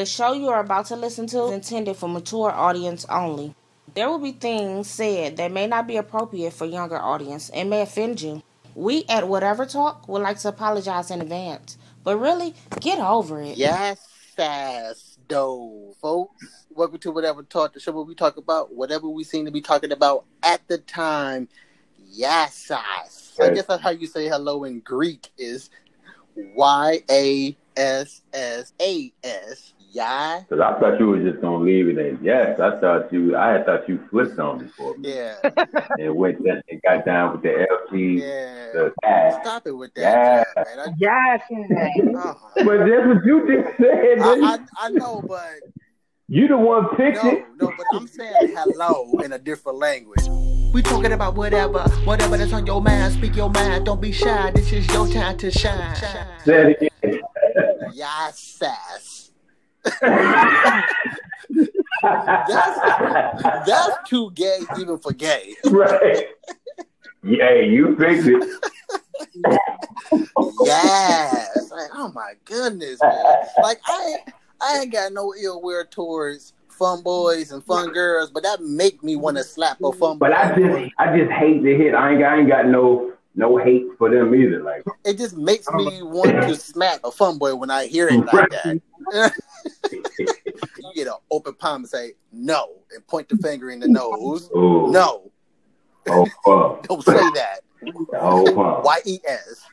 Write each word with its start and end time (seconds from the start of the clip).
The 0.00 0.06
show 0.06 0.32
you 0.32 0.48
are 0.48 0.60
about 0.60 0.86
to 0.86 0.96
listen 0.96 1.26
to 1.26 1.48
is 1.48 1.52
intended 1.52 1.94
for 1.94 2.08
mature 2.08 2.50
audience 2.50 3.04
only. 3.10 3.54
There 3.92 4.08
will 4.08 4.18
be 4.18 4.32
things 4.32 4.88
said 4.88 5.36
that 5.36 5.52
may 5.52 5.66
not 5.66 5.86
be 5.86 5.98
appropriate 5.98 6.54
for 6.54 6.64
younger 6.64 6.96
audience 6.96 7.50
and 7.50 7.68
may 7.68 7.82
offend 7.82 8.22
you. 8.22 8.42
We 8.74 9.04
at 9.10 9.28
Whatever 9.28 9.66
Talk 9.66 10.08
would 10.08 10.22
like 10.22 10.38
to 10.38 10.48
apologize 10.48 11.10
in 11.10 11.20
advance, 11.20 11.76
but 12.02 12.16
really, 12.16 12.54
get 12.80 12.98
over 12.98 13.42
it. 13.42 13.58
Yes, 13.58 14.02
ass, 14.38 15.18
though, 15.28 15.94
folks. 16.00 16.64
Welcome 16.70 17.00
to 17.00 17.10
Whatever 17.10 17.42
Talk, 17.42 17.74
the 17.74 17.80
show 17.80 17.92
where 17.92 18.02
we 18.02 18.14
talk 18.14 18.38
about 18.38 18.72
whatever 18.74 19.06
we 19.06 19.22
seem 19.22 19.44
to 19.44 19.50
be 19.50 19.60
talking 19.60 19.92
about 19.92 20.24
at 20.42 20.66
the 20.66 20.78
time. 20.78 21.46
Yes, 22.08 22.70
ass. 22.70 23.36
I 23.38 23.50
guess 23.50 23.66
that's 23.66 23.82
how 23.82 23.90
you 23.90 24.06
say 24.06 24.28
hello 24.28 24.64
in 24.64 24.80
Greek 24.80 25.28
is 25.36 25.68
Y 26.34 27.02
A 27.10 27.54
S 27.76 28.22
S 28.32 28.72
A 28.80 29.12
S. 29.22 29.74
Yeah. 29.92 30.40
Because 30.48 30.60
I 30.60 30.78
thought 30.78 31.00
you 31.00 31.08
were 31.08 31.18
just 31.18 31.40
gonna 31.40 31.64
leave 31.64 31.88
it 31.88 31.98
at 31.98 32.22
yes. 32.22 32.60
I 32.60 32.78
thought 32.80 33.12
you, 33.12 33.36
I 33.36 33.52
had 33.52 33.66
thought 33.66 33.88
you 33.88 33.98
flipped 34.10 34.38
on 34.38 34.64
it 34.64 34.70
for 34.76 34.96
me. 34.96 35.14
Yeah. 35.14 35.34
and 35.98 36.14
went 36.14 36.44
down, 36.44 36.62
and 36.70 36.82
got 36.82 37.04
down 37.04 37.32
with 37.32 37.42
the 37.42 37.66
LG, 37.92 38.20
Yeah. 38.20 38.72
the 38.72 38.92
cat. 39.02 39.40
Stop 39.42 39.66
it 39.66 39.72
with 39.72 39.92
that, 39.94 40.44
Yeah. 40.56 40.62
man. 40.64 40.78
I, 40.78 40.92
Yes. 40.98 41.42
oh, 41.50 42.50
But 42.56 42.78
that's 42.78 43.06
what 43.06 43.24
you 43.24 43.46
just 43.64 43.76
said. 43.78 44.18
I, 44.20 44.54
I. 44.54 44.58
I 44.78 44.88
know, 44.90 45.22
but 45.26 45.54
you 46.28 46.46
the 46.46 46.56
one 46.56 46.88
picked 46.96 47.24
no, 47.24 47.30
it. 47.30 47.44
no, 47.60 47.72
but 47.76 47.86
I'm 47.92 48.06
saying 48.06 48.32
hello 48.56 49.10
in 49.24 49.32
a 49.32 49.38
different 49.38 49.78
language. 49.78 50.22
We 50.72 50.82
talking 50.82 51.10
about 51.12 51.34
whatever, 51.34 51.80
whatever 52.04 52.36
that's 52.36 52.52
on 52.52 52.64
your 52.64 52.80
mind. 52.80 53.14
Speak 53.14 53.34
your 53.34 53.50
mind. 53.50 53.86
Don't 53.86 54.00
be 54.00 54.12
shy. 54.12 54.52
This 54.52 54.72
is 54.72 54.86
your 54.92 55.08
time 55.08 55.36
to 55.38 55.50
shine. 55.50 55.96
Say 56.44 56.76
it 56.80 56.92
again. 57.02 57.20
Yes, 57.92 58.38
sass. 58.38 59.19
That's 62.02 62.78
that's 63.66 64.08
too 64.08 64.30
gay 64.34 64.60
even 64.78 64.98
for 64.98 65.12
gay. 65.12 65.54
right. 65.66 66.26
Yeah, 67.22 67.54
you 67.56 67.94
picked 67.96 68.26
it. 68.26 68.42
Yes. 70.64 71.70
Like, 71.70 71.90
oh 71.94 72.10
my 72.14 72.34
goodness, 72.44 72.98
man. 73.02 73.24
Like 73.62 73.80
I 73.86 74.06
ain't, 74.16 74.34
I 74.60 74.78
ain't 74.80 74.92
got 74.92 75.12
no 75.12 75.34
ill 75.40 75.60
will 75.60 75.84
towards 75.90 76.54
fun 76.68 77.02
boys 77.02 77.52
and 77.52 77.62
fun 77.62 77.92
girls, 77.92 78.30
but 78.30 78.42
that 78.42 78.62
make 78.62 79.02
me 79.02 79.16
want 79.16 79.36
to 79.36 79.44
slap 79.44 79.78
a 79.82 79.92
fun 79.92 80.18
boy. 80.18 80.28
But 80.28 80.32
I 80.32 80.58
just, 80.58 80.92
I 80.98 81.16
just 81.18 81.30
hate 81.30 81.62
the 81.62 81.74
hit. 81.76 81.94
I 81.94 82.12
ain't, 82.12 82.20
got- 82.20 82.32
I 82.32 82.38
ain't 82.38 82.48
got 82.48 82.66
no, 82.66 83.12
no 83.40 83.56
hate 83.56 83.86
for 83.98 84.10
them 84.10 84.34
either. 84.34 84.62
Like, 84.62 84.84
it 85.04 85.16
just 85.18 85.36
makes 85.36 85.66
me 85.72 86.02
want 86.02 86.30
to 86.30 86.54
smack 86.56 87.00
a 87.04 87.10
fun 87.10 87.38
boy 87.38 87.54
when 87.56 87.70
I 87.70 87.86
hear 87.86 88.06
it 88.08 88.24
like 88.32 88.50
that. 88.50 88.80
you 89.92 90.92
get 90.94 91.06
an 91.08 91.14
open 91.30 91.54
palm 91.54 91.82
and 91.82 91.88
say 91.88 92.12
no 92.32 92.68
and 92.94 93.04
point 93.08 93.28
the 93.28 93.36
finger 93.38 93.70
in 93.70 93.80
the 93.80 93.88
nose. 93.88 94.48
oh, 94.54 94.90
No, 94.90 95.32
oh 96.08 96.26
fuck, 96.44 96.86
don't 96.86 97.02
say 97.04 97.12
that. 97.14 97.60
oh 98.20 98.46
fuck. 98.54 98.84
Y 98.84 98.98
E 99.06 99.18
S. 99.26 99.64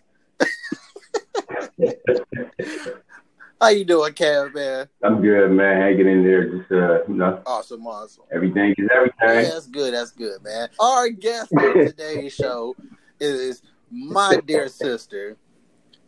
How 3.60 3.70
you 3.70 3.86
doing, 3.86 4.14
Kev, 4.14 4.54
man? 4.54 4.88
I'm 5.04 5.20
good, 5.22 5.50
man. 5.52 5.82
Hanging 5.82 6.08
in 6.08 6.24
there, 6.24 6.48
just 6.48 6.72
uh, 6.72 7.04
you 7.08 7.16
know, 7.16 7.42
Awesome, 7.48 7.86
awesome. 7.88 8.24
everything 8.32 8.76
is 8.78 8.88
Yeah, 8.90 8.96
everything. 8.98 9.50
that's 9.52 9.66
good. 9.68 9.94
That's 9.96 10.12
good, 10.12 10.44
man. 10.44 10.70
Our 10.80 11.10
guest 11.10 11.52
on 11.58 11.74
today's 11.74 12.34
show 12.34 12.76
is 13.20 13.62
my 13.92 14.42
dear 14.46 14.68
sister, 14.70 15.38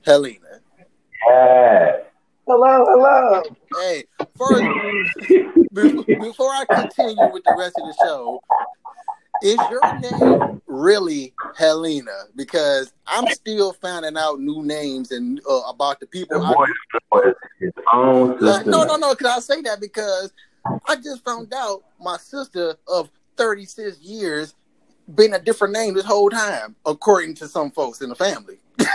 Helena. 0.05 0.61
Yeah. 1.27 1.97
Hello, 2.47 2.83
hello. 2.87 3.43
Hey, 3.79 4.05
first, 4.35 4.63
before 5.71 6.49
I 6.49 6.65
continue 6.67 7.31
with 7.31 7.43
the 7.43 7.55
rest 7.55 7.77
of 7.77 7.85
the 7.85 7.95
show, 8.01 8.41
is 9.43 9.57
your 9.69 9.93
name 9.99 10.61
really 10.65 11.33
Helena? 11.55 12.25
Because 12.35 12.91
I'm 13.05 13.27
still 13.27 13.73
finding 13.73 14.17
out 14.17 14.39
new 14.39 14.63
names 14.63 15.11
and 15.11 15.39
uh, 15.49 15.61
about 15.69 15.99
the 15.99 16.07
The 16.07 16.11
people. 16.11 16.43
I, 16.43 16.53
boy 16.53 16.65
was 17.11 17.35
Uh, 17.93 18.63
no, 18.65 18.83
no, 18.83 18.95
no. 18.95 19.13
Can 19.15 19.27
I 19.27 19.39
say 19.39 19.61
that 19.61 19.79
because 19.79 20.33
I 20.87 20.95
just 20.95 21.23
found 21.23 21.53
out 21.53 21.83
my 22.01 22.17
sister 22.17 22.75
of 22.87 23.09
36 23.37 23.99
years 24.01 24.55
been 25.15 25.33
a 25.33 25.39
different 25.39 25.73
name 25.73 25.93
this 25.93 26.05
whole 26.05 26.29
time, 26.29 26.75
according 26.85 27.35
to 27.35 27.47
some 27.47 27.71
folks 27.71 28.01
in 28.01 28.09
the 28.09 28.15
family. 28.15 28.59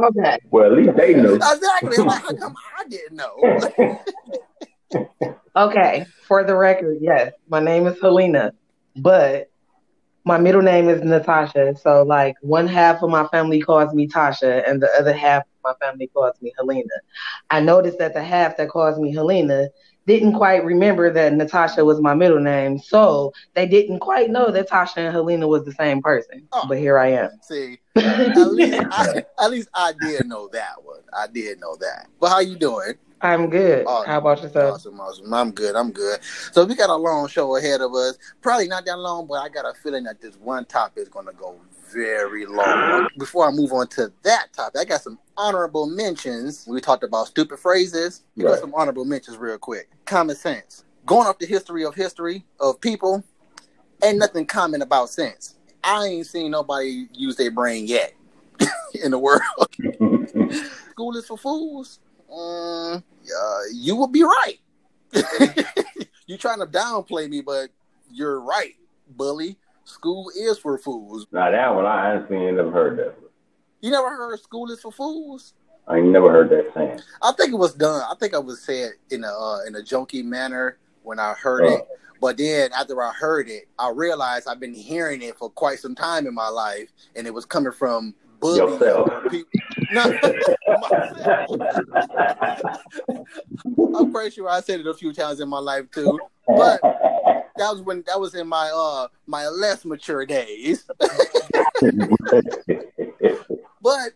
Okay. 0.00 0.38
Well, 0.50 0.66
at 0.66 0.72
least 0.78 0.96
they 0.96 1.12
know. 1.14 1.34
Exactly. 1.34 1.96
I'm 1.98 2.06
like, 2.06 2.22
how 2.22 2.32
come 2.38 2.54
I 2.78 2.84
didn't 2.84 3.16
know? 3.16 3.98
Okay. 5.56 6.06
For 6.22 6.44
the 6.44 6.54
record, 6.54 6.98
yes, 7.00 7.32
my 7.48 7.58
name 7.58 7.88
is 7.88 8.00
Helena, 8.00 8.52
but 8.94 9.50
my 10.24 10.38
middle 10.38 10.62
name 10.62 10.88
is 10.88 11.02
Natasha. 11.02 11.74
So, 11.82 12.04
like, 12.04 12.36
one 12.42 12.68
half 12.68 13.02
of 13.02 13.10
my 13.10 13.26
family 13.26 13.60
calls 13.60 13.92
me 13.92 14.06
Tasha, 14.06 14.62
and 14.70 14.80
the 14.80 14.88
other 14.96 15.12
half 15.12 15.42
of 15.42 15.47
my 15.62 15.74
family 15.80 16.08
calls 16.08 16.40
me 16.40 16.52
Helena. 16.56 16.84
I 17.50 17.60
noticed 17.60 17.98
that 17.98 18.14
the 18.14 18.22
half 18.22 18.56
that 18.56 18.68
calls 18.68 18.98
me 18.98 19.12
Helena 19.12 19.68
didn't 20.08 20.32
quite 20.32 20.64
remember 20.64 21.12
that 21.12 21.34
Natasha 21.34 21.84
was 21.84 22.00
my 22.00 22.14
middle 22.14 22.40
name, 22.40 22.78
so 22.78 23.32
they 23.54 23.66
didn't 23.66 23.98
quite 24.00 24.30
know 24.30 24.50
that 24.50 24.70
Tasha 24.70 24.96
and 24.96 25.12
Helena 25.12 25.46
was 25.46 25.64
the 25.64 25.72
same 25.72 26.00
person. 26.00 26.48
Oh. 26.52 26.64
But 26.66 26.78
here 26.78 26.98
I 26.98 27.08
am. 27.08 27.30
See, 27.42 27.78
at 27.96 28.36
least 28.36 28.86
I, 28.90 29.24
at 29.38 29.50
least 29.50 29.68
I 29.74 29.92
did 30.00 30.26
know 30.26 30.48
that 30.52 30.82
one. 30.82 31.02
I 31.12 31.26
did 31.26 31.60
know 31.60 31.76
that. 31.76 32.06
But 32.18 32.30
how 32.30 32.40
you 32.40 32.56
doing? 32.56 32.94
I'm 33.20 33.50
good. 33.50 33.84
Oh, 33.86 34.04
How 34.06 34.18
about 34.18 34.42
yourself? 34.42 34.74
Awesome, 34.74 35.00
awesome. 35.00 35.34
I'm 35.34 35.50
good. 35.50 35.74
I'm 35.74 35.90
good. 35.90 36.20
So 36.52 36.64
we 36.64 36.74
got 36.74 36.88
a 36.88 36.94
long 36.94 37.26
show 37.28 37.56
ahead 37.56 37.80
of 37.80 37.92
us. 37.94 38.16
Probably 38.40 38.68
not 38.68 38.86
that 38.86 38.96
long, 38.96 39.26
but 39.26 39.34
I 39.34 39.48
got 39.48 39.64
a 39.64 39.74
feeling 39.74 40.04
that 40.04 40.20
this 40.20 40.36
one 40.36 40.64
topic 40.66 41.02
is 41.02 41.08
going 41.08 41.26
to 41.26 41.32
go 41.32 41.56
very 41.92 42.46
long. 42.46 43.08
Before 43.18 43.48
I 43.48 43.50
move 43.50 43.72
on 43.72 43.88
to 43.88 44.12
that 44.22 44.52
topic, 44.52 44.80
I 44.80 44.84
got 44.84 45.02
some 45.02 45.18
honorable 45.36 45.86
mentions. 45.86 46.66
We 46.68 46.80
talked 46.80 47.04
about 47.04 47.28
stupid 47.28 47.58
phrases. 47.58 48.22
We 48.36 48.44
got 48.44 48.58
some 48.60 48.74
honorable 48.74 49.04
mentions 49.04 49.36
real 49.36 49.58
quick. 49.58 49.88
Common 50.04 50.36
sense. 50.36 50.84
Going 51.06 51.26
off 51.26 51.38
the 51.38 51.46
history 51.46 51.84
of 51.84 51.94
history 51.94 52.44
of 52.60 52.80
people, 52.80 53.24
ain't 54.02 54.18
nothing 54.18 54.46
common 54.46 54.82
about 54.82 55.10
sense. 55.10 55.56
I 55.82 56.04
ain't 56.06 56.26
seen 56.26 56.50
nobody 56.50 57.06
use 57.12 57.36
their 57.36 57.50
brain 57.50 57.86
yet 57.86 58.12
in 58.94 59.10
the 59.10 59.18
world. 59.18 59.42
School 60.90 61.16
is 61.16 61.26
for 61.26 61.38
fools. 61.38 62.00
Mm, 62.30 62.96
uh, 63.02 63.58
you 63.72 63.96
will 63.96 64.08
be 64.08 64.22
right. 64.22 64.58
you're 66.26 66.38
trying 66.38 66.58
to 66.58 66.66
downplay 66.66 67.28
me, 67.28 67.40
but 67.40 67.70
you're 68.10 68.40
right, 68.40 68.74
bully. 69.08 69.56
School 69.88 70.30
is 70.38 70.58
for 70.58 70.76
fools. 70.78 71.26
now 71.32 71.50
that 71.50 71.74
one, 71.74 71.86
I 71.86 72.10
honestly 72.12 72.36
ain't 72.36 72.56
never 72.56 72.70
heard 72.70 72.98
that. 72.98 73.18
One. 73.20 73.30
You 73.80 73.90
never 73.90 74.10
heard 74.10 74.38
school 74.40 74.70
is 74.70 74.80
for 74.80 74.92
fools? 74.92 75.54
I 75.86 75.96
ain't 75.96 76.08
never 76.08 76.30
heard 76.30 76.50
that 76.50 76.70
saying. 76.74 77.00
I 77.22 77.32
think 77.32 77.52
it 77.52 77.56
was 77.56 77.72
done. 77.74 78.02
I 78.02 78.14
think 78.20 78.34
I 78.34 78.38
was 78.38 78.60
said 78.60 78.92
in 79.10 79.24
a 79.24 79.28
uh, 79.32 79.60
in 79.66 79.74
a 79.76 79.80
jokey 79.80 80.22
manner 80.24 80.76
when 81.02 81.18
I 81.18 81.32
heard 81.32 81.64
Oh. 81.64 81.76
it. 81.76 81.88
But 82.20 82.36
then 82.36 82.70
after 82.76 83.00
I 83.02 83.12
heard 83.12 83.48
it, 83.48 83.68
I 83.78 83.90
realized 83.90 84.48
I've 84.48 84.60
been 84.60 84.74
hearing 84.74 85.22
it 85.22 85.38
for 85.38 85.48
quite 85.48 85.78
some 85.78 85.94
time 85.94 86.26
in 86.26 86.34
my 86.34 86.48
life, 86.48 86.90
and 87.16 87.26
it 87.26 87.32
was 87.32 87.46
coming 87.46 87.72
from 87.72 88.14
bullies. 88.40 88.58
Yourself. 88.58 89.08
People. 89.30 89.50
No. 89.92 90.02
I'm 93.98 94.12
pretty 94.12 94.30
sure 94.34 94.48
I 94.48 94.60
said 94.60 94.80
it 94.80 94.86
a 94.86 94.94
few 94.94 95.12
times 95.12 95.40
in 95.40 95.48
my 95.48 95.58
life 95.60 95.90
too. 95.92 96.18
But 96.46 96.80
that 97.58 97.70
was 97.72 97.82
when 97.82 98.04
that 98.06 98.20
was 98.20 98.34
in 98.34 98.48
my 98.48 98.70
uh 98.74 99.08
my 99.26 99.46
less 99.48 99.84
mature 99.84 100.24
days. 100.26 100.88
But 103.80 104.12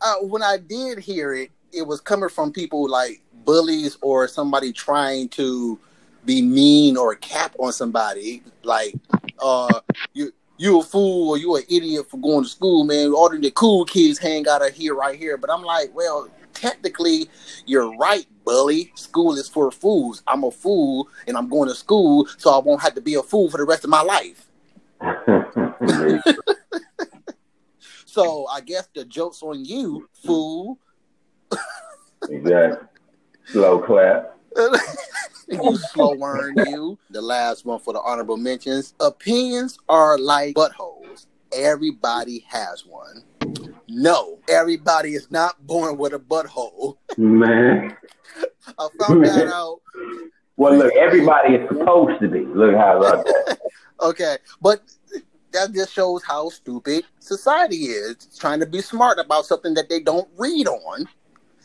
uh, 0.00 0.16
when 0.22 0.42
I 0.42 0.56
did 0.56 0.98
hear 0.98 1.34
it, 1.34 1.50
it 1.72 1.82
was 1.82 2.00
coming 2.00 2.28
from 2.28 2.52
people 2.52 2.88
like 2.88 3.22
bullies 3.44 3.98
or 4.00 4.28
somebody 4.28 4.72
trying 4.72 5.28
to 5.30 5.78
be 6.24 6.42
mean 6.42 6.96
or 6.96 7.14
cap 7.14 7.54
on 7.58 7.72
somebody. 7.72 8.42
Like, 8.62 8.94
uh, 9.38 9.80
you 10.14 10.32
you 10.56 10.80
a 10.80 10.82
fool 10.82 11.30
or 11.30 11.38
you 11.38 11.54
an 11.56 11.62
idiot 11.68 12.10
for 12.10 12.18
going 12.18 12.44
to 12.44 12.50
school, 12.50 12.84
man. 12.84 13.12
All 13.12 13.28
the 13.28 13.50
cool 13.52 13.84
kids 13.84 14.18
hang 14.18 14.48
out 14.48 14.66
of 14.66 14.74
here 14.74 14.94
right 14.94 15.18
here. 15.18 15.36
But 15.36 15.50
I'm 15.50 15.62
like, 15.62 15.94
well, 15.94 16.28
technically, 16.58 17.28
you're 17.66 17.96
right, 17.96 18.26
bully. 18.44 18.92
School 18.94 19.34
is 19.36 19.48
for 19.48 19.70
fools. 19.70 20.22
I'm 20.26 20.44
a 20.44 20.50
fool 20.50 21.08
and 21.26 21.36
I'm 21.36 21.48
going 21.48 21.68
to 21.68 21.74
school, 21.74 22.26
so 22.36 22.50
I 22.50 22.58
won't 22.58 22.82
have 22.82 22.94
to 22.94 23.00
be 23.00 23.14
a 23.14 23.22
fool 23.22 23.50
for 23.50 23.58
the 23.58 23.64
rest 23.64 23.84
of 23.84 23.90
my 23.90 24.02
life. 24.02 24.46
So 28.18 28.46
I 28.48 28.62
guess 28.62 28.88
the 28.94 29.04
joke's 29.04 29.42
on 29.42 29.64
you, 29.64 30.08
fool. 30.24 30.78
exactly. 32.28 32.88
Slow 33.44 33.78
clap. 33.80 34.36
you 35.48 35.76
slow 35.76 36.16
worm, 36.16 36.58
you. 36.66 36.98
The 37.10 37.20
last 37.20 37.64
one 37.64 37.78
for 37.78 37.92
the 37.92 38.00
honorable 38.00 38.36
mentions. 38.36 38.94
Opinions 38.98 39.78
are 39.88 40.18
like 40.18 40.56
buttholes. 40.56 41.26
Everybody 41.52 42.44
has 42.48 42.84
one. 42.84 43.22
No, 43.98 44.38
everybody 44.48 45.14
is 45.14 45.28
not 45.28 45.66
born 45.66 45.98
with 45.98 46.12
a 46.12 46.20
butthole. 46.20 46.98
Man. 47.16 47.96
I 48.78 48.88
found 48.96 49.24
that 49.24 49.48
out. 49.52 49.80
Well, 50.56 50.76
look, 50.76 50.94
everybody 50.94 51.54
is 51.54 51.68
supposed 51.68 52.20
to 52.20 52.28
be. 52.28 52.46
Look 52.46 52.76
how 52.76 52.98
about 52.98 53.26
that. 53.26 53.58
Okay, 54.00 54.36
but 54.62 54.82
that 55.50 55.72
just 55.72 55.92
shows 55.92 56.22
how 56.22 56.50
stupid 56.50 57.02
society 57.18 57.86
is. 57.86 58.28
Trying 58.38 58.60
to 58.60 58.66
be 58.66 58.80
smart 58.80 59.18
about 59.18 59.44
something 59.44 59.74
that 59.74 59.88
they 59.88 59.98
don't 59.98 60.28
read 60.36 60.68
on. 60.68 61.08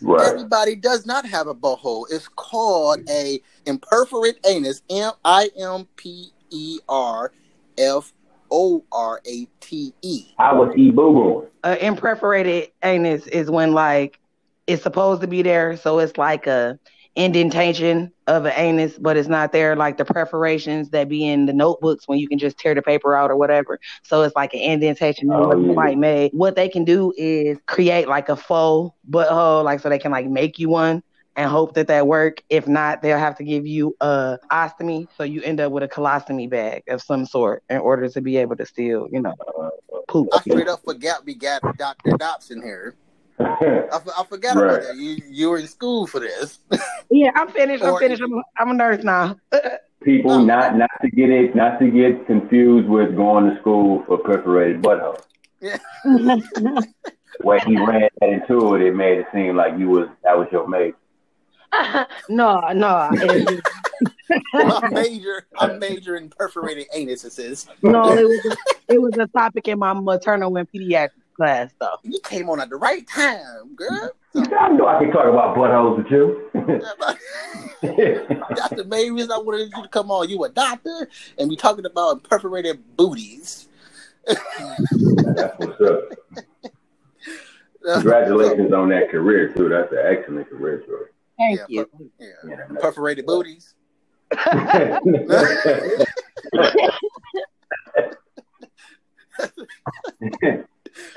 Right. 0.01 0.27
Everybody 0.27 0.75
does 0.75 1.05
not 1.05 1.27
have 1.27 1.45
a 1.45 1.53
butthole. 1.53 2.05
It's 2.09 2.27
called 2.27 3.07
a 3.07 3.39
imperforate 3.67 4.43
anus. 4.47 4.81
M 4.89 5.11
I 5.23 5.51
M 5.55 5.87
P 5.95 6.31
E 6.49 6.79
R 6.89 7.31
F 7.77 8.11
O 8.53 8.85
R 8.93 9.21
A 9.27 9.47
T 9.61 9.93
E. 10.03 10.25
I 10.39 10.53
was 10.53 10.73
e 10.77 10.91
boo 10.91 11.13
boo. 11.13 11.47
uh, 11.63 11.75
imperforated 11.81 12.69
anus 12.83 13.27
is 13.27 13.49
when 13.51 13.73
like 13.73 14.19
it's 14.67 14.83
supposed 14.83 15.21
to 15.21 15.27
be 15.27 15.41
there, 15.41 15.75
so 15.77 15.99
it's 15.99 16.17
like 16.17 16.47
a 16.47 16.79
indentation 17.15 18.11
of 18.27 18.45
an 18.45 18.53
anus, 18.55 18.97
but 18.97 19.17
it's 19.17 19.27
not 19.29 19.51
there. 19.51 19.75
Like 19.75 19.97
the 19.97 20.05
perforations 20.05 20.89
that 20.91 21.09
be 21.09 21.27
in 21.27 21.45
the 21.45 21.53
notebooks 21.53 22.07
when 22.07 22.19
you 22.19 22.27
can 22.27 22.39
just 22.39 22.57
tear 22.57 22.73
the 22.75 22.81
paper 22.81 23.15
out 23.15 23.31
or 23.31 23.37
whatever. 23.37 23.79
So 24.03 24.23
it's 24.23 24.35
like 24.35 24.53
an 24.53 24.61
indentation 24.61 25.27
that 25.29 25.39
Oh, 25.39 25.47
wasn't 25.47 25.67
yeah. 25.67 25.73
quite 25.73 25.97
made. 25.97 26.31
What 26.33 26.55
they 26.55 26.69
can 26.69 26.85
do 26.85 27.13
is 27.17 27.57
create 27.67 28.07
like 28.07 28.29
a 28.29 28.35
faux 28.35 28.95
butthole, 29.09 29.63
like 29.63 29.79
so 29.79 29.89
they 29.89 29.99
can 29.99 30.11
like 30.11 30.27
make 30.27 30.59
you 30.59 30.69
one. 30.69 31.03
And 31.35 31.49
hope 31.49 31.73
that 31.73 31.87
that 31.87 32.05
work. 32.05 32.43
If 32.49 32.67
not, 32.67 33.01
they'll 33.01 33.17
have 33.17 33.35
to 33.37 33.43
give 33.43 33.65
you 33.65 33.95
a 34.01 34.37
ostomy, 34.51 35.07
so 35.17 35.23
you 35.23 35.41
end 35.41 35.59
up 35.59 35.71
with 35.71 35.81
a 35.81 35.87
colostomy 35.87 36.47
bag 36.47 36.83
of 36.89 37.01
some 37.01 37.25
sort 37.25 37.63
in 37.71 37.77
order 37.77 38.07
to 38.07 38.21
be 38.21 38.37
able 38.37 38.55
to 38.57 38.65
still, 38.67 39.07
you 39.11 39.19
know, 39.19 39.33
poop. 40.07 40.27
I 40.31 40.41
straight 40.41 40.67
up 40.67 40.81
forgot 40.85 41.25
we 41.25 41.33
got 41.33 41.61
Dr. 41.77 42.17
Dobson 42.17 42.61
here. 42.61 42.93
I, 43.39 43.87
f- 43.93 44.07
I 44.15 44.23
forgot 44.25 44.55
Right. 44.57 44.65
about 44.75 44.83
that. 44.83 44.95
You 44.95 45.17
you 45.27 45.49
were 45.49 45.57
in 45.57 45.67
school 45.67 46.05
for 46.05 46.19
this. 46.19 46.59
Yeah, 47.09 47.31
I'm 47.35 47.49
finished. 47.49 47.83
I'm 47.83 47.97
finished. 47.99 48.21
I'm 48.21 48.33
a, 48.33 48.41
I'm 48.57 48.69
a 48.71 48.73
nurse 48.73 49.03
now. 49.03 49.35
People 50.03 50.39
not 50.39 50.77
not 50.77 50.89
to 51.01 51.09
get 51.09 51.29
it 51.29 51.55
not 51.55 51.79
to 51.79 51.87
get 51.89 52.25
confused 52.27 52.87
with 52.87 53.15
going 53.15 53.49
to 53.49 53.59
school 53.59 54.03
for 54.05 54.17
perforated 54.19 54.81
butthole. 54.83 55.19
Yeah. 55.59 55.77
When 57.41 57.59
he 57.61 57.75
ran 57.77 58.09
that 58.21 58.29
into 58.29 58.75
it, 58.75 58.81
it 58.83 58.95
made 58.95 59.17
it 59.17 59.25
seem 59.33 59.55
like 59.55 59.77
you 59.79 59.89
was 59.89 60.07
that 60.23 60.37
was 60.37 60.47
your 60.51 60.67
mate. 60.67 60.93
No, 62.29 62.59
no, 62.73 63.09
it, 63.13 63.61
I 64.53 64.89
major 64.89 65.45
I 65.57 65.67
major 65.73 66.15
in 66.15 66.29
perforated 66.29 66.87
anuses. 66.95 67.67
no. 67.81 68.13
It 68.13 68.23
was 68.23 68.45
a, 68.45 68.93
it 68.93 69.01
was 69.01 69.17
a 69.17 69.27
topic 69.27 69.67
in 69.67 69.79
my 69.79 69.93
maternal 69.93 70.55
and 70.57 70.71
pediatric 70.71 71.09
class, 71.35 71.71
though. 71.79 71.95
You 72.03 72.19
came 72.23 72.49
on 72.49 72.59
at 72.59 72.69
the 72.69 72.75
right 72.75 73.07
time, 73.07 73.75
girl. 73.75 74.11
I 74.35 74.69
know 74.69 74.87
I 74.87 74.99
can 74.99 75.11
talk 75.11 75.25
about 75.25 75.55
buttholes 75.55 75.97
with 75.97 76.07
you. 76.11 76.49
That's 78.49 78.75
the 78.75 78.85
main 78.85 79.13
reason 79.13 79.31
I 79.31 79.37
wanted 79.37 79.71
you 79.75 79.83
to 79.83 79.89
come 79.89 80.11
on. 80.11 80.29
You 80.29 80.43
a 80.43 80.49
doctor, 80.49 81.09
and 81.37 81.49
we 81.49 81.55
talking 81.55 81.85
about 81.85 82.23
perforated 82.23 82.97
booties. 82.97 83.67
That's 84.25 84.39
what's 85.57 85.81
up. 85.81 86.03
Congratulations 87.93 88.71
on 88.71 88.89
that 88.89 89.09
career 89.09 89.53
too. 89.53 89.67
That's 89.67 89.91
an 89.91 89.99
excellent 90.05 90.49
career 90.49 90.79
choice. 90.79 91.12
Thank 91.37 91.59
Yeah, 91.59 91.65
you. 91.67 91.89
Yeah. 92.19 92.27
Yeah. 92.47 92.55
Perforated 92.79 93.25
booties. 93.25 93.75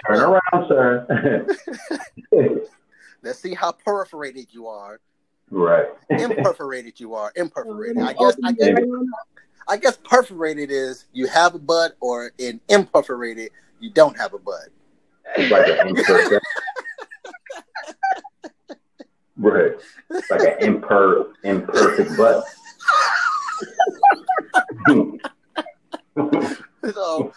Turn 0.07 0.21
around, 0.23 0.69
sir. 0.69 1.47
Let's 3.23 3.39
see 3.41 3.55
how 3.55 3.73
perforated 3.73 4.49
you 4.51 4.67
are. 4.69 5.01
right. 5.51 5.87
Imperforated 6.11 6.99
you 7.01 7.15
are. 7.15 7.33
Imperforated. 7.37 8.03
I 8.03 8.13
guess 8.13 8.37
I 8.45 8.53
guess 8.53 8.79
I 9.69 9.77
guess 9.77 9.97
perforated 10.05 10.71
is 10.71 11.07
you 11.13 11.27
have 11.27 11.55
a 11.55 11.59
butt, 11.59 11.97
or 12.01 12.31
in 12.39 12.61
imperforated 12.69 13.49
you 13.81 13.91
don't 13.91 14.17
have 14.17 14.33
a 14.35 14.39
butt. 14.39 14.69
Like 15.51 15.67
an 15.69 15.89
imperfect. 15.89 16.47
right. 19.37 19.73
It's 20.11 20.31
like 20.31 20.41
an 20.41 20.81
imper 20.81 21.33
imperfect 21.45 22.17
butt. 22.17 22.45
So 26.95 27.33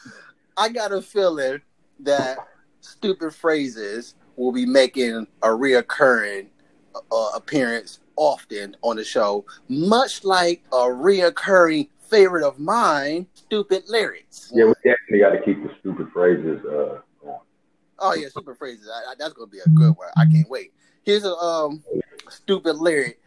I 0.57 0.69
got 0.69 0.91
a 0.91 1.01
feeling 1.01 1.61
that 2.01 2.37
stupid 2.81 3.33
phrases 3.33 4.15
will 4.35 4.51
be 4.51 4.65
making 4.65 5.27
a 5.41 5.47
reoccurring 5.47 6.47
uh, 7.11 7.29
appearance 7.35 7.99
often 8.15 8.75
on 8.81 8.97
the 8.97 9.03
show, 9.03 9.45
much 9.67 10.23
like 10.23 10.63
a 10.71 10.75
reoccurring 10.75 11.89
favorite 12.09 12.45
of 12.45 12.59
mine, 12.59 13.27
stupid 13.33 13.83
lyrics. 13.87 14.51
yeah, 14.53 14.65
we 14.65 14.73
definitely 14.83 15.19
got 15.19 15.31
to 15.31 15.41
keep 15.41 15.61
the 15.63 15.71
stupid 15.79 16.09
phrases. 16.11 16.63
Uh, 16.65 16.99
on. 17.25 17.39
Oh 17.99 18.13
yeah, 18.13 18.27
stupid 18.29 18.57
phrases. 18.57 18.89
I, 18.89 19.11
I, 19.11 19.13
that's 19.17 19.33
gonna 19.33 19.47
be 19.47 19.59
a 19.59 19.69
good 19.69 19.95
one. 19.95 20.09
I 20.17 20.25
can't 20.25 20.49
wait. 20.49 20.73
Here's 21.09 21.25
a 21.25 21.33
um 21.37 21.81
stupid 22.29 22.75
lyric. 22.75 23.19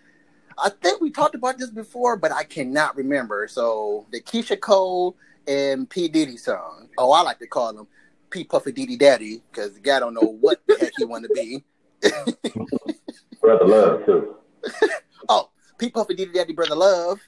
I 0.56 0.68
think 0.68 1.00
we 1.00 1.10
talked 1.10 1.34
about 1.34 1.58
this 1.58 1.70
before, 1.70 2.16
but 2.16 2.30
I 2.30 2.44
cannot 2.44 2.96
remember. 2.96 3.48
So 3.48 4.06
the 4.12 4.20
Keyshia 4.20 4.60
Cole 4.60 5.16
and 5.48 5.90
P 5.90 6.06
Diddy 6.06 6.36
song. 6.36 6.90
Oh, 6.96 7.10
I 7.10 7.22
like 7.22 7.40
to 7.40 7.48
call 7.48 7.76
him 7.76 7.88
P 8.30 8.44
Puffy 8.44 8.70
Diddy 8.70 8.96
Daddy 8.96 9.42
because 9.50 9.74
the 9.74 9.80
guy 9.80 9.98
don't 9.98 10.14
know 10.14 10.38
what 10.40 10.60
the 10.68 10.76
heck 10.78 10.92
he 10.96 11.04
want 11.04 11.24
to 11.24 11.30
be. 11.30 11.64
Brother 13.40 13.66
love 13.66 14.06
too. 14.06 14.36
Oh, 15.28 15.50
P 15.76 15.90
Puffy 15.90 16.14
Diddy 16.14 16.34
Daddy 16.34 16.52
Brother 16.52 16.76
Love 16.76 17.18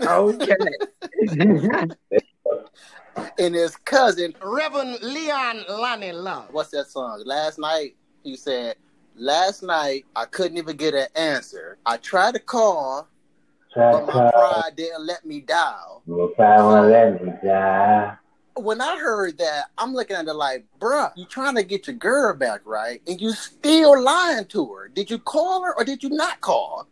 Okay. 0.00 0.54
and 3.40 3.54
his 3.56 3.74
cousin. 3.78 4.32
Reverend 4.44 5.02
Leon 5.02 5.64
Lonnie 5.68 6.12
Love. 6.12 6.50
What's 6.52 6.70
that 6.70 6.86
song? 6.86 7.24
Last 7.26 7.58
night 7.58 7.96
he 8.22 8.36
said. 8.36 8.76
Last 9.16 9.62
night 9.62 10.06
I 10.16 10.24
couldn't 10.24 10.58
even 10.58 10.76
get 10.76 10.94
an 10.94 11.08
answer. 11.14 11.78
I 11.84 11.96
tried 11.98 12.34
to 12.34 12.40
call, 12.40 13.08
but 13.74 14.06
my 14.06 14.30
pride 14.30 14.76
didn't 14.76 15.06
let 15.06 15.24
me 15.24 15.40
dial. 15.40 16.02
let 16.90 17.22
me 17.22 17.32
die. 17.44 18.16
when 18.56 18.80
I 18.80 18.98
heard 18.98 19.38
that, 19.38 19.66
I'm 19.78 19.92
looking 19.94 20.16
at 20.16 20.26
it 20.26 20.32
like, 20.32 20.64
bruh, 20.80 21.12
you 21.16 21.24
trying 21.24 21.54
to 21.56 21.62
get 21.62 21.86
your 21.86 21.96
girl 21.96 22.34
back, 22.34 22.60
right? 22.64 23.00
And 23.06 23.20
you 23.20 23.32
still 23.32 24.00
lying 24.02 24.46
to 24.46 24.74
her. 24.74 24.88
Did 24.88 25.10
you 25.10 25.18
call 25.18 25.62
her 25.64 25.74
or 25.76 25.84
did 25.84 26.02
you 26.02 26.10
not 26.10 26.40
call? 26.40 26.86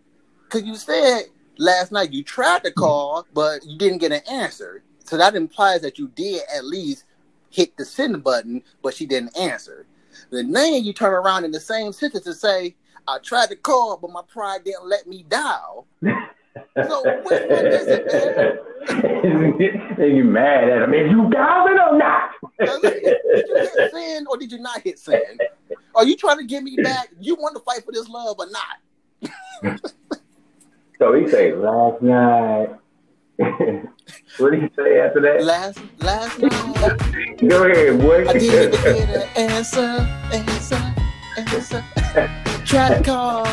Because 0.45 0.63
you 0.63 0.77
said 0.77 1.25
last 1.59 1.93
night 1.93 2.13
you 2.13 2.23
tried 2.23 2.65
to 2.65 2.71
call, 2.71 3.27
but 3.35 3.65
you 3.67 3.77
didn't 3.79 3.99
get 3.99 4.13
an 4.13 4.23
answer. 4.31 4.83
So 5.05 5.17
that 5.17 5.35
implies 5.35 5.81
that 5.83 5.99
you 5.99 6.09
did 6.09 6.43
at 6.55 6.65
least 6.65 7.05
hit 7.51 7.77
the 7.77 7.85
send 7.85 8.23
button, 8.23 8.63
but 8.83 8.95
she 8.95 9.07
didn't 9.07 9.37
answer. 9.39 9.87
Then 10.31 10.53
then 10.53 10.85
you 10.85 10.93
turn 10.93 11.13
around 11.13 11.45
in 11.45 11.51
the 11.51 11.61
same 11.61 11.93
sentence 11.93 12.27
and 12.27 12.37
say, 12.37 12.77
I 13.07 13.19
tried 13.19 13.49
to 13.49 13.57
call, 13.57 13.97
but 13.97 14.11
my 14.11 14.23
pride 14.29 14.65
didn't 14.65 14.87
let 14.87 15.07
me 15.07 15.25
dial. 15.29 15.87
So 16.03 17.03
which 17.25 17.43
one 17.49 17.67
is 17.67 17.87
it, 17.87 18.61
and 19.99 20.17
you 20.17 20.25
mad 20.25 20.69
at 20.69 20.83
him? 20.83 20.95
Is 20.95 21.11
you 21.11 21.31
dialing 21.31 21.79
or 21.79 21.97
not? 21.97 22.31
did 22.59 23.03
you 23.49 23.57
hit 23.57 23.91
send 23.93 24.27
or 24.29 24.37
did 24.37 24.53
you 24.53 24.59
not 24.59 24.81
hit 24.83 24.99
send? 24.99 25.41
Are 25.95 26.05
you 26.05 26.17
trying 26.17 26.39
to 26.39 26.45
get 26.45 26.63
me 26.63 26.77
back? 26.77 27.09
You 27.21 27.35
want 27.37 27.57
to 27.57 27.63
fight 27.63 27.85
for 27.85 27.93
this 27.93 28.09
love 28.09 28.37
or 28.39 28.47
not? 28.51 29.81
so 30.99 31.13
he 31.15 31.29
say 31.29 31.55
last 31.55 32.03
night. 32.03 32.71
What 33.39 34.51
did 34.51 34.63
he 34.63 34.69
say 34.75 34.99
after 35.01 35.21
that? 35.21 35.45
Last 35.45 35.79
last 35.99 36.39
night, 36.41 37.39
Go 37.49 37.65
ahead, 37.65 38.01
boy. 38.01 38.29
I 38.29 38.33
didn't 38.33 38.73
get 38.73 39.09
an 39.37 39.51
answer, 39.51 39.81
answer, 40.33 40.95
answer. 41.37 41.85
Tried 42.65 42.99
to 42.99 43.05
call, 43.05 43.45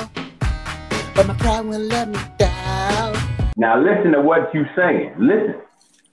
but 1.15 1.27
my 1.27 1.35
pride 1.35 1.65
wouldn't 1.65 1.85
let 1.89 2.09
me 2.09 2.19
down. 2.39 3.15
now 3.57 3.79
listen 3.79 4.11
to 4.13 4.21
what 4.21 4.53
you 4.55 4.65
saying. 4.75 5.13
Listen. 5.19 5.55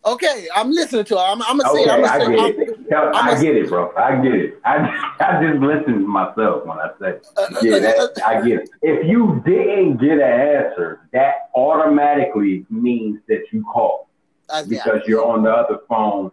Okay, 0.04 0.49
I'm 0.54 0.73
listening 0.73 1.04
to 1.04 1.14
it. 1.14 1.21
I'm, 1.21 1.42
I'm 1.42 1.59
gonna 1.59 1.71
Okay, 1.71 1.85
say, 1.85 1.90
I'm 1.90 2.04
I 2.04 2.18
gonna 2.18 2.37
get 2.37 2.56
say, 2.56 2.62
it. 2.62 2.94
I'm 2.94 3.28
I 3.28 3.40
get 3.40 3.56
it, 3.56 3.68
bro. 3.68 3.92
I 3.97 4.16
get 4.21 4.35
it. 4.35 4.61
I 4.64 4.76
I 5.21 5.42
just 5.44 5.61
listen 5.62 5.92
to 6.00 6.06
myself 6.06 6.66
when 6.66 6.78
I 6.78 6.90
say, 7.00 7.21
yeah, 7.62 7.78
that, 7.78 8.23
I 8.26 8.40
get 8.40 8.62
it. 8.62 8.71
If 8.82 9.06
you 9.06 9.40
didn't 9.47 9.99
get 9.99 10.12
an 10.12 10.23
answer, 10.23 11.09
that 11.12 11.50
automatically 11.54 12.66
means 12.68 13.21
that 13.28 13.44
you 13.52 13.64
called 13.73 14.06
I, 14.52 14.64
because 14.64 15.02
you're 15.06 15.25
on 15.25 15.44
the 15.44 15.50
other 15.50 15.78
phone 15.88 16.32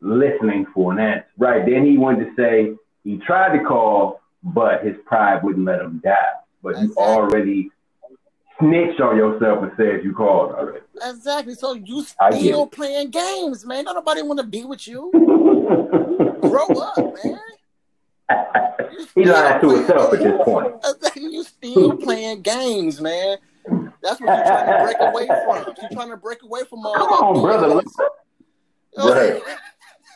listening 0.00 0.66
for 0.74 0.92
an 0.92 0.98
answer. 0.98 1.26
Right. 1.38 1.64
Then 1.64 1.86
he 1.86 1.96
wanted 1.96 2.26
to 2.26 2.34
say 2.36 2.74
he 3.04 3.16
tried 3.18 3.58
to 3.58 3.64
call, 3.64 4.20
but 4.42 4.84
his 4.84 4.96
pride 5.06 5.42
wouldn't 5.42 5.64
let 5.64 5.80
him 5.80 6.00
die. 6.04 6.14
But 6.62 6.78
you 6.80 6.94
already 6.98 7.70
snitched 8.60 9.00
on 9.00 9.16
yourself 9.16 9.62
and 9.62 9.72
said 9.76 10.04
you 10.04 10.12
called 10.12 10.52
already. 10.52 10.84
exactly. 11.02 11.54
So 11.54 11.74
you 11.74 12.04
I 12.20 12.38
still 12.38 12.66
playing 12.66 13.10
games, 13.10 13.64
man. 13.64 13.84
Don't 13.84 13.94
nobody 13.94 14.22
want 14.22 14.40
to 14.40 14.46
be 14.46 14.64
with 14.64 14.86
you. 14.86 15.10
Grow 16.40 16.66
up, 16.66 16.96
man. 16.96 17.40
He 19.14 19.24
lied 19.24 19.60
to 19.60 19.70
himself 19.70 20.12
at 20.12 20.20
this 20.20 20.40
point. 20.44 20.74
you 21.16 21.44
still 21.44 21.96
playing 21.96 22.42
games, 22.42 23.00
man. 23.00 23.38
That's 24.02 24.20
what 24.20 24.36
you're 24.36 24.44
trying 24.44 24.66
to 24.66 24.84
break 24.84 24.96
away 25.00 25.26
from. 25.26 25.74
You're 25.80 25.90
trying 25.90 26.10
to 26.10 26.16
break 26.16 26.42
away 26.42 26.62
from 26.68 26.86
all 26.86 26.94
Come 26.94 27.08
on, 27.08 27.42
brother. 27.42 27.82
Right. 28.96 29.42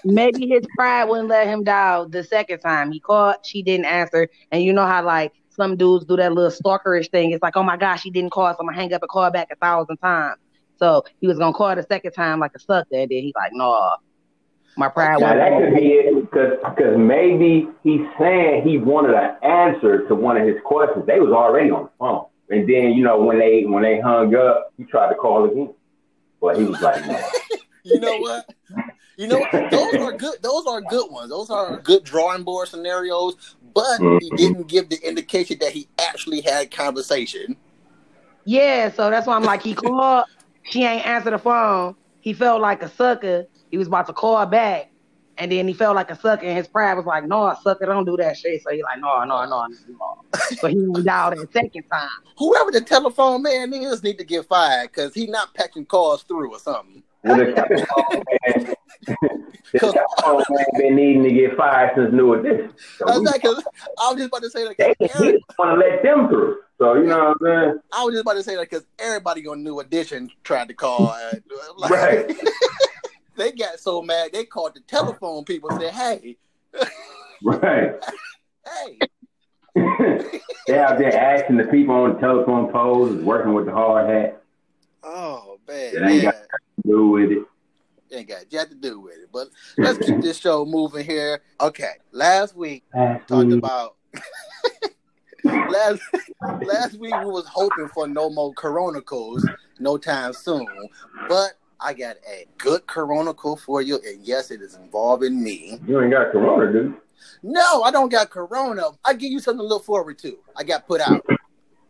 Maybe 0.04 0.49
his 0.49 0.64
pride 0.76 1.04
wouldn't 1.04 1.28
let 1.28 1.46
him 1.46 1.62
dial 1.62 2.08
the 2.08 2.25
second 2.25 2.58
time. 2.58 2.90
He 2.90 2.99
called, 2.99 3.37
she 3.44 3.62
didn't 3.62 3.87
answer, 3.87 4.28
and 4.50 4.62
you 4.62 4.72
know 4.72 4.87
how 4.87 5.04
like 5.04 5.32
some 5.54 5.76
dudes 5.76 6.04
do 6.04 6.16
that 6.16 6.32
little 6.32 6.50
stalkerish 6.50 7.11
thing. 7.11 7.32
It's 7.32 7.42
like, 7.42 7.56
oh 7.56 7.62
my 7.62 7.76
gosh, 7.76 8.02
he 8.02 8.11
didn't 8.11 8.30
call, 8.30 8.50
so 8.52 8.59
I'm 8.61 8.66
gonna 8.66 8.76
hang 8.76 8.92
up 8.92 9.02
and 9.02 9.09
call 9.09 9.30
back 9.30 9.49
a 9.50 9.56
thousand 9.56 9.99
times. 9.99 10.38
So 10.78 11.04
he 11.21 11.26
was 11.26 11.38
gonna 11.38 11.52
call 11.52 11.75
the 11.76 11.82
second 11.82 12.12
time 12.12 12.40
like 12.40 12.52
a 12.56 12.59
sucker, 12.59 12.88
and 12.92 13.11
then 13.11 13.23
he's 13.23 13.35
like, 13.35 13.52
no, 13.52 13.97
my 14.76 14.88
pride. 14.88 15.21
Now 15.21 15.35
that 15.35 15.59
could 15.59 15.75
be 15.75 15.88
it 15.92 16.14
because 16.23 16.59
because 16.64 16.97
maybe 16.97 17.68
he's 17.82 18.00
saying 18.18 18.66
he 18.66 18.78
wanted 18.78 19.14
an 19.14 19.37
answer 19.42 20.06
to 20.09 20.14
one 20.14 20.37
of 20.37 20.47
his 20.47 20.56
questions. 20.64 21.06
They 21.06 21.21
was 21.21 21.32
already 21.32 21.71
on 21.71 21.85
the 21.85 21.90
phone, 21.99 22.26
and 22.50 22.68
then 22.68 22.92
you 22.92 23.04
know 23.04 23.21
when 23.21 23.38
they 23.38 23.64
when 23.64 23.82
they 23.82 24.00
hung 24.00 24.35
up, 24.35 24.73
he 24.76 24.85
tried 24.85 25.11
to 25.11 25.14
call 25.14 25.44
again, 25.44 25.75
but 26.40 26.56
he 26.56 26.64
was 26.64 26.80
like, 26.80 27.06
no. 27.06 27.21
You 27.85 27.99
know 27.99 28.16
what? 28.18 28.49
You 29.16 29.26
know 29.26 29.44
those 29.71 29.94
are 29.97 30.12
good. 30.12 30.37
Those 30.40 30.66
are 30.66 30.80
good 30.80 31.11
ones. 31.11 31.30
Those 31.30 31.50
are 31.50 31.78
good 31.80 32.04
drawing 32.04 32.44
board 32.44 32.68
scenarios. 32.68 33.56
But 33.75 33.99
he 34.21 34.31
Mhm. 34.31 34.37
didn't 34.37 34.67
give 34.69 34.88
the 34.88 34.99
indication 35.07 35.59
that 35.61 35.73
he 35.73 35.88
actually 35.99 36.41
had 36.41 36.71
conversation. 36.71 37.57
Yeah, 38.45 38.91
so 38.91 39.11
that's 39.11 39.26
why 39.26 39.37
I'm 39.37 39.45
like, 39.45 39.62
he 39.62 39.75
called, 39.75 40.25
she 40.62 40.85
ain't 40.85 41.07
answer 41.07 41.31
the 41.31 41.38
phone. 41.38 41.95
He 42.21 42.33
felt 42.33 42.61
like 42.61 42.83
a 42.83 42.88
sucker. 42.88 43.47
He 43.71 43.79
was 43.79 43.88
about 43.88 44.07
to 44.09 44.12
call 44.12 44.45
back, 44.47 44.91
and 45.38 45.50
then 45.50 45.67
he 45.67 45.75
felt 45.75 45.97
like 45.97 46.11
a 46.11 46.19
sucker, 46.19 46.45
and 46.45 46.57
his 46.57 46.69
pride 46.69 46.95
was 46.95 47.07
like, 47.07 47.25
no, 47.25 47.45
I 47.45 47.55
sucker, 47.62 47.87
don't 47.87 48.05
do 48.05 48.17
that 48.19 48.37
shit. 48.37 48.62
So 48.62 48.71
he 48.71 48.83
like, 48.83 49.00
no, 49.00 49.25
no, 49.25 49.45
no, 49.47 49.67
no. 49.67 50.17
So 50.59 50.69
he 50.69 50.76
went 50.87 51.07
dialed 51.07 51.38
that 51.38 51.52
second 51.52 51.85
time. 51.91 52.09
Whoever 52.38 52.71
the 52.71 52.81
telephone 52.81 53.43
man 53.43 53.73
is 53.73 54.02
need 54.02 54.19
to 54.19 54.25
get 54.25 54.47
fired 54.47 54.91
because 54.91 55.14
he 55.14 55.26
not 55.26 55.55
patching 55.55 55.87
calls 55.87 56.23
through 56.25 56.52
or 56.52 56.59
something. 56.59 57.02
Well, 57.25 57.37
the 57.37 57.52
telephone 57.52 58.25
man, 58.43 58.75
the 59.73 60.45
man 60.50 60.67
been 60.76 60.97
needing 60.97 61.23
to 61.23 61.33
get 61.33 61.57
fired 61.57 61.93
since 61.97 62.12
New 62.12 62.35
Edition. 62.35 62.73
So 62.99 63.09
I 63.09 63.19
was, 63.19 63.41
I 63.99 64.11
was 64.11 64.17
just 64.17 64.29
about 64.29 64.43
to 64.43 64.50
say 64.50 64.64
that 64.64 64.76
they 64.76 64.95
because 64.99 65.23
didn't 65.23 65.45
want 65.59 65.81
to 65.81 65.87
let 65.87 66.02
them 66.02 66.29
through. 66.29 66.59
So 66.79 66.95
you 66.95 67.05
know 67.07 67.35
what 67.41 67.49
I'm 67.49 67.64
saying? 67.69 67.81
I 67.93 68.05
was 68.05 68.14
just 68.14 68.23
about 68.23 68.35
to 68.35 68.43
say 68.43 68.57
that 68.57 68.69
because 68.69 68.85
everybody 68.99 69.47
on 69.47 69.62
New 69.62 69.79
Edition 69.81 70.31
tried 70.43 70.69
to 70.69 70.75
call. 70.75 71.11
Uh, 71.11 71.35
like, 71.76 71.91
Right. 71.91 72.37
they 73.37 73.52
got 73.52 73.79
so 73.79 74.02
mad 74.02 74.31
they 74.33 74.45
called 74.45 74.75
the 74.75 74.81
telephone 74.81 75.45
people 75.45 75.71
and 75.71 75.81
said, 75.81 75.93
"Hey, 75.93 76.37
Right. 77.43 77.93
hey, 78.67 78.99
they 80.67 80.79
out 80.79 80.99
there 80.99 81.17
asking 81.17 81.57
the 81.57 81.64
people 81.64 81.95
on 81.95 82.14
the 82.14 82.21
telephone 82.21 82.71
poles 82.73 83.17
working 83.23 83.55
with 83.55 83.67
the 83.67 83.73
hard 83.73 84.09
hat. 84.09 84.41
Oh 85.04 85.59
man, 85.68 85.94
It 85.94 86.02
ain't 86.02 86.23
yeah." 86.23 86.30
got 86.30 86.35
to 86.35 86.88
do 86.88 87.06
with 87.09 87.30
it. 87.32 87.47
ain't 88.12 88.28
got 88.28 88.49
jack 88.50 88.68
to 88.68 88.75
do 88.75 89.00
with 89.00 89.14
it. 89.14 89.28
But 89.32 89.49
let's 89.78 89.99
keep 89.99 90.21
this 90.21 90.38
show 90.38 90.64
moving 90.64 91.04
here. 91.04 91.40
Okay, 91.61 91.92
last 92.12 92.56
week 92.56 92.85
talked 92.92 93.49
Mm. 93.49 93.59
about 93.59 93.97
last 95.68 96.00
last 96.64 96.99
week 96.99 97.14
we 97.14 97.30
was 97.30 97.47
hoping 97.47 97.88
for 97.88 98.06
no 98.06 98.30
more 98.30 98.52
coronicals 98.54 99.42
no 99.78 99.97
time 99.97 100.32
soon, 100.32 100.66
but 101.28 101.52
I 101.80 101.94
got 101.94 102.16
a 102.30 102.47
good 102.59 102.87
coronical 102.87 103.59
for 103.59 103.82
you, 103.82 103.99
and 104.06 104.25
yes, 104.25 104.50
it 104.52 104.61
is 104.62 104.75
involving 104.76 105.42
me. 105.42 105.80
You 105.87 106.00
ain't 106.00 106.12
got 106.12 106.30
corona, 106.30 106.73
dude. 106.73 106.94
No, 107.42 107.82
I 107.82 107.90
don't 107.90 108.09
got 108.11 108.30
corona. 108.30 108.82
I 109.04 109.14
give 109.14 109.32
you 109.32 109.40
something 109.40 109.64
to 109.64 109.66
look 109.66 109.85
forward 109.85 110.18
to. 110.21 110.38
I 110.56 110.62
got 110.62 110.87
put 110.87 111.00
out. 111.00 111.26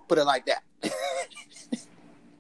Put 0.08 0.16
it 0.18 0.24
like 0.24 0.46
that. 0.46 0.62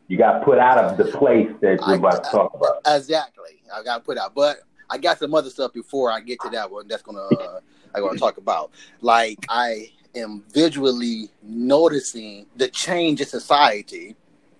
You 0.08 0.18
got 0.18 0.44
put 0.44 0.58
out 0.58 0.78
of 0.78 0.96
the 0.98 1.04
place 1.04 1.50
that 1.60 1.78
you're 1.86 1.96
about 1.96 2.24
to 2.24 2.30
talk 2.30 2.54
about. 2.54 2.80
Exactly. 2.86 3.62
I 3.74 3.82
got 3.82 4.04
put 4.04 4.18
out, 4.18 4.34
but 4.34 4.58
I 4.90 4.98
got 4.98 5.18
some 5.18 5.34
other 5.34 5.48
stuff 5.48 5.72
before 5.72 6.10
I 6.10 6.20
get 6.20 6.38
to 6.42 6.50
that 6.50 6.70
one. 6.70 6.86
That's 6.86 7.02
gonna 7.02 7.20
uh, 7.20 7.60
I'm 7.94 8.02
gonna 8.02 8.18
talk 8.18 8.36
about. 8.36 8.72
Like 9.00 9.38
I 9.48 9.90
am 10.14 10.44
visually 10.52 11.30
noticing 11.42 12.46
the 12.56 12.68
change 12.68 13.20
in 13.20 13.26
society. 13.26 14.16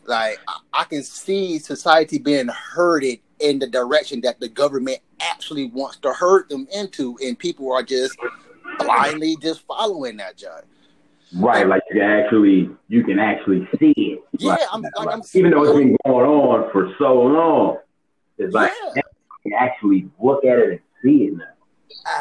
Like 0.07 0.39
I, 0.73 0.85
can 0.85 1.03
see 1.03 1.59
society 1.59 2.19
being 2.19 2.49
herded 2.49 3.21
in 3.39 3.59
the 3.59 3.69
direction 3.69 4.21
that 4.23 4.41
the 4.41 4.49
government 4.49 4.99
actually 5.21 5.67
wants 5.67 5.99
to 5.99 6.13
herd 6.13 6.49
them 6.49 6.67
into, 6.75 7.17
and 7.23 7.39
people 7.39 7.71
are 7.73 7.83
just 7.83 8.17
blindly 8.79 9.37
just 9.41 9.61
following 9.67 10.17
that 10.17 10.37
judge. 10.37 10.65
Right, 11.35 11.67
like 11.67 11.83
you 11.91 12.01
can 12.01 12.11
actually 12.11 12.71
you 12.89 13.05
can 13.05 13.19
actually 13.19 13.67
see 13.79 13.95
it. 13.97 14.21
Yeah, 14.39 14.51
Like, 14.51 14.61
I'm- 14.73 14.83
like, 14.83 15.09
I'm- 15.09 15.23
even 15.35 15.51
though 15.53 15.65
it's 15.65 15.79
been 15.79 15.97
going 16.05 16.27
on 16.27 16.71
for 16.73 16.93
so 16.99 17.15
long, 17.23 17.79
it's 18.39 18.53
like 18.55 18.71
Yeah. 18.95 19.03
you 19.45 19.51
can 19.51 19.53
actually 19.59 20.11
look 20.21 20.45
at 20.45 20.59
it 20.59 20.71
and 20.71 20.81
see 21.03 21.25
it 21.27 21.35
now. 21.35 21.45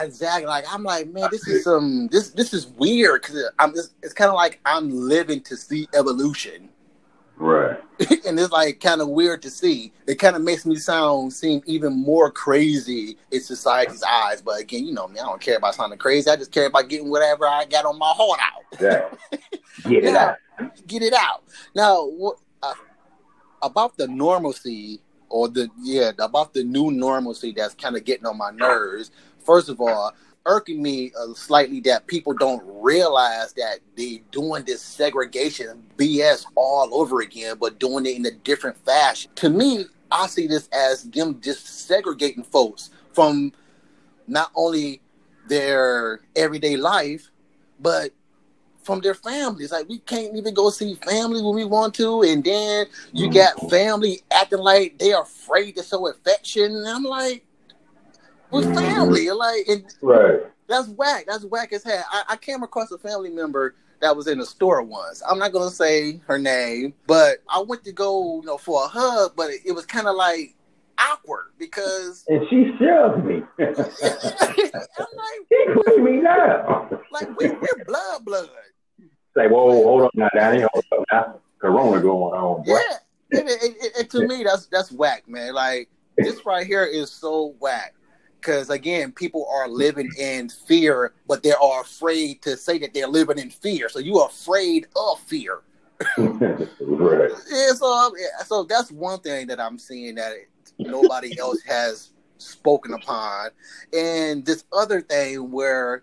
Exactly. 0.01 0.46
Like 0.48 0.65
I'm 0.72 0.84
like, 0.84 1.08
man, 1.12 1.27
this 1.32 1.48
is 1.48 1.63
some 1.63 2.08
this 2.08 2.30
this 2.30 2.53
is 2.53 2.68
weird 2.68 3.22
because 3.22 3.44
I'm 3.60 3.74
just 3.74 3.94
it's 4.03 4.13
kind 4.13 4.30
of 4.30 4.36
like 4.36 4.60
I'm 4.65 4.89
living 4.91 5.41
to 5.41 5.58
see 5.58 5.88
evolution, 5.94 6.70
Right. 7.41 7.79
and 8.27 8.39
it's 8.39 8.51
like 8.51 8.79
kind 8.79 9.01
of 9.01 9.10
weird 9.10 9.41
to 9.41 9.50
see. 9.50 9.91
It 10.05 10.15
kind 10.15 10.36
of 10.36 10.43
makes 10.43 10.65
me 10.65 10.75
sound 10.75 11.33
seem 11.33 11.62
even 11.65 11.93
more 11.93 12.31
crazy 12.31 13.17
in 13.31 13.41
society's 13.41 14.03
eyes. 14.03 14.41
But 14.41 14.62
again, 14.62 14.86
you 14.86 14.93
know 14.93 15.07
me, 15.07 15.19
I 15.19 15.25
don't 15.25 15.41
care 15.41 15.57
about 15.57 15.74
sounding 15.74 15.98
crazy. 15.98 16.29
I 16.29 16.36
just 16.36 16.51
care 16.51 16.67
about 16.67 16.88
getting 16.88 17.10
whatever 17.10 17.48
I 17.48 17.65
got 17.65 17.86
on 17.86 17.98
my 17.98 18.13
heart 18.15 18.39
out. 18.41 18.79
Yeah. 18.79 19.39
Get 19.89 20.03
it 20.03 20.15
out. 20.15 20.38
Get 20.86 21.01
it 21.01 21.13
out. 21.13 21.43
Now, 21.75 22.05
what 22.05 22.38
uh, 22.62 22.74
about 23.63 23.98
the 23.98 24.07
normalcy 24.07 25.00
or 25.29 25.48
the 25.48 25.69
yeah 25.81 26.12
about 26.19 26.53
the 26.53 26.63
new 26.63 26.91
normalcy 26.91 27.53
that's 27.55 27.74
kind 27.74 27.95
of 27.95 28.03
getting 28.03 28.25
on 28.25 28.38
my 28.38 28.51
nerves? 28.51 29.12
First 29.43 29.69
of 29.69 29.81
all, 29.81 30.13
irking 30.45 30.81
me 30.81 31.12
uh, 31.19 31.33
slightly 31.33 31.79
that 31.81 32.07
people 32.07 32.33
don't 32.33 32.63
realize 32.65 33.53
that 33.53 33.79
they 33.95 34.24
doing 34.31 34.63
this 34.65 34.81
segregation 34.81 35.83
BS 35.98 36.45
all 36.55 36.93
over 36.93 37.21
again, 37.21 37.57
but 37.60 37.79
doing 37.79 38.05
it 38.05 38.15
in 38.15 38.25
a 38.25 38.31
different 38.31 38.77
fashion. 38.86 39.31
To 39.36 39.50
me, 39.50 39.86
I 40.12 40.27
see 40.27 40.48
this 40.48 40.67
as 40.74 41.03
them 41.03 41.39
just 41.41 41.88
segregating 41.88 42.43
folks 42.43 42.89
from 43.13 43.53
not 44.27 44.51
only 44.55 45.01
their 45.48 46.21
everyday 46.36 46.77
life, 46.77 47.29
but 47.79 48.12
from 48.83 49.00
their 49.01 49.13
families. 49.13 49.71
Like 49.71 49.88
we 49.89 50.00
can't 50.00 50.36
even 50.36 50.53
go 50.53 50.69
see 50.69 50.95
family 50.95 51.41
when 51.41 51.55
we 51.55 51.65
want 51.65 51.93
to, 51.95 52.24
and 52.24 52.43
then 52.43 52.88
you 53.13 53.29
Mhm. 53.29 53.33
got 53.33 53.69
family 53.69 54.21
acting 54.31 54.60
like 54.60 54.98
they 54.98 55.13
are 55.13 55.24
afraid 55.24 55.75
to 55.77 55.83
show 55.83 56.07
affection. 56.07 56.75
And 56.75 56.88
I'm 56.88 57.03
like, 57.03 57.45
Mhm. 58.51 58.75
family, 58.75 59.29
like, 59.31 59.67
Right. 60.01 60.41
that's 60.67 60.88
whack. 60.89 61.25
That's 61.27 61.46
whack 61.46 61.74
as 61.74 61.84
hell. 61.84 62.03
I, 62.12 62.24
I 62.29 62.36
came 62.38 62.63
across 62.63 62.91
a 62.91 62.98
family 62.98 63.29
member 63.29 63.75
that 64.00 64.15
was 64.15 64.27
in 64.27 64.39
a 64.39 64.46
store 64.46 64.81
once. 64.81 65.22
I'm 65.29 65.38
not 65.39 65.51
gonna 65.53 65.70
say 65.72 66.20
her 66.27 66.38
name, 66.39 66.93
but 67.08 67.38
I 67.48 67.60
went 67.60 67.84
to 67.86 67.91
go, 67.91 68.39
you 68.41 68.46
know, 68.46 68.58
for 68.58 68.84
a 68.86 68.88
hug, 68.88 69.34
but 69.36 69.50
it, 69.51 69.62
it 69.65 69.72
was 69.74 69.86
kind 69.86 70.08
of 70.08 70.15
like 70.15 70.55
awkward 70.98 71.46
because 71.58 72.25
And 72.27 72.46
she 72.50 72.72
shoved 72.79 73.24
me. 73.25 73.43
I'm 73.60 73.75
like, 73.75 75.39
she 75.50 76.01
me 76.01 76.22
down. 76.22 77.00
like 77.12 77.27
we, 77.38 77.50
we're 77.50 77.86
blood, 77.86 78.25
blood. 78.25 78.50
Say, 79.38 79.48
whoa, 79.48 79.84
hold 79.84 80.01
on 80.03 80.10
now, 80.15 80.29
Danny. 80.36 80.65
Hold 80.74 80.86
up 80.91 81.05
now. 81.12 81.39
Corona 81.60 82.01
going 82.01 82.34
on, 82.34 82.63
boy. 82.63 82.79
Yeah, 83.31 83.39
and- 83.39 83.50
and- 83.50 83.75
and 84.00 84.10
to 84.10 84.27
me, 84.27 84.43
that's 84.43 84.65
that's 84.65 84.91
whack, 84.91 85.24
man. 85.27 85.53
Like 85.53 85.89
this 86.17 86.43
right 86.46 86.65
here 86.65 86.84
is 86.84 87.12
so 87.12 87.55
whack. 87.60 87.93
Because 88.41 88.71
again, 88.71 89.12
people 89.12 89.48
are 89.53 89.67
living 89.67 90.10
in 90.17 90.50
fear, 90.50 91.13
but 91.27 91.43
they 91.43 91.51
are 91.51 91.81
afraid 91.81 92.41
to 92.41 92.57
say 92.57 92.79
that 92.79 92.91
they're 92.91 93.07
living 93.07 93.38
in 93.38 93.51
fear. 93.51 93.88
So 93.88 94.00
you 94.00 94.17
are 94.17 94.29
afraid 94.29 94.88
of 94.95 95.19
fear. 95.19 95.62
right. 96.17 97.29
Yeah, 97.51 97.71
so 97.74 98.12
so 98.45 98.63
that's 98.63 98.91
one 98.91 99.19
thing 99.19 99.45
that 99.48 99.60
I'm 99.60 99.77
seeing 99.77 100.15
that 100.15 100.33
nobody 100.79 101.38
else 101.39 101.62
has 101.62 102.13
spoken 102.39 102.93
upon, 102.93 103.51
and 103.93 104.43
this 104.43 104.63
other 104.74 105.01
thing 105.01 105.51
where, 105.51 106.01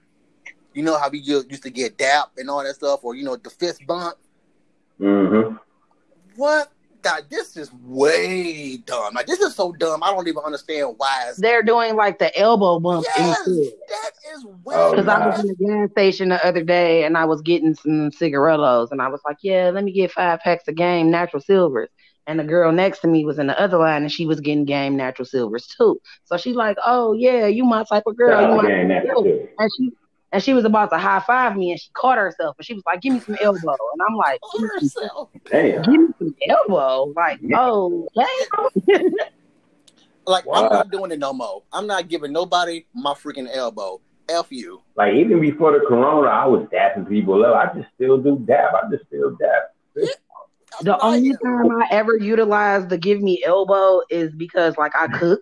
you 0.72 0.84
know 0.84 0.96
how 0.96 1.10
we 1.10 1.18
used 1.18 1.50
used 1.50 1.64
to 1.64 1.70
get 1.70 1.98
dap 1.98 2.30
and 2.36 2.48
all 2.48 2.62
that 2.62 2.76
stuff, 2.76 3.00
or 3.02 3.16
you 3.16 3.24
know 3.24 3.34
the 3.34 3.50
fist 3.50 3.84
bump. 3.88 4.16
Mm-hmm. 5.00 5.56
What? 6.36 6.70
God, 7.02 7.24
this 7.30 7.56
is 7.56 7.72
way 7.72 8.78
dumb. 8.78 9.14
Like 9.14 9.26
this 9.26 9.40
is 9.40 9.54
so 9.54 9.72
dumb. 9.72 10.02
I 10.02 10.10
don't 10.10 10.26
even 10.26 10.42
understand 10.44 10.94
why. 10.96 11.26
It's, 11.28 11.38
They're 11.38 11.62
doing 11.62 11.96
like 11.96 12.18
the 12.18 12.36
elbow 12.38 12.80
bump 12.80 13.06
yes, 13.16 13.46
instead. 13.46 13.72
that 13.88 14.10
is 14.34 14.44
way. 14.44 14.74
Oh, 14.76 14.90
Because 14.90 15.08
I 15.08 15.26
was 15.26 15.40
in 15.40 15.46
the 15.46 15.54
gas 15.54 15.90
station 15.92 16.28
the 16.30 16.44
other 16.44 16.62
day 16.62 17.04
and 17.04 17.16
I 17.16 17.24
was 17.24 17.40
getting 17.42 17.74
some 17.74 18.10
cigarillos 18.12 18.90
and 18.90 19.00
I 19.00 19.08
was 19.08 19.20
like, 19.26 19.38
yeah, 19.42 19.70
let 19.70 19.84
me 19.84 19.92
get 19.92 20.10
five 20.12 20.40
packs 20.40 20.66
of 20.68 20.74
game 20.74 21.10
natural 21.10 21.40
silvers. 21.40 21.88
And 22.26 22.38
the 22.38 22.44
girl 22.44 22.72
next 22.72 22.98
to 23.00 23.08
me 23.08 23.24
was 23.24 23.38
in 23.38 23.46
the 23.46 23.58
other 23.58 23.78
line 23.78 24.02
and 24.02 24.12
she 24.12 24.26
was 24.26 24.40
getting 24.40 24.66
game 24.66 24.96
natural 24.96 25.24
silvers 25.24 25.66
too. 25.66 25.98
So 26.24 26.36
she's 26.36 26.56
like, 26.56 26.76
oh 26.84 27.14
yeah, 27.14 27.46
you 27.46 27.64
my 27.64 27.84
type 27.84 28.02
of 28.06 28.16
girl. 28.16 28.42
You 28.42 28.62
my 28.62 28.68
type 28.68 29.16
of 29.16 29.24
girl. 29.24 29.48
And 29.58 29.70
she 29.76 29.90
and 30.32 30.42
she 30.42 30.52
was 30.52 30.64
about 30.64 30.90
to 30.90 30.98
high 30.98 31.20
five 31.20 31.56
me, 31.56 31.70
and 31.70 31.80
she 31.80 31.88
caught 31.94 32.18
herself, 32.18 32.56
and 32.58 32.66
she 32.66 32.74
was 32.74 32.82
like, 32.86 33.00
"Give 33.00 33.14
me 33.14 33.20
some 33.20 33.36
elbow," 33.40 33.76
and 33.92 34.02
I'm 34.08 34.16
like, 34.16 34.40
"She 34.52 34.58
caught 34.58 34.80
herself," 34.80 35.30
and 35.34 35.42
she 35.50 35.78
was 35.78 35.86
like, 35.86 35.86
"Give 35.86 36.00
me 36.00 36.14
some 36.18 36.34
elbow," 36.48 37.12
like, 37.14 37.34
On 37.34 37.48
herself. 37.48 37.48
Damn. 37.50 37.50
"Give 37.52 37.52
me 37.60 37.64
some 37.78 38.08
elbow," 38.08 38.14
like, 38.64 38.80
oh, 38.86 38.86
damn. 38.86 39.12
Like 40.28 40.44
Wow. 40.44 40.56
I'm 40.56 40.72
not 40.72 40.90
doing 40.90 41.10
it 41.10 41.18
no 41.18 41.32
more. 41.32 41.62
I'm 41.72 41.86
not 41.86 42.08
giving 42.08 42.32
nobody 42.32 42.84
my 42.94 43.14
freaking 43.14 43.48
elbow. 43.50 44.02
F 44.28 44.48
you. 44.50 44.82
Like 44.94 45.14
even 45.14 45.40
before 45.40 45.72
the 45.72 45.84
corona, 45.86 46.28
I 46.28 46.46
was 46.46 46.66
dapping 46.70 47.08
people 47.08 47.44
up. 47.46 47.56
I 47.56 47.74
just 47.74 47.88
still 47.94 48.18
do 48.18 48.38
dap. 48.46 48.74
I 48.74 48.90
just 48.90 49.06
still 49.06 49.34
dap. 49.40 49.74
That's 49.96 50.18
The 50.82 51.02
only 51.02 51.32
time 51.42 51.70
I 51.70 51.88
ever 51.90 52.14
utilize 52.18 52.86
the 52.88 52.98
give 52.98 53.22
me 53.22 53.42
elbow 53.44 54.02
is 54.10 54.34
because 54.34 54.76
like 54.76 54.92
I 54.94 55.06
cook. 55.08 55.40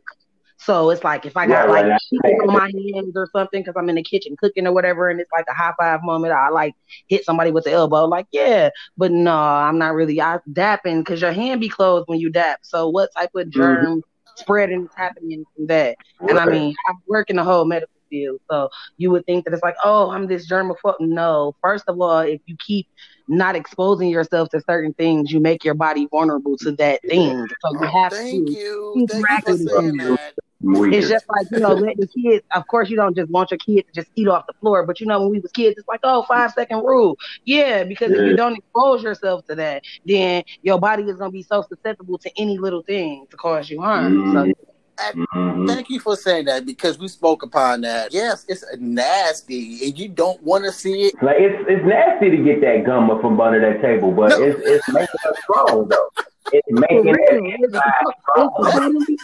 So 0.66 0.90
it's 0.90 1.04
like 1.04 1.24
if 1.24 1.36
I 1.36 1.46
got 1.46 1.68
Right, 1.68 1.84
like 1.84 1.92
right. 1.92 2.00
cheese 2.10 2.40
on 2.42 2.52
my 2.52 2.72
hands 2.94 3.12
or 3.14 3.28
something 3.32 3.62
because 3.62 3.74
I'm 3.78 3.88
in 3.88 3.94
the 3.94 4.02
kitchen 4.02 4.36
cooking 4.36 4.66
or 4.66 4.72
whatever, 4.72 5.08
and 5.08 5.20
it's 5.20 5.30
like 5.32 5.46
a 5.48 5.54
high 5.54 5.72
five 5.78 6.02
moment, 6.02 6.32
I 6.32 6.48
like 6.48 6.74
hit 7.06 7.24
somebody 7.24 7.52
with 7.52 7.64
the 7.64 7.70
elbow. 7.70 8.04
Like 8.06 8.26
yeah, 8.32 8.70
but 8.96 9.12
no, 9.12 9.32
I'm 9.32 9.78
not 9.78 9.94
really. 9.94 10.20
I 10.20 10.38
dapping 10.50 11.02
because 11.02 11.22
your 11.22 11.30
hand 11.30 11.60
be 11.60 11.68
closed 11.68 12.08
when 12.08 12.18
you 12.18 12.30
dap. 12.30 12.60
So 12.62 12.88
what 12.88 13.10
type 13.16 13.30
of 13.36 13.46
mm-hmm. 13.46 13.60
germ 13.60 14.02
spreading 14.34 14.86
is 14.86 14.90
happening 14.96 15.44
from 15.54 15.68
that? 15.68 15.98
And 16.20 16.36
I 16.36 16.46
mean, 16.46 16.74
I 16.88 16.94
work 17.06 17.30
in 17.30 17.36
the 17.36 17.44
whole 17.44 17.64
medical 17.64 17.94
field, 18.10 18.40
so 18.50 18.68
you 18.96 19.12
would 19.12 19.24
think 19.24 19.44
that 19.44 19.54
it's 19.54 19.62
like, 19.62 19.76
oh, 19.84 20.10
I'm 20.10 20.26
this 20.26 20.50
germaphobe. 20.50 20.96
No, 20.98 21.54
first 21.62 21.84
of 21.86 22.00
all, 22.00 22.18
if 22.18 22.40
you 22.46 22.56
keep 22.66 22.88
not 23.28 23.54
exposing 23.54 24.08
yourself 24.08 24.48
to 24.50 24.60
certain 24.62 24.94
things, 24.94 25.30
you 25.30 25.38
make 25.38 25.64
your 25.64 25.74
body 25.74 26.08
vulnerable 26.10 26.56
to 26.58 26.72
that 26.72 27.02
thing. 27.02 27.46
So 27.60 27.72
you 27.80 27.86
have 27.86 28.12
Thank 28.12 28.48
to. 28.48 28.52
you. 28.52 29.06
Thank 29.08 29.28
you 29.46 29.56
for 29.56 29.56
saying 29.56 29.96
that. 29.98 30.34
We 30.62 30.96
It's 30.96 31.08
just 31.08 31.26
like 31.28 31.46
you 31.50 31.58
know, 31.58 31.74
let 31.74 31.98
letting 31.98 32.08
kids. 32.08 32.44
Of 32.54 32.66
course, 32.68 32.88
you 32.88 32.96
don't 32.96 33.14
just 33.14 33.30
want 33.30 33.50
your 33.50 33.58
kid 33.58 33.86
to 33.86 33.92
just 33.92 34.10
eat 34.16 34.26
off 34.26 34.46
the 34.46 34.54
floor, 34.54 34.86
but 34.86 35.00
you 35.00 35.06
know, 35.06 35.20
when 35.20 35.30
we 35.30 35.38
was 35.40 35.52
kids, 35.52 35.76
it's 35.78 35.86
like, 35.86 36.00
oh, 36.02 36.22
five 36.22 36.52
second 36.52 36.78
rule. 36.78 37.18
Yeah, 37.44 37.84
because 37.84 38.10
if 38.10 38.18
you 38.18 38.36
don't 38.36 38.56
expose 38.56 39.02
yourself 39.02 39.46
to 39.46 39.54
that, 39.56 39.82
then 40.06 40.44
your 40.62 40.78
body 40.78 41.02
is 41.04 41.16
gonna 41.16 41.30
be 41.30 41.42
so 41.42 41.62
susceptible 41.68 42.18
to 42.18 42.30
any 42.38 42.58
little 42.58 42.82
thing 42.82 43.26
to 43.30 43.36
cause 43.36 43.68
you 43.68 43.80
harm. 43.82 44.32
So 44.32 44.52
Mhm. 45.34 45.68
Thank 45.68 45.90
you 45.90 46.00
for 46.00 46.16
saying 46.16 46.46
that 46.46 46.64
because 46.64 46.98
we 46.98 47.08
spoke 47.08 47.42
upon 47.42 47.82
that. 47.82 48.14
Yes, 48.14 48.46
it's 48.48 48.64
nasty 48.78 49.84
and 49.86 49.98
you 49.98 50.08
don't 50.08 50.42
want 50.42 50.64
to 50.64 50.72
see 50.72 51.02
it. 51.02 51.22
Like 51.22 51.36
it's 51.38 51.64
it's 51.68 51.84
nasty 51.86 52.30
to 52.30 52.36
get 52.38 52.60
that 52.62 52.84
gum 52.86 53.10
up 53.10 53.20
from 53.20 53.38
under 53.40 53.60
that 53.60 53.82
table, 53.82 54.10
but 54.10 54.30
No. 54.30 54.42
it's 54.42 54.58
it's 54.64 54.88
making 54.88 55.20
us 55.28 55.36
strong 55.42 55.88
though. 55.88 56.08
It's 56.52 56.66
making 56.70 57.04
real, 57.04 57.14
that 57.14 57.56
it's, 57.60 57.64
inside 57.64 57.92
it's 58.02 58.20
strong. 58.22 59.18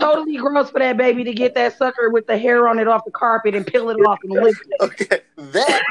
totally, 0.00 0.36
gross 0.36 0.70
for 0.70 0.78
that 0.78 0.96
baby 0.96 1.24
to 1.24 1.32
get 1.32 1.54
that 1.54 1.76
sucker 1.76 2.10
with 2.10 2.26
the 2.26 2.38
hair 2.38 2.68
on 2.68 2.78
it 2.78 2.88
off 2.88 3.04
the 3.04 3.10
carpet 3.10 3.54
and 3.54 3.66
peel 3.66 3.90
it 3.90 3.94
off 3.94 4.18
and 4.24 4.32
lick 4.32 4.56
it. 4.68 4.76
Okay, 4.80 5.20
that 5.36 5.82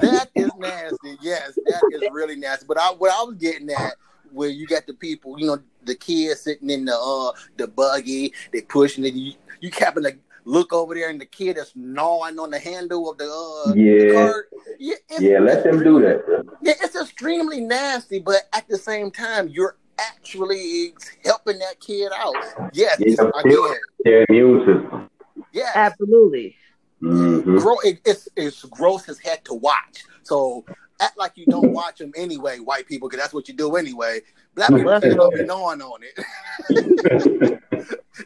that 0.00 0.30
is 0.34 0.50
nasty. 0.58 1.16
Yes, 1.20 1.58
that 1.66 1.84
is 1.90 2.02
really 2.10 2.36
nasty. 2.36 2.66
But 2.66 2.78
I, 2.78 2.88
what 2.92 3.10
I 3.12 3.22
was 3.22 3.36
getting 3.36 3.68
at, 3.70 3.96
where 4.32 4.48
you 4.48 4.66
got 4.66 4.86
the 4.86 4.94
people, 4.94 5.38
you 5.38 5.46
know, 5.46 5.58
the 5.84 5.94
kids 5.94 6.40
sitting 6.40 6.70
in 6.70 6.86
the 6.86 6.96
uh 6.98 7.32
the 7.56 7.68
buggy, 7.68 8.32
they 8.52 8.62
pushing 8.62 9.04
it. 9.04 9.14
You, 9.14 9.34
you 9.60 9.70
happen 9.78 10.02
to 10.04 10.16
look 10.44 10.72
over 10.72 10.94
there, 10.94 11.10
and 11.10 11.20
the 11.20 11.26
kid 11.26 11.58
is 11.58 11.72
gnawing 11.74 12.38
on 12.38 12.50
the 12.50 12.58
handle 12.58 13.10
of 13.10 13.18
the 13.18 13.24
uh 13.24 13.74
the 13.74 13.80
Yeah. 13.80 14.12
cart. 14.14 14.48
Yeah, 14.78 14.94
Yeah, 15.18 15.38
let 15.40 15.64
them 15.64 15.82
do 15.82 16.00
that. 16.00 16.24
bro. 16.24 16.42
Yeah, 16.62 16.74
it's 16.80 16.96
extremely 16.96 17.60
nasty, 17.60 18.20
but 18.20 18.42
at 18.54 18.68
the 18.68 18.78
same 18.78 19.10
time, 19.10 19.48
you're 19.48 19.76
actually 20.08 20.94
helping 21.24 21.58
that 21.58 21.80
kid 21.80 22.10
out. 22.16 22.34
Yes, 22.72 22.98
Yeah, 23.00 23.14
again, 23.38 23.74
Their 24.04 24.24
immune 24.28 24.60
system. 24.60 25.10
yes. 25.52 25.72
Absolutely. 25.74 26.56
hmm 27.00 27.58
Gro- 27.58 27.78
it, 27.84 28.00
it's 28.04 28.28
it's 28.36 28.64
gross 28.64 29.08
as 29.08 29.18
heck 29.18 29.44
to 29.44 29.54
watch. 29.54 30.04
So 30.22 30.64
act 31.00 31.16
like 31.18 31.32
you 31.36 31.46
don't 31.46 31.72
watch 31.72 31.98
them 31.98 32.12
anyway, 32.16 32.58
white 32.58 32.86
people, 32.86 33.08
because 33.08 33.22
that's 33.22 33.32
what 33.34 33.48
you 33.48 33.54
do 33.54 33.76
anyway. 33.76 34.20
Black 34.54 34.68
people 34.70 34.84
Love 34.90 35.02
kids 35.02 35.14
it. 35.14 35.16
don't 35.16 35.34
be 35.34 35.44
gnawing 35.44 35.80
on 35.80 36.00
it. 36.02 37.60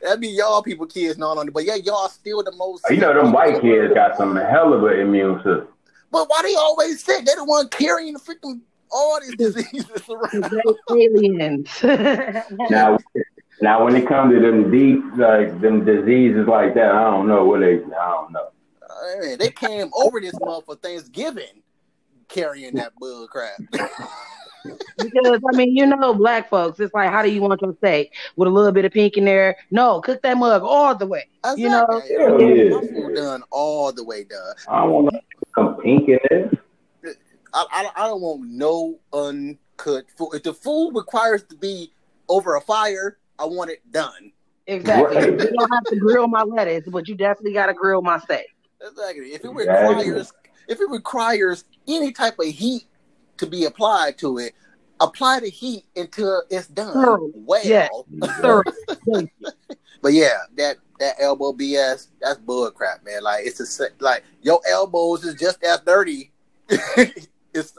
That'd 0.03 0.21
be 0.21 0.29
y'all 0.29 0.63
people 0.63 0.87
kids 0.87 1.19
gnawing 1.19 1.39
on 1.39 1.49
it. 1.49 1.55
But 1.55 1.65
yeah, 1.65 1.77
y'all 1.77 2.09
still 2.09 2.43
the 2.43 2.53
most. 2.53 2.85
you 2.91 2.97
know 2.97 3.15
them 3.15 3.33
white 3.33 3.61
kids 3.61 3.95
got 3.95 4.17
some 4.17 4.35
hell 4.37 4.73
of 4.75 4.83
an 4.85 4.99
immune 5.01 5.37
system. 5.39 5.69
But 6.11 6.29
why 6.29 6.43
they 6.43 6.55
always 6.55 7.03
sick? 7.05 7.25
They 7.25 7.35
the 7.35 7.45
one 7.45 7.69
carrying 7.69 8.15
the 8.15 8.21
freaking 8.21 8.61
all 8.95 9.21
these 9.21 9.37
diseases 9.37 9.85
'Cause 10.07 10.09
around. 10.09 10.77
aliens. 10.91 11.69
Now, 12.71 12.97
now 13.61 13.85
when 13.85 13.97
it 13.97 14.07
comes 14.07 14.33
to 14.35 14.41
them 14.41 14.71
deep 14.71 15.01
like 15.17 15.61
them 15.61 15.85
diseases 15.85 16.47
like 16.47 16.75
that, 16.75 16.91
I 16.93 17.11
don't 17.11 17.27
know 17.29 17.45
what 17.45 17.61
they. 17.61 17.75
I 17.75 17.79
don't 17.79 18.33
know. 18.33 18.49
Uh, 18.83 19.17
I 19.19 19.21
mean, 19.21 19.39
they 19.39 19.51
came 19.51 19.91
over 19.95 20.21
this 20.21 20.39
month 20.41 20.65
for 20.67 20.77
Thanksgiving 20.77 21.63
carrying 22.29 22.75
that 22.77 22.95
bull 22.97 23.27
crap. 23.29 23.53
Because 24.97 25.41
I 25.53 25.57
mean, 25.57 25.77
you 25.77 25.85
know, 25.85 26.15
black 26.15 26.49
folks, 26.49 26.81
it's 26.81 26.95
like, 26.95 27.11
how 27.11 27.23
do 27.23 27.31
you 27.31 27.43
want 27.43 27.61
your 27.61 27.75
steak 27.75 28.15
with 28.37 28.49
a 28.49 28.51
little 28.51 28.73
bit 28.73 28.87
of 28.87 28.93
pink 28.93 29.17
in 29.19 29.25
there? 29.27 29.57
No, 29.71 30.01
cook 30.01 30.23
that 30.23 30.39
mug 30.39 30.63
all 30.63 30.95
the 30.95 31.07
way. 31.07 31.25
You 31.57 31.69
know, 31.69 31.85
Exactly. 31.91 32.17
Hell 32.25 32.39
My 32.39 33.11
yeah. 33.11 33.15
done 33.15 33.43
all 33.51 33.93
the 33.93 34.03
way 34.05 34.25
done. 34.25 34.55
I 34.69 34.81
don't 34.83 34.91
want 35.05 35.17
some 35.55 35.77
pink 35.83 36.09
in 36.09 36.19
it. 36.31 36.59
I, 37.55 37.65
I, 37.71 38.05
I 38.05 38.09
don't 38.09 38.21
want 38.21 38.43
no 38.51 38.99
uncut 39.13 40.05
food. 40.17 40.31
If 40.35 40.43
the 40.43 40.53
food 40.53 40.93
requires 40.95 41.45
to 41.45 41.57
be 41.57 41.93
over 42.29 42.57
a 42.57 42.61
fire, 42.61 43.19
I 43.39 43.45
want 43.45 43.71
it 43.71 43.81
done. 43.91 44.33
exactly. 44.67 45.17
Right. 45.17 45.31
You 45.41 45.51
don't 45.59 45.73
have 45.73 45.85
to 45.85 45.97
grill 45.97 46.27
my 46.29 46.43
lettuce, 46.43 46.85
but 46.89 47.09
you 47.09 47.15
definitely 47.15 47.53
got 47.53 47.67
to 47.67 47.75
grill 47.75 48.03
my 48.03 48.19
steak. 48.19 48.47
Exactly. 48.83 49.33
If 49.33 49.45
it 49.45 49.51
Exactly. 49.51 50.11
requires 50.11 50.33
if 50.69 50.81
it 50.81 50.91
requires 50.91 51.65
any 51.87 52.13
type 52.13 52.39
of 52.39 52.47
heat 52.47 52.85
to 53.39 53.47
be 53.47 53.65
applied 53.67 54.19
to 54.19 54.39
it, 54.39 54.55
apply 55.01 55.41
the 55.41 55.49
heat 55.51 55.85
until 55.97 56.43
it's 56.51 56.67
done. 56.69 56.93
Thorough. 56.95 57.31
Well. 57.35 57.63
Yeah. 57.65 57.89
Thorough. 58.41 58.63
But 60.05 60.13
yeah, 60.13 60.37
that 60.59 60.77
that 61.01 61.15
elbow 61.19 61.55
BS, 61.55 62.09
that's 62.21 62.39
bull 62.39 62.71
crap, 62.71 63.03
man. 63.07 63.23
Like 63.23 63.47
it's 63.47 63.81
a 63.81 63.87
like 64.01 64.23
your 64.43 64.61
elbows 64.71 65.25
is 65.25 65.35
just 65.35 65.65
as 65.65 65.81
dirty. 65.81 66.31
it's 67.55 67.79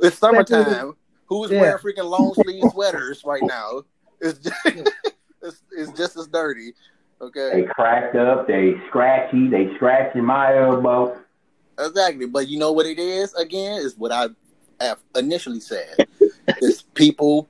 it's 0.00 0.16
summertime. 0.18 0.94
Who's 1.26 1.50
Yeah. 1.50 1.60
wearing 1.60 1.78
freaking 1.78 2.08
long 2.08 2.32
sleeve 2.34 2.64
sweaters 2.70 3.22
right 3.24 3.42
now? 3.44 3.82
It's 4.20 4.38
just, 4.38 4.56
it's, 5.42 5.62
it's 5.72 5.92
just 5.92 6.16
as 6.16 6.26
dirty. 6.28 6.72
Okay. 7.20 7.50
They 7.52 7.62
cracked 7.64 8.16
up. 8.16 8.46
They 8.46 8.74
scratchy. 8.88 9.48
They 9.48 9.74
scratching 9.76 10.24
my 10.24 10.56
elbow. 10.56 11.18
exactly. 11.78 12.26
But 12.26 12.48
you 12.48 12.58
know 12.58 12.72
what 12.72 12.86
it 12.86 12.98
is? 12.98 13.34
Again, 13.34 13.80
is 13.82 13.96
what 13.98 14.12
I 14.12 14.28
have 14.80 14.98
initially 15.16 15.60
said. 15.60 16.06
it's 16.48 16.82
people 16.82 17.48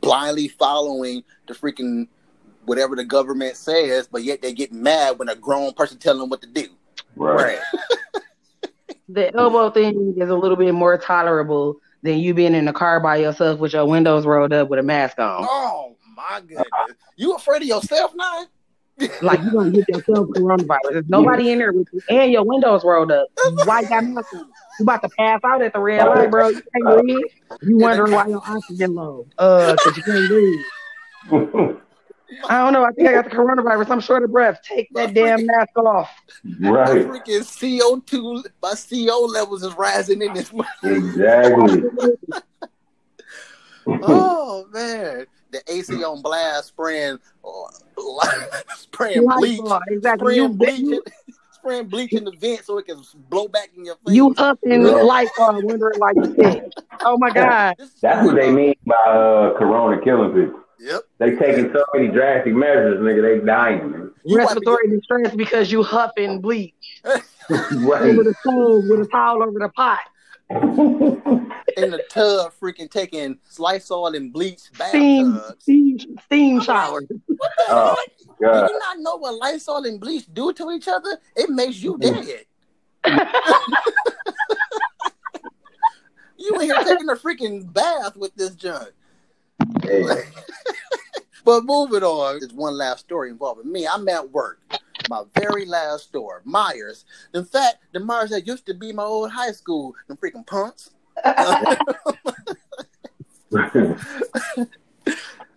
blindly 0.00 0.48
following 0.48 1.24
the 1.48 1.54
freaking 1.54 2.06
whatever 2.66 2.94
the 2.94 3.04
government 3.04 3.56
says, 3.56 4.06
but 4.06 4.22
yet 4.22 4.40
they 4.40 4.52
get 4.52 4.72
mad 4.72 5.18
when 5.18 5.28
a 5.28 5.34
grown 5.34 5.72
person 5.72 5.98
telling 5.98 6.20
them 6.20 6.28
what 6.30 6.40
to 6.42 6.48
do. 6.48 6.68
Right. 7.16 7.58
The 9.08 9.34
elbow 9.36 9.70
thing 9.70 10.14
is 10.16 10.30
a 10.30 10.34
little 10.34 10.56
bit 10.56 10.72
more 10.72 10.96
tolerable 10.96 11.76
than 12.02 12.18
you 12.18 12.34
being 12.34 12.54
in 12.54 12.64
the 12.64 12.72
car 12.72 13.00
by 13.00 13.16
yourself 13.16 13.60
with 13.60 13.72
your 13.72 13.86
windows 13.86 14.24
rolled 14.26 14.52
up 14.52 14.68
with 14.68 14.78
a 14.78 14.82
mask 14.82 15.18
on. 15.18 15.44
Oh 15.48 15.96
my 16.16 16.40
goodness! 16.40 16.66
You 17.16 17.34
afraid 17.34 17.62
of 17.62 17.68
yourself 17.68 18.12
now? 18.14 18.46
Like 19.22 19.42
you 19.42 19.50
gonna 19.50 19.70
get 19.72 19.88
yourself 19.88 20.28
coronavirus. 20.28 20.78
There's 20.92 21.08
nobody 21.08 21.50
in 21.50 21.58
there 21.58 21.72
with 21.72 21.88
you, 21.92 22.00
and 22.08 22.30
your 22.30 22.44
windows 22.44 22.84
rolled 22.84 23.10
up. 23.10 23.26
Why 23.64 23.80
you 23.80 23.88
got 23.88 24.04
nothing? 24.04 24.44
You 24.78 24.84
about 24.84 25.02
to 25.02 25.08
pass 25.08 25.40
out 25.44 25.62
at 25.62 25.72
the 25.72 25.80
red 25.80 26.06
light, 26.06 26.30
bro. 26.30 26.50
You 26.50 26.62
can't 26.72 27.02
breathe. 27.02 27.24
You 27.62 27.78
wondering 27.78 28.12
why 28.12 28.28
your 28.28 28.40
oxygen 28.46 28.94
low? 28.94 29.26
Uh, 29.36 29.74
cause 29.82 29.96
you 29.96 30.02
can't 30.04 30.28
breathe. 30.28 31.76
I 32.48 32.58
don't 32.58 32.72
know. 32.72 32.84
I 32.84 32.92
think 32.92 33.08
I 33.08 33.12
got 33.12 33.24
the 33.24 33.30
coronavirus. 33.30 33.90
I'm 33.90 34.00
short 34.00 34.22
of 34.22 34.32
breath. 34.32 34.60
Take 34.62 34.88
that 34.94 35.14
damn 35.14 35.46
mask 35.46 35.76
off. 35.76 36.10
My 36.42 36.70
right. 36.70 37.06
freaking 37.06 37.44
CO 37.80 38.00
two, 38.00 38.42
my 38.62 38.74
CO 38.74 39.20
levels 39.26 39.62
is 39.62 39.74
rising 39.74 40.22
in 40.22 40.32
this. 40.34 40.52
month. 40.52 40.68
Exactly. 40.82 41.82
oh 43.86 44.66
man, 44.72 45.26
the 45.50 45.62
AC 45.68 46.02
on 46.04 46.22
blast, 46.22 46.68
spraying, 46.68 47.18
spraying 48.76 49.26
bleach, 49.26 49.60
exactly. 49.88 50.34
Spraying 50.34 50.56
bleach, 50.56 51.00
spraying 51.52 51.88
bleach 51.88 52.12
in 52.12 52.24
the 52.24 52.32
vent 52.32 52.64
so 52.64 52.78
it 52.78 52.86
can 52.86 53.02
blow 53.28 53.48
back 53.48 53.70
in 53.76 53.84
your 53.84 53.96
face. 53.96 54.14
you 54.14 54.34
up 54.38 54.58
in 54.62 54.84
Lysol 54.84 55.62
wondering 55.62 55.98
why 55.98 56.12
you 56.14 56.34
sick. 56.34 56.72
Oh 57.02 57.18
my 57.18 57.30
God. 57.30 57.76
That's 58.00 58.26
what 58.26 58.36
they 58.36 58.50
mean 58.50 58.74
by 58.86 58.94
uh, 59.06 59.58
Corona 59.58 60.02
killing 60.02 60.32
people. 60.32 60.63
Yep. 60.84 61.02
They 61.18 61.30
taking 61.36 61.72
so 61.72 61.82
many 61.94 62.08
drastic 62.08 62.54
measures, 62.54 63.00
nigga. 63.00 63.40
They 63.40 63.46
dying. 63.46 63.90
Man. 63.90 64.10
You 64.24 64.36
might 64.36 64.42
be- 64.42 64.46
Respiratory 64.54 64.90
distress 64.90 65.34
because 65.34 65.72
you 65.72 65.82
huffing 65.82 66.40
bleach 66.42 66.74
Right. 67.04 68.02
over 68.02 68.22
the 68.22 68.34
stove 68.40 68.84
with 68.88 69.00
a 69.00 69.08
towel 69.10 69.42
over 69.42 69.58
the 69.58 69.68
pot. 69.70 70.00
in 70.50 71.90
the 71.90 72.02
tub, 72.10 72.52
freaking 72.60 72.90
taking 72.90 73.38
Lysol 73.58 74.08
and 74.14 74.30
bleach 74.30 74.58
Steam, 74.58 75.32
bathtubs. 75.32 75.62
steam, 75.62 75.98
steam 76.26 76.60
showers. 76.60 77.06
oh 77.70 77.96
Do 78.18 78.26
God. 78.46 78.68
you 78.70 78.78
not 78.78 78.98
know 78.98 79.16
what 79.16 79.34
Lysol 79.40 79.84
and 79.86 79.98
bleach 79.98 80.26
do 80.34 80.52
to 80.52 80.70
each 80.72 80.86
other? 80.86 81.18
It 81.34 81.48
makes 81.48 81.82
you 81.82 81.96
dead. 81.98 82.44
You 86.36 86.54
in 86.56 86.62
here 86.62 86.74
taking 86.84 87.08
a 87.08 87.14
freaking 87.14 87.72
bath 87.72 88.16
with 88.16 88.34
this 88.34 88.54
junk. 88.54 88.90
But 91.44 91.64
moving 91.64 92.02
on, 92.02 92.38
there's 92.40 92.52
one 92.54 92.76
last 92.78 93.00
story 93.00 93.28
involving 93.30 93.70
me. 93.70 93.86
I'm 93.86 94.08
at 94.08 94.30
work. 94.30 94.60
My 95.10 95.24
very 95.34 95.66
last 95.66 96.04
store, 96.04 96.42
Meijer's. 96.46 97.04
In 97.34 97.44
fact, 97.44 97.76
the 97.92 97.98
Meijer's 97.98 98.30
that 98.30 98.46
used 98.46 98.64
to 98.66 98.74
be 98.74 98.92
my 98.92 99.02
old 99.02 99.30
high 99.30 99.52
school, 99.52 99.94
them 100.08 100.16
freaking 100.16 100.46
punks. 100.46 100.90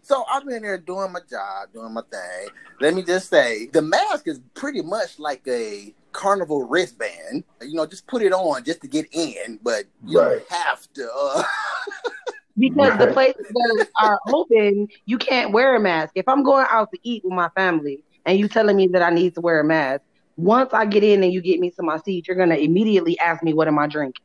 So 0.01 0.23
I'm 0.31 0.47
in 0.47 0.61
there 0.61 0.77
doing 0.77 1.11
my 1.11 1.19
job, 1.29 1.73
doing 1.73 1.93
my 1.93 2.01
thing. 2.09 2.47
Let 2.79 2.93
me 2.93 3.03
just 3.03 3.29
say, 3.29 3.67
the 3.73 3.81
mask 3.81 4.25
is 4.29 4.39
pretty 4.53 4.81
much 4.81 5.19
like 5.19 5.45
a 5.49 5.93
carnival 6.13 6.63
wristband. 6.65 7.43
You 7.61 7.73
know, 7.73 7.85
just 7.85 8.07
put 8.07 8.21
it 8.21 8.31
on 8.31 8.63
just 8.63 8.79
to 8.83 8.87
get 8.87 9.07
in, 9.11 9.59
but 9.61 9.83
you 10.05 10.21
Right. 10.21 10.41
don't 10.49 10.61
have 10.61 10.87
to. 10.93 11.09
Uh, 11.13 11.43
because 12.57 12.97
the 12.97 13.07
places 13.07 13.45
that 13.53 13.85
are 14.01 14.19
open, 14.31 14.87
you 15.05 15.17
can't 15.17 15.51
wear 15.51 15.75
a 15.75 15.79
mask. 15.79 16.11
If 16.15 16.27
I'm 16.27 16.43
going 16.43 16.65
out 16.69 16.89
to 16.93 16.99
eat 17.03 17.23
with 17.23 17.33
my 17.33 17.49
family 17.55 18.03
and 18.25 18.37
you 18.39 18.47
telling 18.47 18.75
me 18.77 18.87
that 18.93 19.01
I 19.01 19.09
need 19.09 19.35
to 19.35 19.41
wear 19.41 19.59
a 19.59 19.65
mask, 19.65 20.01
once 20.37 20.73
I 20.73 20.85
get 20.85 21.03
in 21.03 21.23
and 21.23 21.31
you 21.33 21.41
get 21.41 21.59
me 21.59 21.71
to 21.71 21.83
my 21.83 21.97
seat, 21.97 22.27
you're 22.27 22.37
gonna 22.37 22.55
immediately 22.55 23.17
ask 23.19 23.43
me 23.43 23.53
what 23.53 23.67
am 23.67 23.77
I 23.79 23.87
drinking. 23.87 24.21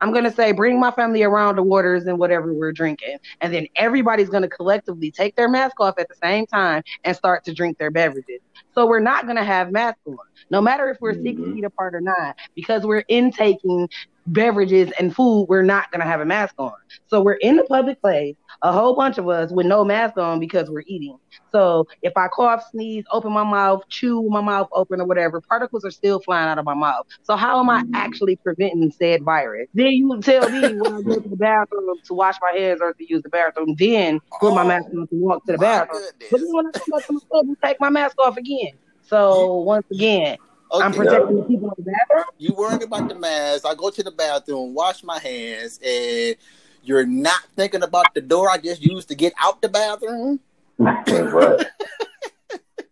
I'm 0.00 0.12
gonna 0.12 0.30
say 0.32 0.52
bring 0.52 0.78
my 0.80 0.90
family 0.90 1.22
around 1.22 1.56
the 1.56 1.62
waters 1.62 2.06
and 2.06 2.18
whatever 2.18 2.52
we're 2.52 2.72
drinking, 2.72 3.16
and 3.40 3.52
then 3.52 3.66
everybody's 3.76 4.28
gonna 4.28 4.48
collectively 4.48 5.10
take 5.10 5.34
their 5.36 5.48
mask 5.48 5.80
off 5.80 5.94
at 5.98 6.08
the 6.08 6.14
same 6.22 6.46
time 6.46 6.82
and 7.04 7.16
start 7.16 7.44
to 7.44 7.54
drink 7.54 7.78
their 7.78 7.90
beverages. 7.90 8.40
So 8.72 8.86
we're 8.86 9.00
not 9.00 9.26
gonna 9.26 9.44
have 9.44 9.72
masks 9.72 10.00
on, 10.06 10.16
no 10.50 10.60
matter 10.60 10.88
if 10.90 10.98
we're 11.00 11.14
six 11.14 11.40
Mhm. 11.40 11.52
feet 11.52 11.64
apart 11.64 11.94
or 11.94 12.00
not, 12.00 12.34
because 12.54 12.84
we're 12.84 13.04
intaking 13.08 13.88
beverages 14.26 14.92
and 14.98 15.14
food. 15.14 15.46
We're 15.48 15.62
not 15.62 15.90
gonna 15.92 16.04
have 16.04 16.20
a 16.20 16.24
mask 16.24 16.54
on. 16.58 16.72
So 17.06 17.20
we're 17.20 17.34
in 17.34 17.56
the 17.56 17.64
public 17.64 18.00
place, 18.00 18.36
a 18.62 18.72
whole 18.72 18.96
bunch 18.96 19.18
of 19.18 19.28
us 19.28 19.52
with 19.52 19.66
no 19.66 19.84
mask 19.84 20.16
on 20.16 20.40
because 20.40 20.70
we're 20.70 20.84
eating. 20.86 21.18
So 21.52 21.86
if 22.02 22.12
I 22.16 22.28
cough, 22.28 22.64
sneeze, 22.70 23.04
open 23.12 23.32
my 23.32 23.44
mouth, 23.44 23.82
chew 23.88 24.28
my 24.28 24.40
mouth 24.40 24.68
open 24.72 25.00
or 25.00 25.06
whatever, 25.06 25.40
particles 25.40 25.84
are 25.84 25.90
still 25.90 26.20
flying 26.20 26.48
out 26.48 26.58
of 26.58 26.64
my 26.64 26.74
mouth. 26.74 27.06
So 27.22 27.36
how 27.36 27.60
am 27.60 27.70
I 27.70 27.82
mm-hmm. 27.82 27.94
actually 27.94 28.36
preventing 28.36 28.90
said 28.90 29.22
virus? 29.22 29.68
Then 29.74 29.92
you 29.92 30.20
tell 30.20 30.48
me 30.48 30.60
when 30.60 30.94
I 30.94 31.02
go 31.02 31.20
to 31.20 31.28
the 31.28 31.36
bathroom 31.36 31.96
to 32.04 32.14
wash 32.14 32.36
my 32.42 32.58
hands 32.58 32.80
or 32.82 32.92
to 32.92 33.08
use 33.08 33.22
the 33.22 33.28
bathroom, 33.28 33.74
then 33.78 34.20
put 34.40 34.54
my 34.54 34.64
Oh, 34.64 34.66
mask 34.66 34.86
on 34.96 35.06
to 35.06 35.16
walk 35.16 35.44
to 35.46 35.52
the 35.52 35.58
oh 35.58 35.60
my 35.60 35.84
bathroom. 35.84 36.02
But 36.30 36.40
then 36.40 36.48
when 36.52 36.66
I 36.66 36.70
come 36.72 36.84
back 36.90 37.06
to 37.06 37.12
my 37.12 37.20
club, 37.30 37.46
take 37.62 37.80
my 37.80 37.90
mask 37.90 38.18
off 38.18 38.36
again. 38.36 38.72
So 39.02 39.56
once 39.56 39.86
again, 39.92 40.38
I'm 40.80 40.90
Okay, 40.92 40.98
protecting 40.98 41.36
the 41.36 41.42
people 41.44 41.72
in 41.76 41.84
the 41.84 41.90
bathroom. 41.92 42.24
you 42.38 42.54
worried 42.54 42.82
about 42.82 43.08
the 43.08 43.14
mask. 43.14 43.66
I 43.66 43.74
go 43.74 43.90
to 43.90 44.02
the 44.02 44.10
bathroom, 44.10 44.74
wash 44.74 45.02
my 45.04 45.18
hands, 45.18 45.78
and 45.84 46.36
you're 46.82 47.06
not 47.06 47.42
thinking 47.56 47.82
about 47.82 48.14
the 48.14 48.20
door 48.20 48.50
I 48.50 48.58
just 48.58 48.82
used 48.82 49.08
to 49.08 49.14
get 49.14 49.32
out 49.40 49.62
the 49.62 49.68
bathroom. 49.68 50.40
right. 50.78 51.66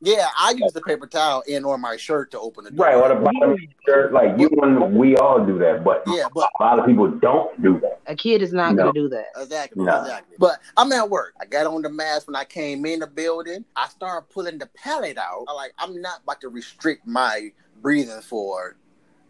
Yeah, 0.04 0.26
I 0.36 0.50
use 0.56 0.72
the 0.72 0.80
paper 0.80 1.06
towel 1.06 1.44
in 1.46 1.64
or 1.64 1.78
my 1.78 1.96
shirt 1.96 2.32
to 2.32 2.40
open 2.40 2.64
the 2.64 2.72
door. 2.72 2.86
Right. 2.86 2.96
Or 2.96 3.08
the 3.08 3.14
bottom 3.14 3.52
of 3.52 3.56
your 3.60 3.70
shirt, 3.86 4.12
like 4.12 4.36
you 4.36 4.50
and 4.60 4.96
we 4.96 5.16
all 5.16 5.46
do 5.46 5.60
that, 5.60 5.84
but 5.84 6.02
Yeah, 6.08 6.24
but 6.34 6.50
a 6.58 6.62
lot 6.64 6.80
of 6.80 6.86
people 6.86 7.06
don't 7.08 7.62
do 7.62 7.78
that. 7.78 8.00
A 8.08 8.16
kid 8.16 8.42
is 8.42 8.52
not 8.52 8.74
No. 8.74 8.86
gonna 8.86 8.92
do 8.94 9.08
that. 9.10 9.26
Exactly, 9.36 9.84
No. 9.84 10.00
exactly. 10.00 10.34
But 10.40 10.58
I'm 10.76 10.90
at 10.90 11.08
work. 11.08 11.34
I 11.40 11.44
got 11.44 11.68
on 11.68 11.82
the 11.82 11.88
mask 11.88 12.26
when 12.26 12.34
I 12.34 12.42
came 12.42 12.84
in 12.84 12.98
the 12.98 13.06
building. 13.06 13.64
I 13.76 13.86
started 13.90 14.28
pulling 14.28 14.58
the 14.58 14.66
pallet 14.74 15.18
out. 15.18 15.44
I 15.46 15.52
like 15.52 15.72
I'm 15.78 16.00
not 16.02 16.22
about 16.24 16.40
to 16.40 16.48
restrict 16.48 17.06
my 17.06 17.52
breathing 17.82 18.20
for 18.20 18.76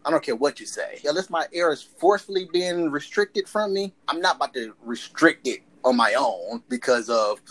I 0.05 0.11
don't 0.11 0.23
care 0.23 0.35
what 0.35 0.59
you 0.59 0.65
say. 0.65 0.99
Unless 1.05 1.29
my 1.29 1.47
air 1.53 1.71
is 1.71 1.81
forcefully 1.81 2.47
being 2.51 2.91
restricted 2.91 3.47
from 3.47 3.73
me, 3.73 3.93
I'm 4.07 4.19
not 4.19 4.35
about 4.35 4.53
to 4.53 4.75
restrict 4.83 5.47
it 5.47 5.61
on 5.85 5.95
my 5.95 6.13
own 6.17 6.61
because 6.67 7.09
of 7.09 7.41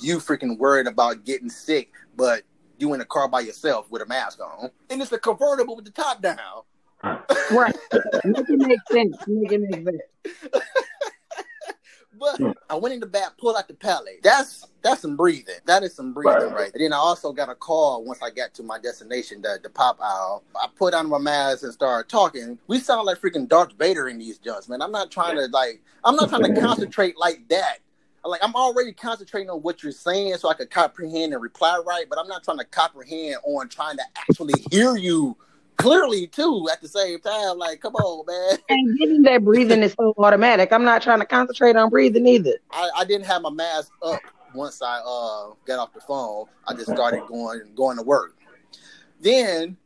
you 0.00 0.18
freaking 0.18 0.58
worried 0.58 0.86
about 0.86 1.24
getting 1.24 1.48
sick, 1.48 1.92
but 2.16 2.42
you 2.78 2.92
in 2.92 2.98
the 2.98 3.04
car 3.04 3.28
by 3.28 3.40
yourself 3.40 3.90
with 3.90 4.02
a 4.02 4.06
mask 4.06 4.40
on. 4.40 4.70
And 4.90 5.00
it's 5.00 5.12
a 5.12 5.18
convertible 5.18 5.76
with 5.76 5.84
the 5.84 5.92
top 5.92 6.20
down. 6.22 6.38
Right. 7.50 7.76
Make 8.24 8.48
it 8.48 8.58
make 8.58 8.78
sense. 8.90 9.16
Make 9.26 9.52
it 9.52 9.60
make 9.60 9.84
sense. 9.84 10.64
But 12.22 12.36
hmm. 12.38 12.50
I 12.70 12.76
went 12.76 12.94
in 12.94 13.00
the 13.00 13.06
back, 13.06 13.36
pulled 13.36 13.56
out 13.56 13.66
the 13.66 13.74
pallet. 13.74 14.20
That's 14.22 14.68
that's 14.80 15.02
some 15.02 15.16
breathing. 15.16 15.56
That 15.66 15.82
is 15.82 15.92
some 15.92 16.12
breathing, 16.12 16.50
Right. 16.50 16.54
right? 16.54 16.72
And 16.72 16.80
then 16.80 16.92
I 16.92 16.96
also 16.96 17.32
got 17.32 17.48
a 17.48 17.54
call 17.56 18.04
once 18.04 18.22
I 18.22 18.30
got 18.30 18.54
to 18.54 18.62
my 18.62 18.78
destination, 18.78 19.42
the, 19.42 19.58
the 19.60 19.68
pop 19.68 19.98
aisle. 20.00 20.44
I 20.54 20.68
put 20.76 20.94
on 20.94 21.08
my 21.08 21.18
mask 21.18 21.64
and 21.64 21.72
started 21.72 22.08
talking. 22.08 22.60
We 22.68 22.78
sound 22.78 23.06
like 23.06 23.20
freaking 23.20 23.48
Darth 23.48 23.72
Vader 23.76 24.08
in 24.08 24.18
these 24.18 24.38
jumps, 24.38 24.68
man. 24.68 24.82
I'm 24.82 24.92
not 24.92 25.10
trying 25.10 25.34
to 25.36 25.46
like 25.46 25.82
I'm 26.04 26.14
not 26.14 26.28
trying 26.28 26.54
to 26.54 26.60
concentrate 26.60 27.18
like 27.18 27.48
that. 27.48 27.78
Like 28.24 28.40
I'm 28.44 28.54
already 28.54 28.92
concentrating 28.92 29.50
on 29.50 29.60
what 29.62 29.82
you're 29.82 29.90
saying 29.90 30.36
so 30.36 30.48
I 30.48 30.54
could 30.54 30.70
comprehend 30.70 31.32
and 31.32 31.42
reply 31.42 31.82
right, 31.84 32.06
but 32.08 32.20
I'm 32.20 32.28
not 32.28 32.44
trying 32.44 32.58
to 32.58 32.64
comprehend 32.64 33.34
on 33.42 33.68
trying 33.68 33.96
to 33.96 34.04
actually 34.16 34.54
hear 34.70 34.94
you 34.94 35.36
clearly 35.76 36.26
too 36.26 36.68
at 36.72 36.80
the 36.80 36.88
same 36.88 37.20
time. 37.20 37.58
Like, 37.58 37.80
come 37.80 37.94
on, 37.94 38.26
man. 38.26 38.58
And 38.68 38.98
getting 38.98 39.22
that 39.22 39.44
breathing 39.44 39.82
is 39.82 39.94
so 39.98 40.14
automatic, 40.18 40.72
I'm 40.72 40.84
not 40.84 41.02
trying 41.02 41.20
to 41.20 41.26
concentrate 41.26 41.76
on 41.76 41.90
breathing 41.90 42.26
either. 42.26 42.54
I, 42.70 42.90
I 42.98 43.04
didn't 43.04 43.26
have 43.26 43.42
my 43.42 43.50
mask 43.50 43.92
up 44.02 44.20
once 44.54 44.82
I 44.82 44.98
uh 44.98 45.54
got 45.66 45.78
off 45.78 45.92
the 45.92 46.00
phone. 46.00 46.46
I 46.66 46.74
just 46.74 46.90
started 46.90 47.22
going 47.28 47.60
going 47.74 47.96
to 47.96 48.02
work. 48.02 48.36
Then 49.20 49.76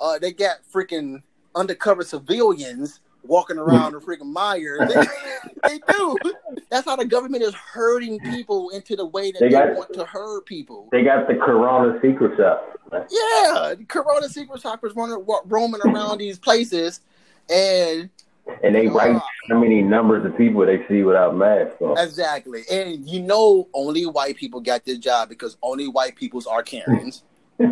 uh 0.00 0.18
they 0.18 0.32
got 0.32 0.58
freaking 0.72 1.22
undercover 1.54 2.02
civilians 2.02 3.00
walking 3.24 3.58
around 3.64 3.92
the 3.92 3.98
freaking 4.00 4.32
Meijer's. 4.34 4.92
They, 4.94 5.68
they 5.68 5.78
do. 5.92 6.18
That's 6.70 6.84
how 6.86 6.96
the 6.96 7.04
government 7.04 7.42
is 7.42 7.54
herding 7.54 8.20
people 8.20 8.70
into 8.70 8.96
the 8.96 9.06
way 9.06 9.32
that 9.32 9.40
They 9.40 9.46
they, 9.48 9.52
got- 9.52 9.74
want 9.74 9.92
to 9.94 10.04
herd 10.04 10.46
people. 10.46 10.88
They 10.92 11.02
got 11.04 11.26
the 11.28 11.34
Corona 11.34 11.98
secret 12.02 12.36
shop. 12.36 12.70
Yeah, 13.10 13.74
Corona 13.88 14.28
secret 14.28 14.60
shoppers 14.60 14.94
running, 14.94 15.24
roaming 15.46 15.80
around 15.84 16.18
these 16.18 16.38
places, 16.38 17.00
and 17.50 18.08
And 18.62 18.74
they 18.74 18.86
write 18.86 19.16
uh, 19.16 19.20
how 19.48 19.58
many 19.58 19.82
numbers 19.82 20.24
of 20.24 20.36
people 20.36 20.64
they 20.64 20.86
see 20.86 21.02
without 21.02 21.34
masks 21.36 21.74
on. 21.80 21.98
exactly, 21.98 22.62
and 22.70 23.08
you 23.08 23.20
know, 23.20 23.68
only 23.74 24.06
white 24.06 24.36
people 24.36 24.60
got 24.60 24.84
this 24.84 24.98
job 24.98 25.28
because 25.28 25.56
only 25.62 25.88
white 25.88 26.14
peoples 26.14 26.46
are 26.46 26.62
Karens. 26.62 27.24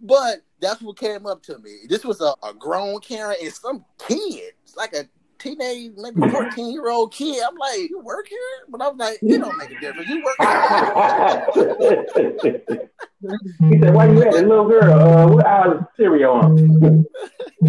but 0.00 0.42
that's 0.60 0.80
what 0.80 0.96
came 0.98 1.26
up 1.26 1.42
to 1.44 1.58
me. 1.58 1.80
This 1.88 2.04
was 2.04 2.20
a, 2.20 2.34
a 2.46 2.54
grown 2.54 3.00
Karen 3.00 3.36
and 3.42 3.52
some 3.52 3.84
kid. 3.98 4.52
It's 4.62 4.76
like 4.76 4.92
a 4.92 5.08
teenage, 5.38 5.92
maybe 5.96 6.20
14 6.30 6.72
year 6.72 6.88
old 6.88 7.12
kid. 7.12 7.42
I'm 7.46 7.56
like, 7.56 7.90
you 7.90 8.00
work 8.00 8.26
here? 8.28 8.38
But 8.68 8.82
I'm 8.82 8.96
like, 8.96 9.18
it 9.22 9.38
don't 9.38 9.56
make 9.56 9.70
a 9.70 9.80
difference. 9.80 10.08
You 10.08 10.24
work 10.24 10.36
here. 10.38 10.48
he 13.70 13.78
said, 13.80 13.94
"Why 13.94 14.10
you 14.10 14.22
at, 14.22 14.46
little 14.46 14.68
girl? 14.68 15.00
Uh, 15.00 15.28
what 15.28 15.46
hour 15.46 15.78
is 15.78 15.84
cereal 15.96 16.32
on?" 16.32 17.06
I 17.62 17.66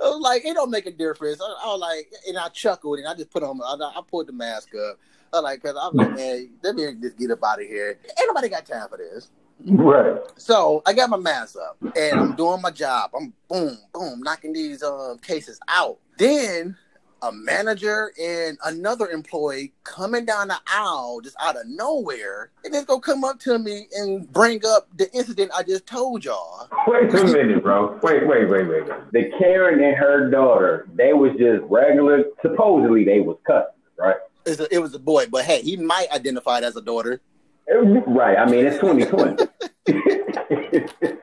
was 0.00 0.20
like, 0.20 0.44
it 0.44 0.54
don't 0.54 0.70
make 0.70 0.86
a 0.86 0.90
difference. 0.90 1.40
I, 1.40 1.44
I 1.44 1.68
was 1.68 1.80
like, 1.80 2.12
and 2.26 2.38
I 2.38 2.48
chuckled 2.48 2.98
and 2.98 3.06
I 3.06 3.14
just 3.14 3.30
put 3.30 3.42
on, 3.42 3.60
I, 3.62 3.74
I 3.74 4.00
pulled 4.08 4.26
the 4.26 4.32
mask 4.32 4.70
up. 4.74 4.98
I 5.32 5.36
was 5.36 5.44
like, 5.44 5.62
cause 5.62 5.76
I'm 5.80 5.94
like, 5.94 6.16
man, 6.16 6.50
let 6.62 6.74
me 6.74 6.92
just 7.00 7.16
get 7.16 7.30
up 7.30 7.44
out 7.44 7.62
of 7.62 7.68
here. 7.68 7.98
Ain't 8.02 8.26
nobody 8.26 8.48
got 8.48 8.66
time 8.66 8.88
for 8.88 8.98
this. 8.98 9.30
Right. 9.66 10.20
So 10.36 10.82
I 10.86 10.92
got 10.92 11.10
my 11.10 11.16
mask 11.16 11.56
up 11.56 11.76
and 11.96 12.18
I'm 12.18 12.34
doing 12.34 12.62
my 12.62 12.70
job. 12.70 13.10
I'm 13.14 13.32
boom, 13.48 13.78
boom, 13.92 14.20
knocking 14.20 14.52
these 14.52 14.82
um, 14.82 15.18
cases 15.18 15.60
out. 15.68 15.98
Then 16.18 16.76
a 17.22 17.32
manager 17.32 18.12
and 18.20 18.58
another 18.64 19.08
employee 19.08 19.72
coming 19.84 20.24
down 20.24 20.48
the 20.48 20.58
aisle 20.66 21.20
just 21.22 21.36
out 21.40 21.56
of 21.56 21.66
nowhere 21.66 22.50
and 22.64 22.72
then 22.72 22.84
go 22.84 22.98
come 22.98 23.24
up 23.24 23.38
to 23.40 23.58
me 23.58 23.86
and 23.94 24.30
bring 24.32 24.60
up 24.66 24.88
the 24.96 25.10
incident 25.12 25.50
I 25.54 25.62
just 25.62 25.86
told 25.86 26.24
y'all. 26.24 26.68
Wait 26.86 27.14
a 27.14 27.24
minute, 27.24 27.62
bro. 27.62 27.98
Wait, 28.02 28.26
wait, 28.26 28.48
wait, 28.48 28.68
wait. 28.68 28.86
The 29.12 29.30
Karen 29.38 29.82
and 29.82 29.96
her 29.96 30.30
daughter, 30.30 30.88
they 30.94 31.12
was 31.12 31.32
just 31.32 31.62
regular. 31.68 32.24
Supposedly, 32.42 33.04
they 33.04 33.20
was 33.20 33.36
customers, 33.46 33.74
right? 33.98 34.16
It 34.46 34.80
was 34.80 34.94
a 34.94 34.98
boy, 34.98 35.26
but 35.30 35.44
hey, 35.44 35.60
he 35.60 35.76
might 35.76 36.10
identify 36.10 36.58
it 36.58 36.64
as 36.64 36.76
a 36.76 36.80
daughter. 36.80 37.20
Right. 37.72 38.36
I 38.38 38.46
mean, 38.50 38.66
it's 38.66 38.78
2020. 38.80 39.46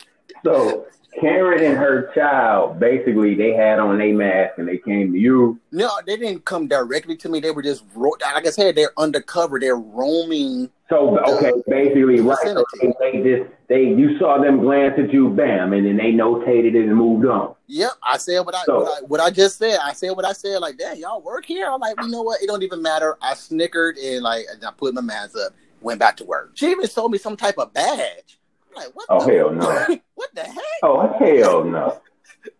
so 0.43 0.85
Karen 1.19 1.63
and 1.63 1.77
her 1.77 2.11
child, 2.13 2.79
basically, 2.79 3.35
they 3.35 3.53
had 3.53 3.79
on 3.79 3.99
a 3.99 4.11
mask 4.11 4.57
and 4.57 4.67
they 4.67 4.77
came 4.77 5.13
to 5.13 5.19
you. 5.19 5.59
No, 5.71 5.89
they 6.05 6.15
didn't 6.17 6.45
come 6.45 6.67
directly 6.67 7.15
to 7.17 7.29
me. 7.29 7.39
They 7.39 7.51
were 7.51 7.63
just, 7.63 7.83
ro- 7.95 8.11
like 8.21 8.45
I 8.45 8.51
said, 8.51 8.75
they're 8.75 8.93
undercover. 8.97 9.59
They're 9.59 9.75
roaming. 9.77 10.69
So 10.89 11.19
okay, 11.19 11.51
basically, 11.67 12.21
right. 12.21 12.37
So 12.43 12.63
they, 12.81 12.93
they 13.01 13.17
just 13.21 13.51
they 13.67 13.83
you 13.83 14.17
saw 14.19 14.41
them 14.41 14.61
glance 14.61 14.93
at 14.97 15.11
you, 15.11 15.29
bam, 15.29 15.73
and 15.73 15.85
then 15.85 15.97
they 15.97 16.13
notated 16.13 16.75
it 16.75 16.85
and 16.87 16.95
moved 16.95 17.25
on. 17.25 17.55
Yep, 17.67 17.91
I 18.01 18.17
said 18.17 18.39
what 18.45 18.55
I, 18.55 18.63
So- 18.63 18.79
what 18.79 18.87
I 18.87 19.05
what 19.07 19.19
I 19.19 19.29
just 19.29 19.57
said. 19.57 19.79
I 19.83 19.91
said 19.91 20.11
what 20.11 20.23
I 20.23 20.31
said. 20.31 20.59
Like, 20.59 20.77
damn, 20.77 20.95
y'all 20.95 21.21
work 21.21 21.43
here. 21.45 21.69
I'm 21.69 21.81
like, 21.81 21.95
you 22.01 22.07
know 22.07 22.21
what? 22.21 22.41
It 22.41 22.47
don't 22.47 22.63
even 22.63 22.81
matter. 22.81 23.17
I 23.21 23.33
snickered 23.33 23.97
and 23.97 24.21
like 24.23 24.45
and 24.49 24.63
I 24.63 24.71
put 24.71 24.93
my 24.93 25.01
mask 25.01 25.35
up, 25.37 25.51
went 25.81 25.99
back 25.99 26.17
to 26.17 26.25
work. 26.25 26.51
She 26.55 26.71
even 26.71 26.87
sold 26.87 27.11
me 27.11 27.17
some 27.17 27.37
type 27.37 27.57
of 27.57 27.73
badge. 27.73 28.39
like, 28.75 28.95
what? 28.95 29.05
Oh 29.09 29.25
the, 29.25 29.33
hell 29.33 29.51
no. 29.51 29.99
What 30.15 30.29
the 30.33 30.43
heck? 30.43 30.63
Oh 30.83 31.07
hell 31.19 31.63
no. 31.63 32.01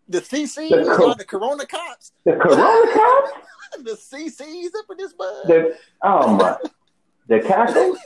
The 0.10 0.22
CCs, 0.22 0.70
The 0.70 0.96
co- 0.98 1.14
the 1.16 1.26
Corona 1.26 1.66
cops, 1.66 2.14
The 2.26 2.34
Corona 2.34 2.94
cops? 2.94 3.32
the 3.84 3.92
CCs 3.92 4.68
up 4.78 4.86
in 4.92 4.98
this 4.98 5.14
bud. 5.14 5.44
The 5.48 5.78
oh 6.02 6.36
my 6.36 6.58
the 7.28 7.40
cacos? 7.40 7.98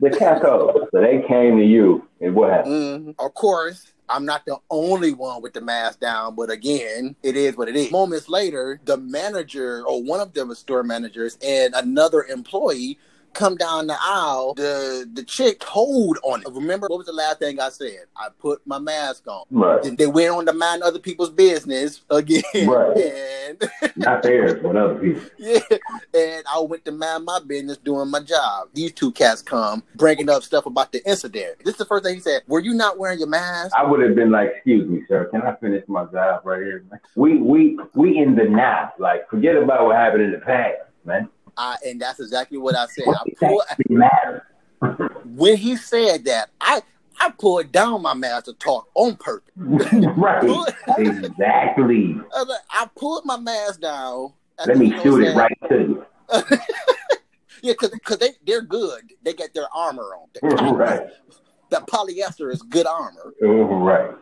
The 0.00 0.10
cacos. 0.10 0.86
So 0.90 1.00
they 1.00 1.22
came 1.26 1.56
to 1.56 1.64
you 1.64 2.06
and 2.20 2.34
what 2.34 2.50
happened? 2.50 3.06
Mhm. 3.06 3.14
Of 3.18 3.34
course, 3.34 3.92
I'm 4.08 4.26
not 4.26 4.44
the 4.44 4.58
only 4.70 5.14
one 5.14 5.40
with 5.40 5.54
the 5.54 5.60
mask 5.60 6.00
down, 6.00 6.34
but 6.34 6.50
again, 6.50 7.16
it 7.22 7.36
is 7.36 7.56
what 7.56 7.68
it 7.68 7.76
is. 7.76 7.90
Moments 7.90 8.28
later, 8.28 8.80
the 8.84 8.98
manager 8.98 9.82
or 9.86 10.02
one 10.02 10.20
of 10.20 10.32
the 10.34 10.54
store 10.54 10.82
managers 10.82 11.38
and 11.42 11.74
another 11.74 12.22
employee 12.24 12.98
come 13.34 13.56
down 13.56 13.86
the 13.86 13.96
aisle. 14.00 14.54
The 14.54 15.08
the 15.12 15.22
chick 15.22 15.60
told 15.60 16.18
on 16.22 16.42
it. 16.42 16.48
Remember 16.50 16.86
what 16.88 16.98
was 16.98 17.06
the 17.06 17.12
last 17.12 17.38
thing 17.38 17.60
I 17.60 17.68
said? 17.68 18.04
I 18.16 18.28
put 18.38 18.66
my 18.66 18.78
mask 18.78 19.26
on. 19.26 19.44
Right. 19.50 19.96
They 19.96 20.06
went 20.06 20.30
on 20.30 20.46
to 20.46 20.52
mind 20.52 20.82
other 20.82 20.98
people's 20.98 21.30
business 21.30 22.02
again. 22.10 22.42
Right. 22.66 22.96
And 23.44 23.62
Not 23.96 24.22
theirs, 24.22 24.58
but 24.62 24.74
other 24.74 24.94
people. 24.94 25.20
yeah, 25.38 25.58
and 26.14 26.44
I 26.50 26.60
went 26.60 26.82
to 26.86 26.92
mind 26.92 27.26
my 27.26 27.40
business 27.46 27.76
doing 27.76 28.10
my 28.10 28.20
job. 28.20 28.68
These 28.72 28.92
two 28.92 29.12
cats 29.12 29.42
come 29.42 29.82
bringing 29.96 30.30
up 30.30 30.42
stuff 30.42 30.64
about 30.64 30.92
the 30.92 31.06
incident. 31.06 31.58
This 31.62 31.74
is 31.74 31.78
the 31.78 31.84
first 31.84 32.04
thing 32.04 32.14
he 32.14 32.20
said. 32.20 32.40
Were 32.46 32.60
you 32.60 32.72
not 32.72 32.96
wearing 32.96 33.18
your 33.18 33.28
mask? 33.28 33.74
I 33.76 33.84
would 33.84 34.00
have 34.00 34.14
been 34.14 34.30
like, 34.30 34.50
excuse 34.54 34.88
me, 34.88 35.02
sir, 35.08 35.26
can 35.26 35.42
I 35.42 35.54
finish 35.56 35.84
my 35.88 36.06
job 36.06 36.40
right 36.44 36.62
here? 36.62 36.84
We 37.16 37.36
we 37.36 37.78
we 37.94 38.16
in 38.16 38.34
the 38.34 38.44
now. 38.44 38.92
Like 38.98 39.28
forget 39.28 39.56
about 39.56 39.84
what 39.84 39.96
happened 39.96 40.22
in 40.22 40.32
the 40.32 40.38
past, 40.38 40.78
man. 41.04 41.28
I, 41.56 41.76
and 41.86 42.00
that's 42.00 42.20
exactly 42.20 42.58
what 42.58 42.76
I 42.76 42.86
said. 42.86 43.04
I 43.08 43.24
pulled, 43.38 43.62
matter? 43.88 44.46
when 45.24 45.56
he 45.56 45.76
said 45.76 46.24
that, 46.24 46.50
I 46.60 46.82
I 47.20 47.30
pulled 47.38 47.72
down 47.72 48.02
my 48.02 48.14
mask 48.14 48.46
to 48.46 48.54
talk 48.54 48.88
on 48.94 49.16
purpose. 49.16 49.52
right. 49.56 50.44
Exactly. 50.98 52.20
I, 52.34 52.38
was 52.38 52.48
like, 52.48 52.60
I 52.70 52.88
pulled 52.96 53.24
my 53.24 53.38
mask 53.38 53.80
down. 53.80 54.32
Let 54.66 54.76
me 54.76 54.90
think, 54.90 55.04
you 55.04 55.10
know 55.10 55.18
shoot 55.18 55.28
it 55.28 55.36
right 55.36 55.58
to 55.68 55.74
you. 55.74 56.06
yeah, 57.62 57.72
because 57.72 57.90
cause 58.04 58.18
they, 58.18 58.30
they're 58.46 58.62
good. 58.62 59.12
They 59.22 59.32
got 59.32 59.54
their 59.54 59.66
armor 59.74 60.10
on. 60.14 60.74
right. 60.74 61.08
That 61.70 61.86
polyester 61.86 62.52
is 62.52 62.62
good 62.62 62.86
armor. 62.86 63.34
Right. 63.40 64.14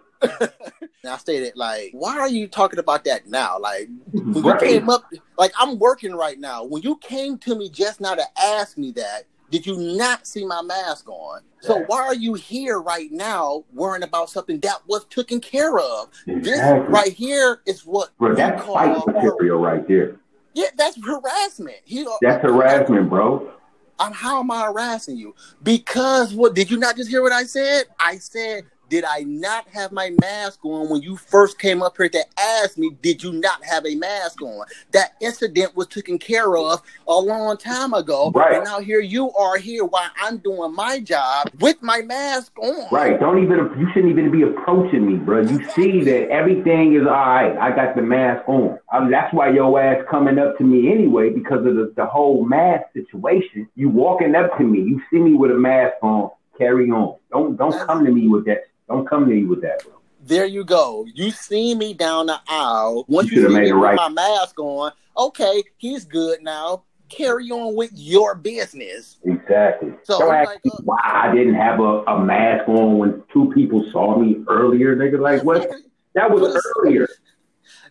And 1.05 1.12
I 1.12 1.17
stated, 1.17 1.55
like, 1.57 1.91
why 1.93 2.17
are 2.19 2.29
you 2.29 2.47
talking 2.47 2.79
about 2.79 3.05
that 3.05 3.27
now? 3.29 3.59
Like, 3.59 3.88
when 4.12 4.45
you 4.45 4.57
came 4.59 4.88
up, 4.88 5.05
like, 5.37 5.53
I'm 5.59 5.79
working 5.79 6.15
right 6.15 6.38
now. 6.38 6.62
When 6.62 6.83
you 6.83 6.97
came 6.99 7.38
to 7.38 7.57
me 7.57 7.69
just 7.69 8.01
now 8.01 8.15
to 8.15 8.25
ask 8.41 8.79
me 8.79 8.93
that, 8.93 9.25
did 9.51 9.67
you 9.67 9.77
not 9.77 10.27
see 10.29 10.47
my 10.47 10.62
mask 10.62 11.09
on? 11.09 11.43
So 11.61 11.81
why 11.87 12.03
are 12.03 12.15
you 12.15 12.35
here 12.35 12.81
right 12.81 13.11
now 13.11 13.65
worrying 13.73 14.05
about 14.05 14.31
something 14.31 14.61
that 14.61 14.79
was 14.87 15.05
taken 15.07 15.41
care 15.41 15.79
of? 15.79 16.09
This 16.27 16.61
right 16.88 17.12
here 17.12 17.61
is 17.67 17.85
what 17.85 18.17
Bro, 18.19 18.37
that's 18.37 18.65
fight 18.65 19.05
material 19.07 19.59
right 19.59 19.87
there. 19.87 20.21
yeah, 20.55 20.69
that's 20.77 20.99
harassment. 21.05 21.79
He, 21.85 22.07
uh, 22.07 22.11
That's 22.23 22.43
harassment, 22.43 23.11
bro. 23.11 23.53
I'm, 23.99 24.12
how 24.12 24.41
am 24.41 24.51
I 24.51 24.65
harassing 24.65 25.17
you? 25.17 25.35
Because 25.62 26.33
what 26.33 26.55
did 26.55 26.71
you 26.71 26.79
not 26.79 26.97
just 26.97 27.11
hear 27.11 27.23
what 27.23 27.33
I 27.33 27.45
said? 27.45 27.85
I 28.01 28.17
said, 28.17 28.65
did 28.93 29.05
I 29.05 29.21
not 29.21 29.67
have 29.69 29.91
my 29.91 30.11
mask 30.21 30.63
on 30.67 30.91
when 30.91 31.01
you 31.01 31.17
first 31.17 31.59
came 31.59 31.83
up 31.83 31.97
here 31.97 32.11
to 32.11 32.25
ask 32.39 32.77
me, 32.77 32.91
did 33.01 33.23
you 33.23 33.33
not 33.33 33.65
have 33.65 33.87
a 33.87 33.95
mask 33.95 34.43
on? 34.43 34.67
That 34.91 35.15
incident 35.19 35.75
was 35.75 35.87
taken 35.87 36.19
care 36.19 36.59
of 36.59 36.83
a 37.09 37.15
long 37.15 37.57
time 37.57 37.95
ago. 37.95 38.31
Right. 38.35 38.57
And 38.57 38.65
now 38.65 38.81
here 38.81 39.01
you 39.01 39.33
are 39.33 39.57
here 39.57 39.87
while 39.87 40.11
I'm 40.21 40.37
doing 40.37 40.75
my 40.75 41.01
job 41.01 41.49
with 41.59 41.81
my 41.81 42.03
mask 42.03 42.53
on. 42.59 42.89
Right. 42.93 43.19
Don't 43.19 43.43
even 43.43 43.71
you 43.79 43.89
shouldn't 43.95 44.13
even 44.13 44.31
be 44.31 44.43
approaching 44.43 45.07
me, 45.07 45.17
bro. 45.17 45.41
You 45.41 45.67
see 45.71 46.05
that 46.05 46.29
everything 46.29 46.93
is 46.93 47.07
all 47.07 47.15
right. 47.15 47.57
I 47.57 47.75
got 47.75 47.97
the 47.97 48.03
mask 48.03 48.47
on. 48.47 48.79
I 48.93 49.01
mean, 49.01 49.11
that's 49.11 49.33
why 49.33 49.53
your 49.53 49.81
ass 49.81 50.05
coming 50.11 50.39
up 50.39 50.59
to 50.59 50.65
me 50.65 50.93
anyway 50.93 51.31
because 51.31 51.65
of 51.65 51.77
the, 51.77 51.95
the 51.97 52.05
whole 52.05 52.45
mask 52.45 52.93
situation. 52.93 53.71
You 53.75 53.89
walking 53.89 54.35
up 54.35 54.59
to 54.59 54.65
me, 54.65 54.81
you 54.81 55.01
see 55.11 55.19
me 55.19 55.33
with 55.33 55.51
a 55.51 55.59
mask 55.59 55.95
on. 56.03 56.29
Carry 56.59 56.91
on. 56.91 57.17
Don't 57.31 57.57
don't 57.57 57.75
come 57.87 58.05
to 58.05 58.11
me 58.13 58.29
with 58.29 58.45
that. 58.45 58.65
Don't 58.93 59.09
come 59.09 59.27
to 59.27 59.35
me 59.35 59.45
with 59.45 59.63
that, 59.63 59.83
bro. 59.85 59.95
There 60.25 60.45
you 60.45 60.65
go. 60.65 61.07
You 61.15 61.31
see 61.31 61.75
me 61.75 61.95
down 61.95 62.27
the 62.27 62.39
aisle. 62.47 63.05
Once 63.09 63.31
You 63.31 63.41
you, 63.43 63.49
see 63.49 63.55
made 63.55 63.65
me 63.65 63.73
with 63.73 63.83
right. 63.83 63.97
my 63.97 64.11
mask 64.11 64.59
on, 64.59 64.93
okay, 65.17 65.63
he's 65.79 66.05
good 66.05 66.43
now. 66.43 66.85
Carry 67.09 67.51
on 67.51 67.75
with 67.75 67.91
your 67.95 68.35
business. 68.35 69.19
Exactly. 69.25 69.93
So, 70.05 70.19
Don't 70.19 70.35
ask 70.35 70.49
like, 70.49 70.65
me 70.65 70.71
why 70.85 70.99
I 71.03 71.35
didn't 71.35 71.55
have 71.55 71.81
a, 71.81 72.03
a 72.05 72.23
mask 72.23 72.69
on 72.69 72.99
when 72.99 73.23
two 73.33 73.51
people 73.55 73.87
saw 73.93 74.19
me 74.19 74.45
earlier. 74.47 74.95
They 74.95 75.07
Nigga, 75.07 75.21
like 75.21 75.43
what? 75.43 75.69
That 76.15 76.31
was 76.31 76.63
earlier. 76.77 77.09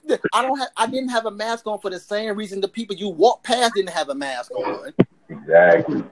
I 0.34 0.44
don't 0.44 0.56
have. 0.60 0.70
I 0.78 0.86
didn't 0.86 1.10
have 1.10 1.26
a 1.26 1.32
mask 1.32 1.66
on 1.66 1.80
for 1.80 1.90
the 1.90 2.00
same 2.00 2.36
reason 2.36 2.62
the 2.62 2.68
people 2.68 2.96
you 2.96 3.10
walk 3.10 3.44
past 3.44 3.74
didn't 3.74 3.90
have 3.90 4.10
a 4.10 4.16
mask 4.16 4.52
on. 4.52 4.94
Exactly. 5.32 6.04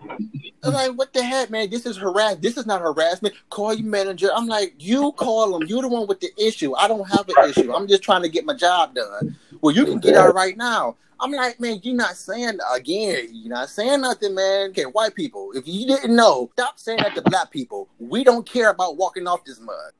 I'm 0.64 0.74
like, 0.74 0.92
what 0.92 1.14
the 1.14 1.24
heck, 1.24 1.50
man? 1.50 1.70
This 1.70 1.86
is 1.86 1.98
harass. 1.98 2.38
This 2.38 2.58
is 2.58 2.66
not 2.66 2.82
harassment. 2.82 3.36
Call 3.50 3.74
your 3.74 3.88
manager. 3.88 4.30
I'm 4.34 4.48
like, 4.48 4.74
you 4.78 5.12
call 5.14 5.58
them. 5.58 5.68
You're 5.68 5.82
the 5.82 5.88
one 5.88 6.08
with 6.08 6.20
the 6.20 6.32
issue. 6.38 6.74
I 6.76 6.88
don't 6.88 7.08
have 7.10 7.28
an 7.30 7.50
issue. 7.50 7.74
I'm 7.74 7.88
just 7.88 8.04
trying 8.04 8.24
to 8.24 8.30
get 8.30 8.46
my 8.46 8.54
job 8.54 8.96
done. 8.96 9.38
Well, 9.62 9.76
you 9.76 9.86
can 9.86 10.00
get 10.00 10.16
out 10.16 10.34
right 10.34 10.56
now. 10.58 10.96
I'm 11.22 11.32
like, 11.32 11.60
man, 11.60 11.82
you're 11.84 11.96
not 11.96 12.16
saying 12.16 12.60
again. 12.74 13.28
You're 13.32 13.54
not 13.54 13.70
saying 13.70 14.02
nothing, 14.02 14.36
man. 14.36 14.70
Okay, 14.70 14.84
white 14.84 15.16
people. 15.16 15.52
If 15.54 15.68
you 15.68 15.86
didn't 15.86 16.16
know, 16.16 16.50
stop 16.54 16.80
saying 16.80 17.00
that 17.00 17.14
to 17.16 17.22
black 17.24 17.52
people. 17.52 17.90
We 18.00 18.24
don't 18.24 18.46
care 18.46 18.70
about 18.70 18.96
walking 18.96 19.28
off 19.28 19.44
this 19.44 19.60
mud. 19.60 19.92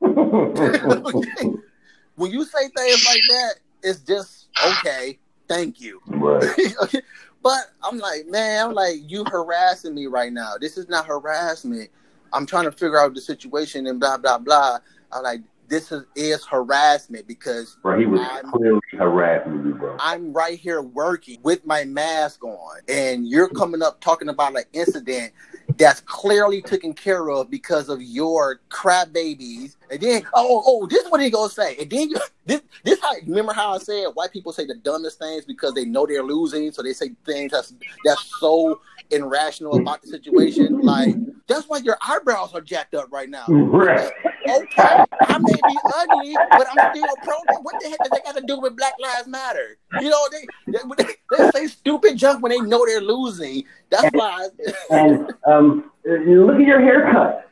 when 2.16 2.30
you 2.30 2.44
say 2.44 2.68
things 2.68 3.06
like 3.06 3.22
that, 3.28 3.54
it's 3.82 4.00
just 4.00 4.48
okay. 4.66 5.18
Thank 5.46 5.80
you. 5.80 6.00
right. 6.06 6.48
but 7.42 7.70
I'm 7.82 7.98
like, 7.98 8.26
man, 8.28 8.66
I'm 8.66 8.74
like, 8.74 8.96
you 9.06 9.24
harassing 9.24 9.94
me 9.94 10.06
right 10.06 10.32
now. 10.32 10.52
This 10.60 10.76
is 10.76 10.88
not 10.88 11.06
harassment. 11.06 11.90
I'm 12.32 12.46
trying 12.46 12.64
to 12.64 12.72
figure 12.72 12.98
out 13.00 13.14
the 13.14 13.20
situation 13.20 13.86
and 13.86 13.98
blah 13.98 14.16
blah 14.18 14.38
blah. 14.38 14.78
I'm 15.12 15.22
like, 15.22 15.40
this 15.68 15.92
is, 15.92 16.04
is 16.16 16.44
harassment 16.44 17.26
because 17.26 17.76
Bro, 17.82 18.00
he 18.00 18.06
was 18.06 18.20
I'm- 18.20 18.50
clearly 18.50 18.80
harassing 18.92 19.64
you, 19.66 19.74
bro. 19.74 19.96
I'm 20.00 20.32
right 20.32 20.58
here 20.58 20.82
working 20.82 21.38
with 21.42 21.64
my 21.64 21.84
mask 21.84 22.44
on, 22.44 22.80
and 22.88 23.26
you're 23.28 23.48
coming 23.48 23.82
up 23.82 24.00
talking 24.00 24.28
about 24.28 24.56
an 24.56 24.64
incident 24.72 25.32
that's 25.78 26.00
clearly 26.00 26.60
taken 26.60 26.92
care 26.92 27.30
of 27.30 27.50
because 27.50 27.88
of 27.88 28.02
your 28.02 28.60
crab 28.68 29.12
babies. 29.12 29.76
And 29.90 30.00
then, 30.00 30.22
oh, 30.34 30.62
oh, 30.64 30.86
this 30.86 31.04
is 31.04 31.10
what 31.10 31.20
he 31.20 31.30
gonna 31.30 31.50
say. 31.50 31.76
And 31.76 31.90
then 31.90 32.10
you, 32.10 32.16
this, 32.46 32.62
this 32.84 33.00
how 33.00 33.12
remember 33.26 33.52
how 33.52 33.74
I 33.74 33.78
said 33.78 34.06
white 34.14 34.32
people 34.32 34.52
say 34.52 34.64
the 34.64 34.76
dumbest 34.76 35.18
things 35.18 35.44
because 35.44 35.74
they 35.74 35.84
know 35.84 36.06
they're 36.06 36.22
losing, 36.22 36.70
so 36.72 36.82
they 36.82 36.92
say 36.92 37.10
things 37.26 37.52
that's 37.52 37.74
that's 38.04 38.32
so 38.38 38.80
irrational 39.10 39.76
about 39.80 40.02
the 40.02 40.08
situation. 40.08 40.80
Like 40.80 41.14
that's 41.48 41.68
why 41.68 41.78
your 41.78 41.96
eyebrows 42.06 42.54
are 42.54 42.60
jacked 42.60 42.94
up 42.94 43.12
right 43.12 43.28
now. 43.28 43.44
Right. 43.48 44.10
Okay, 44.48 45.04
I 45.20 45.38
may 45.38 45.52
be 45.52 45.78
ugly, 45.94 46.34
but 46.50 46.66
I'm 46.70 46.94
still 46.94 47.14
pro. 47.22 47.34
What 47.62 47.74
the 47.80 47.90
heck 47.90 47.98
does 47.98 48.10
that 48.10 48.24
got 48.24 48.36
to 48.36 48.46
do 48.46 48.58
with 48.58 48.76
Black 48.76 48.94
Lives 48.98 49.28
Matter? 49.28 49.76
You 50.00 50.08
know, 50.08 50.26
they, 50.30 50.46
they 50.72 51.04
they 51.36 51.50
say 51.50 51.66
stupid 51.66 52.16
junk 52.16 52.42
when 52.42 52.50
they 52.50 52.58
know 52.58 52.84
they're 52.86 53.02
losing. 53.02 53.64
That's 53.90 54.08
why. 54.12 54.48
And 54.90 55.30
um, 55.46 55.90
look 56.04 56.56
at 56.56 56.66
your 56.66 56.80
haircut. 56.80 57.49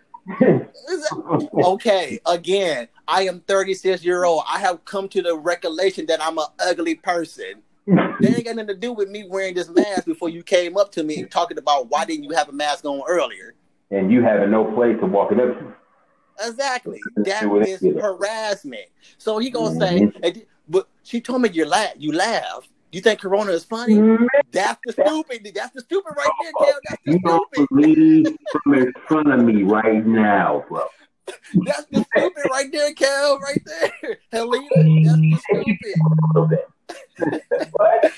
Okay, 1.64 2.20
again, 2.26 2.88
I 3.06 3.22
am 3.22 3.40
36 3.40 4.04
year 4.04 4.24
old. 4.24 4.44
I 4.48 4.58
have 4.58 4.84
come 4.84 5.08
to 5.10 5.22
the 5.22 5.36
recollection 5.36 6.06
that 6.06 6.22
I'm 6.22 6.38
an 6.38 6.46
ugly 6.60 6.94
person. 6.96 7.62
They 8.20 8.34
ain't 8.34 8.44
got 8.44 8.56
nothing 8.56 8.68
to 8.68 8.74
do 8.74 8.92
with 8.92 9.08
me 9.08 9.24
wearing 9.28 9.54
this 9.54 9.68
mask 9.70 10.04
before 10.04 10.28
you 10.28 10.42
came 10.42 10.76
up 10.76 10.92
to 10.92 11.02
me 11.04 11.24
talking 11.24 11.56
about 11.56 11.88
why 11.88 12.04
didn't 12.04 12.24
you 12.24 12.30
have 12.32 12.48
a 12.48 12.52
mask 12.52 12.84
on 12.84 13.02
earlier. 13.08 13.54
and 13.90 14.12
you 14.12 14.22
having 14.22 14.50
no 14.50 14.64
place 14.74 14.96
to 15.00 15.06
walk 15.06 15.32
it 15.32 15.40
up 15.40 15.58
to. 15.58 16.46
Exactly. 16.46 17.00
That 17.16 17.42
is 17.66 17.80
harassment. 17.98 18.84
So 19.16 19.38
he 19.38 19.48
gonna 19.48 19.74
say, 19.78 20.00
Mhm. 20.00 20.12
and- 20.22 20.46
but 20.68 20.86
she 21.02 21.22
told 21.22 21.40
me 21.40 21.48
you 21.48 21.64
laugh. 21.64 21.94
You 21.96 22.12
laugh. 22.12 22.68
You 22.90 23.00
think 23.00 23.20
Corona 23.20 23.52
is 23.52 23.64
funny? 23.64 23.96
That's 24.50 24.80
the 24.86 24.92
stupid. 24.92 25.52
That's 25.54 25.72
the 25.74 25.80
stupid 25.82 26.14
right 26.16 26.30
there, 26.42 26.52
Kev. 26.52 26.74
That's 26.88 27.02
the 27.04 27.12
You 27.12 27.18
stupid. 27.18 27.68
believe 27.70 28.36
from 28.64 28.74
in 28.74 28.92
front 29.06 29.32
of 29.32 29.40
me 29.40 29.62
right 29.62 30.06
now, 30.06 30.64
bro. 30.68 30.86
That's 31.66 31.84
the 31.90 32.06
stupid 32.16 32.42
right 32.50 32.72
there, 32.72 32.94
Kev. 32.94 33.40
Right 33.40 33.62
there, 33.66 34.18
Helena. 34.32 34.68
That's 34.74 34.84
the 34.84 35.36
mm. 35.36 35.38
stupid. 35.40 35.96
A 37.20 37.66
what? 37.72 38.12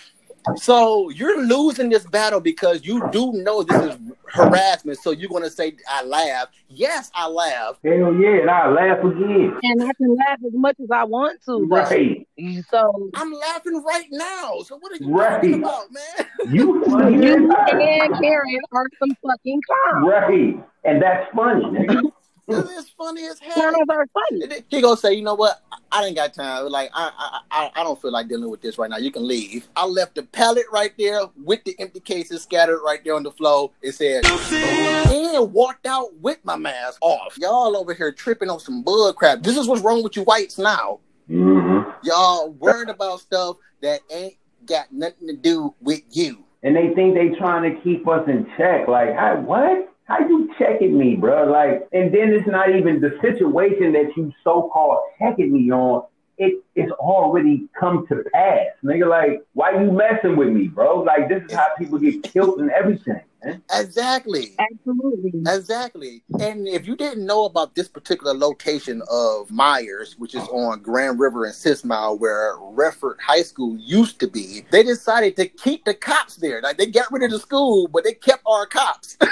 So 0.56 1.10
you're 1.10 1.44
losing 1.44 1.90
this 1.90 2.04
battle 2.06 2.40
because 2.40 2.84
you 2.84 3.08
do 3.10 3.32
know 3.32 3.62
this 3.62 3.80
is 3.92 3.98
harassment. 4.26 4.98
So 4.98 5.10
you're 5.10 5.28
gonna 5.30 5.50
say 5.50 5.76
I 5.88 6.04
laugh. 6.04 6.48
Yes, 6.68 7.10
I 7.14 7.26
laugh. 7.28 7.78
Hell 7.84 8.14
yeah, 8.14 8.40
and 8.40 8.50
I 8.50 8.68
laugh 8.70 8.98
again. 9.04 9.58
And 9.62 9.82
I 9.82 9.92
can 9.94 10.14
laugh 10.16 10.38
as 10.46 10.52
much 10.54 10.76
as 10.82 10.90
I 10.90 11.04
want 11.04 11.40
to. 11.46 11.66
Right. 11.66 12.26
So 12.68 13.10
I'm 13.14 13.32
laughing 13.32 13.82
right 13.86 14.06
now. 14.10 14.60
So 14.64 14.78
what 14.78 14.92
are 14.92 14.96
you 15.04 15.10
Right. 15.14 15.34
talking 15.36 15.54
about, 15.54 15.86
man? 15.92 16.26
You, 16.54 16.84
funny 16.88 17.16
you 17.16 17.34
and 17.34 18.14
Karen 18.22 18.60
are 18.72 18.86
some 18.98 19.16
fucking 19.26 19.60
clowns. 19.66 20.06
Right. 20.08 20.64
And 20.84 21.02
that's 21.02 21.30
funny, 21.34 21.64
nigga. 21.64 22.02
It's 22.50 22.90
funny 22.90 23.26
as 23.26 23.38
hell. 23.38 23.72
Pornos 23.72 23.86
are 23.88 24.06
funny. 24.12 24.62
He 24.68 24.80
gonna 24.80 24.96
say, 24.96 25.14
you 25.14 25.22
know 25.22 25.34
what? 25.34 25.62
I, 25.72 25.76
I 25.92 26.02
didn't 26.02 26.16
got 26.16 26.34
time. 26.34 26.68
Like 26.68 26.90
I, 26.94 27.10
I, 27.16 27.40
I, 27.50 27.80
I 27.80 27.84
don't 27.84 28.00
feel 28.00 28.12
like 28.12 28.28
dealing 28.28 28.50
with 28.50 28.60
this 28.60 28.78
right 28.78 28.90
now. 28.90 28.98
You 28.98 29.10
can 29.10 29.26
leave. 29.26 29.68
I 29.76 29.86
left 29.86 30.14
the 30.14 30.22
pallet 30.24 30.66
right 30.72 30.92
there 30.98 31.20
with 31.42 31.64
the 31.64 31.74
empty 31.78 32.00
cases 32.00 32.42
scattered 32.42 32.80
right 32.84 33.00
there 33.04 33.14
on 33.14 33.22
the 33.22 33.32
floor. 33.32 33.70
It 33.82 33.92
said, 33.92 34.24
and 34.26 35.52
walked 35.52 35.86
out 35.86 36.14
with 36.20 36.38
my 36.44 36.56
mask 36.56 36.98
off. 37.00 37.36
Y'all 37.38 37.76
over 37.76 37.94
here 37.94 38.12
tripping 38.12 38.50
on 38.50 38.60
some 38.60 38.82
bug 38.82 39.16
crap. 39.16 39.42
This 39.42 39.56
is 39.56 39.66
what's 39.66 39.82
wrong 39.82 40.02
with 40.02 40.16
you 40.16 40.22
whites 40.22 40.58
now. 40.58 41.00
hmm 41.28 41.80
Y'all 42.02 42.50
worried 42.52 42.88
about 42.88 43.20
stuff 43.20 43.56
that 43.82 44.00
ain't 44.10 44.34
got 44.66 44.92
nothing 44.92 45.26
to 45.28 45.36
do 45.36 45.74
with 45.80 46.02
you. 46.10 46.44
And 46.62 46.76
they 46.76 46.92
think 46.94 47.14
they 47.14 47.30
trying 47.38 47.74
to 47.74 47.80
keep 47.82 48.06
us 48.06 48.26
in 48.28 48.46
check. 48.56 48.86
Like, 48.88 49.14
how, 49.14 49.40
what? 49.40 49.92
How 50.10 50.18
you 50.26 50.50
checking 50.58 50.98
me, 50.98 51.14
bro? 51.14 51.48
Like, 51.48 51.88
and 51.92 52.12
then 52.12 52.34
it's 52.34 52.48
not 52.48 52.74
even 52.74 53.00
the 53.00 53.16
situation 53.22 53.92
that 53.92 54.10
you 54.16 54.32
so-called 54.42 54.98
checking 55.20 55.52
me 55.52 55.70
on. 55.70 56.02
It, 56.36 56.64
it's 56.74 56.90
already 56.92 57.68
come 57.78 58.08
to 58.08 58.24
pass. 58.32 58.66
Nigga, 58.82 59.08
like, 59.08 59.42
why 59.52 59.80
you 59.80 59.92
messing 59.92 60.36
with 60.36 60.48
me, 60.48 60.66
bro? 60.66 61.02
Like, 61.02 61.28
this 61.28 61.44
is 61.44 61.52
how 61.52 61.68
people 61.78 61.98
get 61.98 62.24
killed 62.24 62.58
and 62.58 62.72
everything, 62.72 63.20
man. 63.44 63.62
Exactly. 63.72 64.56
Absolutely. 64.58 65.32
Exactly. 65.46 66.24
And 66.40 66.66
if 66.66 66.88
you 66.88 66.96
didn't 66.96 67.24
know 67.24 67.44
about 67.44 67.76
this 67.76 67.86
particular 67.86 68.34
location 68.34 69.02
of 69.02 69.48
Meijer's, 69.50 70.18
which 70.18 70.34
is 70.34 70.42
on 70.48 70.80
Grand 70.80 71.20
River 71.20 71.44
and 71.44 71.54
Six 71.54 71.84
Mile, 71.84 72.18
where 72.18 72.56
Redford 72.60 73.18
High 73.24 73.42
School 73.42 73.76
used 73.78 74.18
to 74.20 74.26
be, 74.26 74.64
they 74.72 74.82
decided 74.82 75.36
to 75.36 75.46
keep 75.46 75.84
the 75.84 75.94
cops 75.94 76.34
there. 76.36 76.60
Like 76.62 76.78
they 76.78 76.86
got 76.86 77.12
rid 77.12 77.22
of 77.22 77.30
the 77.30 77.38
school, 77.38 77.86
but 77.86 78.02
they 78.02 78.14
kept 78.14 78.42
our 78.46 78.66
cops. 78.66 79.16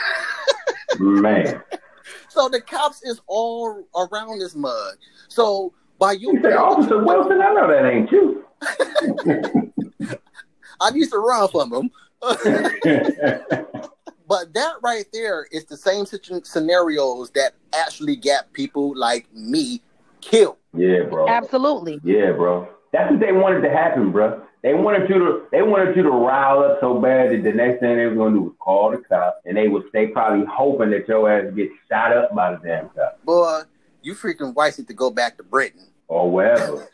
Man. 0.99 1.63
so 2.29 2.49
the 2.49 2.61
cops 2.61 3.03
is 3.03 3.21
all 3.27 3.85
around 3.97 4.39
this 4.41 4.55
mud. 4.55 4.95
So 5.29 5.73
by 5.99 6.13
you, 6.13 6.33
You 6.35 6.43
say, 6.43 6.53
Officer 6.55 7.03
Wilson, 7.05 7.41
I 7.43 7.53
know 7.53 7.69
that 7.69 7.85
ain't 7.85 8.11
you. 8.13 8.45
I 10.81 10.91
used 10.95 11.11
to 11.13 11.19
run 11.19 11.49
from 11.49 11.71
them. 11.71 11.91
But 14.29 14.53
that 14.53 14.75
right 14.83 15.07
there 15.11 15.47
is 15.51 15.65
the 15.65 15.77
same 15.79 16.05
situ- 16.05 16.43
scenarios 16.45 17.31
that 17.31 17.55
actually 17.73 18.15
got 18.17 18.53
people 18.53 18.95
like 18.95 19.27
me 19.35 19.81
killed. 20.21 20.59
yeah, 20.75 21.05
bro. 21.05 21.27
Absolutely. 21.27 21.99
Yeah, 22.05 22.33
bro. 22.33 22.69
That's 22.93 23.11
what 23.11 23.21
they 23.21 23.33
wanted 23.33 23.61
to 23.63 23.71
happen, 23.71 24.13
bro. 24.13 24.43
They 24.63 24.75
wanted 24.75 25.09
you 25.09 25.19
to 25.19 25.43
they 25.53 25.63
wanted 25.63 25.95
you 25.97 26.03
to 26.03 26.11
rile 26.11 26.61
up 26.61 26.79
so 26.81 26.99
bad 27.01 27.31
that 27.31 27.43
the 27.45 27.53
next 27.53 27.81
thing 27.81 27.97
they 27.97 28.07
were 28.07 28.15
gonna 28.15 28.35
do 28.35 28.41
was 28.43 28.53
call 28.59 28.91
the 28.91 28.99
cops, 28.99 29.39
and 29.47 29.57
they 29.57 29.69
was 29.69 29.85
they 29.93 30.09
probably 30.09 30.45
hoping 30.47 30.91
that 30.91 31.07
your 31.07 31.31
ass 31.31 31.53
get 31.55 31.69
shot 31.89 32.17
up 32.17 32.35
by 32.35 32.53
the 32.53 32.59
damn 32.67 32.89
cops 32.89 33.19
Boy, 33.25 33.61
you 34.03 34.15
freaking 34.15 34.55
whites 34.55 34.79
need 34.79 34.89
to 34.89 34.95
go 34.95 35.11
back 35.11 35.37
to 35.37 35.45
Britain. 35.45 35.87
or 36.09 36.31
wherever. 36.31 36.89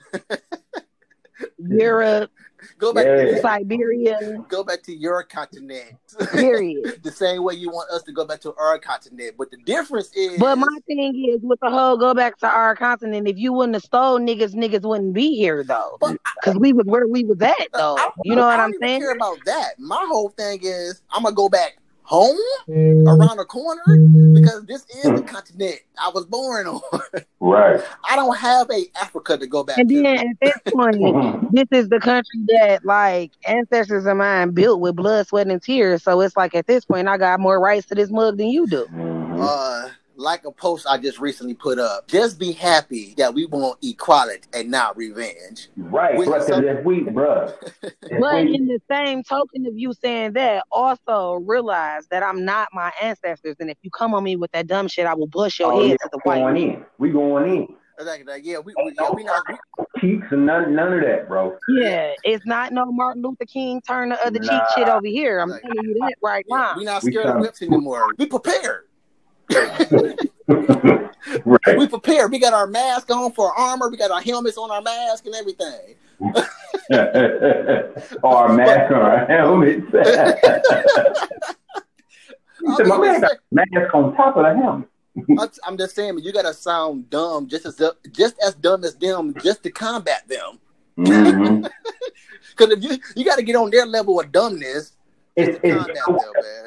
Europe, 1.58 2.30
Go 2.78 2.92
back 2.92 3.06
Yeah. 3.06 3.16
to 3.24 3.40
Siberia, 3.40 4.44
go 4.48 4.64
back 4.64 4.82
to 4.84 4.94
your 4.94 5.22
continent. 5.22 5.94
period. 6.32 7.00
the 7.02 7.10
same 7.10 7.42
way 7.42 7.54
you 7.54 7.70
want 7.70 7.90
us 7.90 8.02
to 8.04 8.12
go 8.12 8.24
back 8.24 8.40
to 8.42 8.54
our 8.54 8.78
continent. 8.78 9.34
But 9.38 9.50
the 9.50 9.56
difference 9.58 10.10
is 10.14 10.38
But 10.38 10.56
my 10.56 10.78
thing 10.86 11.30
is, 11.34 11.40
with 11.42 11.60
the 11.60 11.70
whole 11.70 11.96
go 11.96 12.14
back 12.14 12.38
to 12.38 12.46
our 12.48 12.76
continent, 12.76 13.26
if 13.28 13.36
you 13.36 13.52
wouldn't 13.52 13.74
have 13.74 13.82
stole 13.84 14.18
niggas, 14.18 14.54
niggas 14.54 14.82
wouldn't 14.82 15.14
be 15.14 15.36
here 15.36 15.64
though. 15.64 15.98
Because 16.00 16.58
we 16.58 16.72
was 16.72 16.86
where 16.86 17.06
we 17.08 17.24
was 17.24 17.40
at 17.40 17.54
uh, 17.58 17.78
though. 17.78 17.96
I- 17.98 18.10
You 18.24 18.36
know 18.36 18.46
what 18.46 18.60
I 18.60 18.64
I'm 18.64 18.70
don't 18.72 18.74
even 18.82 18.88
saying? 18.88 19.00
care 19.00 19.12
about 19.12 19.38
that. 19.46 19.78
My 19.78 20.04
whole 20.08 20.28
thing 20.30 20.60
is 20.62 21.02
I'm 21.10 21.22
gonna 21.24 21.34
go 21.34 21.48
back 21.48 21.78
home 22.04 22.36
Mm-hmm. 22.68 23.06
around 23.08 23.36
the 23.36 23.44
corner 23.44 23.82
because 24.32 24.64
this 24.64 24.86
is 24.96 25.04
the 25.12 25.22
continent 25.22 25.80
I 26.02 26.10
was 26.14 26.24
born 26.24 26.66
on. 26.66 26.80
right. 27.40 27.80
I 28.08 28.16
don't 28.16 28.36
have 28.38 28.70
a 28.70 28.86
Africa 29.00 29.36
to 29.36 29.46
go 29.46 29.64
back 29.64 29.78
And 29.78 29.88
to. 29.90 30.02
then 30.02 30.18
at 30.18 30.36
this 30.40 30.72
point, 30.72 30.96
this 31.52 31.66
is 31.72 31.88
the 31.90 32.00
country 32.00 32.40
that 32.48 32.84
like 32.86 33.32
ancestors 33.46 34.06
of 34.06 34.16
mine 34.16 34.52
built 34.52 34.80
with 34.80 34.96
blood, 34.96 35.26
sweat, 35.26 35.46
and 35.48 35.62
tears. 35.62 36.02
So 36.02 36.20
it's 36.22 36.36
like 36.36 36.54
at 36.54 36.66
this 36.66 36.84
point, 36.86 37.06
I 37.08 37.18
got 37.18 37.38
more 37.40 37.60
rights 37.60 37.86
to 37.88 37.94
this 37.94 38.10
mug 38.10 38.38
than 38.38 38.48
you 38.48 38.66
do. 38.66 38.86
Mhm. 38.86 39.38
uh 39.42 39.88
like 40.16 40.44
a 40.44 40.50
post 40.52 40.86
I 40.88 40.98
just 40.98 41.18
recently 41.18 41.54
put 41.54 41.78
up. 41.78 42.06
Just 42.08 42.38
be 42.38 42.52
happy 42.52 43.14
that 43.18 43.34
we 43.34 43.46
want 43.46 43.78
equality 43.82 44.42
and 44.52 44.70
not 44.70 44.96
revenge. 44.96 45.68
right, 45.76 46.16
with 46.16 46.28
bro. 46.28 46.38
'cause 46.38 46.46
some- 46.48 46.64
if 46.64 46.84
we, 46.84 47.00
bro, 47.02 47.52
if 47.82 47.92
But 48.20 48.44
we, 48.44 48.54
in 48.54 48.66
the 48.66 48.80
same 48.90 49.22
token 49.22 49.66
of 49.66 49.76
you 49.76 49.92
saying 49.92 50.32
that, 50.34 50.64
also 50.70 51.34
realize 51.46 52.06
that 52.10 52.22
I'm 52.22 52.44
not 52.44 52.68
my 52.72 52.92
ancestors, 53.02 53.56
and 53.60 53.70
if 53.70 53.78
you 53.82 53.90
come 53.90 54.14
on 54.14 54.22
me 54.24 54.36
with 54.36 54.52
that 54.52 54.66
dumb 54.66 54.88
shit, 54.88 55.06
I 55.06 55.14
will 55.14 55.26
bust 55.26 55.58
your 55.58 55.72
oh, 55.72 55.80
head 55.82 55.90
yeah, 55.90 55.96
to 55.96 56.08
the 56.12 56.20
we 56.24 56.28
white. 56.30 56.38
going 56.40 56.56
in. 56.56 56.84
We 56.98 57.10
going 57.10 57.52
in. 57.56 57.68
Like, 58.04 58.26
like, 58.26 58.44
yeah, 58.44 58.58
we, 58.58 58.74
we, 58.76 58.92
yeah, 59.00 59.08
we 59.14 59.22
not 59.22 59.44
we, 59.48 59.54
Cheeks 60.00 60.26
and 60.32 60.44
none, 60.46 60.74
none 60.74 60.92
of 60.94 61.00
that, 61.02 61.28
bro. 61.28 61.56
Yeah, 61.68 62.10
it's 62.24 62.44
not 62.44 62.72
no 62.72 62.86
Martin 62.86 63.22
Luther 63.22 63.44
King 63.44 63.80
turn 63.82 64.08
the 64.08 64.20
other 64.26 64.40
cheek 64.40 64.60
shit 64.74 64.88
over 64.88 65.06
here. 65.06 65.38
I'm 65.38 65.50
Like- 65.50 65.62
telling 65.62 65.84
you 65.84 65.94
that 66.00 66.14
right 66.20 66.44
yeah, 66.48 66.56
now. 66.56 66.74
we 66.76 66.84
not 66.84 67.04
We 67.04 67.12
scared 67.12 67.26
of 67.26 67.30
trying- 67.32 67.42
whips 67.42 67.62
anymore. 67.62 68.06
We 68.18 68.26
prepared. 68.26 68.86
Right. 70.48 71.78
We 71.78 71.88
prepared. 71.88 72.30
We 72.30 72.38
got 72.38 72.52
our 72.52 72.66
mask 72.66 73.10
on 73.10 73.32
for 73.32 73.52
our 73.52 73.70
armor. 73.70 73.88
We 73.88 73.96
got 73.96 74.10
our 74.10 74.20
helmets 74.20 74.56
on 74.56 74.70
our 74.70 74.82
mask 74.82 75.26
and 75.26 75.34
everything. 75.34 75.96
our 78.24 78.54
mask 78.54 78.92
on 78.92 79.00
our 79.00 79.26
helmets. 79.26 79.86
He 82.66 82.74
said, 82.76 82.86
my 82.86 82.98
man 82.98 83.20
got 83.20 83.32
mask 83.52 83.94
on 83.94 84.16
top 84.16 84.36
of 84.36 84.44
the 84.44 84.54
helmet. 84.54 84.88
I'm- 85.66 85.76
just 85.76 85.94
saying, 85.94 86.18
you 86.22 86.32
gotta 86.32 86.54
sound 86.54 87.10
dumb, 87.10 87.46
just 87.46 87.66
as 87.66 87.80
just 88.10 88.36
as 88.44 88.54
dumb 88.54 88.84
as 88.84 88.96
them, 88.96 89.34
just 89.42 89.62
to 89.64 89.70
combat 89.70 90.26
them. 90.28 90.58
Mm-hmm. 90.98 91.66
Because 92.56 92.72
if 92.72 92.84
you 92.84 92.98
you 93.16 93.24
got 93.24 93.36
to 93.36 93.42
get 93.42 93.56
on 93.56 93.70
their 93.70 93.84
level 93.84 94.20
of 94.20 94.30
dumbness 94.30 94.92
It's, 95.36 95.58
it's, 95.62 95.86
them, 95.86 96.18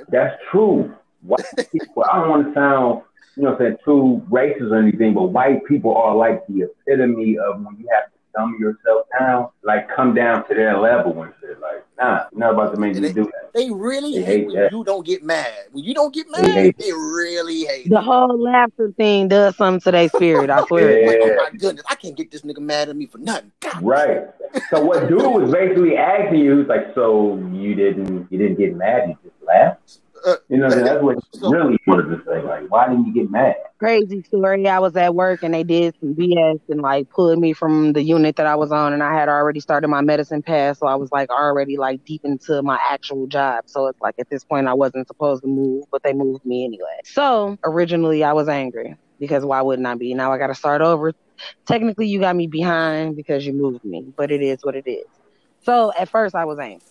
that's 0.10 0.36
true. 0.52 0.94
White 1.28 1.70
people, 1.72 2.04
I 2.12 2.20
don't 2.20 2.30
want 2.30 2.48
to 2.48 2.54
sound, 2.54 3.02
you 3.36 3.44
know, 3.44 3.52
what 3.52 3.62
I'm 3.62 3.68
saying 3.68 3.78
too 3.86 4.26
racist 4.30 4.72
or 4.72 4.78
anything, 4.78 5.14
but 5.14 5.24
white 5.26 5.64
people 5.66 5.96
are 5.96 6.16
like 6.16 6.46
the 6.48 6.64
epitome 6.64 7.38
of 7.38 7.62
when 7.64 7.76
you 7.78 7.88
have 7.94 8.06
to 8.06 8.18
dumb 8.36 8.56
yourself 8.60 9.08
down, 9.20 9.50
like 9.64 9.88
come 9.96 10.14
down 10.14 10.48
to 10.48 10.54
their 10.54 10.78
level 10.78 11.22
and 11.24 11.34
shit. 11.42 11.60
Like, 11.60 11.84
nah, 12.00 12.26
you're 12.32 12.40
not 12.40 12.54
about 12.54 12.74
to 12.76 12.80
make 12.80 12.96
me 12.96 13.12
do 13.12 13.24
that. 13.26 13.52
They 13.54 13.72
really 13.72 14.14
They 14.14 14.24
hate 14.24 14.26
hate 14.26 14.46
when 14.48 14.56
that. 14.56 14.72
you 14.72 14.84
don't 14.84 15.06
get 15.06 15.24
mad. 15.24 15.54
When 15.72 15.84
you 15.84 15.94
don't 15.96 16.14
get 16.14 16.28
They 16.36 16.42
mad, 16.44 16.52
hate 16.52 16.78
they 16.78 16.94
really 16.94 17.66
hate. 17.66 17.90
The 17.90 17.98
it. 17.98 18.04
whole 18.04 18.40
laughter 18.40 18.92
thing 18.96 19.28
does 19.28 19.56
something 19.56 19.82
to 19.82 19.92
their 19.92 20.10
spirit. 20.10 20.50
I 20.52 20.64
swear. 20.66 21.00
Yeah. 21.00 21.08
Like, 21.08 21.18
oh 21.22 21.36
my 21.36 21.58
goodness, 21.58 21.86
I 21.90 21.96
can't 21.96 22.16
get 22.16 22.30
this 22.30 22.42
nigga 22.44 22.60
mad 22.60 22.90
at 22.90 22.96
me 22.96 23.08
for 23.08 23.18
nothing. 23.18 23.52
God. 23.60 23.82
Right. 23.82 24.28
So 24.70 24.84
what 24.84 25.08
dude 25.08 25.22
was 25.22 25.52
basically 25.52 25.98
asking 25.98 26.40
you, 26.40 26.60
he's 26.60 26.68
like, 26.68 26.94
so 26.94 27.38
you 27.52 27.74
didn't, 27.74 28.32
you 28.32 28.38
didn't 28.38 28.58
get 28.58 28.76
mad, 28.76 29.10
you 29.10 29.18
just 29.24 29.44
laughed. 29.44 30.00
Uh, 30.28 30.36
You 30.50 30.58
know, 30.58 30.70
that's 30.70 31.02
what 31.02 31.18
so- 31.34 31.50
really 31.52 31.78
wanted 31.88 32.18
to 32.18 32.22
say. 32.26 32.42
Like, 32.42 32.70
why 32.70 32.90
didn't 32.90 33.06
you 33.08 33.14
get 33.14 33.32
mad? 33.32 33.56
Crazy 33.80 34.24
story. 34.24 34.68
I 34.68 34.80
was 34.80 34.96
at 34.98 35.16
work 35.16 35.42
and 35.44 35.54
they 35.54 35.64
did 35.64 35.96
some 36.02 36.14
BS 36.16 36.60
and 36.68 36.82
like 36.82 37.10
pulled 37.10 37.40
me 37.40 37.54
from 37.54 37.94
the 37.94 38.02
unit 38.04 38.36
that 38.36 38.46
I 38.46 38.56
was 38.56 38.72
on 38.72 38.92
and 38.92 39.02
I 39.02 39.14
had 39.14 39.30
already 39.30 39.62
started 39.62 39.88
my 39.88 40.02
medicine 40.02 40.42
pass, 40.42 40.80
so 40.80 40.88
I 40.88 40.96
was 40.96 41.10
like 41.12 41.30
already 41.30 41.78
like 41.78 42.04
deep 42.04 42.26
into 42.26 42.62
my 42.62 42.78
actual 42.90 43.26
job. 43.28 43.66
So 43.68 43.88
it's 43.88 44.02
like 44.02 44.16
at 44.20 44.30
this 44.30 44.44
point 44.44 44.68
I 44.68 44.74
wasn't 44.74 45.08
supposed 45.08 45.44
to 45.44 45.48
move, 45.48 45.86
but 45.92 46.04
they 46.04 46.12
moved 46.14 46.44
me 46.46 46.66
anyway. 46.66 47.00
So 47.06 47.58
originally 47.64 48.24
I 48.24 48.34
was 48.34 48.50
angry 48.50 48.96
because 49.20 49.46
why 49.46 49.62
wouldn't 49.62 49.88
I 49.88 49.96
be? 49.96 50.14
Now 50.14 50.34
I 50.34 50.38
got 50.40 50.48
to 50.48 50.56
start 50.56 50.82
over. 50.82 51.14
Technically 51.68 52.08
you 52.08 52.20
got 52.20 52.36
me 52.36 52.48
behind 52.48 53.16
because 53.16 53.46
you 53.46 53.54
moved 53.54 53.86
me, 53.86 54.12
but 54.18 54.32
it 54.32 54.42
is 54.42 54.58
what 54.64 54.76
it 54.76 54.88
is. 54.90 55.06
So 55.62 55.94
at 55.98 56.10
first 56.10 56.36
I 56.36 56.46
was 56.46 56.58
angry. 56.60 56.82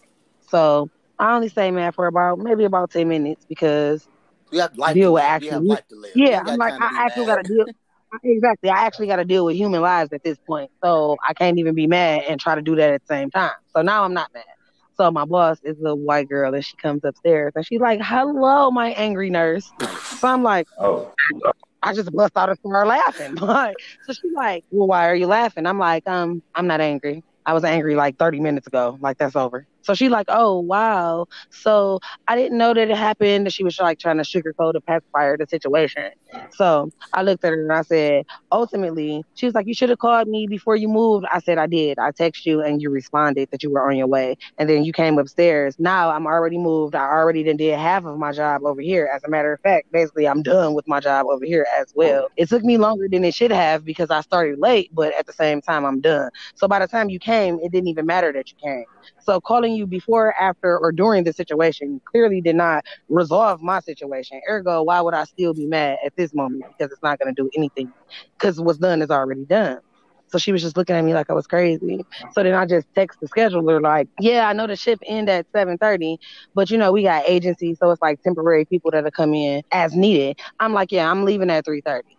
So 0.49 0.89
I 1.19 1.35
only 1.35 1.49
stay 1.49 1.71
mad 1.71 1.95
for 1.95 2.07
about 2.07 2.39
maybe 2.39 2.65
about 2.65 2.91
ten 2.91 3.09
minutes 3.09 3.45
because 3.49 4.07
You 4.51 4.61
have 4.61 4.77
life 4.77 4.95
Deal 4.95 5.09
to 5.11 5.13
with 5.15 5.23
live. 5.23 5.43
You 5.43 5.51
have 5.51 5.57
actually- 5.59 5.69
life 5.69 5.89
to 5.89 5.97
live. 5.97 6.13
Yeah, 6.15 6.43
I'm 6.47 6.57
like 6.59 6.75
I 6.81 7.05
actually 7.07 7.27
mad. 7.27 7.37
got 7.37 7.43
to 7.47 7.55
deal. 7.55 7.67
Exactly, 8.23 8.71
I 8.71 8.85
actually 8.85 9.09
got 9.09 9.17
to 9.17 9.25
deal 9.25 9.45
with 9.45 9.57
human 9.57 9.81
lives 9.83 10.13
at 10.13 10.23
this 10.23 10.39
point, 10.47 10.71
so 10.83 11.17
I 11.29 11.35
can't 11.35 11.59
even 11.59 11.75
be 11.75 11.87
mad 11.87 12.23
and 12.29 12.41
try 12.41 12.55
to 12.55 12.63
do 12.63 12.77
that 12.77 12.91
at 12.95 13.03
the 13.07 13.15
same 13.15 13.31
time. 13.31 13.51
So 13.75 13.83
now 13.83 14.05
I'm 14.05 14.15
not 14.15 14.33
mad. 14.33 14.45
So 14.97 15.11
my 15.11 15.25
boss 15.27 15.59
is 15.65 15.77
a 15.85 15.95
white 15.95 16.29
girl, 16.29 16.55
and 16.55 16.65
she 16.65 16.77
comes 16.77 17.05
upstairs 17.05 17.53
and 17.57 17.67
she's 17.67 17.81
like, 17.81 18.01
"Hello, 18.03 18.71
my 18.71 18.91
angry 18.93 19.29
nurse." 19.29 19.71
So 20.19 20.29
I'm 20.29 20.43
like, 20.43 20.67
Oh, 20.79 21.13
I 21.83 21.93
just 21.93 22.11
bust 22.13 22.33
out 22.37 22.49
and 22.49 22.59
start 22.59 22.87
laughing. 22.87 23.35
Like, 23.41 23.77
so 24.07 24.13
she's 24.13 24.33
like, 24.35 24.65
"Well, 24.71 24.87
why 24.87 25.09
are 25.11 25.15
you 25.17 25.27
laughing?" 25.27 25.67
I'm 25.67 25.79
like, 25.79 26.09
"Um, 26.09 26.43
I'm 26.55 26.67
not 26.69 26.81
angry. 26.81 27.23
I 27.45 27.53
was 27.53 27.65
angry 27.65 27.97
like 27.97 28.17
30 28.19 28.41
minutes 28.41 28.67
ago. 28.69 28.97
Like 29.01 29.19
that's 29.19 29.37
over." 29.37 29.67
So 29.87 29.95
she 29.95 30.09
like, 30.09 30.27
oh 30.29 30.61
wow. 30.61 31.27
So 31.51 32.01
I 32.27 32.37
didn't 32.37 32.59
know 32.59 32.75
that 32.75 32.91
it 32.91 32.97
happened. 32.97 33.47
That 33.47 33.53
she 33.53 33.65
was 33.65 33.79
like 33.79 33.99
trying 34.01 34.19
to 34.19 34.25
sugarcoat 34.25 34.75
or 34.75 34.81
pacify 34.81 35.37
the 35.39 35.47
situation. 35.49 36.11
So 36.51 36.91
I 37.15 37.23
looked 37.23 37.45
at 37.45 37.53
her 37.53 37.63
and 37.63 37.73
I 37.73 37.83
said, 37.83 38.25
ultimately, 38.51 39.23
she 39.35 39.47
was 39.47 39.55
like, 39.55 39.67
you 39.67 39.75
should 39.75 39.91
have 39.91 39.99
called 39.99 40.29
me 40.29 40.47
before 40.49 40.77
you 40.77 40.89
moved. 40.89 41.27
I 41.33 41.39
said 41.41 41.59
I 41.59 41.67
did. 41.67 41.99
I 41.99 42.11
texted 42.13 42.47
you 42.47 42.63
and 42.63 42.83
you 42.83 42.91
responded 42.91 43.49
that 43.53 43.63
you 43.63 43.71
were 43.71 43.89
on 43.89 43.97
your 43.97 44.07
way, 44.09 44.37
and 44.59 44.69
then 44.69 44.85
you 44.85 44.93
came 44.93 45.19
upstairs. 45.19 45.77
Now 45.79 46.11
I'm 46.11 46.27
already 46.27 46.59
moved. 46.59 46.95
I 46.95 47.05
already 47.07 47.45
done 47.45 47.57
did 47.57 47.79
half 47.79 48.05
of 48.05 48.19
my 48.19 48.33
job 48.33 48.65
over 48.65 48.81
here. 48.81 49.09
As 49.15 49.23
a 49.25 49.29
matter 49.29 49.53
of 49.53 49.61
fact, 49.61 49.93
basically 49.93 50.27
I'm 50.27 50.43
done 50.43 50.75
with 50.75 50.89
my 50.89 51.01
job 51.01 51.27
over 51.31 51.45
here 51.45 51.67
as 51.79 51.93
well. 51.95 52.29
It 52.37 52.49
took 52.49 52.65
me 52.65 52.79
longer 52.79 53.09
than 53.09 53.25
it 53.25 53.35
should 53.35 53.53
have 53.53 53.85
because 53.85 54.11
I 54.11 54.21
started 54.21 54.59
late, 54.59 54.91
but 54.93 55.15
at 55.15 55.27
the 55.27 55.33
same 55.33 55.61
time 55.63 55.85
I'm 55.85 56.01
done. 56.01 56.31
So 56.57 56.69
by 56.69 56.81
the 56.81 56.89
time 56.89 57.09
you 57.11 57.19
came, 57.19 57.59
it 57.63 57.73
didn't 57.73 57.89
even 57.89 58.07
matter 58.07 58.33
that 58.33 58.51
you 58.51 58.57
came. 58.63 58.85
So 59.21 59.41
calling 59.41 59.75
you 59.75 59.87
before, 59.87 60.35
after, 60.41 60.79
or 60.79 60.93
during 60.93 61.25
the 61.25 61.33
situation 61.33 62.01
clearly 62.11 62.41
did 62.41 62.57
not 62.57 62.85
resolve 63.09 63.61
my 63.63 63.81
situation. 63.81 64.41
Ergo, 64.49 64.83
why 64.83 65.01
would 65.01 65.15
I 65.15 65.25
still 65.25 65.55
be 65.55 65.67
mad 65.67 65.99
at 66.05 66.13
this 66.17 66.35
moment? 66.35 66.65
Because 66.79 66.93
it's 66.93 67.03
not 67.03 67.19
going 67.19 67.35
to 67.35 67.43
do 67.43 67.51
anything. 67.57 67.93
Because 68.39 68.61
what's 68.61 68.79
done 68.79 69.03
is 69.03 69.11
already 69.11 69.45
done. 69.47 69.79
So 70.29 70.39
she 70.39 70.53
was 70.53 70.63
just 70.63 70.77
looking 70.77 70.97
at 70.97 71.05
me 71.05 71.15
like 71.15 71.31
I 71.31 71.35
was 71.35 71.47
crazy. 71.47 72.05
So 72.33 72.43
then 72.43 72.55
I 72.55 72.67
just 72.67 72.87
text 72.95 73.21
the 73.21 73.29
scheduler 73.29 73.81
like, 73.81 74.09
yeah, 74.21 74.49
I 74.49 74.53
know 74.55 74.67
the 74.67 74.77
shift 74.77 75.03
end 75.07 75.29
at 75.31 75.47
7:30, 75.55 76.19
but 76.55 76.71
you 76.71 76.79
know 76.79 76.93
we 76.93 77.05
got 77.05 77.29
agency, 77.29 77.75
so 77.77 77.91
it's 77.93 78.03
like 78.03 78.21
temporary 78.23 78.65
people 78.67 78.91
that'll 78.91 79.11
come 79.13 79.35
in 79.35 79.63
as 79.73 79.95
needed. 79.95 80.39
I'm 80.61 80.73
like, 80.73 80.93
yeah, 80.93 81.11
I'm 81.11 81.25
leaving 81.25 81.51
at 81.51 81.65
3:30. 81.65 82.16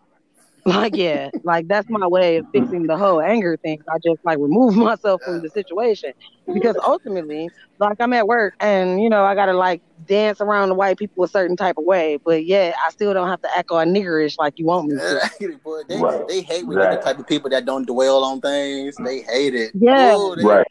Like, 0.68 0.96
yeah, 0.98 1.30
like 1.44 1.68
that's 1.70 1.88
my 1.90 2.06
way 2.08 2.38
of 2.38 2.46
fixing 2.54 2.88
the 2.88 2.98
whole 2.98 3.22
anger 3.22 3.56
thing. 3.58 3.80
I 3.90 3.98
just 4.04 4.20
like 4.26 4.38
remove 4.38 4.76
myself 4.88 5.22
from 5.24 5.42
the 5.42 5.50
situation 5.50 6.12
because 6.54 6.76
ultimately, 6.86 7.50
like 7.80 7.96
I'm 8.02 8.12
at 8.14 8.28
work 8.28 8.54
and 8.60 9.02
you 9.02 9.10
know 9.10 9.24
I 9.24 9.34
gotta 9.34 9.54
like 9.54 9.82
dance 10.06 10.42
around 10.42 10.70
the 10.70 10.76
white 10.76 10.98
people 10.98 11.24
a 11.24 11.28
certain 11.28 11.56
type 11.56 11.78
of 11.78 11.86
way, 11.86 12.18
but 12.26 12.46
yet 12.46 12.76
I 12.86 12.90
still 12.92 13.14
don't 13.14 13.30
have 13.30 13.42
to 13.44 13.50
act 13.58 13.72
all 13.72 13.78
niggerish 13.86 14.36
like 14.38 14.54
you 14.58 14.66
want 14.66 14.88
me 14.90 14.98
to. 14.98 15.58
Boy, 15.64 15.82
they, 15.88 16.00
Right. 16.02 16.28
they 16.28 16.42
hate 16.42 16.68
when 16.68 16.78
you're 16.78 16.90
the 16.96 17.02
type 17.02 17.18
of 17.20 17.28
people 17.28 17.50
that 17.52 17.66
don't 17.66 17.88
dwell 17.88 18.24
on 18.26 18.42
things. 18.42 18.98
They 18.98 19.22
hate 19.22 19.56
it. 19.56 19.72
Yeah. 19.74 20.16
Ooh, 20.18 20.36
they- 20.36 20.44
Right. 20.44 20.68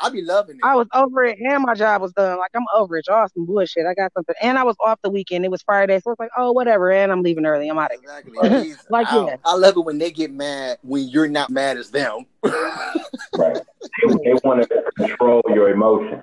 I 0.00 0.10
be 0.10 0.22
loving 0.22 0.56
it. 0.56 0.60
I 0.64 0.74
was 0.74 0.86
over 0.94 1.24
it 1.24 1.38
and 1.38 1.62
my 1.62 1.74
job 1.74 2.00
was 2.02 2.12
done. 2.12 2.38
Like 2.38 2.50
I'm 2.54 2.64
over 2.74 2.96
it. 2.96 3.06
Y'all 3.08 3.26
some 3.34 3.46
bullshit. 3.46 3.86
I 3.86 3.94
got 3.94 4.12
something 4.14 4.34
and 4.42 4.58
I 4.58 4.64
was 4.64 4.76
off 4.84 4.98
the 5.02 5.10
weekend. 5.10 5.44
It 5.44 5.50
was 5.50 5.62
Friday, 5.62 6.00
so 6.00 6.10
it's 6.12 6.20
like, 6.20 6.30
oh 6.36 6.52
whatever, 6.52 6.90
and 6.90 7.12
I'm 7.12 7.22
leaving 7.22 7.46
early. 7.46 7.68
I'm 7.68 7.78
out 7.78 7.92
of 7.92 8.00
here. 8.00 8.10
Exactly. 8.10 8.74
Like, 8.90 9.06
I, 9.10 9.16
yeah. 9.16 9.36
I 9.44 9.54
love 9.56 9.76
it 9.76 9.80
when 9.84 9.98
they 9.98 10.10
get 10.10 10.32
mad 10.32 10.78
when 10.82 11.08
you're 11.08 11.28
not 11.28 11.50
mad 11.50 11.76
as 11.76 11.90
them. 11.90 12.26
Right. 13.34 13.60
They 14.24 14.34
want 14.44 14.68
to 14.68 14.82
control 14.96 15.42
your 15.54 15.70
emotion. 15.70 16.22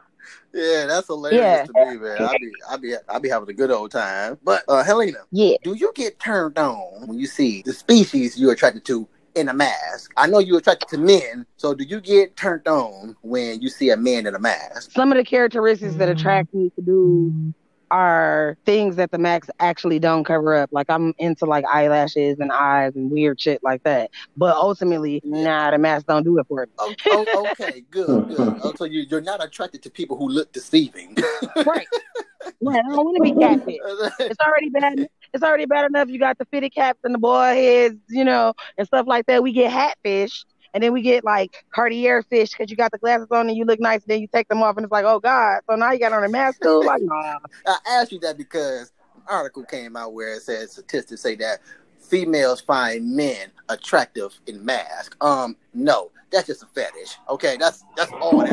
yeah, 0.53 0.85
that's 0.85 1.07
hilarious 1.07 1.41
Yeah. 1.41 1.63
to 1.65 1.73
me, 1.73 1.97
man. 1.97 2.21
I 2.21 2.37
be, 2.39 2.51
I 2.69 2.77
be, 2.77 2.95
I 3.07 3.19
be 3.19 3.29
having 3.29 3.49
a 3.49 3.53
good 3.53 3.71
old 3.71 3.91
time. 3.91 4.37
But 4.43 4.63
uh, 4.67 4.83
Helena, 4.83 5.19
Yeah. 5.31 5.55
do 5.63 5.73
you 5.73 5.91
get 5.95 6.19
turned 6.19 6.57
on 6.57 7.07
when 7.07 7.17
you 7.17 7.25
see 7.27 7.63
the 7.65 7.73
species 7.73 8.37
you're 8.39 8.51
attracted 8.53 8.85
to 8.85 9.07
in 9.35 9.49
a 9.49 9.53
mask? 9.53 10.11
I 10.17 10.27
know 10.27 10.39
you're 10.39 10.59
attracted 10.59 10.89
to 10.89 10.97
men, 10.97 11.45
so 11.57 11.73
do 11.73 11.83
you 11.83 12.01
get 12.01 12.35
turned 12.35 12.67
on 12.67 13.15
when 13.21 13.61
you 13.61 13.69
see 13.69 13.89
a 13.89 13.97
man 13.97 14.25
in 14.27 14.35
a 14.35 14.39
mask? 14.39 14.91
Some 14.91 15.11
of 15.11 15.17
the 15.17 15.23
characteristics 15.23 15.95
that 15.95 16.09
attract 16.09 16.53
me 16.53 16.71
to 16.75 16.81
dudes 16.81 17.33
mm-hmm. 17.33 17.49
are 17.91 18.57
things 18.65 18.95
that 18.97 19.11
the 19.11 19.17
Max 19.17 19.49
actually 19.59 19.99
don't 19.99 20.23
cover 20.23 20.55
up. 20.55 20.69
Like 20.71 20.87
I'm 20.89 21.13
into 21.17 21.45
like 21.45 21.65
eyelashes 21.65 22.39
and 22.39 22.51
eyes 22.51 22.95
and 22.95 23.11
weird 23.11 23.39
shit 23.39 23.63
like 23.63 23.83
that. 23.83 24.11
But 24.37 24.55
ultimately, 24.55 25.21
mm-hmm. 25.21 25.43
nah, 25.43 25.71
the 25.71 25.77
mask 25.77 26.07
don't 26.07 26.23
do 26.23 26.37
it 26.39 26.47
for 26.47 26.65
me. 26.65 26.71
Oh, 26.79 26.95
oh, 27.07 27.47
okay, 27.51 27.83
good, 27.91 28.27
good. 28.35 28.59
Oh, 28.63 28.73
so 28.75 28.85
you, 28.85 29.05
you're 29.09 29.21
not 29.21 29.43
attracted 29.43 29.83
to 29.83 29.89
people 29.89 30.17
who 30.17 30.29
look 30.29 30.51
deceiving. 30.51 31.15
Right. 31.65 31.87
Right. 32.61 32.79
I 32.79 32.95
don't 32.95 33.05
want 33.05 33.17
to 33.17 33.23
be 33.23 33.39
catfish. 33.39 33.77
It's 34.29 34.39
already 34.39 34.69
bad. 34.69 35.09
It's 35.33 35.43
already 35.43 35.65
bad 35.65 35.85
enough. 35.85 36.09
You 36.09 36.19
got 36.19 36.37
the 36.37 36.45
fitted 36.45 36.73
caps 36.73 36.99
and 37.03 37.13
the 37.13 37.19
boy 37.19 37.53
heads, 37.55 37.97
you 38.09 38.23
know, 38.23 38.53
and 38.77 38.87
stuff 38.87 39.07
like 39.07 39.25
that. 39.27 39.43
We 39.43 39.51
get 39.51 39.71
hat 39.71 39.97
fish, 40.03 40.45
and 40.73 40.83
then 40.83 40.93
we 40.93 41.01
get 41.01 41.23
like 41.23 41.65
Cartier 41.73 42.23
fish 42.23 42.51
because 42.51 42.69
you 42.69 42.77
got 42.77 42.91
the 42.91 42.97
glasses 42.97 43.27
on 43.31 43.47
and 43.49 43.57
you 43.57 43.65
look 43.65 43.79
nice. 43.79 44.01
And 44.01 44.09
then 44.09 44.21
you 44.21 44.27
take 44.27 44.47
them 44.47 44.61
off, 44.63 44.77
and 44.77 44.83
it's 44.83 44.91
like, 44.91 45.05
oh 45.05 45.19
god. 45.19 45.61
So 45.69 45.75
now 45.75 45.91
you 45.91 45.99
got 45.99 46.13
on 46.13 46.23
a 46.23 46.29
mask 46.29 46.61
too. 46.61 46.81
Like, 46.81 47.01
nah. 47.03 47.39
I 47.65 47.77
asked 47.89 48.11
you 48.11 48.19
that 48.19 48.37
because 48.37 48.91
an 49.15 49.21
article 49.27 49.63
came 49.63 49.95
out 49.95 50.13
where 50.13 50.33
it 50.33 50.41
says 50.41 50.71
statistics 50.71 51.21
say 51.21 51.35
that 51.35 51.59
females 51.99 52.61
find 52.61 53.15
men 53.15 53.51
attractive 53.69 54.39
in 54.47 54.63
mask. 54.63 55.15
Um, 55.21 55.55
no, 55.73 56.11
that's 56.31 56.47
just 56.47 56.63
a 56.63 56.67
fetish. 56.67 57.17
Okay, 57.29 57.57
that's 57.57 57.85
that's 57.95 58.11
all 58.21 58.39
that 58.39 58.51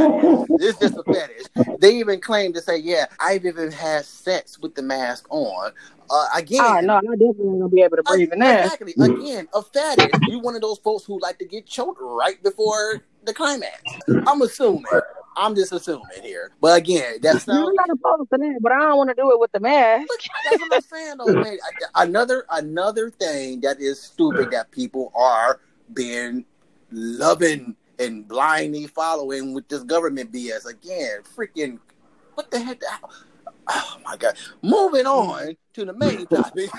is. 0.51 0.68
It's 0.68 0.79
just 0.79 0.97
a 0.97 1.05
fetish. 1.05 1.47
They 1.81 1.97
even 1.97 2.20
claim 2.20 2.53
to 2.55 2.61
say, 2.61 2.79
yeah, 2.79 3.07
I've 3.20 3.45
even 3.45 3.70
had 3.70 4.05
sex 4.05 4.59
with 4.59 4.74
the 4.74 4.83
mask 4.83 5.27
on. 5.31 5.72
Uh, 6.09 6.27
again, 6.35 6.61
Oh 6.62 6.81
no, 6.81 6.95
I'm 6.95 7.05
definitely 7.05 7.59
gonna 7.59 7.68
be 7.68 7.83
able 7.83 7.97
to 7.97 8.03
breathe 8.03 8.33
in 8.33 8.39
there. 8.39 8.64
Exactly. 8.64 8.95
Again, 9.01 9.49
a 9.55 9.62
fetish. 9.62 10.20
You 10.29 10.39
one 10.39 10.55
of 10.55 10.61
those 10.62 10.79
folks 10.79 11.05
who 11.05 11.20
like 11.20 11.39
to 11.39 11.45
get 11.45 11.66
choked 11.66 11.99
right 12.01 12.41
before 12.43 13.03
the 13.24 13.35
climax. 13.35 13.83
I'm 14.27 14.43
assuming. 14.43 14.85
I'm 15.37 15.55
just 15.55 15.72
assuming 15.72 16.22
here. 16.22 16.53
But 16.61 16.79
again, 16.79 17.16
that's 17.20 17.47
not 17.47 17.68
I'm 17.68 17.74
not 17.74 17.91
opposed 17.91 18.31
to 18.31 18.39
that, 18.39 18.59
but 18.62 18.72
I 18.72 18.79
don't 18.79 18.97
want 18.97 19.11
to 19.11 19.14
do 19.14 19.31
it 19.33 19.39
with 19.39 19.53
the 19.53 19.61
mask. 19.61 20.09
that's 20.45 20.61
what 20.61 20.72
I'm 20.72 20.81
saying, 20.81 21.16
though, 21.18 21.35
man. 21.35 21.59
Another 21.95 22.47
another 22.51 23.11
thing 23.11 23.61
that 23.61 23.81
is 23.81 24.01
stupid 24.01 24.51
that 24.53 24.70
people 24.70 25.12
are 25.14 25.61
being 25.93 26.45
loving 26.91 27.76
and 27.99 28.26
blindly 28.26 28.87
following 28.87 29.55
with 29.55 29.68
this 29.68 29.82
government 29.82 30.32
BS. 30.32 30.66
Again, 30.66 31.20
freaking, 31.37 31.78
what 32.34 32.51
the 32.51 32.61
heck? 32.61 32.80
Oh, 32.84 33.11
oh 33.68 33.97
my 34.05 34.16
god! 34.16 34.37
Moving 34.62 35.07
on 35.07 35.49
mm. 35.49 35.57
to 35.74 35.84
the 35.84 35.93
main 35.95 36.26
topic. 36.26 36.70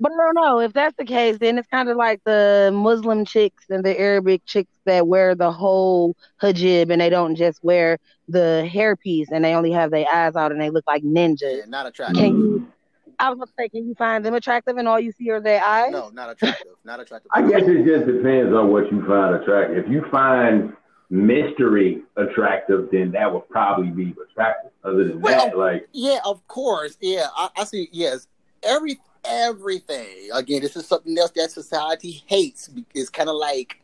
But 0.00 0.12
I 0.12 0.16
don't 0.16 0.34
know 0.34 0.60
if 0.60 0.72
that's 0.72 0.96
the 0.96 1.04
case. 1.04 1.38
Then 1.38 1.56
it's 1.56 1.68
kind 1.68 1.88
of 1.88 1.96
like 1.96 2.22
the 2.24 2.70
Muslim 2.74 3.24
chicks 3.24 3.64
and 3.70 3.84
the 3.84 3.98
Arabic 3.98 4.44
chicks 4.44 4.76
that 4.84 5.06
wear 5.06 5.34
the 5.34 5.52
whole 5.52 6.16
hijab 6.42 6.90
and 6.90 7.00
they 7.00 7.08
don't 7.08 7.36
just 7.36 7.62
wear 7.62 7.98
the 8.28 8.68
hairpiece 8.70 9.28
and 9.30 9.44
they 9.44 9.54
only 9.54 9.70
have 9.70 9.90
their 9.90 10.06
eyes 10.12 10.34
out 10.36 10.52
and 10.52 10.60
they 10.60 10.70
look 10.70 10.84
like 10.86 11.02
ninjas. 11.04 11.40
yeah, 11.42 11.64
not 11.68 11.86
mm. 11.86 11.90
attractive. 11.90 12.18
Can 12.18 12.36
you? 12.36 12.72
I 13.18 13.30
was 13.30 13.38
gonna 13.38 13.50
say, 13.58 13.68
can 13.68 13.86
you 13.86 13.94
find 13.94 14.24
them 14.24 14.34
attractive 14.34 14.76
and 14.76 14.88
all 14.88 15.00
you 15.00 15.12
see 15.12 15.30
are 15.30 15.40
their 15.40 15.62
eyes? 15.62 15.92
No, 15.92 16.10
not 16.10 16.30
attractive. 16.30 16.72
Not 16.84 17.00
attractive. 17.00 17.30
I 17.34 17.42
guess 17.42 17.62
it 17.62 17.84
just 17.84 18.06
depends 18.06 18.54
on 18.54 18.70
what 18.70 18.90
you 18.90 19.04
find 19.06 19.34
attractive. 19.34 19.84
If 19.84 19.90
you 19.90 20.04
find 20.10 20.74
mystery 21.10 22.02
attractive, 22.16 22.88
then 22.90 23.12
that 23.12 23.32
would 23.32 23.48
probably 23.48 23.90
be 23.90 24.14
attractive. 24.30 24.70
Other 24.82 25.04
than 25.04 25.20
Well, 25.20 25.46
that, 25.46 25.58
like 25.58 25.88
Yeah, 25.92 26.18
of 26.24 26.46
course. 26.48 26.96
Yeah, 27.00 27.26
I, 27.36 27.48
I 27.56 27.64
see. 27.64 27.88
Yes, 27.92 28.26
every 28.62 28.98
everything. 29.24 30.28
Again, 30.32 30.62
this 30.62 30.76
is 30.76 30.86
something 30.86 31.16
else 31.18 31.30
that 31.32 31.50
society 31.50 32.22
hates. 32.26 32.70
It's 32.94 33.10
kind 33.10 33.28
of 33.28 33.36
like 33.36 33.80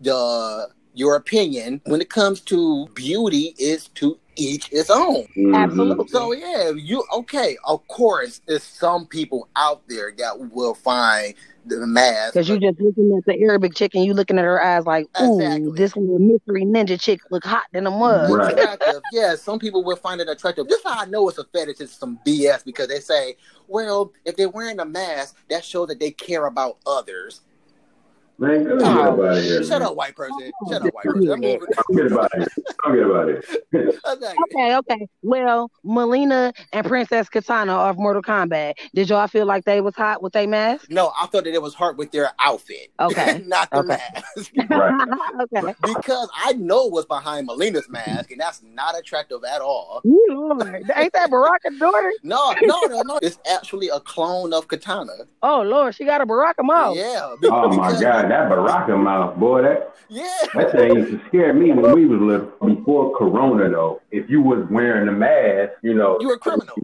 the 0.00 0.68
your 0.96 1.14
opinion 1.14 1.80
when 1.84 2.00
it 2.00 2.08
comes 2.10 2.40
to 2.40 2.88
beauty 2.94 3.54
is 3.58 3.88
to 3.88 4.18
each 4.34 4.70
its 4.72 4.90
own. 4.90 5.26
mhm. 5.36 5.54
Absolutely. 5.54 6.08
So 6.08 6.32
yeah, 6.32 6.70
you 6.70 7.04
okay? 7.12 7.56
Of 7.64 7.86
course, 7.88 8.40
there's 8.46 8.62
some 8.62 9.06
people 9.06 9.48
out 9.56 9.82
there 9.88 10.12
that 10.18 10.50
will 10.52 10.74
find 10.74 11.34
the 11.66 11.86
mask. 11.86 12.34
Because 12.34 12.48
you're 12.48 12.58
just 12.58 12.80
looking 12.80 13.14
at 13.16 13.24
the 13.26 13.42
Arabic 13.42 13.74
chick 13.74 13.94
and 13.94 14.04
you 14.04 14.14
looking 14.14 14.38
at 14.38 14.44
her 14.44 14.62
eyes 14.62 14.86
like, 14.86 15.06
ooh, 15.20 15.40
Exactly. 15.40 15.72
this 15.76 15.96
little 15.96 16.18
mystery 16.18 16.64
ninja 16.64 17.00
chick 17.00 17.20
look 17.30 17.44
hot 17.44 17.64
than 17.72 17.86
a 17.86 17.90
mug. 17.90 18.30
Right. 18.30 18.52
attractive. 18.52 19.02
yeah, 19.12 19.34
some 19.34 19.58
people 19.58 19.82
will 19.84 19.96
find 19.96 20.20
it 20.20 20.28
attractive. 20.28 20.68
This 20.68 20.78
is 20.78 20.84
how 20.84 21.00
I 21.00 21.06
know 21.06 21.28
it's 21.28 21.38
a 21.38 21.44
fetish. 21.44 21.80
It's 21.80 21.92
some 21.96 22.18
BS 22.26 22.64
because 22.64 22.88
they 22.88 23.00
say, 23.00 23.36
well, 23.68 24.12
if 24.24 24.36
they're 24.36 24.48
wearing 24.48 24.78
a 24.80 24.84
mask, 24.84 25.36
that 25.50 25.64
shows 25.64 25.88
that 25.88 25.98
they 25.98 26.10
care 26.12 26.46
about 26.46 26.76
others. 26.86 27.40
Man, 28.38 28.64
get 28.64 28.82
Oh, 28.82 28.84
out 28.84 29.18
of 29.18 29.42
here. 29.42 29.64
Shut 29.64 29.80
up, 29.80 29.96
white 29.96 30.14
person. 30.14 30.50
Shut 30.68 30.86
up, 30.86 30.92
white 30.94 31.04
person. 31.04 31.32
I'm 31.32 31.40
moving. 31.40 31.60
Get 31.94 32.12
about 32.12 32.30
it. 32.34 32.48
Get 32.84 33.06
about 33.06 33.28
it. 33.30 33.44
Okay. 33.74 34.34
Okay, 34.54 34.76
okay. 34.76 35.06
Well, 35.22 35.70
Mileena 35.84 36.52
and 36.72 36.86
Princess 36.86 37.28
Kitana 37.30 37.88
of 37.88 37.96
Mortal 37.96 38.22
Kombat, 38.22 38.74
did 38.94 39.08
y'all 39.08 39.26
feel 39.26 39.46
like 39.46 39.64
they 39.64 39.80
was 39.80 39.94
hot 39.94 40.22
with 40.22 40.34
their 40.34 40.46
mask? 40.46 40.90
No, 40.90 41.12
I 41.18 41.26
thought 41.26 41.44
that 41.44 41.54
it 41.54 41.62
was 41.62 41.74
hurt 41.74 41.96
with 41.96 42.10
their 42.12 42.30
outfit. 42.38 42.90
Okay. 43.00 43.42
Not 43.46 43.70
the 43.70 43.78
Okay. 43.78 43.98
mask. 44.36 44.52
Okay. 45.56 45.74
because 45.82 46.28
I 46.34 46.52
know 46.54 46.86
what's 46.86 47.06
behind 47.06 47.48
Mileena's 47.48 47.88
mask, 47.88 48.30
and 48.30 48.40
that's 48.40 48.62
not 48.62 48.98
attractive 48.98 49.44
at 49.44 49.60
all. 49.60 50.00
You 50.04 50.26
Lord. 50.30 50.84
Ain't 50.94 51.12
that 51.12 51.30
Baraka's 51.30 51.78
daughter? 51.78 52.12
No, 52.22 52.54
no, 52.62 52.80
no, 52.88 53.02
no. 53.02 53.18
It's 53.22 53.38
actually 53.50 53.88
a 53.88 54.00
clone 54.00 54.52
of 54.52 54.68
Kitana. 54.68 55.26
Oh 55.42 55.62
Lord, 55.62 55.94
she 55.94 56.04
got 56.04 56.20
a 56.20 56.26
Baraka 56.26 56.62
mouth. 56.62 56.96
Yeah. 56.96 57.34
be- 57.40 57.48
Oh 57.48 57.68
my 57.68 57.88
because- 57.88 58.00
God, 58.28 58.30
that 58.30 58.48
Baraka 58.48 58.96
mouth, 58.96 59.36
boy, 59.38 59.62
that 59.62 59.94
Yeah. 60.08 60.26
that 60.54 60.72
thing 60.72 60.94
used 60.96 61.10
to 61.12 61.20
scare 61.28 61.52
me 61.52 61.72
when 61.72 61.92
we 61.94 62.06
was 62.06 62.20
little. 62.20 62.46
Before 62.74 63.16
Corona, 63.16 63.68
though, 63.70 64.00
if 64.10 64.28
you 64.30 64.40
was 64.40 64.66
wearing 64.70 65.08
a 65.08 65.12
mask, 65.12 65.72
you 65.82 65.94
know, 65.94 66.18
You 66.20 66.28
were 66.28 66.34
a 66.34 66.38
criminal. 66.38 66.74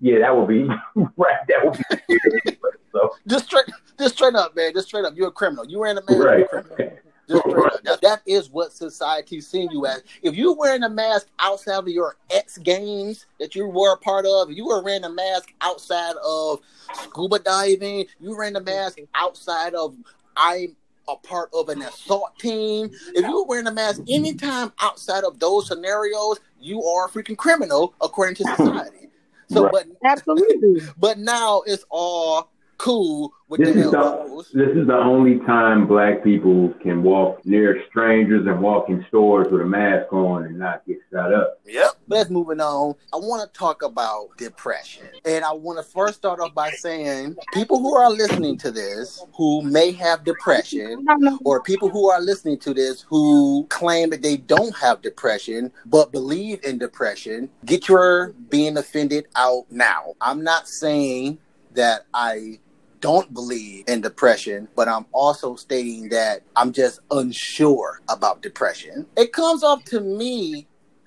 Yeah, 0.00 0.18
that 0.20 0.34
would 0.36 0.48
be 0.48 0.64
right. 1.16 1.36
That 1.48 1.64
would 1.64 1.78
be 2.08 2.56
so 2.92 3.10
Just 3.26 3.44
straight, 3.46 3.66
just 3.98 4.14
straight 4.14 4.34
up, 4.34 4.56
man. 4.56 4.72
Just 4.74 4.88
straight 4.88 5.04
up. 5.04 5.14
You're 5.16 5.28
a 5.28 5.32
criminal. 5.32 5.66
You 5.66 5.80
were 5.80 5.86
in 5.88 5.98
a 5.98 6.02
mask. 6.02 6.18
Right. 6.24 6.48
criminal. 6.48 6.98
Just 7.28 7.42
straight 7.42 7.56
up. 7.66 7.72
That, 7.84 8.00
that 8.02 8.22
is 8.26 8.50
what 8.50 8.72
society 8.72 9.40
seeing 9.40 9.70
you 9.70 9.86
as. 9.86 10.02
If 10.22 10.34
you're 10.34 10.54
wearing 10.54 10.82
a 10.82 10.88
mask 10.88 11.28
outside 11.38 11.78
of 11.78 11.88
your 11.88 12.16
X 12.30 12.58
Games 12.58 13.26
that 13.40 13.54
you 13.54 13.66
were 13.66 13.94
a 13.94 13.96
part 13.96 14.26
of, 14.26 14.50
you 14.50 14.66
were 14.66 14.82
wearing 14.82 15.04
a 15.04 15.08
mask 15.08 15.52
outside 15.62 16.14
of 16.24 16.60
scuba 17.04 17.38
diving, 17.38 18.04
you 18.20 18.30
were 18.30 18.36
wearing 18.38 18.56
a 18.56 18.60
mask 18.60 18.98
outside 19.14 19.74
of 19.74 19.96
I'm 20.36 20.76
a 21.10 21.16
part 21.16 21.50
of 21.52 21.68
an 21.68 21.82
assault 21.82 22.38
team. 22.38 22.90
If 23.14 23.26
you 23.26 23.36
were 23.36 23.44
wearing 23.46 23.66
a 23.66 23.72
mask 23.72 24.02
anytime 24.08 24.72
outside 24.80 25.24
of 25.24 25.38
those 25.38 25.66
scenarios, 25.68 26.38
you 26.60 26.82
are 26.84 27.06
a 27.06 27.10
freaking 27.10 27.36
criminal 27.36 27.94
according 28.00 28.36
to 28.36 28.44
society. 28.44 29.08
So, 29.48 29.64
Right. 29.64 29.72
but 29.72 29.86
Absolutely. 30.04 30.82
but 30.98 31.18
now 31.18 31.62
it's 31.66 31.84
all 31.90 32.50
cool 32.78 33.32
with 33.48 33.60
This 33.60 33.74
the 33.74 33.80
is 33.80 33.90
the 33.90 34.44
this 34.54 34.76
is 34.76 34.86
the 34.86 34.96
only 34.96 35.38
time 35.40 35.86
black 35.86 36.22
people 36.24 36.72
can 36.82 37.02
walk 37.02 37.44
near 37.44 37.82
strangers 37.90 38.46
and 38.46 38.60
walk 38.62 38.88
in 38.88 39.04
stores 39.08 39.48
with 39.50 39.60
a 39.60 39.66
mask 39.66 40.12
on 40.12 40.44
and 40.44 40.58
not 40.58 40.86
get 40.86 40.98
shot 41.12 41.34
up. 41.34 41.60
Yep. 41.66 41.92
Let's 42.10 42.28
moving 42.28 42.60
on. 42.60 42.96
I 43.12 43.18
want 43.18 43.40
to 43.42 43.56
talk 43.56 43.82
about 43.82 44.36
depression. 44.36 45.06
And 45.24 45.44
I 45.44 45.52
want 45.52 45.78
to 45.78 45.84
first 45.84 46.16
start 46.16 46.40
off 46.40 46.52
by 46.52 46.72
saying 46.72 47.36
people 47.54 47.78
who 47.78 47.94
are 47.94 48.10
listening 48.10 48.58
to 48.58 48.72
this 48.72 49.24
who 49.32 49.62
may 49.62 49.92
have 49.92 50.24
depression 50.24 51.06
or 51.44 51.62
people 51.62 51.88
who 51.88 52.10
are 52.10 52.20
listening 52.20 52.58
to 52.58 52.74
this 52.74 53.02
who 53.02 53.64
claim 53.70 54.10
that 54.10 54.22
they 54.22 54.38
don't 54.38 54.76
have 54.76 55.02
depression 55.02 55.70
but 55.86 56.10
believe 56.10 56.64
in 56.64 56.78
depression, 56.78 57.48
get 57.64 57.88
your 57.88 58.32
being 58.48 58.76
offended 58.76 59.28
out 59.36 59.66
now. 59.70 60.14
I'm 60.20 60.42
not 60.42 60.66
saying 60.66 61.38
that 61.74 62.06
I 62.12 62.58
don't 63.00 63.32
believe 63.32 63.84
in 63.88 64.00
depression, 64.00 64.66
but 64.74 64.88
I'm 64.88 65.06
also 65.12 65.54
stating 65.54 66.08
that 66.10 66.42
I'm 66.56 66.72
just 66.72 67.00
unsure 67.10 68.00
about 68.08 68.42
depression. 68.42 69.06
It 69.16 69.32
comes 69.32 69.62
off 69.62 69.84
to 69.86 70.00
me 70.00 70.66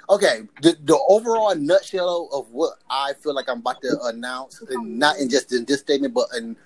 Okay, 0.09 0.41
the, 0.61 0.75
the 0.83 0.99
overall 1.07 1.55
nutshell 1.55 2.29
of 2.33 2.49
what 2.51 2.73
I 2.89 3.13
feel 3.13 3.33
like 3.33 3.47
I'm 3.47 3.59
about 3.59 3.81
to 3.81 3.99
announce, 4.03 4.61
and 4.61 4.99
not 4.99 5.17
in 5.17 5.29
just 5.29 5.53
in 5.53 5.65
this 5.65 5.79
statement, 5.79 6.13
but 6.13 6.27
in 6.35 6.57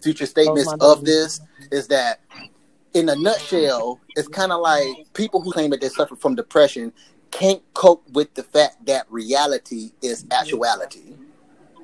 future 0.00 0.26
statements 0.26 0.72
Oh, 0.80 0.92
of 0.92 1.04
this, 1.04 1.40
is 1.72 1.88
that 1.88 2.20
in 2.92 3.08
a 3.08 3.16
nutshell, 3.16 4.00
it's 4.16 4.28
kind 4.28 4.52
of 4.52 4.60
like 4.60 5.12
people 5.14 5.40
who 5.40 5.50
claim 5.50 5.70
that 5.70 5.80
they 5.80 5.88
suffer 5.88 6.14
from 6.14 6.34
depression 6.34 6.92
can't 7.30 7.62
cope 7.74 8.08
with 8.10 8.32
the 8.34 8.44
fact 8.44 8.86
that 8.86 9.06
reality 9.10 9.90
is 10.00 10.24
actuality. 10.30 11.16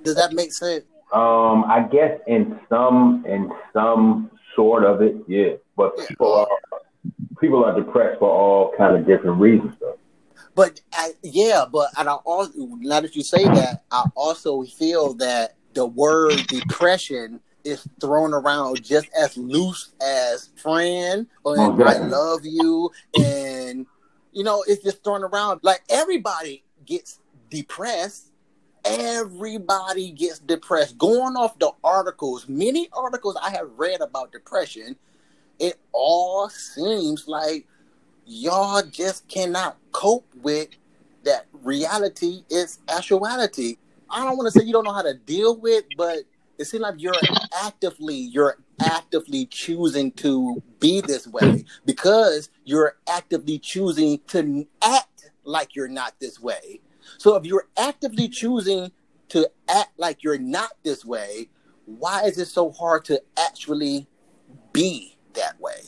Does 0.05 0.15
that 0.15 0.33
make 0.33 0.53
sense? 0.53 0.85
Um, 1.13 1.65
I 1.65 1.89
guess 1.91 2.21
in 2.29 2.59
some 2.69 3.25
in 3.27 3.53
some 3.73 4.31
sort 4.55 4.85
of 4.85 5.03
it, 5.03 5.17
yeah. 5.27 5.55
But 5.77 5.99
people 6.07 6.33
are 6.33 6.47
people 7.41 7.65
are 7.65 7.75
depressed 7.75 8.21
for 8.21 8.31
all 8.31 8.73
kind 8.79 8.97
of 8.97 9.07
different 9.07 9.41
reasons 9.41 9.75
though. 9.81 9.99
But 10.55 10.81
I, 10.93 11.13
yeah, 11.23 11.65
but 11.71 11.91
and 11.97 12.09
I 12.09 12.15
also 12.15 12.53
now 12.81 13.01
that 13.01 13.15
you 13.15 13.23
say 13.23 13.45
that, 13.45 13.85
I 13.91 14.05
also 14.15 14.63
feel 14.65 15.15
that 15.15 15.57
the 15.75 15.87
word 15.87 16.47
depression 16.49 17.41
is 17.65 17.87
thrown 18.01 18.35
around 18.35 18.83
just 18.83 19.09
as 19.17 19.37
loose 19.37 19.93
as 20.01 20.49
friend 20.57 21.27
or 21.45 21.57
Oh, 21.59 21.83
I 21.85 21.99
love 21.99 22.41
you, 22.45 22.91
and 23.15 23.87
you 24.33 24.45
know 24.45 24.65
it's 24.67 24.83
just 24.83 25.05
thrown 25.05 25.23
around 25.23 25.61
like 25.63 25.83
everybody 25.89 26.65
gets 26.85 27.21
depressed. 27.51 28.27
Everybody 28.85 30.11
gets 30.11 30.39
depressed. 30.39 30.97
Going 30.97 31.37
off 31.37 31.59
the 31.59 31.71
articles, 31.85 32.49
many 32.49 32.89
articles 32.95 33.37
I 33.41 33.51
have 33.51 33.69
read 33.77 34.01
about 34.01 34.33
depression, 34.33 34.97
it 35.59 35.79
all 35.93 36.49
seems 36.49 37.29
like 37.29 37.67
y'all 38.31 38.83
just 38.83 39.27
cannot 39.27 39.77
cope 39.91 40.27
with 40.41 40.69
that 41.25 41.47
reality 41.53 42.45
is 42.49 42.79
actuality. 42.89 43.77
I 44.09 44.25
don't 44.25 44.37
want 44.37 44.53
to 44.53 44.59
say 44.59 44.65
you 44.65 44.73
don't 44.73 44.85
know 44.85 44.93
how 44.93 45.03
to 45.03 45.15
deal 45.15 45.57
with, 45.57 45.85
but 45.97 46.21
it 46.57 46.67
seems 46.67 46.83
like 46.83 46.95
you're 46.99 47.13
actively 47.65 48.15
you're 48.15 48.59
actively 48.81 49.47
choosing 49.47 50.13
to 50.13 50.63
be 50.79 51.01
this 51.01 51.27
way 51.27 51.65
because 51.85 52.51
you're 52.65 52.97
actively 53.09 53.59
choosing 53.59 54.21
to 54.29 54.67
act 54.81 55.31
like 55.45 55.75
you're 55.75 55.89
not 55.89 56.15
this 56.21 56.41
way. 56.41 56.81
So 57.19 57.35
if 57.35 57.45
you're 57.45 57.67
actively 57.77 58.29
choosing 58.29 58.93
to 59.31 59.51
act 59.69 59.99
like 59.99 60.23
you're 60.23 60.39
not 60.39 60.71
this 60.85 61.05
way, 61.05 61.49
why 61.85 62.23
is 62.25 62.39
it 62.39 62.47
so 62.47 62.71
hard 62.71 63.05
to 63.07 63.21
actually 63.37 64.07
be 64.73 65.17
that 65.35 65.61
way? 65.61 65.83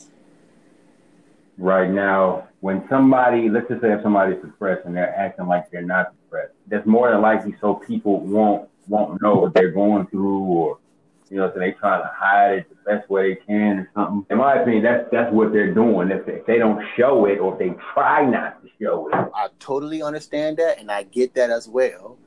Right 1.57 1.89
now, 1.89 2.47
when 2.61 2.87
somebody 2.89 3.49
let's 3.49 3.67
just 3.69 3.81
say 3.81 3.91
if 3.93 4.01
somebody's 4.01 4.41
depressed 4.41 4.85
and 4.85 4.95
they're 4.95 5.15
acting 5.15 5.47
like 5.47 5.69
they're 5.69 5.81
not 5.83 6.13
depressed, 6.23 6.53
that's 6.67 6.85
more 6.87 7.11
than 7.11 7.21
likely 7.21 7.55
so 7.61 7.75
people 7.75 8.21
won't 8.21 8.69
won't 8.87 9.21
know 9.21 9.35
what 9.35 9.53
they're 9.53 9.71
going 9.71 10.07
through 10.07 10.39
or 10.39 10.79
you 11.29 11.37
know, 11.39 11.51
so 11.51 11.59
they 11.59 11.71
trying 11.71 12.01
to 12.01 12.11
hide 12.13 12.53
it 12.59 12.69
the 12.69 12.75
best 12.85 13.09
way 13.09 13.33
they 13.33 13.39
can 13.47 13.79
or 13.79 13.89
something. 13.95 14.25
In 14.29 14.37
my 14.37 14.61
opinion, 14.61 14.83
that's 14.83 15.09
that's 15.11 15.33
what 15.33 15.51
they're 15.51 15.73
doing. 15.73 16.11
If 16.11 16.25
they, 16.25 16.33
if 16.33 16.45
they 16.45 16.57
don't 16.59 16.83
show 16.95 17.25
it 17.25 17.39
or 17.39 17.53
if 17.53 17.59
they 17.59 17.73
try 17.93 18.23
not 18.23 18.61
to 18.61 18.69
show 18.79 19.07
it, 19.09 19.15
I 19.33 19.47
totally 19.59 20.03
understand 20.03 20.57
that 20.57 20.79
and 20.79 20.91
I 20.91 21.03
get 21.03 21.33
that 21.35 21.49
as 21.49 21.67
well. 21.67 22.17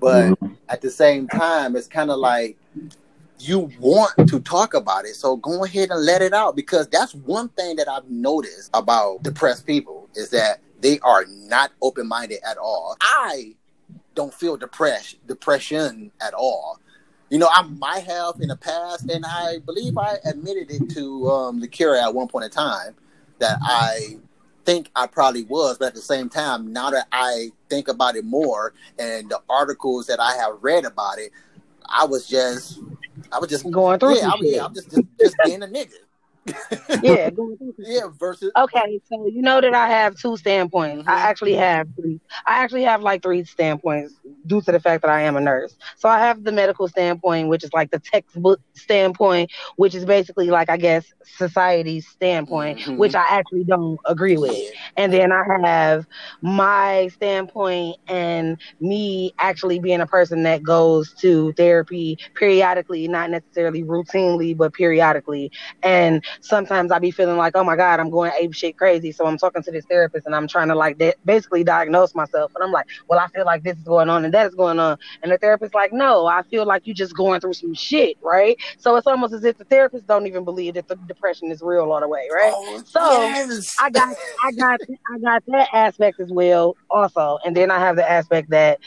But 0.00 0.30
Mhm. 0.30 0.56
at 0.68 0.80
the 0.80 0.90
same 0.90 1.28
time, 1.28 1.76
it's 1.76 1.86
kind 1.86 2.10
of 2.10 2.18
like 2.18 2.56
you 3.38 3.70
want 3.78 4.28
to 4.28 4.40
talk 4.40 4.74
about 4.74 5.04
it. 5.04 5.14
So 5.14 5.36
go 5.36 5.64
ahead 5.64 5.90
and 5.90 6.04
let 6.04 6.22
it 6.22 6.32
out 6.32 6.56
because 6.56 6.88
that's 6.88 7.14
one 7.14 7.48
thing 7.50 7.76
that 7.76 7.88
I've 7.88 8.08
noticed 8.08 8.70
about 8.74 9.22
depressed 9.22 9.66
people 9.66 10.08
is 10.14 10.30
that 10.30 10.60
they 10.80 10.98
are 11.00 11.24
not 11.28 11.72
open 11.82 12.06
minded 12.06 12.38
at 12.48 12.58
all. 12.58 12.96
I 13.00 13.54
don't 14.14 14.32
feel 14.32 14.56
depressed, 14.56 15.24
depression 15.26 16.10
at 16.20 16.34
all. 16.34 16.80
You 17.28 17.38
know, 17.38 17.48
I 17.52 17.62
might 17.62 18.04
have 18.04 18.36
in 18.40 18.48
the 18.48 18.56
past, 18.56 19.10
and 19.10 19.24
I 19.26 19.58
believe 19.58 19.98
I 19.98 20.18
admitted 20.24 20.70
it 20.70 20.90
to 20.90 21.28
um, 21.28 21.60
Lakira 21.60 22.02
at 22.02 22.14
one 22.14 22.28
point 22.28 22.44
in 22.44 22.50
time 22.50 22.94
that 23.38 23.58
I 23.62 24.18
think 24.64 24.90
I 24.94 25.06
probably 25.06 25.44
was, 25.44 25.78
but 25.78 25.86
at 25.86 25.94
the 25.94 26.00
same 26.00 26.28
time, 26.28 26.72
now 26.72 26.90
that 26.90 27.06
I 27.12 27.50
think 27.68 27.88
about 27.88 28.16
it 28.16 28.24
more 28.24 28.74
and 28.98 29.28
the 29.28 29.40
articles 29.48 30.06
that 30.06 30.20
I 30.20 30.36
have 30.36 30.58
read 30.60 30.84
about 30.84 31.18
it, 31.18 31.32
I 31.88 32.04
was 32.04 32.26
just, 32.26 32.80
I 33.32 33.38
was 33.38 33.48
just 33.48 33.70
Going 33.70 33.98
through 33.98 34.16
yeah, 34.16 34.30
I 34.30 34.36
was, 34.36 34.40
yeah, 34.42 34.64
I'm 34.64 34.74
just, 34.74 34.90
just 34.90 35.04
just 35.18 35.36
being 35.44 35.62
a 35.62 35.66
nigga. 35.66 35.92
Yeah, 37.02 37.30
going 37.30 37.56
through 37.58 37.74
some 37.76 37.84
shit. 37.84 37.94
yeah. 37.94 38.08
Versus, 38.18 38.50
Okay, 38.56 39.00
so 39.08 39.26
you 39.26 39.42
know 39.42 39.60
that 39.60 39.74
I 39.74 39.88
have 39.88 40.16
two 40.16 40.36
standpoints. 40.36 41.06
I 41.08 41.20
actually 41.20 41.54
have 41.54 41.88
three. 42.00 42.20
I 42.46 42.58
actually 42.62 42.84
have 42.84 43.02
like 43.02 43.22
three 43.22 43.44
standpoints 43.44 44.14
due 44.46 44.60
to 44.62 44.72
the 44.72 44.80
fact 44.80 45.02
that 45.02 45.10
I 45.10 45.22
am 45.22 45.36
a 45.36 45.40
nurse. 45.40 45.76
So 45.96 46.08
I 46.08 46.18
have 46.20 46.44
the 46.44 46.52
medical 46.52 46.88
standpoint, 46.88 47.48
which 47.48 47.64
is 47.64 47.72
like 47.72 47.90
the 47.90 47.98
textbook 47.98 48.60
standpoint, 48.74 49.50
which 49.76 49.94
is 49.94 50.04
basically 50.04 50.48
like 50.50 50.70
I 50.70 50.76
guess 50.76 51.04
society's 51.24 52.06
standpoint, 52.06 52.78
Mhm. 52.80 52.96
which 52.98 53.14
I 53.14 53.24
actually 53.28 53.64
don't 53.64 53.98
agree 54.06 54.36
with. 54.36 54.56
And 54.96 55.12
then 55.12 55.32
I 55.32 55.42
have 55.66 56.06
my 56.42 57.08
standpoint 57.08 57.96
and 58.08 58.58
me 58.80 59.32
actually 59.38 59.78
being 59.80 60.00
a 60.00 60.06
person 60.06 60.44
that 60.44 60.62
goes 60.62 61.12
to 61.20 61.52
therapy 61.54 62.18
periodically, 62.34 63.08
not 63.08 63.30
necessarily 63.30 63.82
routinely, 63.82 64.56
but 64.56 64.72
periodically. 64.72 65.50
And 65.82 66.24
sometimes 66.40 66.90
I 66.92 66.98
be 66.98 67.10
feeling 67.10 67.36
like, 67.36 67.56
oh 67.56 67.64
my 67.64 67.76
God, 67.76 68.00
I'm 68.00 68.10
going 68.10 68.32
ape 68.38 68.54
shit 68.54 68.76
crazy. 68.76 69.12
So 69.12 69.26
I'm 69.26 69.38
talking 69.38 69.62
to 69.62 69.70
this 69.72 69.84
therapist 69.86 70.26
and 70.26 70.34
I'm 70.34 70.48
trying 70.48 70.68
to 70.68 70.74
like 70.74 70.98
di- 70.98 71.14
basically 71.24 71.64
diagnose 71.64 72.14
myself. 72.14 72.52
And 72.54 72.64
I'm 72.64 72.72
like, 72.72 72.86
well, 73.08 73.18
I 73.18 73.28
feel 73.28 73.44
like 73.44 73.62
this 73.62 73.76
is 73.76 73.84
going 73.84 74.08
on 74.08 74.24
and 74.24 74.34
that 74.34 74.46
is 74.48 74.54
going 74.54 74.78
on. 74.78 74.98
And 75.22 75.32
the 75.32 75.38
therapist's 75.38 75.74
like, 75.74 75.92
no, 75.92 76.26
I 76.26 76.42
feel 76.42 76.66
like 76.66 76.86
you're 76.86 76.94
just 76.94 77.16
going 77.16 77.40
through 77.40 77.54
some 77.54 77.74
shit, 77.74 78.16
right? 78.22 78.56
So 78.78 78.96
it's 78.96 79.06
almost 79.06 79.34
as 79.34 79.44
if 79.44 79.58
the 79.58 79.64
therapist 79.64 80.06
don't 80.06 80.26
even 80.26 80.44
believe 80.44 80.74
that 80.74 80.88
the 80.88 80.96
depression 80.96 81.50
is 81.50 81.62
real 81.62 81.90
all 81.92 82.00
the 82.00 82.08
way, 82.08 82.28
right? 82.32 82.52
Oh, 82.54 82.82
So, 82.86 83.00
yes. 83.00 83.76
I 83.78 83.90
got 83.90 84.16
I 84.42 84.52
got 84.52 84.80
I 85.14 85.18
got 85.18 85.42
that 85.48 85.68
aspect 85.72 86.20
as 86.20 86.30
well 86.30 86.76
also. 86.90 87.38
And 87.44 87.56
then 87.56 87.70
I 87.70 87.78
have 87.78 87.96
the 87.96 88.08
aspect 88.08 88.50
that 88.50 88.78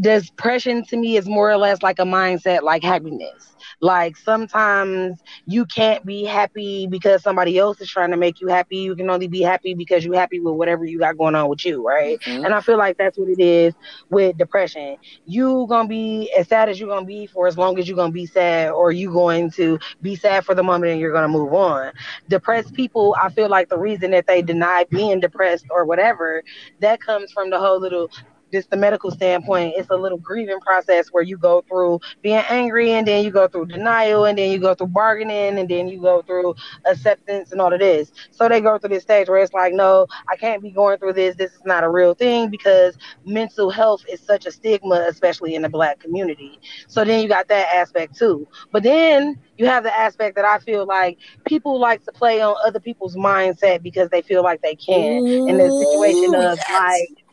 depression 0.00 0.84
to 0.86 0.96
me 0.96 1.16
is 1.16 1.26
more 1.26 1.50
or 1.50 1.56
less 1.56 1.82
like 1.82 1.98
a 1.98 2.04
mindset 2.04 2.62
like 2.62 2.82
happiness. 2.82 3.56
Like 3.80 4.16
sometimes 4.16 5.22
you 5.46 5.64
can't 5.66 6.04
be 6.04 6.24
happy 6.24 6.86
because 6.88 7.22
somebody 7.22 7.58
else 7.58 7.80
is 7.80 7.88
trying 7.90 8.10
to 8.10 8.16
make 8.16 8.40
you 8.40 8.48
happy. 8.48 8.78
You 8.78 8.94
can 8.96 9.08
only 9.10 9.28
be 9.28 9.40
happy 9.42 9.74
because 9.74 10.04
you're 10.04 10.14
happy 10.14 10.40
with 10.40 10.54
whatever 10.54 10.84
you 10.84 10.98
got 10.98 11.16
going 11.16 11.34
on 11.34 11.48
with 11.48 11.64
you, 11.64 11.86
right? 11.86 12.18
Mhm. 12.26 12.44
And 12.44 12.54
I 12.54 12.60
feel 12.60 12.78
like 12.78 12.96
that's 12.98 13.18
what 13.18 13.28
it 13.28 13.40
is 13.40 13.74
with 14.10 14.36
depression. 14.36 14.96
You 15.24 15.66
gonna 15.68 15.88
be 15.88 16.30
as 16.36 16.48
sad 16.48 16.68
as 16.68 16.78
you're 16.78 16.88
gonna 16.88 17.06
be 17.06 17.26
for 17.26 17.46
as 17.46 17.56
long 17.56 17.78
as 17.78 17.88
you're 17.88 17.96
gonna 17.96 18.12
be 18.12 18.26
sad, 18.26 18.70
or 18.70 18.92
you 18.92 19.12
going 19.12 19.50
to 19.52 19.78
be 20.02 20.14
sad 20.16 20.44
for 20.44 20.54
the 20.54 20.62
moment 20.62 20.92
and 20.92 21.00
you're 21.00 21.12
gonna 21.12 21.28
move 21.28 21.52
on. 21.52 21.92
Depressed 22.28 22.74
people, 22.74 23.14
I 23.20 23.30
feel 23.30 23.48
like 23.48 23.68
the 23.68 23.78
reason 23.78 24.10
that 24.12 24.26
they 24.26 24.42
deny 24.42 24.84
being 24.90 25.20
depressed 25.20 25.66
or 25.70 25.84
whatever, 25.84 26.42
that 26.80 27.00
comes 27.00 27.32
from 27.32 27.50
the 27.50 27.58
whole 27.58 27.80
little 27.80 28.10
just 28.52 28.70
the 28.70 28.76
medical 28.76 29.10
standpoint, 29.10 29.74
it's 29.76 29.90
a 29.90 29.96
little 29.96 30.18
grieving 30.18 30.60
process 30.60 31.08
where 31.08 31.22
you 31.22 31.36
go 31.36 31.62
through 31.68 32.00
being 32.22 32.42
angry 32.48 32.92
and 32.92 33.06
then 33.06 33.24
you 33.24 33.30
go 33.30 33.48
through 33.48 33.66
denial 33.66 34.24
and 34.24 34.38
then 34.38 34.50
you 34.50 34.58
go 34.58 34.74
through 34.74 34.88
bargaining 34.88 35.58
and 35.58 35.68
then 35.68 35.88
you 35.88 36.00
go 36.00 36.22
through 36.22 36.54
acceptance 36.84 37.52
and 37.52 37.60
all 37.60 37.72
of 37.72 37.80
this. 37.80 38.12
So 38.30 38.48
they 38.48 38.60
go 38.60 38.78
through 38.78 38.90
this 38.90 39.02
stage 39.02 39.28
where 39.28 39.42
it's 39.42 39.52
like, 39.52 39.74
no, 39.74 40.06
I 40.30 40.36
can't 40.36 40.62
be 40.62 40.70
going 40.70 40.98
through 40.98 41.14
this. 41.14 41.36
This 41.36 41.52
is 41.52 41.64
not 41.64 41.84
a 41.84 41.88
real 41.88 42.14
thing 42.14 42.50
because 42.50 42.96
mental 43.24 43.70
health 43.70 44.04
is 44.10 44.20
such 44.20 44.46
a 44.46 44.52
stigma, 44.52 45.06
especially 45.08 45.54
in 45.54 45.62
the 45.62 45.68
black 45.68 45.98
community. 46.00 46.60
So 46.86 47.04
then 47.04 47.22
you 47.22 47.28
got 47.28 47.48
that 47.48 47.68
aspect 47.74 48.16
too. 48.16 48.46
But 48.72 48.82
then 48.82 49.38
you 49.56 49.66
have 49.66 49.84
the 49.84 49.96
aspect 49.96 50.36
that 50.36 50.44
I 50.44 50.58
feel 50.58 50.86
like 50.86 51.18
people 51.44 51.78
like 51.78 52.04
to 52.04 52.12
play 52.12 52.40
on 52.40 52.56
other 52.64 52.80
people's 52.80 53.16
mindset 53.16 53.82
because 53.82 54.10
they 54.10 54.22
feel 54.22 54.42
like 54.42 54.62
they 54.62 54.74
can. 54.74 55.26
in 55.26 55.58
the 55.58 55.70
situation 55.70 56.34
of 56.34 56.58
yes. 56.58 56.70
like 56.70 57.23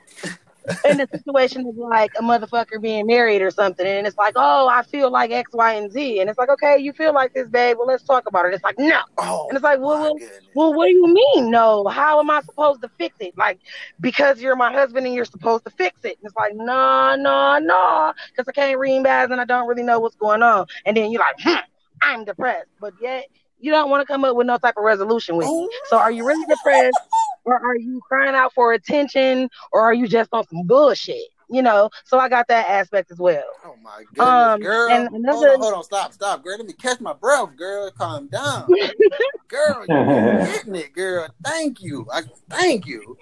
in 0.86 0.98
the 0.98 1.08
situation 1.12 1.66
of 1.68 1.76
like 1.76 2.12
a 2.20 2.22
motherfucker 2.22 2.82
being 2.82 3.08
married 3.08 3.42
or 3.42 3.52
something, 3.52 3.86
and 3.86 4.06
it's 4.06 4.18
like, 4.18 4.34
oh, 4.36 4.68
I 4.68 4.84
feel 4.84 5.12
like 5.12 5.32
X, 5.32 5.52
Y, 5.54 5.74
and 5.74 5.92
Z, 5.92 6.20
and 6.20 6.30
it's 6.30 6.38
like, 6.40 6.50
okay, 6.50 6.78
you 6.78 6.94
feel 6.94 7.14
like 7.14 7.34
this, 7.34 7.48
babe. 7.48 7.78
Well, 7.78 7.88
let's 7.88 8.04
talk 8.04 8.28
about 8.28 8.46
it. 8.46 8.54
It's 8.54 8.64
like, 8.64 8.80
no, 8.80 9.02
Oh, 9.18 9.48
and 9.50 9.56
it's 9.56 9.64
like, 9.64 9.80
well, 9.80 10.02
well, 10.02 10.14
well, 10.56 10.74
what 10.74 10.88
do 10.88 10.94
you 10.94 11.08
mean, 11.08 11.52
no? 11.52 11.88
How 11.88 12.20
am 12.20 12.30
I 12.30 12.42
supposed 12.42 12.82
to 12.82 12.90
fix 12.98 13.16
it? 13.20 13.38
Like, 13.38 13.60
because 14.00 14.42
you're 14.42 14.56
my 14.56 14.72
husband 14.72 15.06
and 15.06 15.16
you're 15.16 15.26
supposed 15.26 15.64
to 15.66 15.72
fix 15.72 16.00
it. 16.04 16.18
And 16.18 16.26
it's 16.26 16.36
like, 16.36 16.54
no, 16.56 17.16
no, 17.18 17.60
no, 17.60 18.14
because 18.30 18.48
I 18.48 18.52
can't 18.52 18.80
read 18.80 19.00
math 19.02 19.32
and 19.32 19.42
I 19.42 19.46
don't 19.46 19.68
really 19.68 19.84
know 19.84 20.00
what's 20.00 20.16
going 20.16 20.42
on. 20.44 20.66
And 20.86 20.96
then 20.98 21.12
you're 21.12 21.22
like, 21.22 21.36
hmm, 21.40 21.60
I'm 22.02 22.26
depressed, 22.26 22.70
but 22.80 22.94
yet 23.02 23.26
you 23.60 23.72
don't 23.72 23.90
want 23.90 24.02
to 24.02 24.12
come 24.12 24.26
up 24.26 24.36
with 24.36 24.48
no 24.48 24.58
type 24.58 24.76
of 24.78 24.84
resolution 24.84 25.36
with 25.38 25.48
me. 25.48 25.70
So 25.90 25.98
are 25.98 26.12
you 26.12 26.26
really 26.26 26.46
depressed? 26.48 26.98
Or 27.46 27.56
are 27.60 27.76
you 27.78 28.02
crying 28.08 28.36
out 28.36 28.54
for 28.54 28.74
attention 28.74 29.50
or 29.72 29.82
are 29.82 29.94
you 29.94 30.08
just 30.08 30.30
on 30.34 30.46
some 30.48 30.66
bullshit 30.66 31.24
you 31.50 31.62
know 31.62 31.90
so 32.06 32.18
i 32.20 32.30
got 32.30 32.48
that 32.48 32.68
aspect 32.70 33.12
as 33.12 33.18
well 33.20 33.44
Oh 33.66 33.76
my 33.84 34.04
goodness, 34.14 34.28
Um, 34.28 34.60
girl. 34.62 34.90
and 34.92 35.10
hold 35.30 35.46
on, 35.46 35.60
hold 35.62 35.74
on, 35.76 35.84
stop, 35.84 36.14
stop, 36.14 36.44
girl. 36.44 36.58
Let 36.58 36.66
me 36.66 36.74
catch 36.74 37.00
my 37.00 37.14
breath, 37.14 37.56
girl. 37.56 37.90
Calm 37.92 38.28
down. 38.28 38.68
girl, 39.48 39.86
you 39.88 40.46
hitting 40.46 40.76
it, 40.76 40.94
girl. 40.94 41.28
Thank 41.44 41.82
you. 41.82 42.08
I 42.12 42.24
thank 42.50 42.86
you. 42.88 43.18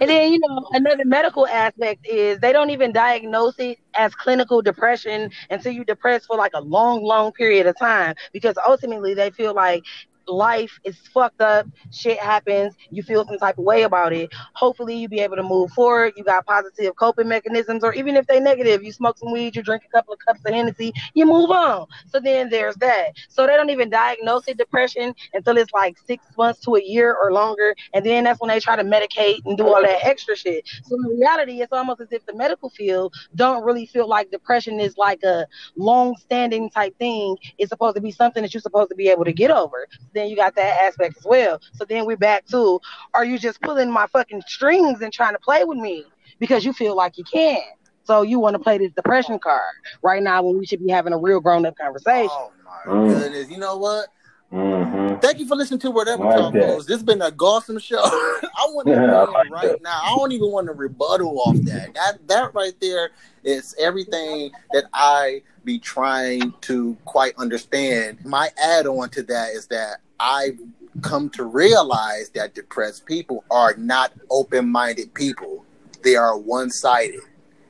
and 0.00 0.10
then 0.10 0.32
you 0.32 0.38
know 0.40 0.66
another 0.72 1.04
medical 1.04 1.46
aspect 1.46 2.06
is 2.06 2.38
they 2.40 2.52
don't 2.52 2.70
even 2.70 2.92
diagnose 2.92 3.58
it 3.58 3.78
as 3.94 4.14
clinical 4.14 4.60
depression 4.62 5.30
until 5.50 5.72
you're 5.72 5.84
depressed 5.84 6.26
for 6.26 6.36
like 6.36 6.52
a 6.54 6.60
long 6.60 7.02
long 7.02 7.32
period 7.32 7.66
of 7.66 7.78
time 7.78 8.14
because 8.32 8.56
ultimately 8.66 9.14
they 9.14 9.30
feel 9.30 9.54
like 9.54 9.84
life 10.26 10.78
is 10.84 10.96
fucked 11.12 11.40
up 11.40 11.66
shit 11.90 12.18
happens 12.18 12.74
you 12.90 13.02
feel 13.02 13.24
some 13.24 13.38
type 13.38 13.58
of 13.58 13.64
way 13.64 13.82
about 13.82 14.12
it 14.12 14.30
hopefully 14.54 14.96
you 14.96 15.08
be 15.08 15.20
able 15.20 15.36
to 15.36 15.42
move 15.42 15.70
forward 15.72 16.12
you 16.16 16.24
got 16.24 16.44
positive 16.46 16.94
coping 16.96 17.28
mechanisms 17.28 17.84
or 17.84 17.92
even 17.94 18.16
if 18.16 18.26
they 18.26 18.40
negative 18.40 18.82
you 18.82 18.92
smoke 18.92 19.18
some 19.18 19.32
weed 19.32 19.54
you 19.54 19.62
drink 19.62 19.82
a 19.86 19.96
couple 19.96 20.12
of 20.12 20.18
cups 20.20 20.40
of 20.44 20.52
hennessy 20.52 20.92
you 21.14 21.26
move 21.26 21.50
on. 21.50 21.86
So 22.06 22.20
then 22.20 22.50
there's 22.50 22.76
that. 22.76 23.12
So 23.28 23.46
they 23.46 23.56
don't 23.56 23.70
even 23.70 23.90
diagnose 23.90 24.48
it 24.48 24.58
depression 24.58 25.14
until 25.34 25.56
it's 25.56 25.72
like 25.72 25.96
six 26.06 26.24
months 26.36 26.60
to 26.60 26.76
a 26.76 26.82
year 26.82 27.14
or 27.14 27.32
longer 27.32 27.74
and 27.94 28.04
then 28.04 28.24
that's 28.24 28.40
when 28.40 28.48
they 28.48 28.60
try 28.60 28.76
to 28.76 28.84
medicate 28.84 29.40
and 29.44 29.56
do 29.56 29.66
all 29.66 29.82
that 29.82 30.04
extra 30.04 30.36
shit. 30.36 30.68
So 30.84 30.96
in 30.96 31.18
reality 31.18 31.60
it's 31.60 31.72
almost 31.72 32.00
as 32.00 32.12
if 32.12 32.24
the 32.26 32.34
medical 32.34 32.70
field 32.70 33.14
don't 33.34 33.64
really 33.64 33.86
feel 33.86 34.08
like 34.08 34.30
depression 34.30 34.80
is 34.80 34.96
like 34.96 35.22
a 35.22 35.46
long-standing 35.76 36.70
type 36.70 36.96
thing. 36.98 37.36
It's 37.58 37.70
supposed 37.70 37.96
to 37.96 38.02
be 38.02 38.10
something 38.10 38.42
that 38.42 38.52
you're 38.52 38.60
supposed 38.60 38.90
to 38.90 38.96
be 38.96 39.08
able 39.08 39.24
to 39.24 39.32
get 39.32 39.50
over 39.50 39.88
then 40.16 40.28
you 40.28 40.36
got 40.36 40.54
that 40.56 40.82
aspect 40.82 41.16
as 41.18 41.24
well. 41.24 41.60
So 41.74 41.84
then 41.84 42.06
we're 42.06 42.16
back 42.16 42.46
to 42.46 42.80
are 43.14 43.24
you 43.24 43.38
just 43.38 43.60
pulling 43.60 43.90
my 43.90 44.06
fucking 44.06 44.42
strings 44.46 45.00
and 45.02 45.12
trying 45.12 45.34
to 45.34 45.38
play 45.40 45.64
with 45.64 45.78
me 45.78 46.04
because 46.38 46.64
you 46.64 46.72
feel 46.72 46.96
like 46.96 47.18
you 47.18 47.24
can? 47.24 47.60
So 48.04 48.22
you 48.22 48.38
want 48.38 48.54
to 48.54 48.60
play 48.60 48.78
this 48.78 48.92
depression 48.92 49.38
card 49.38 49.60
right 50.02 50.22
now 50.22 50.42
when 50.42 50.58
we 50.58 50.66
should 50.66 50.80
be 50.80 50.90
having 50.90 51.12
a 51.12 51.18
real 51.18 51.40
grown 51.40 51.66
up 51.66 51.76
conversation. 51.76 52.30
Oh 52.32 52.52
my 52.64 52.92
Mm. 52.92 53.08
goodness. 53.10 53.50
You 53.50 53.58
know 53.58 53.76
what? 53.78 54.06
hmm 54.50 55.16
Thank 55.20 55.40
you 55.40 55.46
for 55.48 55.56
listening 55.56 55.80
to 55.80 55.90
whatever 55.90 56.24
Like 56.24 56.36
talk 56.36 56.52
that. 56.52 56.60
goes. 56.60 56.86
This 56.86 56.96
has 56.96 57.02
been 57.02 57.20
a 57.20 57.32
awesome 57.40 57.78
show. 57.78 58.00
I 58.04 58.66
want 58.68 58.86
to 58.88 58.94
Yeah, 58.94 59.22
I 59.22 59.24
like 59.24 59.50
right 59.50 59.62
that. 59.72 59.82
now. 59.82 60.00
I 60.04 60.10
don't 60.16 60.30
even 60.32 60.52
want 60.52 60.66
to 60.68 60.72
rebuttal 60.72 61.40
off 61.40 61.56
that. 61.64 61.94
That 61.94 62.28
that 62.28 62.54
right 62.54 62.74
there 62.80 63.10
is 63.42 63.74
everything 63.78 64.52
that 64.72 64.84
I 64.92 65.42
be 65.64 65.78
trying 65.80 66.52
to 66.62 66.96
quite 67.06 67.34
understand. 67.38 68.24
My 68.24 68.50
add 68.62 68.86
on 68.86 69.08
to 69.10 69.22
that 69.24 69.50
is 69.50 69.66
that 69.68 69.98
I've 70.18 70.58
come 71.02 71.30
to 71.30 71.44
realize 71.44 72.30
that 72.30 72.54
depressed 72.54 73.06
people 73.06 73.44
are 73.50 73.74
not 73.76 74.12
open 74.30 74.68
minded 74.68 75.12
people. 75.14 75.64
They 76.02 76.16
are 76.16 76.38
one 76.38 76.70
sided 76.70 77.20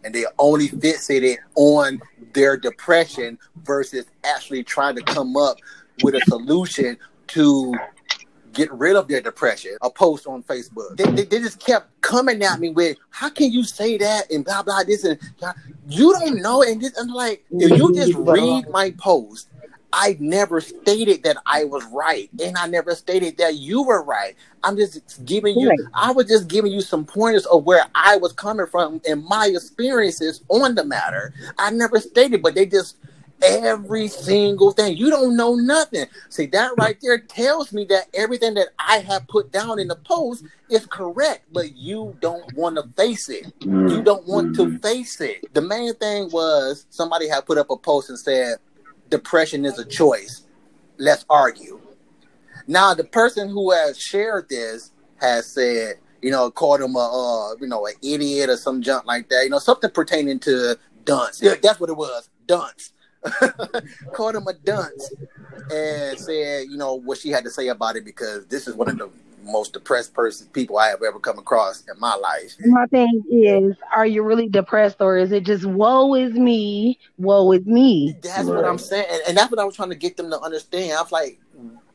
and 0.07 0.15
they 0.15 0.25
only 0.39 0.69
fixated 0.69 1.37
on 1.57 2.01
their 2.33 2.57
depression 2.57 3.39
versus 3.65 4.07
actually 4.25 4.63
trying 4.63 4.95
to 4.95 5.03
come 5.03 5.37
up 5.37 5.59
with 6.03 6.15
a 6.15 6.21
solution 6.23 6.97
to 7.27 7.75
get 8.53 8.73
rid 8.73 8.95
of 8.95 9.09
their 9.09 9.21
depression. 9.21 9.77
A 9.83 9.91
post 9.91 10.29
on 10.29 10.45
Facebook. 10.45 10.97
They, 10.97 11.05
they, 11.11 11.25
they 11.25 11.39
just 11.41 11.59
kept 11.59 12.01
coming 12.03 12.43
at 12.43 12.61
me 12.61 12.71
with, 12.71 12.97
"How 13.11 13.29
can 13.29 13.51
you 13.51 13.65
say 13.65 13.99
that?" 13.99 14.31
and 14.31 14.45
blah 14.45 14.63
blah 14.63 14.85
this 14.85 15.03
and 15.03 15.19
blah. 15.39 15.53
you 15.89 16.13
don't 16.13 16.41
know. 16.41 16.63
And 16.63 16.81
this, 16.81 16.97
I'm 16.99 17.09
like, 17.09 17.45
if 17.51 17.77
you 17.77 17.93
just 17.95 18.15
read 18.19 18.69
my 18.71 18.93
post, 18.93 19.49
I 19.99 20.15
never 20.21 20.61
stated 20.61 21.23
that 21.23 21.39
I 21.47 21.65
was 21.65 21.83
right, 21.87 22.29
and 22.45 22.55
I 22.59 22.67
never 22.67 22.95
stated 22.95 23.39
that 23.39 23.55
you 23.55 23.83
were 23.83 24.05
right. 24.05 24.37
I'm 24.63 24.77
just 24.77 25.25
giving 25.25 25.59
you. 25.59 25.71
Right. 25.71 25.79
I 25.95 26.13
was 26.13 26.27
just 26.27 26.49
giving 26.49 26.71
you 26.71 26.83
some 26.83 27.07
pointers 27.07 27.47
of 27.47 27.65
where 27.65 27.87
I 27.95 28.19
was 28.19 28.35
coming 28.35 28.67
from 28.67 29.01
and 29.09 29.25
my 29.25 29.47
experiences 29.47 30.43
on 30.49 30.75
the 30.75 30.85
matter. 30.85 31.33
I 31.59 31.71
never 31.71 31.99
stated, 31.99 32.43
but 32.43 32.55
they 32.55 32.67
just 32.67 32.97
every 33.43 34.09
single 34.09 34.73
thing. 34.73 34.97
You 34.99 35.09
don't 35.09 35.35
know 35.35 35.55
nothing. 35.55 36.07
See 36.29 36.47
that 36.47 36.73
right 36.79 36.99
there 37.01 37.19
tells 37.19 37.73
me 37.73 37.87
that 37.87 38.09
everything 38.13 38.53
that 38.55 38.69
I 38.79 38.99
have 38.99 39.27
put 39.29 39.51
down 39.51 39.79
in 39.79 39.89
the 39.89 39.97
post 39.97 40.45
is 40.69 40.87
correct, 40.87 41.45
but 41.53 41.75
you 41.75 42.17
don't 42.21 42.53
want 42.55 42.77
to 42.77 42.83
face 42.97 43.29
it. 43.29 43.53
You 43.61 44.03
don't 44.03 44.27
want 44.27 44.57
to 44.57 44.67
mm. 44.67 44.83
face 44.83 45.21
it. 45.21 45.53
The 45.55 45.63
main 45.63 45.95
thing 45.95 46.31
was 46.31 46.87
somebody 46.91 47.29
had 47.29 47.47
put 47.47 47.59
up 47.59 47.71
a 47.71 47.77
post 47.77 48.11
and 48.11 48.19
said, 48.19 48.57
"Depression 49.11 49.65
is 49.65 49.79
a 49.79 49.85
choice." 49.85 50.43
Let's 50.99 51.25
argue. 51.29 51.81
Now, 52.67 52.95
the 52.95 53.05
person 53.05 53.49
who 53.49 53.71
has 53.71 53.99
shared 53.99 54.49
this 54.49 54.93
has 55.17 55.47
said, 55.47 55.97
you 56.23 56.31
know, 56.31 56.51
called 56.51 56.81
him 56.81 56.97
a, 56.97 56.99
uh, 56.99 57.55
you 57.61 57.69
know, 57.69 57.87
an 57.87 57.95
idiot 58.03 58.51
or 58.51 58.57
some 58.57 58.83
junk 58.83 59.07
like 59.07 59.29
that. 59.29 59.45
You 59.45 59.51
know, 59.51 59.59
something 59.59 59.91
pertaining 59.91 60.39
to 60.41 60.79
dunce. 61.05 61.41
Yeah, 61.43 61.55
that's 61.63 61.79
what 61.79 61.91
it 61.91 61.97
was, 61.97 62.29
dunce. 62.47 62.93
called 64.13 64.37
him 64.37 64.47
a 64.47 64.53
dunce 64.53 65.13
and 65.73 66.19
said, 66.19 66.67
you 66.69 66.77
know, 66.77 66.95
what 66.95 67.19
she 67.19 67.31
had 67.31 67.45
to 67.45 67.51
say 67.51 67.69
about 67.69 67.97
it 67.97 68.05
because 68.05 68.47
this 68.47 68.69
is 68.69 68.75
one 68.75 68.89
of 68.89 68.99
the 68.99 69.11
most 69.47 69.73
depressed 69.73 70.15
person 70.15 70.49
people 70.53 70.79
I 70.79 70.89
have 70.89 71.03
ever 71.03 71.19
come 71.19 71.39
across 71.39 71.83
in 71.83 71.99
my 71.99 72.15
life. 72.15 72.55
My 72.65 72.87
thing 72.87 73.23
is, 73.31 73.77
are 73.95 74.07
you 74.07 74.23
really 74.23 74.49
depressed 74.49 75.01
or 75.01 75.17
is 75.17 75.33
it 75.33 75.45
just 75.45 75.65
woe 75.65 76.15
is 76.15 76.33
me, 76.33 76.99
woe 77.19 77.53
is 77.53 77.65
me? 77.67 78.17
That's 78.23 78.49
what 78.49 78.65
I'm 78.65 78.79
saying, 78.79 79.07
and, 79.11 79.23
and 79.29 79.37
that's 79.37 79.51
what 79.51 79.61
I 79.61 79.65
was 79.65 79.77
trying 79.77 79.91
to 79.91 79.97
get 79.97 80.17
them 80.17 80.31
to 80.31 80.41
understand. 80.41 80.93
I 80.93 81.03
was 81.03 81.13
like, 81.13 81.41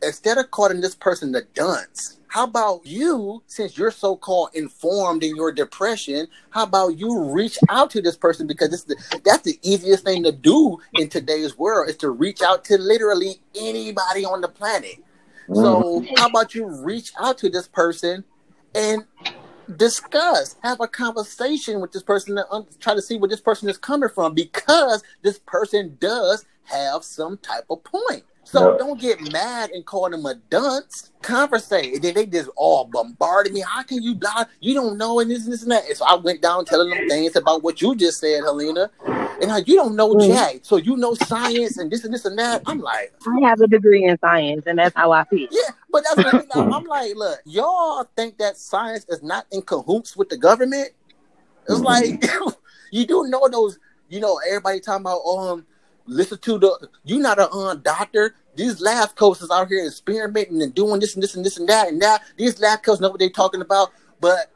instead 0.01 0.37
of 0.37 0.51
calling 0.51 0.81
this 0.81 0.95
person 0.95 1.31
the 1.31 1.45
dunce, 1.53 2.17
how 2.31 2.45
about 2.45 2.85
you, 2.85 3.43
since 3.47 3.77
you're 3.77 3.91
so 3.91 4.15
called 4.15 4.51
informed 4.53 5.21
in 5.21 5.35
your 5.35 5.51
depression, 5.51 6.27
how 6.51 6.63
about 6.63 6.97
you 6.97 7.25
reach 7.25 7.57
out 7.67 7.91
to 7.91 8.01
this 8.01 8.15
person 8.15 8.47
because 8.47 8.73
it's 8.73 8.83
the, 8.83 8.95
that's 9.25 9.41
the 9.41 9.59
easiest 9.63 10.05
thing 10.05 10.23
to 10.23 10.31
do 10.31 10.77
in 10.93 11.09
today's 11.09 11.57
world 11.57 11.89
is 11.89 11.97
to 11.97 12.09
reach 12.09 12.41
out 12.41 12.63
to 12.65 12.77
literally 12.77 13.41
anybody 13.53 14.23
on 14.23 14.39
the 14.39 14.47
planet. 14.47 15.03
So 15.47 16.01
mm-hmm. 16.01 16.13
how 16.17 16.27
about 16.27 16.55
you 16.55 16.67
reach 16.67 17.11
out 17.19 17.37
to 17.39 17.49
this 17.49 17.67
person 17.67 18.23
and 18.73 19.05
discuss, 19.77 20.55
have 20.63 20.79
a 20.81 20.87
conversation 20.87 21.81
with 21.81 21.91
this 21.91 22.03
person 22.03 22.35
to 22.35 22.51
un- 22.51 22.67
try 22.79 22.93
to 22.93 23.01
see 23.01 23.17
where 23.17 23.29
this 23.29 23.41
person 23.41 23.69
is 23.69 23.77
coming 23.77 24.09
from 24.09 24.33
because 24.33 25.03
this 25.21 25.39
person 25.39 25.97
does 25.99 26.45
have 26.65 27.03
some 27.03 27.37
type 27.37 27.65
of 27.69 27.83
point. 27.83 28.23
So 28.51 28.71
Yeah. 28.71 28.77
don't 28.79 28.99
get 28.99 29.21
mad 29.21 29.69
and 29.71 29.85
call 29.85 30.09
them 30.09 30.25
a 30.25 30.35
dunce. 30.35 31.09
Conversate. 31.21 31.93
And 31.95 32.01
then 32.03 32.15
they 32.15 32.25
just 32.25 32.49
all 32.57 32.83
bombarded 32.85 33.53
me. 33.53 33.61
How 33.61 33.81
can 33.83 34.03
you 34.03 34.13
blah? 34.13 34.43
You 34.59 34.73
don't 34.73 34.97
know 34.97 35.21
and 35.21 35.31
this 35.31 35.45
and 35.45 35.53
this 35.53 35.61
and 35.63 35.71
that. 35.71 35.85
And 35.87 35.95
so 35.95 36.03
I 36.05 36.15
went 36.15 36.41
down 36.41 36.65
telling 36.65 36.89
them 36.89 37.07
things 37.07 37.35
about 37.37 37.63
what 37.63 37.81
you 37.81 37.95
just 37.95 38.19
said, 38.19 38.43
Helena. 38.43 38.91
And 39.41 39.49
how 39.49 39.57
you 39.57 39.75
don't 39.75 39.95
know 39.95 40.13
Mm. 40.15 40.27
Jack. 40.27 40.59
So 40.63 40.75
you 40.75 40.97
know 40.97 41.13
science 41.13 41.77
and 41.77 41.89
this 41.89 42.03
and 42.03 42.13
this 42.13 42.25
and 42.25 42.37
that. 42.39 42.61
I'm 42.65 42.79
like, 42.79 43.13
I 43.25 43.47
have 43.47 43.61
a 43.61 43.67
degree 43.67 44.03
in 44.03 44.17
science 44.19 44.65
and 44.67 44.77
that's 44.77 44.95
how 44.95 45.11
I 45.11 45.23
feel. 45.25 45.47
yeah, 45.49 45.71
but 45.89 46.03
that's 46.03 46.17
what 46.17 46.27
I 46.27 46.37
mean. 46.37 46.47
I'm 46.71 46.83
like, 46.87 47.15
look, 47.15 47.39
y'all 47.45 48.03
think 48.17 48.37
that 48.39 48.57
science 48.57 49.05
is 49.07 49.23
not 49.23 49.45
in 49.51 49.61
cahoots 49.61 50.17
with 50.17 50.27
the 50.29 50.37
government? 50.37 50.89
It's 51.69 51.79
Mhm. 51.79 51.85
like 51.85 52.25
you 52.91 53.05
do 53.05 53.27
know 53.27 53.47
those. 53.47 53.79
You 54.09 54.19
know, 54.19 54.39
everybody 54.45 54.81
talking 54.81 55.03
about 55.05 55.21
um, 55.25 55.65
listen 56.05 56.37
to 56.39 56.57
the. 56.59 56.89
you're 57.05 57.21
not 57.21 57.39
a 57.39 57.49
um, 57.51 57.79
doctor. 57.81 58.35
These 58.55 58.83
coats 59.15 59.41
is 59.41 59.51
out 59.51 59.67
here 59.69 59.85
experimenting 59.85 60.61
and 60.61 60.73
doing 60.75 60.99
this 60.99 61.15
and 61.15 61.23
this 61.23 61.35
and 61.35 61.45
this 61.45 61.57
and 61.57 61.69
that 61.69 61.87
and 61.87 62.01
that. 62.01 62.23
These 62.37 62.59
lab 62.59 62.83
coats 62.83 63.01
know 63.01 63.09
what 63.09 63.19
they're 63.19 63.29
talking 63.29 63.61
about, 63.61 63.91
but 64.19 64.51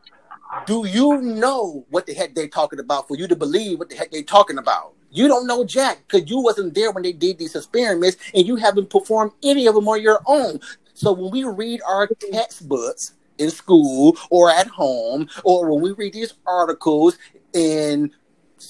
Do 0.66 0.86
you 0.88 1.22
know 1.22 1.86
what 1.90 2.06
the 2.06 2.14
heck 2.14 2.34
they're 2.34 2.48
talking 2.48 2.80
about 2.80 3.08
for 3.08 3.18
you 3.18 3.28
to 3.28 3.36
believe 3.36 3.80
what 3.80 3.90
the 3.90 3.96
heck 3.96 4.12
they're 4.12 4.24
talking 4.24 4.58
about? 4.58 4.94
You 5.12 5.28
don't 5.28 5.48
know 5.48 5.64
Jack 5.66 6.04
because 6.08 6.30
you 6.30 6.40
wasn't 6.40 6.74
there 6.74 6.92
when 6.92 7.04
they 7.04 7.14
did 7.14 7.38
these 7.38 7.56
experiments 7.56 8.18
and 8.34 8.46
you 8.46 8.56
haven't 8.56 8.90
performed 8.90 9.32
any 9.44 9.68
of 9.68 9.76
them 9.76 9.88
on 9.88 10.02
your 10.02 10.22
own. 10.26 10.60
So 10.94 11.12
when 11.14 11.32
we 11.32 11.44
read 11.44 11.82
our 11.88 12.08
textbooks 12.32 13.14
in 13.38 13.50
school 13.52 14.18
or 14.30 14.50
at 14.50 14.68
home, 14.68 15.30
or 15.44 15.72
when 15.72 15.82
we 15.82 15.92
read 15.92 16.14
these 16.14 16.34
articles 16.48 17.18
and 17.54 18.12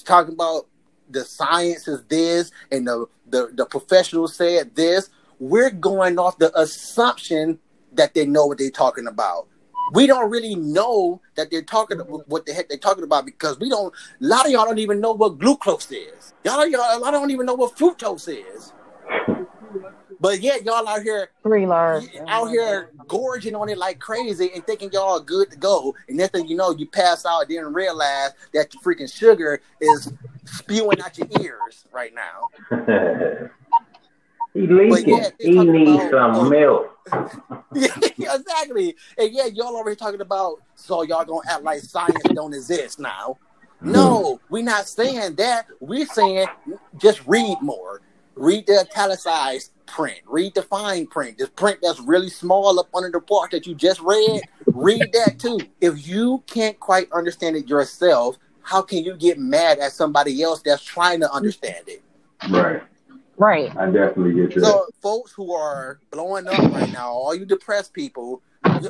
talking 0.04 0.34
about 0.34 0.66
the 1.10 1.24
science 1.24 1.86
is 1.88 2.04
this 2.04 2.50
and 2.72 2.86
the, 2.86 3.06
the, 3.28 3.50
the 3.54 3.66
professionals 3.66 4.34
said 4.34 4.74
this, 4.74 5.10
we're 5.38 5.70
going 5.70 6.18
off 6.18 6.38
the 6.38 6.56
assumption 6.58 7.58
that 7.92 8.14
they 8.14 8.26
know 8.26 8.46
what 8.46 8.58
they're 8.58 8.70
talking 8.70 9.06
about. 9.06 9.48
We 9.92 10.06
don't 10.06 10.30
really 10.30 10.56
know 10.56 11.20
that 11.36 11.50
they're 11.50 11.62
talking 11.62 11.98
mm-hmm. 11.98 12.14
what 12.26 12.44
the 12.44 12.52
heck 12.52 12.68
they're 12.68 12.78
talking 12.78 13.04
about 13.04 13.24
because 13.24 13.58
we 13.58 13.68
don't. 13.68 13.94
A 14.20 14.24
lot 14.24 14.46
of 14.46 14.52
y'all 14.52 14.64
don't 14.64 14.78
even 14.78 15.00
know 15.00 15.12
what 15.12 15.38
glucose 15.38 15.90
is. 15.92 16.34
Y'all, 16.44 16.66
y'all, 16.66 16.96
a 16.96 16.98
lot 16.98 17.12
don't 17.12 17.30
even 17.30 17.46
know 17.46 17.54
what 17.54 17.76
fructose 17.76 18.28
is. 18.28 18.72
But 20.18 20.40
yet 20.40 20.64
y'all 20.64 20.88
out 20.88 21.02
here 21.02 21.28
Three 21.42 21.66
large. 21.66 22.04
out 22.26 22.46
here 22.46 22.90
gorging 23.06 23.54
on 23.54 23.68
it 23.68 23.76
like 23.76 23.98
crazy 23.98 24.50
and 24.54 24.66
thinking 24.66 24.90
y'all 24.90 25.18
are 25.18 25.20
good 25.20 25.50
to 25.50 25.58
go. 25.58 25.94
And 26.08 26.16
next 26.16 26.32
thing 26.32 26.48
you 26.48 26.56
know, 26.56 26.70
you 26.70 26.86
pass 26.86 27.26
out 27.26 27.40
and 27.40 27.48
didn't 27.48 27.74
realize 27.74 28.30
that 28.54 28.72
your 28.72 28.82
freaking 28.82 29.12
sugar 29.12 29.60
is 29.80 30.12
spewing 30.44 31.00
out 31.02 31.18
your 31.18 31.28
ears 31.40 31.84
right 31.92 32.12
now. 32.14 33.50
he 34.56 34.66
leaking. 34.66 35.18
yeah, 35.18 35.30
he 35.38 35.64
needs 35.64 36.04
about- 36.04 36.36
some 36.36 36.48
milk. 36.48 36.92
yeah, 37.74 38.34
exactly. 38.34 38.96
And 39.16 39.32
yeah, 39.32 39.46
y'all 39.46 39.76
already 39.76 39.96
talking 39.96 40.20
about 40.20 40.60
so 40.74 41.02
y'all 41.02 41.24
gonna 41.24 41.48
act 41.48 41.62
like 41.62 41.80
science 41.80 42.20
don't 42.34 42.52
exist 42.52 42.98
now. 42.98 43.38
Mm-hmm. 43.76 43.92
No, 43.92 44.40
we're 44.48 44.64
not 44.64 44.88
saying 44.88 45.36
that. 45.36 45.66
We're 45.80 46.06
saying 46.06 46.46
just 46.96 47.24
read 47.26 47.58
more. 47.60 48.00
Read 48.34 48.66
the 48.66 48.80
italicized 48.80 49.70
print. 49.86 50.20
Read 50.26 50.54
the 50.54 50.62
fine 50.62 51.06
print. 51.06 51.38
This 51.38 51.48
print 51.50 51.78
that's 51.80 52.00
really 52.00 52.28
small 52.28 52.78
up 52.80 52.88
under 52.94 53.10
the 53.10 53.20
part 53.20 53.50
that 53.52 53.66
you 53.66 53.74
just 53.74 54.00
read. 54.00 54.42
Read 54.66 55.10
that 55.12 55.38
too. 55.38 55.60
If 55.80 56.08
you 56.08 56.42
can't 56.46 56.78
quite 56.80 57.10
understand 57.12 57.56
it 57.56 57.68
yourself, 57.68 58.36
how 58.62 58.82
can 58.82 59.04
you 59.04 59.16
get 59.16 59.38
mad 59.38 59.78
at 59.78 59.92
somebody 59.92 60.42
else 60.42 60.60
that's 60.62 60.82
trying 60.82 61.20
to 61.20 61.32
understand 61.32 61.84
it? 61.86 62.02
Right. 62.50 62.82
Right. 63.38 63.74
I 63.76 63.86
definitely 63.86 64.34
get 64.34 64.54
you. 64.54 64.62
So, 64.62 64.86
folks 65.02 65.32
who 65.32 65.52
are 65.52 65.98
blowing 66.10 66.46
up 66.46 66.58
right 66.72 66.92
now, 66.92 67.10
all 67.10 67.34
you 67.34 67.44
depressed 67.44 67.92
people, 67.92 68.42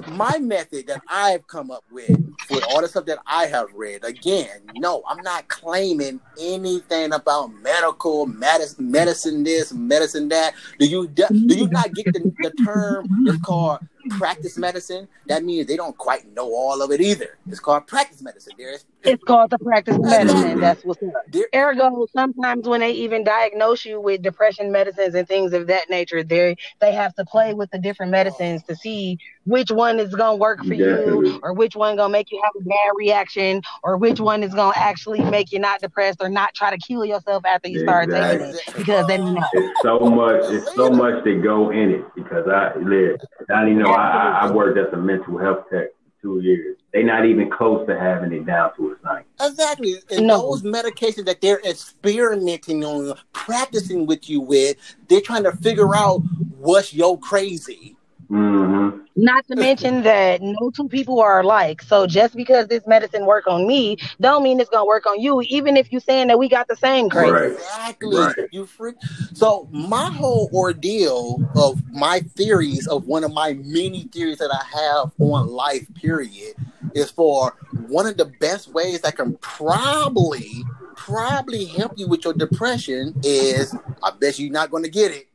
my 0.08 0.38
method 0.38 0.86
that 0.86 1.02
I've 1.08 1.46
come 1.46 1.70
up 1.70 1.84
with 1.90 2.16
with 2.50 2.64
all 2.70 2.80
the 2.80 2.88
stuff 2.88 3.06
that 3.06 3.18
I 3.26 3.46
have 3.46 3.72
read, 3.74 4.04
again, 4.04 4.62
no, 4.76 5.02
I'm 5.08 5.22
not 5.22 5.48
claiming 5.48 6.20
anything 6.40 7.12
about 7.12 7.48
medical 7.48 8.26
medicine, 8.26 8.90
medicine 8.90 9.42
this, 9.42 9.72
medicine 9.72 10.28
that. 10.28 10.54
Do 10.78 10.86
you 10.86 11.08
do 11.08 11.26
you 11.32 11.68
not 11.68 11.92
get 11.94 12.06
the, 12.12 12.32
the 12.38 12.50
term? 12.64 13.06
It's 13.26 13.42
called 13.42 13.80
practice 14.10 14.58
medicine. 14.58 15.08
That 15.26 15.44
means 15.44 15.66
they 15.66 15.76
don't 15.76 15.96
quite 15.96 16.32
know 16.34 16.54
all 16.54 16.82
of 16.82 16.90
it 16.90 17.00
either. 17.00 17.38
It's 17.48 17.60
called 17.60 17.86
practice 17.86 18.22
medicine. 18.22 18.54
There's 18.58 18.84
It's 19.04 19.22
called 19.24 19.50
the 19.50 19.58
practice 19.58 19.96
medicine. 19.98 20.60
That's 20.60 20.84
what's 20.84 21.02
up. 21.02 21.12
there, 21.30 21.46
Ergo, 21.54 22.06
sometimes 22.12 22.66
when 22.68 22.80
they 22.80 22.92
even 22.92 23.24
diagnose 23.24 23.84
you 23.84 24.00
with 24.00 24.22
depression 24.22 24.72
medicines 24.72 25.14
and 25.14 25.26
things 25.26 25.52
of 25.52 25.66
that 25.68 25.90
nature, 25.90 26.22
they 26.22 26.56
they 26.80 26.92
have 26.92 27.14
to 27.16 27.24
play 27.24 27.54
with 27.54 27.70
the 27.70 27.78
different 27.78 28.12
medicines 28.12 28.62
to 28.64 28.76
see 28.76 29.18
which 29.44 29.70
one 29.70 30.00
is 30.00 30.14
gonna 30.14 30.36
work 30.36 30.64
for 30.64 30.74
you, 30.74 31.40
or 31.42 31.52
which 31.52 31.76
one 31.76 31.96
gonna 31.96 32.08
make 32.08 32.30
you 32.30 32.40
have 32.44 32.52
a 32.60 32.64
bad 32.64 32.92
reaction, 32.96 33.62
or 33.82 33.96
which 33.96 34.20
one 34.20 34.42
is 34.42 34.52
gonna 34.54 34.76
actually 34.76 35.20
make 35.24 35.52
you 35.52 35.58
not 35.58 35.80
depressed 35.80 36.18
or 36.20 36.28
not 36.28 36.54
try 36.54 36.70
to 36.70 36.78
kill 36.78 37.04
yourself 37.04 37.44
after 37.44 37.68
you 37.68 37.80
start 37.80 38.10
taking 38.10 38.54
it 38.54 38.74
because 38.76 39.06
they 39.06 39.16
don't 39.16 39.34
know. 39.34 39.42
It's 39.52 39.82
so 39.82 39.98
much. 40.00 40.42
It's 40.50 40.74
so 40.74 40.90
much 40.90 41.24
to 41.24 41.40
go 41.40 41.70
in 41.70 41.90
it 41.90 42.14
because 42.14 42.48
I 42.48 42.76
live. 42.78 43.20
I 43.50 43.66
you 43.66 43.74
know 43.74 43.92
I, 43.96 44.40
I 44.44 44.46
I 44.48 44.50
worked 44.50 44.78
as 44.78 44.92
a 44.92 44.96
mental 44.96 45.38
health 45.38 45.64
tech 45.70 45.88
for 45.88 46.22
two 46.22 46.40
years. 46.40 46.76
They're 46.92 47.02
not 47.04 47.26
even 47.26 47.50
close 47.50 47.86
to 47.88 47.98
having 47.98 48.32
it 48.32 48.46
down 48.46 48.74
to 48.76 48.92
a 48.92 48.96
science. 49.02 49.26
Exactly. 49.40 49.96
And 50.10 50.26
No. 50.26 50.38
those 50.40 50.62
medications 50.62 51.26
that 51.26 51.40
they're 51.40 51.60
experimenting 51.60 52.84
on, 52.84 53.14
practicing 53.32 54.06
with 54.06 54.28
you 54.30 54.40
with, 54.40 54.76
they're 55.08 55.20
trying 55.20 55.44
to 55.44 55.52
figure 55.52 55.94
out 55.94 56.22
what's 56.58 56.94
your 56.94 57.18
crazy. 57.18 57.95
Mm-hmm. 58.30 58.98
Not 59.16 59.46
to 59.48 59.56
mention 59.56 60.02
that 60.02 60.42
no 60.42 60.70
two 60.70 60.88
people 60.88 61.20
are 61.20 61.40
alike. 61.40 61.80
So 61.80 62.06
just 62.06 62.34
because 62.34 62.66
this 62.66 62.86
medicine 62.86 63.24
work 63.24 63.46
on 63.46 63.66
me, 63.66 63.96
don't 64.20 64.42
mean 64.42 64.60
it's 64.60 64.68
gonna 64.68 64.84
work 64.84 65.06
on 65.06 65.20
you. 65.20 65.40
Even 65.42 65.76
if 65.76 65.92
you 65.92 66.00
saying 66.00 66.28
that 66.28 66.38
we 66.38 66.48
got 66.48 66.68
the 66.68 66.76
same 66.76 67.08
crazy. 67.08 67.30
Right. 67.30 67.52
Exactly. 67.52 68.16
Right. 68.18 68.36
You 68.52 68.66
freak. 68.66 68.96
So 69.32 69.68
my 69.70 70.10
whole 70.10 70.50
ordeal 70.52 71.40
of 71.56 71.82
my 71.92 72.20
theories 72.36 72.86
of 72.88 73.06
one 73.06 73.24
of 73.24 73.32
my 73.32 73.54
many 73.54 74.04
theories 74.12 74.38
that 74.38 74.50
I 74.52 74.64
have 74.76 75.12
on 75.18 75.48
life, 75.48 75.86
period, 75.94 76.54
is 76.94 77.10
for 77.10 77.56
one 77.88 78.06
of 78.06 78.16
the 78.16 78.26
best 78.40 78.68
ways 78.72 79.00
that 79.02 79.16
can 79.16 79.36
probably 79.38 80.64
probably 80.96 81.66
help 81.66 81.92
you 81.96 82.08
with 82.08 82.24
your 82.24 82.32
depression 82.32 83.14
is 83.22 83.74
I 84.02 84.10
bet 84.18 84.38
you're 84.38 84.50
not 84.50 84.70
gonna 84.70 84.88
get 84.88 85.12
it. 85.12 85.28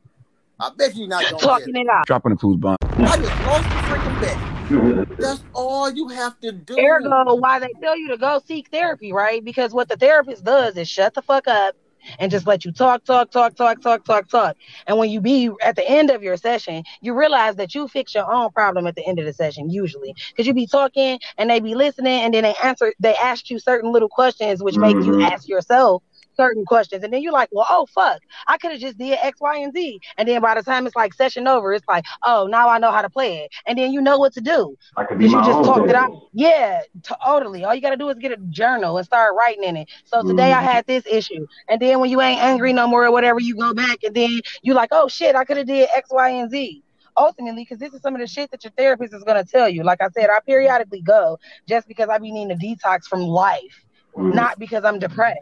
I 0.62 0.70
bet 0.76 0.94
you're 0.94 1.08
not 1.08 1.22
gonna 1.24 1.32
get 1.32 1.40
Talking 1.40 1.76
it. 1.76 1.80
it 1.80 1.86
out. 1.88 2.06
Dropping 2.06 2.32
the 2.34 2.38
food 2.38 2.60
bomb. 2.60 2.76
I 2.82 3.16
just 3.16 3.20
lost 3.20 3.64
the 3.64 3.76
freaking 3.90 4.20
bet. 4.20 5.18
That's 5.18 5.42
all 5.54 5.90
you 5.90 6.06
have 6.06 6.38
to 6.38 6.52
do. 6.52 6.78
Ergo, 6.78 7.34
why 7.34 7.58
they 7.58 7.72
tell 7.82 7.98
you 7.98 8.08
to 8.10 8.16
go 8.16 8.40
seek 8.46 8.68
therapy, 8.70 9.12
right? 9.12 9.44
Because 9.44 9.72
what 9.72 9.88
the 9.88 9.96
therapist 9.96 10.44
does 10.44 10.76
is 10.76 10.88
shut 10.88 11.14
the 11.14 11.22
fuck 11.22 11.48
up 11.48 11.74
and 12.20 12.30
just 12.30 12.46
let 12.46 12.64
you 12.64 12.70
talk, 12.72 13.04
talk, 13.04 13.30
talk, 13.32 13.56
talk, 13.56 13.80
talk, 13.80 14.04
talk, 14.04 14.28
talk. 14.28 14.56
And 14.86 14.98
when 14.98 15.10
you 15.10 15.20
be 15.20 15.50
at 15.62 15.74
the 15.76 15.88
end 15.88 16.10
of 16.10 16.22
your 16.22 16.36
session, 16.36 16.84
you 17.00 17.12
realize 17.14 17.56
that 17.56 17.74
you 17.74 17.88
fix 17.88 18.14
your 18.14 18.32
own 18.32 18.50
problem 18.52 18.86
at 18.86 18.94
the 18.94 19.06
end 19.06 19.18
of 19.18 19.24
the 19.24 19.32
session, 19.32 19.68
usually. 19.68 20.14
Because 20.30 20.46
you 20.46 20.54
be 20.54 20.66
talking 20.66 21.18
and 21.38 21.50
they 21.50 21.58
be 21.58 21.74
listening 21.74 22.20
and 22.22 22.34
then 22.34 22.44
they 22.44 22.54
answer, 22.62 22.92
they 23.00 23.14
ask 23.16 23.50
you 23.50 23.58
certain 23.58 23.90
little 23.92 24.08
questions 24.08 24.62
which 24.62 24.76
make 24.78 24.96
you 24.96 25.12
Mhm. 25.12 25.30
ask 25.32 25.48
yourself 25.48 26.02
certain 26.36 26.64
questions. 26.64 27.04
And 27.04 27.12
then 27.12 27.22
you're 27.22 27.32
like, 27.32 27.48
well, 27.52 27.66
oh 27.70 27.86
fuck, 27.94 28.20
I 28.48 28.58
could 28.58 28.72
have 28.72 28.80
just 28.80 28.98
did 28.98 29.18
X, 29.22 29.40
Y, 29.40 29.56
and 29.58 29.72
Z. 29.74 30.00
And 30.18 30.28
then 30.28 30.40
by 30.42 30.54
the 30.54 30.62
time 30.62 30.86
it's 30.86 30.96
like 30.96 31.14
session 31.14 31.46
over, 31.48 31.72
it's 31.72 31.86
like, 31.88 32.04
oh, 32.24 32.46
now 32.50 32.68
I 32.68 32.78
know 32.78 32.90
how 32.92 33.02
to 33.02 33.10
play 33.10 33.38
it. 33.44 33.50
And 33.66 33.78
then 33.78 33.92
you 33.92 34.00
know 34.00 34.18
what 34.18 34.32
to 34.34 34.40
do. 34.40 34.76
I 34.96 35.04
could 35.04 35.18
be 35.18 35.26
you 35.26 35.42
just 35.44 35.64
talked 35.64 35.88
it 35.88 35.94
out. 35.96 36.10
Yeah, 36.32 36.80
totally. 37.02 37.64
All 37.64 37.74
you 37.74 37.80
gotta 37.80 37.96
do 37.96 38.08
is 38.10 38.18
get 38.18 38.32
a 38.32 38.36
journal 38.50 38.96
and 38.98 39.06
start 39.06 39.34
writing 39.38 39.64
in 39.64 39.76
it. 39.76 39.88
So 40.04 40.22
today 40.22 40.52
I 40.52 40.62
Mhm. 40.62 40.66
had 40.70 40.86
this 40.86 41.04
issue, 41.06 41.46
and 41.68 41.80
then 41.80 42.00
when 42.00 42.10
you 42.10 42.20
ain't 42.20 42.42
angry 42.42 42.72
no 42.72 42.86
more 42.86 43.04
or 43.06 43.12
whatever, 43.12 43.40
you 43.40 43.56
go 43.56 43.74
back 43.74 43.98
and 44.04 44.14
then 44.14 44.40
you're 44.62 44.74
like, 44.74 44.90
oh 44.92 45.08
shit, 45.08 45.36
I 45.36 45.44
could 45.44 45.56
have 45.58 45.66
did 45.66 45.88
X, 45.94 46.08
Y, 46.10 46.28
and 46.30 46.50
Z. 46.50 46.82
Ultimately, 47.16 47.62
because 47.62 47.78
this 47.78 47.92
is 47.92 48.00
some 48.00 48.14
of 48.14 48.20
the 48.20 48.26
shit 48.26 48.50
that 48.52 48.64
your 48.64 48.72
therapist 48.76 49.12
is 49.14 49.22
gonna 49.24 49.44
tell 49.44 49.68
you. 49.68 49.82
Like 49.84 50.00
I 50.02 50.08
said, 50.14 50.30
I 50.30 50.38
periodically 50.46 51.02
go 51.02 51.38
just 51.68 51.86
because 51.86 52.08
I 52.08 52.18
be 52.18 52.32
needing 52.32 52.58
to 52.58 52.66
detox 52.66 53.04
from 53.04 53.20
life, 53.22 53.84
Mhm. 54.16 54.34
not 54.34 54.58
because 54.58 54.84
I'm 54.84 54.98
depressed. 54.98 55.38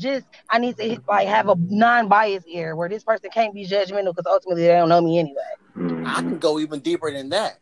Just 0.00 0.26
I 0.50 0.58
need 0.58 0.76
to 0.78 0.98
like 1.08 1.28
have 1.28 1.48
a 1.48 1.56
non-biased 1.58 2.48
ear 2.48 2.76
where 2.76 2.88
this 2.88 3.04
person 3.04 3.30
can't 3.32 3.54
be 3.54 3.66
judgmental 3.66 4.14
because 4.16 4.26
ultimately 4.26 4.62
they 4.64 4.68
don't 4.68 4.88
know 4.88 5.00
me 5.02 5.18
anyway. 5.20 5.42
I 6.04 6.22
Mhm. 6.22 6.28
can 6.28 6.38
go 6.38 6.58
even 6.58 6.80
deeper 6.80 7.12
than 7.12 7.30
that. 7.30 7.58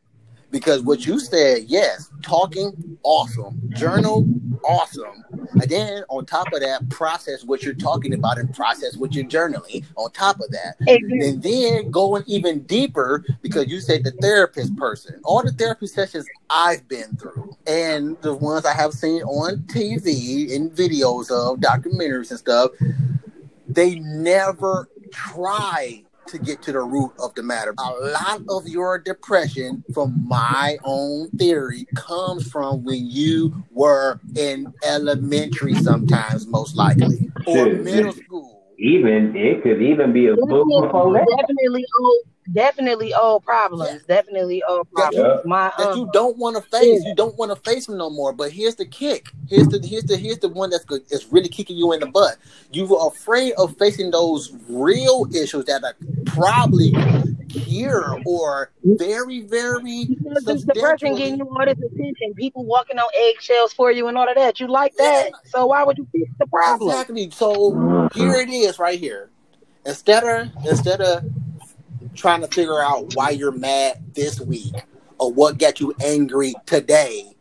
Because 0.50 0.82
what 0.82 1.04
you 1.04 1.20
said, 1.20 1.64
yes, 1.66 2.10
talking, 2.22 2.98
awesome. 3.02 3.60
Journal, 3.74 4.26
awesome. 4.64 5.24
And 5.52 5.70
then 5.70 6.04
on 6.08 6.24
top 6.24 6.52
of 6.54 6.60
that, 6.60 6.88
process 6.88 7.44
what 7.44 7.62
you're 7.62 7.74
talking 7.74 8.14
about 8.14 8.38
and 8.38 8.54
process 8.54 8.96
what 8.96 9.14
you're 9.14 9.26
journaling 9.26 9.84
on 9.96 10.10
top 10.12 10.36
of 10.40 10.50
that. 10.50 10.76
And 10.86 11.42
then 11.42 11.90
going 11.90 12.24
even 12.26 12.62
deeper, 12.62 13.24
because 13.42 13.68
you 13.68 13.80
said 13.80 14.04
the 14.04 14.12
therapist 14.12 14.74
person, 14.76 15.20
all 15.24 15.42
the 15.42 15.52
therapy 15.52 15.86
sessions 15.86 16.26
I've 16.48 16.88
been 16.88 17.16
through, 17.16 17.54
and 17.66 18.16
the 18.22 18.34
ones 18.34 18.64
I 18.64 18.72
have 18.72 18.94
seen 18.94 19.22
on 19.22 19.58
TV 19.64 20.50
in 20.50 20.70
videos 20.70 21.30
of 21.30 21.60
documentaries 21.60 22.30
and 22.30 22.38
stuff, 22.38 22.70
they 23.68 23.98
never 23.98 24.88
try 25.12 26.04
to 26.28 26.38
get 26.38 26.62
to 26.62 26.72
the 26.72 26.80
root 26.80 27.12
of 27.18 27.34
the 27.34 27.42
matter. 27.42 27.74
A 27.78 27.90
lot 27.90 28.42
of 28.48 28.68
your 28.68 28.98
depression, 28.98 29.84
from 29.94 30.26
my 30.26 30.78
own 30.84 31.30
theory, 31.30 31.86
comes 31.96 32.50
from 32.50 32.84
when 32.84 33.06
you 33.10 33.64
were 33.70 34.20
in 34.36 34.72
elementary, 34.84 35.74
sometimes 35.74 36.46
most 36.46 36.76
likely, 36.76 37.30
or 37.46 37.66
middle 37.66 38.12
school. 38.12 38.62
Even 38.78 39.34
it 39.34 39.62
could 39.62 39.82
even 39.82 40.12
be 40.12 40.26
a 40.28 40.36
book 40.36 40.66
before 40.68 41.12
that. 41.12 41.26
definitely 41.40 41.84
old, 42.00 42.18
definitely 42.52 43.14
old 43.14 43.44
problems. 43.44 44.02
Definitely 44.04 44.62
old 44.68 44.90
problems. 44.92 45.40
Yeah. 45.44 45.48
My 45.48 45.72
that 45.78 45.88
um, 45.88 45.98
you 45.98 46.10
don't 46.12 46.36
want 46.36 46.56
to 46.56 46.62
face. 46.70 47.02
You 47.04 47.14
don't 47.14 47.36
want 47.36 47.50
to 47.50 47.70
face 47.70 47.86
them 47.86 47.98
no 47.98 48.10
more. 48.10 48.32
But 48.32 48.52
here's 48.52 48.76
the 48.76 48.86
kick. 48.86 49.30
Here's 49.48 49.68
the 49.68 49.84
here's 49.86 50.04
the 50.04 50.16
here's 50.16 50.38
the 50.38 50.48
one 50.48 50.70
that's 50.70 50.84
good. 50.84 51.02
It's 51.10 51.26
really 51.32 51.48
kicking 51.48 51.76
you 51.76 51.92
in 51.92 52.00
the 52.00 52.06
butt. 52.06 52.36
You 52.72 52.86
were 52.86 53.06
afraid 53.06 53.52
of 53.54 53.76
facing 53.78 54.10
those 54.10 54.52
real 54.68 55.26
issues 55.34 55.64
that 55.66 55.84
are 55.84 55.94
probably 56.26 56.92
secure 57.48 58.20
or 58.26 58.70
very, 58.84 59.40
very 59.40 60.06
Because 60.06 60.46
it's 60.46 60.64
the 60.64 60.74
person 60.74 60.98
substantially. 61.08 61.18
getting 61.18 61.38
you 61.38 61.48
all 61.48 61.64
this 61.64 61.78
attention, 61.78 62.34
people 62.34 62.64
walking 62.64 62.98
on 62.98 63.08
eggshells 63.16 63.72
for 63.72 63.90
you 63.90 64.08
and 64.08 64.16
all 64.16 64.28
of 64.28 64.34
that. 64.36 64.60
You 64.60 64.68
like 64.68 64.94
that? 64.96 65.30
So 65.46 65.66
why 65.66 65.82
would 65.84 65.98
you 65.98 66.06
fix 66.12 66.30
the 66.38 66.46
problem? 66.46 66.90
Exactly. 66.90 67.30
So 67.30 68.08
here 68.14 68.34
it 68.34 68.50
is, 68.50 68.78
right 68.78 68.98
here. 68.98 69.30
Instead 69.86 70.24
of 70.24 70.66
instead 70.66 71.00
of 71.00 71.24
trying 72.18 72.40
to 72.40 72.48
figure 72.48 72.82
out 72.82 73.14
why 73.14 73.30
you're 73.30 73.52
mad 73.52 74.02
this 74.14 74.40
week 74.40 74.74
or 75.18 75.32
what 75.32 75.58
got 75.58 75.80
you 75.80 75.94
angry 76.04 76.52
today, 76.66 77.36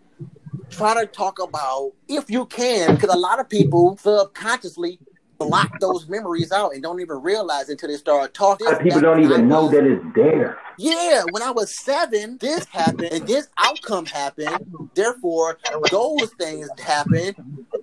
try 0.69 0.93
to 0.93 1.07
talk 1.07 1.39
about 1.39 1.93
if 2.07 2.29
you 2.29 2.45
can, 2.45 2.95
because 2.95 3.13
a 3.13 3.17
lot 3.17 3.39
of 3.39 3.49
people 3.49 3.97
subconsciously 3.97 4.99
block 5.39 5.79
those 5.79 6.07
memories 6.07 6.51
out 6.51 6.73
and 6.73 6.81
don't 6.81 6.99
even 6.99 7.21
realize 7.21 7.69
until 7.69 7.89
they 7.89 7.95
start 7.97 8.33
talking. 8.33 8.67
People 8.81 9.01
don't 9.01 9.23
even 9.23 9.47
know 9.47 9.67
that 9.67 9.83
it's 9.83 10.03
there. 10.15 10.59
Yeah, 10.79 11.23
when 11.31 11.41
I 11.41 11.51
was 11.51 11.75
seven, 11.75 12.37
this 12.39 12.65
happened 12.65 13.11
and 13.11 13.27
this 13.27 13.47
outcome 13.57 14.05
happened. 14.05 14.89
Therefore, 14.93 15.57
those 15.91 16.31
things 16.39 16.69
happened. 16.79 17.35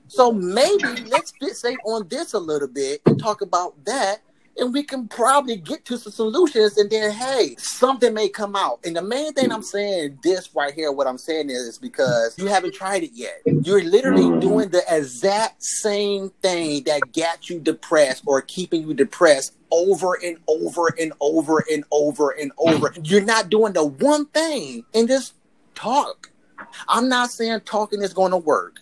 So 0.07 0.33
maybe 0.33 1.05
let's 1.07 1.33
fixate 1.41 1.77
on 1.85 2.07
this 2.09 2.35
a 2.35 2.39
little 2.39 2.69
bit 2.69 3.03
and 3.07 3.19
talk 3.19 3.41
about 3.41 3.85
that. 3.85 4.19
And 4.57 4.73
we 4.73 4.83
can 4.83 5.09
probably 5.09 5.57
get 5.57 5.85
to 5.87 5.99
some 5.99 6.13
solutions. 6.13 6.77
And 6.79 6.91
then, 6.91 7.11
hey, 7.11 7.57
something 7.59 8.15
may 8.15 8.29
come 8.29 8.55
out. 8.55 8.81
And 8.85 8.95
the 8.95 9.03
main 9.03 9.33
thing 9.33 9.51
I'm 9.51 9.63
saying, 9.63 10.19
this 10.23 10.55
right 10.55 10.73
here, 10.73 10.93
what 10.93 11.07
I'm 11.07 11.19
saying 11.19 11.51
is 11.51 11.79
because 11.79 12.39
you 12.39 12.47
haven't 12.47 12.75
tried 12.75 13.03
it 13.03 13.11
yet. 13.15 13.43
You're 13.45 13.83
literally 13.83 14.31
doing 14.41 14.69
the 14.69 14.83
exact 14.89 15.63
same 15.63 16.31
thing 16.43 16.85
that 16.85 17.13
got 17.13 17.51
you 17.51 17.59
depressed 17.59 18.23
or 18.27 18.43
keeping 18.43 18.83
you 18.83 18.95
depressed 18.95 19.57
over 19.71 20.19
and 20.23 20.39
over 20.47 20.95
and 20.99 21.13
over 21.21 21.65
and 21.73 21.85
over 21.91 22.31
and 22.31 22.53
over. 22.59 22.95
You're 23.03 23.25
not 23.25 23.51
doing 23.51 23.73
the 23.73 23.85
one 23.85 24.27
thing 24.27 24.85
and 24.95 25.09
just 25.09 25.35
talk. 25.75 26.31
I'm 26.89 27.09
not 27.09 27.31
saying 27.31 27.61
talking 27.65 28.03
is 28.03 28.13
going 28.13 28.31
to 28.31 28.37
work. 28.37 28.81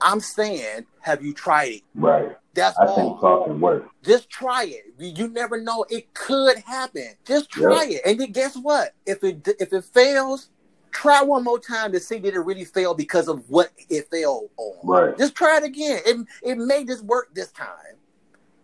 I'm 0.00 0.20
saying, 0.20 0.86
have 1.00 1.24
you 1.24 1.32
tried 1.32 1.72
it? 1.72 1.82
Right. 1.94 2.36
That's 2.54 2.78
I 2.78 2.86
all. 2.86 2.96
think 2.96 3.20
talking 3.20 3.60
works. 3.60 3.88
Just 4.02 4.30
try 4.30 4.64
it. 4.64 4.94
You 4.98 5.28
never 5.28 5.60
know; 5.60 5.84
it 5.90 6.14
could 6.14 6.58
happen. 6.58 7.10
Just 7.24 7.50
try 7.50 7.86
it, 7.86 8.02
and 8.06 8.20
then 8.20 8.32
guess 8.32 8.56
what? 8.56 8.94
If 9.06 9.22
it 9.24 9.46
if 9.60 9.72
it 9.72 9.84
fails, 9.84 10.50
try 10.90 11.22
one 11.22 11.44
more 11.44 11.58
time 11.58 11.92
to 11.92 12.00
see 12.00 12.18
did 12.18 12.34
it 12.34 12.40
really 12.40 12.64
fail 12.64 12.94
because 12.94 13.28
of 13.28 13.48
what 13.50 13.72
it 13.90 14.08
failed 14.10 14.50
on. 14.56 14.76
Right. 14.84 15.18
Just 15.18 15.34
try 15.34 15.58
it 15.58 15.64
again. 15.64 16.00
It 16.06 16.26
it 16.42 16.58
may 16.58 16.84
just 16.84 17.04
work 17.04 17.34
this 17.34 17.50
time. 17.50 17.96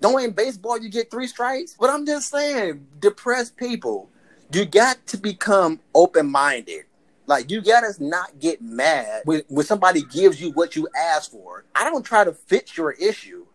Don't 0.00 0.22
in 0.22 0.30
baseball 0.30 0.78
you 0.78 0.88
get 0.88 1.10
three 1.10 1.26
strikes, 1.26 1.76
but 1.78 1.90
I'm 1.90 2.06
just 2.06 2.30
saying, 2.30 2.86
depressed 3.00 3.56
people, 3.58 4.08
you 4.50 4.64
got 4.64 5.06
to 5.08 5.18
become 5.18 5.80
open 5.94 6.30
minded. 6.30 6.84
Like 7.26 7.50
you 7.50 7.60
gotta 7.60 7.92
not 8.00 8.38
get 8.40 8.60
mad 8.60 9.22
when, 9.24 9.42
when 9.48 9.64
somebody 9.64 10.02
gives 10.02 10.40
you 10.40 10.50
what 10.52 10.74
you 10.74 10.88
ask 10.96 11.30
for. 11.30 11.64
I 11.76 11.84
don't 11.84 12.02
try 12.02 12.24
to 12.24 12.32
fix 12.32 12.76
your 12.76 12.92
issue. 12.92 13.46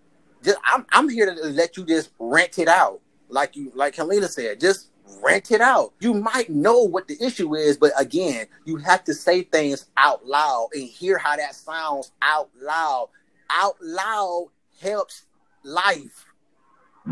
Just 0.45 0.59
I'm 0.63 0.85
I'm 0.91 1.09
here 1.09 1.33
to 1.33 1.41
let 1.49 1.75
you 1.75 1.85
just 1.85 2.11
rent 2.19 2.59
it 2.59 2.67
out. 2.67 3.01
Like 3.29 3.55
you 3.55 3.71
like 3.73 3.95
Helena 3.95 4.27
said, 4.27 4.59
just 4.59 4.89
rent 5.23 5.51
it 5.51 5.59
out. 5.59 5.93
You 5.99 6.13
might 6.13 6.49
know 6.49 6.81
what 6.83 7.07
the 7.07 7.17
issue 7.21 7.55
is, 7.55 7.77
but 7.77 7.91
again, 7.97 8.45
you 8.63 8.77
have 8.77 9.03
to 9.05 9.13
say 9.13 9.41
things 9.41 9.87
out 9.97 10.25
loud 10.25 10.69
and 10.73 10.83
hear 10.83 11.17
how 11.17 11.35
that 11.35 11.55
sounds 11.55 12.11
out 12.21 12.49
loud. 12.61 13.09
Out 13.49 13.75
loud 13.81 14.49
helps 14.79 15.25
life. 15.63 16.25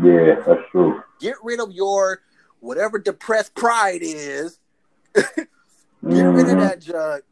Yeah, 0.00 0.36
that's 0.46 0.60
true. 0.70 1.02
Get 1.20 1.36
rid 1.42 1.60
of 1.60 1.72
your 1.72 2.20
whatever 2.60 2.98
depressed 2.98 3.54
pride 3.56 4.00
is. 4.02 4.58
Get 5.14 5.26
rid 6.04 6.48
of 6.48 6.56
Mhm. 6.56 6.58
that 6.58 6.80
jug 6.80 7.22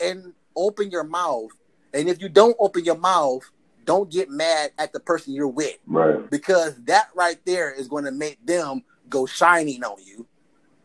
and 0.00 0.34
open 0.56 0.90
your 0.90 1.04
mouth. 1.04 1.50
And 1.94 2.08
if 2.08 2.20
you 2.20 2.28
don't 2.28 2.56
open 2.58 2.84
your 2.84 2.98
mouth, 2.98 3.50
don't 3.88 4.10
get 4.10 4.28
mad 4.28 4.70
at 4.78 4.92
the 4.92 5.00
person 5.00 5.32
you're 5.32 5.48
with 5.48 5.78
Right. 5.86 6.28
because 6.28 6.76
that 6.84 7.08
right 7.14 7.38
there 7.46 7.72
is 7.72 7.88
going 7.88 8.04
to 8.04 8.12
make 8.12 8.44
them 8.44 8.82
go 9.08 9.24
shining 9.24 9.82
on 9.82 9.96
you. 10.04 10.26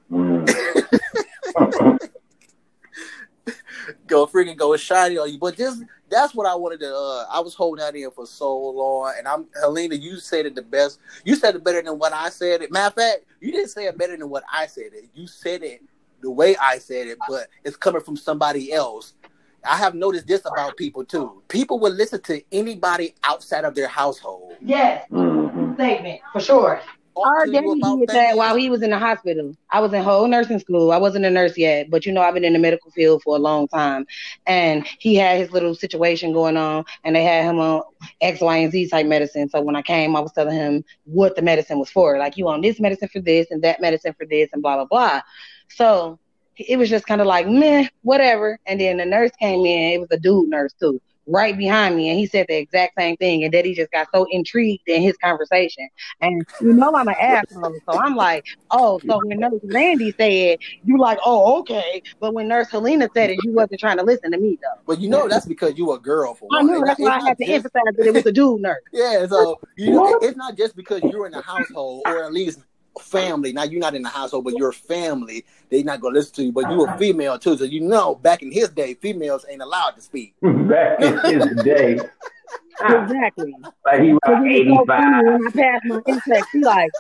Mm. 0.10 2.00
Go 4.08 4.26
freaking 4.28 4.56
go 4.56 4.76
shining 4.78 5.20
on 5.20 5.30
you. 5.34 5.38
But 5.38 5.58
just 5.58 5.84
that's 6.10 6.34
what 6.34 6.48
I 6.48 6.56
wanted 6.56 6.80
to. 6.82 6.96
Uh, 6.96 7.26
I 7.30 7.42
was 7.42 7.54
holding 7.54 7.84
that 7.84 7.94
in 7.96 8.10
for 8.12 8.26
so 8.26 8.58
long, 8.58 9.14
and 9.18 9.28
I'm 9.28 9.48
Helena. 9.60 9.96
You 9.96 10.18
said 10.18 10.46
it 10.46 10.56
the 10.56 10.62
best. 10.62 11.00
You 11.26 11.36
said 11.36 11.56
it 11.56 11.64
better 11.66 11.82
than 11.82 12.00
what 12.00 12.14
I 12.14 12.30
said 12.30 12.62
it. 12.62 12.72
Matter 12.72 12.88
of 12.88 12.94
fact, 12.94 13.26
you 13.42 13.52
didn't 13.52 13.70
say 13.70 13.86
it 13.88 13.98
better 13.98 14.16
than 14.16 14.30
what 14.30 14.44
I 14.52 14.68
said 14.68 14.92
it. 14.94 15.10
You 15.14 15.28
said 15.28 15.64
it 15.64 15.82
the 16.22 16.32
way 16.32 16.56
I 16.56 16.78
said 16.78 17.08
it, 17.08 17.18
but 17.28 17.48
it's 17.66 17.76
coming 17.76 18.02
from 18.02 18.16
somebody 18.16 18.72
else. 18.72 19.14
I 19.66 19.78
have 19.78 19.96
noticed 19.96 20.28
this 20.28 20.42
about 20.46 20.78
people 20.78 21.06
too. 21.06 21.42
People 21.48 21.80
will 21.80 21.94
listen 21.94 22.22
to 22.24 22.42
anybody 22.52 23.16
outside 23.24 23.66
of 23.66 23.76
their 23.76 23.88
household. 23.88 24.56
Yes, 24.62 25.06
Mhm. 25.12 25.76
statement 25.76 26.22
for 26.32 26.40
sure. 26.40 26.82
Talk 27.16 27.28
Our 27.28 27.46
daddy 27.46 27.80
did 27.80 28.10
that 28.10 28.36
while 28.38 28.56
he 28.56 28.72
was 28.72 28.82
in 28.82 28.90
the 28.90 28.98
hospital. 28.98 29.56
I 29.72 29.80
was 29.82 29.94
in 29.94 30.02
whole 30.02 30.28
nursing 30.28 30.58
school. 30.58 30.92
I 30.92 30.98
wasn't 30.98 31.26
a 31.26 31.30
nurse 31.30 31.56
yet, 31.56 31.92
but 31.92 32.08
you 32.08 32.12
know 32.12 32.22
I've 32.22 32.34
been 32.34 32.44
in 32.44 32.54
the 32.54 32.60
medical 32.60 32.90
field 32.90 33.22
for 33.22 33.36
a 33.36 33.40
long 33.40 33.68
time. 33.68 34.08
And 34.48 34.86
he 34.98 35.14
had 35.14 35.38
his 35.38 35.52
little 35.52 35.76
situation 35.76 36.34
going 36.34 36.58
on, 36.58 36.86
and 37.04 37.16
they 37.16 37.24
had 37.24 37.46
him 37.46 37.60
on 37.60 37.84
X, 38.22 38.42
Y, 38.42 38.58
and 38.58 38.72
Z 38.72 38.90
type 38.90 39.06
medicine. 39.06 39.48
So 39.48 39.62
when 39.62 39.76
I 39.76 39.84
came, 39.84 40.16
I 40.16 40.22
was 40.22 40.32
telling 40.34 40.56
him 40.56 40.84
what 41.04 41.36
the 41.36 41.44
medicine 41.44 41.78
was 41.78 41.92
for. 41.92 42.18
Like 42.18 42.36
you 42.36 42.48
on 42.48 42.62
this 42.62 42.80
medicine 42.80 43.10
for 43.10 43.22
this, 43.22 43.52
and 43.52 43.62
that 43.64 43.80
medicine 43.80 44.16
for 44.18 44.26
this, 44.26 44.50
and 44.52 44.64
blah 44.64 44.76
blah 44.76 44.86
blah. 44.86 45.22
So 45.70 46.20
it 46.58 46.78
was 46.78 46.90
just 46.90 47.06
kind 47.08 47.22
of 47.22 47.28
like 47.28 47.48
meh, 47.48 47.88
whatever. 48.02 48.60
And 48.66 48.80
then 48.80 48.98
the 48.98 49.06
nurse 49.06 49.32
came 49.40 49.66
in. 49.66 49.94
It 49.94 50.00
was 50.00 50.10
a 50.12 50.20
dude 50.20 50.50
nurse 50.50 50.74
too, 50.80 51.02
right 51.26 51.58
behind 51.58 51.96
me, 51.96 52.10
and 52.10 52.20
he 52.20 52.26
said 52.28 52.46
the 52.50 52.58
exact 52.58 52.94
same 53.00 53.16
thing. 53.18 53.44
And 53.44 53.52
Daddy 53.52 53.74
just 53.74 53.92
got 53.92 54.08
so 54.14 54.26
intrigued 54.30 54.88
in 54.88 55.02
his 55.02 55.16
conversation. 55.18 55.88
And 56.22 56.46
you 56.62 56.74
know 56.74 56.94
I'm 56.96 57.08
an 57.08 57.16
asshole, 57.20 57.74
so 57.90 58.00
I'm 58.00 58.16
like, 58.16 58.46
oh, 58.72 59.00
so 59.08 59.20
when 59.26 59.40
Nurse 59.40 59.54
Randy 59.64 60.14
said, 60.20 60.60
you 60.84 60.98
like, 61.00 61.18
oh, 61.26 61.60
okay. 61.62 62.02
But 62.20 62.34
when 62.34 62.48
Nurse 62.48 62.70
Helena 62.70 63.10
said 63.14 63.30
it, 63.32 63.40
you 63.44 63.52
wasn't 63.54 63.80
trying 63.80 63.98
to 63.98 64.04
listen 64.04 64.32
to 64.32 64.38
me 64.38 64.60
though. 64.62 64.82
But 64.86 65.00
you 65.00 65.10
know 65.10 65.28
that's 65.28 65.46
because 65.46 65.78
you 65.78 65.92
a 65.94 66.00
girl 66.00 66.34
for 66.36 66.48
I 66.52 66.58
one. 66.58 66.68
know 66.68 66.80
It's 66.82 66.88
that's 66.90 67.00
why 67.00 67.18
I 67.18 67.24
had 67.28 67.38
to 67.38 67.46
just- 67.46 67.56
emphasize 67.56 67.96
that 67.98 68.06
it 68.06 68.14
was 68.14 68.26
a 68.26 68.32
dude 68.32 68.62
nurse. 68.62 68.82
Yeah, 68.92 69.26
so 69.28 69.60
you 69.76 69.92
know, 69.92 70.20
it's 70.22 70.38
not 70.38 70.56
just 70.56 70.76
because 70.76 71.02
you're 71.04 71.26
in 71.26 71.32
the 71.32 71.42
household 71.42 72.04
or 72.06 72.24
at 72.24 72.32
least 72.32 72.60
family. 73.02 73.54
Now 73.54 73.64
you're 73.64 73.80
not 73.82 73.96
in 73.96 74.02
the 74.04 74.10
household, 74.10 74.46
but 74.46 74.58
your 74.58 74.72
family. 74.72 75.46
They 75.70 75.84
not 75.84 76.02
gonna 76.02 76.16
listen 76.16 76.36
to 76.36 76.44
you. 76.44 76.52
But 76.52 76.70
you 76.70 76.84
a 76.84 76.98
female 76.98 77.38
too, 77.40 77.58
so 77.58 77.64
you 77.64 77.82
know 77.82 78.16
back 78.16 78.42
in 78.44 78.52
his 78.52 78.70
day, 78.70 78.94
females 78.96 79.46
ain't 79.50 79.62
allowed 79.62 79.92
to 79.92 80.02
speak. 80.02 80.36
Back 80.42 81.02
in 81.02 81.20
his 81.20 81.64
day, 81.64 82.00
Exactly. 82.82 83.56
like 83.86 84.02
he 84.02 84.14
was 84.14 84.20
Because 84.26 84.44
it 84.46 84.68
was 84.70 84.86
so 84.88 84.94
85. 84.94 85.24
when 85.24 85.48
I 85.48 85.52
passed 85.56 85.86
my 85.86 85.96
NCLEX, 86.08 86.44
he 86.52 86.60
like, 86.64 86.92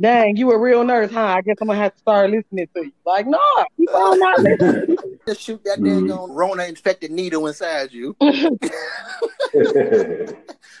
dang, 0.00 0.36
you 0.36 0.50
a 0.52 0.58
real 0.58 0.84
nurse, 0.84 1.10
huh? 1.10 1.20
I 1.20 1.40
guess 1.42 1.56
I'm 1.60 1.66
gonna 1.68 1.78
have 1.78 1.92
to 1.94 1.98
start 2.00 2.30
listening 2.30 2.68
to 2.74 2.84
you. 2.84 2.92
Like, 3.04 3.26
no, 3.26 3.38
keep 3.76 3.90
on 3.94 4.18
not 4.18 4.40
listening. 4.40 4.98
Just 5.26 5.40
shoot 5.40 5.62
that 5.64 5.80
Mhm. 5.80 6.08
dang 6.08 6.32
Rona 6.34 6.64
infected 6.64 7.10
needle 7.10 7.46
inside 7.46 7.92
you. 7.92 8.14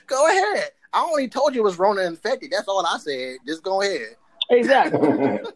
Go 0.06 0.28
ahead. 0.28 0.70
I 0.92 1.02
only 1.02 1.28
told 1.28 1.54
you 1.54 1.62
it 1.62 1.64
was 1.64 1.78
Rona 1.78 2.02
infected. 2.02 2.50
That's 2.52 2.68
all 2.68 2.84
I 2.86 2.98
said. 2.98 3.38
Just 3.46 3.62
go 3.62 3.82
ahead. 3.82 4.16
Exactly. 4.50 5.40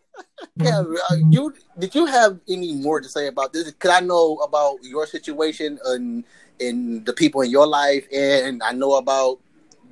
Yeah, 0.56 0.80
uh, 0.80 1.14
you 1.30 1.54
did 1.78 1.94
you 1.94 2.06
have 2.06 2.40
any 2.48 2.74
more 2.74 3.00
to 3.00 3.08
say 3.08 3.28
about 3.28 3.52
this? 3.52 3.64
Because 3.64 3.90
I 3.90 4.00
know 4.00 4.36
about 4.36 4.78
your 4.82 5.06
situation 5.06 5.78
and 5.84 6.24
and 6.60 7.06
the 7.06 7.12
people 7.12 7.42
in 7.42 7.50
your 7.50 7.66
life, 7.66 8.06
and 8.12 8.60
I 8.62 8.72
know 8.72 8.94
about 8.94 9.38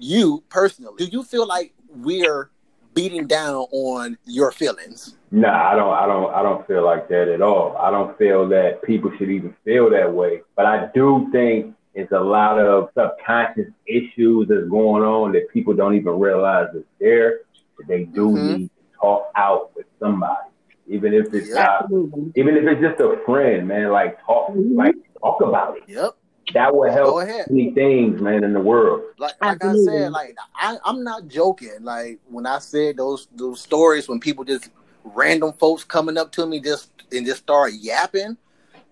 you 0.01 0.43
personally. 0.49 0.95
Do 0.99 1.05
you 1.07 1.23
feel 1.23 1.47
like 1.47 1.73
we're 1.89 2.51
beating 2.95 3.27
down 3.27 3.67
on 3.71 4.19
your 4.25 4.51
feelings? 4.51 5.17
Nah, 5.31 5.71
I 5.73 5.77
don't. 5.77 5.95
I 5.95 6.07
don't. 6.07 6.35
I 6.35 6.43
don't 6.43 6.67
feel 6.67 6.85
like 6.85 7.09
that 7.09 7.29
at 7.29 7.43
all. 7.43 7.77
I 7.77 7.91
don't 7.91 8.17
feel 8.19 8.49
that 8.49 8.83
people 8.83 9.13
should 9.19 9.31
even 9.31 9.55
feel 9.65 9.91
that 9.91 10.13
way. 10.13 10.43
But 10.57 10.67
I 10.67 10.89
do 10.95 11.29
think 11.31 11.75
it's 11.95 12.13
a 12.13 12.21
lot 12.21 12.59
of 12.59 12.91
subconscious 12.97 13.69
issues 13.87 14.49
that's 14.49 14.69
going 14.69 15.03
on 15.03 15.33
that 15.33 15.49
people 15.53 15.75
don't 15.75 15.95
even 15.95 16.19
realize 16.19 16.75
is 16.75 16.85
there. 17.01 17.41
That 17.79 17.89
they 17.89 18.05
do 18.05 18.31
Mhm. 18.31 18.59
need 18.59 18.67
to 18.69 18.76
talk 19.01 19.31
out 19.37 19.75
with 19.77 19.87
somebody, 19.99 20.49
even 20.87 21.13
if 21.13 21.33
it's 21.33 21.49
Yeah. 21.49 21.81
not, 21.91 21.91
even 22.35 22.57
if 22.57 22.65
it's 22.65 22.81
just 22.81 23.01
a 23.01 23.19
friend, 23.25 23.67
man. 23.69 23.91
Like 23.91 24.19
talk, 24.25 24.51
Mhm. 24.51 24.77
like 24.77 24.95
talk 25.21 25.41
about 25.41 25.77
it. 25.79 25.85
Yep. 25.87 26.17
That 26.55 26.75
will 26.75 26.85
Go 26.85 26.91
help 26.91 27.23
ahead. 27.23 27.47
many 27.51 27.73
things, 27.75 28.21
man, 28.21 28.45
in 28.45 28.53
the 28.53 28.61
world. 28.61 29.03
Like 29.19 29.35
like 29.41 29.65
I 29.65 29.75
said, 29.77 30.13
like 30.13 30.37
I, 30.55 30.77
I'm 30.85 31.03
not 31.03 31.29
joking. 31.29 31.83
Like 31.83 32.19
when 32.29 32.47
I 32.47 32.59
said 32.59 32.97
those 32.97 33.29
those 33.35 33.61
stories 33.61 34.09
when 34.09 34.21
people 34.21 34.45
just 34.45 34.71
random 35.05 35.53
folks 35.55 35.85
coming 35.85 36.17
up 36.19 36.33
to 36.33 36.47
me 36.47 36.61
just 36.61 36.91
and 37.13 37.27
just 37.27 37.41
start 37.43 37.73
yapping. 37.75 38.37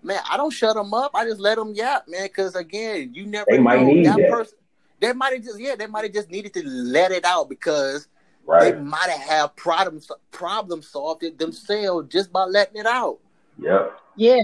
Man, 0.03 0.19
I 0.29 0.37
don't 0.37 0.51
shut 0.51 0.75
them 0.75 0.93
up. 0.93 1.11
I 1.15 1.25
just 1.25 1.39
let 1.39 1.55
them 1.57 1.73
yap, 1.73 2.07
man. 2.07 2.25
Because 2.25 2.55
again, 2.55 3.11
you 3.13 3.25
never 3.25 3.47
They 3.49 3.57
might 3.57 3.77
know 3.79 3.85
need 3.85 4.05
that 4.05 4.17
that. 4.17 4.29
person. 4.29 4.57
They 4.99 5.13
might 5.13 5.33
have 5.33 5.43
just 5.43 5.59
yeah, 5.59 5.75
they 5.75 5.87
might 5.87 6.03
have 6.03 6.13
just 6.13 6.29
needed 6.29 6.53
to 6.53 6.63
let 6.67 7.11
it 7.11 7.25
out 7.25 7.49
because 7.49 8.07
Right. 8.45 8.75
they 8.75 8.79
might 8.79 9.09
have 9.09 9.55
problem 9.55 10.01
problem 10.31 10.81
solved 10.81 11.23
it 11.23 11.37
themselves 11.39 12.09
just 12.11 12.31
by 12.31 12.43
letting 12.45 12.77
it 12.79 12.85
out. 12.85 13.19
Yep. 13.59 13.99
Yeah, 14.17 14.39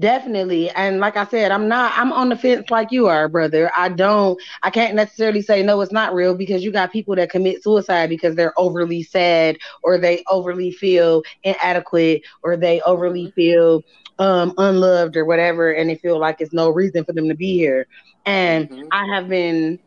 definitely. 0.00 0.70
And 0.70 0.98
like 0.98 1.16
I 1.16 1.26
said, 1.26 1.50
I'm 1.50 1.68
not 1.68 1.92
I'm 1.96 2.12
on 2.12 2.30
the 2.30 2.36
fence 2.36 2.70
like 2.70 2.90
you 2.90 3.06
are, 3.06 3.28
brother. 3.28 3.70
I 3.76 3.88
don't 3.90 4.40
I 4.62 4.70
can't 4.70 4.94
necessarily 4.94 5.42
say 5.42 5.62
no 5.62 5.80
it's 5.80 5.92
not 5.92 6.14
real 6.14 6.34
because 6.34 6.62
you 6.64 6.72
got 6.72 6.92
people 6.92 7.14
that 7.16 7.30
commit 7.30 7.62
suicide 7.62 8.08
because 8.08 8.34
they're 8.34 8.58
overly 8.58 9.02
sad 9.02 9.56
or 9.82 9.98
they 9.98 10.22
overly 10.30 10.70
feel 10.72 11.22
inadequate 11.42 12.22
or 12.42 12.56
they 12.56 12.80
overly 12.82 13.30
feel 13.34 13.82
um 14.18 14.52
unloved 14.58 15.16
or 15.16 15.24
whatever 15.24 15.70
and 15.70 15.90
they 15.90 15.96
feel 15.96 16.18
like 16.18 16.36
it's 16.40 16.52
no 16.52 16.70
reason 16.70 17.04
for 17.04 17.12
them 17.12 17.28
to 17.28 17.34
be 17.34 17.54
here. 17.54 17.86
And 18.24 18.70
Mhm. 18.70 18.88
I 18.90 19.04
have 19.14 19.28
been 19.28 19.78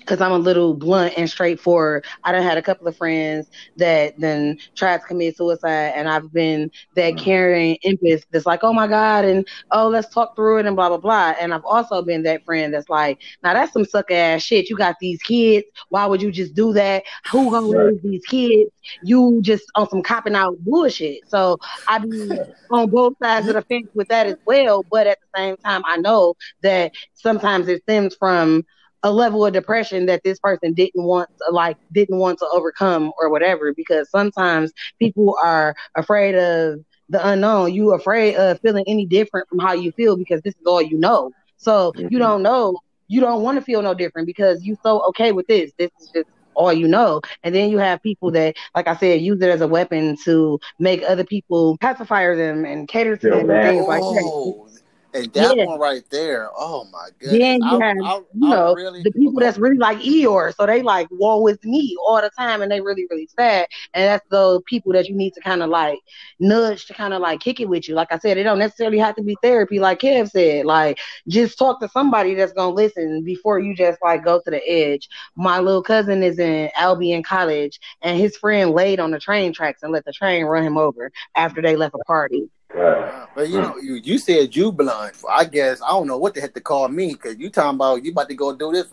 because 0.00 0.20
I'm 0.20 0.32
a 0.32 0.38
little 0.38 0.74
blunt 0.74 1.14
and 1.16 1.28
straightforward. 1.28 2.04
I 2.24 2.32
done 2.32 2.42
had 2.42 2.58
a 2.58 2.62
couple 2.62 2.88
of 2.88 2.96
friends 2.96 3.48
that 3.76 4.14
then 4.18 4.58
tried 4.74 5.00
to 5.00 5.06
commit 5.06 5.36
suicide, 5.36 5.92
and 5.94 6.08
I've 6.08 6.32
been 6.32 6.70
that 6.94 7.14
mm. 7.14 7.18
caring 7.18 7.78
empath 7.84 8.24
that's 8.30 8.46
like, 8.46 8.60
oh 8.62 8.72
my 8.72 8.86
God, 8.86 9.24
and 9.24 9.46
oh, 9.70 9.88
let's 9.88 10.12
talk 10.12 10.34
through 10.34 10.58
it 10.58 10.66
and 10.66 10.76
blah, 10.76 10.88
blah, 10.88 10.98
blah. 10.98 11.34
And 11.40 11.54
I've 11.54 11.64
also 11.64 12.02
been 12.02 12.22
that 12.24 12.44
friend 12.44 12.72
that's 12.74 12.88
like, 12.88 13.20
now 13.42 13.54
that's 13.54 13.72
some 13.72 13.84
sucker 13.84 14.14
ass 14.14 14.42
shit. 14.42 14.70
You 14.70 14.76
got 14.76 14.96
these 15.00 15.22
kids. 15.22 15.66
Why 15.88 16.06
would 16.06 16.22
you 16.22 16.32
just 16.32 16.54
do 16.54 16.72
that? 16.72 17.04
Who 17.30 17.50
gonna 17.50 17.66
Right. 17.66 17.92
raise 17.92 18.02
these 18.02 18.24
kids? 18.26 18.70
You 19.02 19.40
just 19.42 19.64
on 19.74 19.88
some 19.88 20.02
copping 20.02 20.34
out 20.34 20.56
bullshit. 20.60 21.28
So 21.28 21.58
I 21.86 21.98
be 21.98 22.38
on 22.70 22.90
both 22.90 23.14
sides 23.22 23.48
of 23.48 23.54
the 23.54 23.62
fence 23.62 23.88
with 23.94 24.08
that 24.08 24.26
as 24.26 24.36
well. 24.46 24.84
But 24.90 25.06
at 25.06 25.18
the 25.20 25.38
same 25.38 25.56
time, 25.64 25.82
I 25.86 25.98
know 25.98 26.34
that 26.62 26.92
sometimes 27.14 27.68
it 27.68 27.82
stems 27.82 28.14
from 28.16 28.64
a 29.02 29.12
level 29.12 29.44
of 29.44 29.52
depression 29.52 30.06
that 30.06 30.22
this 30.24 30.38
person 30.38 30.72
didn't 30.74 31.04
want 31.04 31.28
to 31.46 31.52
like 31.52 31.76
didn't 31.92 32.18
want 32.18 32.38
to 32.38 32.46
overcome 32.52 33.12
or 33.20 33.30
whatever 33.30 33.72
because 33.76 34.10
sometimes 34.10 34.72
people 34.98 35.36
are 35.42 35.74
afraid 35.96 36.34
of 36.34 36.80
the 37.08 37.26
unknown. 37.26 37.72
You 37.72 37.92
afraid 37.92 38.36
of 38.36 38.58
feeling 38.60 38.84
any 38.86 39.06
different 39.06 39.48
from 39.48 39.58
how 39.58 39.72
you 39.72 39.92
feel 39.92 40.16
because 40.16 40.40
this 40.42 40.54
is 40.54 40.66
all 40.66 40.82
you 40.82 40.98
know. 40.98 41.32
So 41.56 41.94
Mhm. 41.94 42.08
you 42.08 42.18
don't 42.18 42.42
know. 42.42 42.78
You 43.08 43.20
don't 43.20 43.42
want 43.42 43.56
to 43.58 43.62
feel 43.64 43.82
no 43.82 43.94
different 43.94 44.26
because 44.26 44.62
you 44.64 44.76
so 44.82 45.02
okay 45.08 45.32
with 45.32 45.46
this. 45.46 45.72
This 45.78 45.90
is 46.00 46.10
just 46.14 46.26
all 46.54 46.72
you 46.72 46.86
know. 46.88 47.20
And 47.42 47.54
then 47.54 47.70
you 47.70 47.78
have 47.78 48.02
people 48.02 48.30
that 48.32 48.54
like 48.74 48.86
i 48.88 48.94
said 48.96 49.20
use 49.20 49.40
it 49.42 49.50
as 49.50 49.60
a 49.60 49.68
weapon 49.68 50.16
to 50.24 50.58
make 50.78 51.02
other 51.08 51.24
people 51.24 51.76
pacify 51.80 52.34
them 52.34 52.64
and 52.64 52.88
cater 52.88 53.16
to 53.16 53.28
Feel 53.28 53.30
them 53.30 53.50
and 53.50 53.60
bad. 53.60 53.62
things 53.62 53.86
like 53.86 54.04
that. 54.08 54.32
Oh, 54.34 54.68
and 55.14 55.32
that 55.32 55.56
one 55.56 55.78
right 55.78 56.04
there. 56.10 56.48
Oh 56.56 56.86
my 56.92 57.08
goodness. 57.18 57.38
Then 57.38 57.60
you 57.62 57.80
have, 57.80 57.96
I, 58.02 58.16
you 58.16 58.46
I 58.46 58.50
know, 58.50 58.74
really, 58.74 59.02
the 59.02 59.12
people 59.12 59.40
that's 59.40 59.58
oh. 59.58 59.60
really 59.60 59.76
like 59.76 59.98
Eeyore, 59.98 60.54
so 60.54 60.66
they 60.66 60.82
like 60.82 61.08
war 61.10 61.42
with 61.42 61.62
me 61.64 61.96
all 62.06 62.20
the 62.20 62.30
time, 62.38 62.62
and 62.62 62.70
they 62.70 62.80
really, 62.80 63.06
really 63.10 63.28
sad. 63.38 63.66
And 63.94 64.04
that's 64.04 64.26
those 64.30 64.62
people 64.66 64.92
that 64.92 65.08
you 65.08 65.14
need 65.14 65.34
to 65.34 65.40
kind 65.40 65.62
of 65.62 65.70
like 65.70 65.98
nudge 66.40 66.86
to 66.86 66.94
kind 66.94 67.12
of 67.14 67.20
like 67.20 67.40
kick 67.40 67.60
it 67.60 67.68
with 67.68 67.88
you. 67.88 67.94
Like 67.94 68.12
I 68.12 68.18
said, 68.18 68.38
it 68.38 68.44
don't 68.44 68.58
necessarily 68.58 68.98
have 68.98 69.16
to 69.16 69.22
be 69.22 69.36
therapy, 69.42 69.78
like 69.78 70.00
Kev 70.00 70.30
said. 70.30 70.66
Like 70.66 70.98
just 71.28 71.58
talk 71.58 71.80
to 71.80 71.88
somebody 71.88 72.34
that's 72.34 72.52
gonna 72.52 72.74
listen 72.74 73.22
before 73.24 73.58
you 73.58 73.74
just 73.74 73.98
like 74.02 74.24
go 74.24 74.40
to 74.40 74.50
the 74.50 74.68
edge. 74.68 75.08
My 75.36 75.58
little 75.58 75.82
cousin 75.82 76.22
is 76.22 76.38
in 76.38 76.70
Albion 76.76 77.22
College, 77.22 77.78
and 78.02 78.18
his 78.18 78.36
friend 78.36 78.70
laid 78.70 79.00
on 79.00 79.10
the 79.10 79.18
train 79.18 79.52
tracks 79.52 79.82
and 79.82 79.92
let 79.92 80.04
the 80.04 80.12
train 80.12 80.44
run 80.44 80.62
him 80.62 80.78
over 80.78 81.10
after 81.36 81.60
they 81.60 81.76
left 81.76 81.94
a 81.94 82.04
party. 82.04 82.48
But 82.74 83.48
you 83.48 83.60
know, 83.60 83.76
you, 83.78 83.94
you 83.94 84.18
said 84.18 84.54
you 84.54 84.72
blunt. 84.72 85.16
I 85.28 85.44
guess 85.44 85.80
I 85.82 85.88
don't 85.88 86.06
know 86.06 86.18
what 86.18 86.34
the 86.34 86.40
heck 86.40 86.54
to 86.54 86.60
call 86.60 86.88
me 86.88 87.12
because 87.12 87.38
you 87.38 87.50
talking 87.50 87.76
about 87.76 88.04
you 88.04 88.12
about 88.12 88.28
to 88.28 88.34
go 88.34 88.54
do 88.54 88.72
this. 88.72 88.86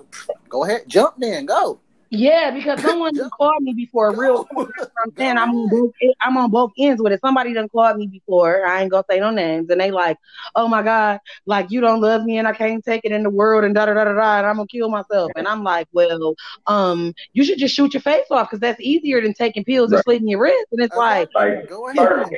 Go 0.48 0.66
ahead, 0.66 0.84
jump 0.88 1.16
then, 1.18 1.46
go. 1.46 1.80
Yeah, 2.12 2.51
because 2.51 2.82
someone 2.82 3.12
called 3.38 3.62
me 3.62 3.74
before. 3.74 4.16
Real, 4.16 4.38
Go. 4.38 4.43
talk. 4.43 4.70
That's 4.78 4.89
what 4.95 5.03
I'm 5.05 5.12
saying 5.18 5.38
I'm 5.38 5.49
on 5.51 5.70
both. 5.70 5.91
I'm 6.22 6.38
on 6.38 6.49
both 6.51 6.72
ends 6.78 7.01
with 7.01 7.14
it. 7.14 7.20
Somebody 7.22 7.53
done 7.53 7.70
called 7.70 7.97
me 7.97 8.07
before. 8.07 8.66
I 8.66 8.82
ain't 8.82 8.91
gonna 8.91 9.03
say 9.10 9.20
no 9.20 9.32
names, 9.32 9.70
and 9.70 9.80
they 9.80 9.91
like, 9.91 10.18
oh 10.55 10.68
my 10.68 10.82
god, 10.82 11.20
like 11.45 11.72
you 11.72 11.82
don't 11.82 12.01
love 12.01 12.24
me, 12.24 12.38
and 12.38 12.47
I 12.47 12.53
can't 12.53 12.84
take 12.84 13.01
it 13.05 13.12
in 13.12 13.24
the 13.24 13.30
world, 13.30 13.64
and 13.64 13.76
da 13.76 13.86
da 13.86 13.93
da 13.93 14.05
da 14.05 14.14
da, 14.14 14.38
and 14.39 14.47
I'm 14.47 14.55
gonna 14.55 14.68
kill 14.68 14.89
myself. 14.89 15.32
And 15.36 15.47
I'm 15.47 15.64
like, 15.64 15.88
well, 15.93 16.36
um, 16.68 17.14
you 17.34 17.43
should 17.43 17.60
just 17.60 17.76
shoot 17.76 17.93
your 17.93 18.01
face 18.01 18.26
off 18.32 18.49
because 18.49 18.60
that's 18.60 18.82
easier 18.82 19.22
than 19.22 19.34
taking 19.34 19.64
pills 19.64 19.91
and 19.91 19.97
Right. 19.97 20.03
slitting 20.03 20.28
your 20.28 20.41
wrist. 20.41 20.68
And 20.72 20.82
it's 20.82 20.95
like, 20.95 21.30
Like 21.36 21.70
Go 21.70 21.89
ahead. 21.89 22.38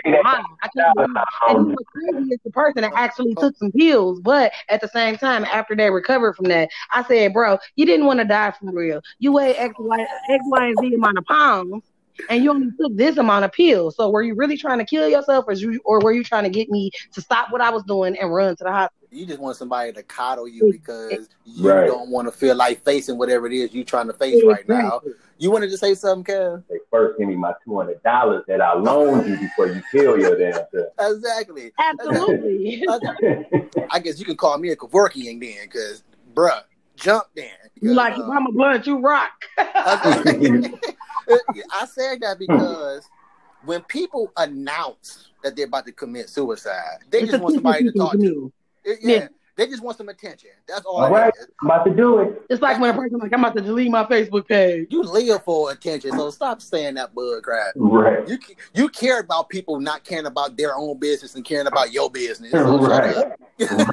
I 0.63 0.67
can't 0.75 0.95
believe 0.95 1.15
and 1.47 1.67
what's 1.67 1.89
crazy 1.89 2.29
is 2.31 2.39
the 2.43 2.51
person 2.51 2.81
that 2.81 2.91
actually 2.95 3.35
took 3.35 3.55
some 3.57 3.71
pills, 3.71 4.19
but 4.21 4.51
at 4.69 4.81
the 4.81 4.87
same 4.87 5.17
time, 5.17 5.45
after 5.45 5.75
they 5.75 5.89
recovered 5.89 6.35
from 6.35 6.45
that, 6.49 6.69
I 6.91 7.03
said, 7.03 7.33
bro, 7.33 7.57
you 7.75 7.85
didn't 7.85 8.05
want 8.05 8.19
to 8.19 8.25
die 8.25 8.51
from 8.51 8.75
real. 8.75 9.01
You 9.19 9.33
weigh 9.33 9.55
X, 9.61 9.75
Y, 9.77 10.07
X, 10.29 10.43
Y, 10.45 10.65
and 10.65 10.77
Z 10.79 10.93
amount 10.95 11.17
of 11.17 11.25
pounds, 11.25 11.83
and 12.29 12.43
you 12.43 12.51
only 12.51 12.69
took 12.79 12.95
this 12.95 13.17
amount 13.17 13.45
of 13.45 13.51
pills. 13.51 13.95
So 13.95 14.09
were 14.09 14.23
you 14.23 14.35
really 14.35 14.57
trying 14.57 14.79
to 14.79 14.85
kill 14.85 15.07
yourself, 15.07 15.45
or, 15.47 15.53
you, 15.53 15.79
or 15.85 15.99
were 15.99 16.11
you 16.11 16.23
trying 16.23 16.43
to 16.43 16.49
get 16.49 16.69
me 16.69 16.91
to 17.13 17.21
stop 17.21 17.51
what 17.51 17.61
I 17.61 17.69
was 17.69 17.83
doing 17.83 18.17
and 18.17 18.33
run 18.33 18.55
to 18.55 18.63
the 18.63 18.71
hospital? 18.71 19.07
You 19.11 19.25
just 19.25 19.39
want 19.39 19.57
somebody 19.57 19.91
to 19.91 20.03
coddle 20.03 20.47
you 20.47 20.69
because 20.71 21.27
you 21.43 21.67
Right. 21.69 21.85
don't 21.85 22.09
want 22.09 22.27
to 22.27 22.31
feel 22.31 22.55
like 22.55 22.83
facing 22.83 23.17
whatever 23.17 23.45
it 23.45 23.53
is 23.53 23.73
you're 23.73 23.83
trying 23.83 24.07
to 24.07 24.13
face 24.13 24.41
right 24.43 24.67
now. 24.67 25.01
You 25.37 25.51
wanted 25.51 25.69
to 25.71 25.77
say 25.77 25.95
something, 25.95 26.33
Kev? 26.33 26.63
They 26.69 26.77
first, 26.89 27.19
give 27.19 27.27
me 27.27 27.35
my 27.35 27.53
two 27.65 27.75
hundred 27.77 28.01
dollars 28.03 28.43
that 28.47 28.61
I 28.61 28.73
loaned 28.73 29.27
you 29.27 29.37
before 29.37 29.67
you 29.67 29.81
kill 29.91 30.17
your 30.17 30.37
damn 30.37 30.65
self. 30.73 30.93
Exactly. 30.99 31.73
Absolutely. 31.77 32.85
I 33.89 33.99
guess 33.99 34.17
you 34.17 34.25
can 34.25 34.37
call 34.37 34.57
me 34.57 34.69
a 34.69 34.75
Kevorkian 34.77 35.41
then, 35.41 35.63
because 35.63 36.03
bruh, 36.33 36.63
jump 36.95 37.25
then. 37.35 37.49
You 37.81 37.89
Because, 37.89 37.97
like, 37.97 38.17
uh, 38.17 38.31
I'm 38.31 38.47
a 38.47 38.51
blunt, 38.51 38.87
you 38.87 38.99
rock. 38.99 39.31
I 39.57 40.95
said 41.87 42.21
that 42.21 42.37
because 42.39 43.09
when 43.65 43.81
people 43.83 44.31
announce 44.37 45.29
that 45.43 45.55
they're 45.55 45.65
about 45.65 45.85
to 45.87 45.91
commit 45.91 46.29
suicide, 46.29 46.99
they 47.09 47.21
It's 47.21 47.31
just 47.31 47.43
want 47.43 47.55
somebody 47.55 47.83
to 47.85 47.91
talk 47.91 48.11
to. 48.13 48.17
me. 48.17 48.51
It- 48.83 48.99
yeah, 49.01 49.15
Yeah. 49.15 49.27
they 49.55 49.67
just 49.67 49.83
want 49.83 49.97
some 49.97 50.09
attention. 50.09 50.49
That's 50.67 50.85
all. 50.85 50.97
All 50.97 51.05
it 51.07 51.11
right, 51.11 51.33
is. 51.39 51.47
I'm 51.61 51.67
about 51.69 51.83
to 51.85 51.93
do 51.93 52.19
it. 52.19 52.41
It's 52.49 52.61
like 52.61 52.79
when 52.79 52.89
a 52.89 52.93
person 52.97 53.19
like, 53.19 53.31
I'm 53.33 53.39
about 53.39 53.55
to 53.55 53.61
delete 53.61 53.91
my 53.91 54.03
Facebook 54.05 54.47
page. 54.47 54.87
You 54.89 55.03
live 55.03 55.43
for 55.43 55.71
attention, 55.71 56.11
so 56.11 56.29
stop 56.31 56.61
saying 56.61 56.95
that 56.95 57.13
bug 57.13 57.43
crap. 57.43 57.73
Right. 57.75 58.27
You 58.27 58.37
you 58.73 58.89
care 58.89 59.19
about 59.19 59.49
people 59.49 59.79
not 59.79 60.03
caring 60.03 60.25
about 60.25 60.57
their 60.57 60.75
own 60.75 60.97
business 60.99 61.35
and 61.35 61.45
caring 61.45 61.67
about 61.67 61.91
your 61.91 62.09
business. 62.09 62.51
So 62.51 62.77
Right. 62.79 63.31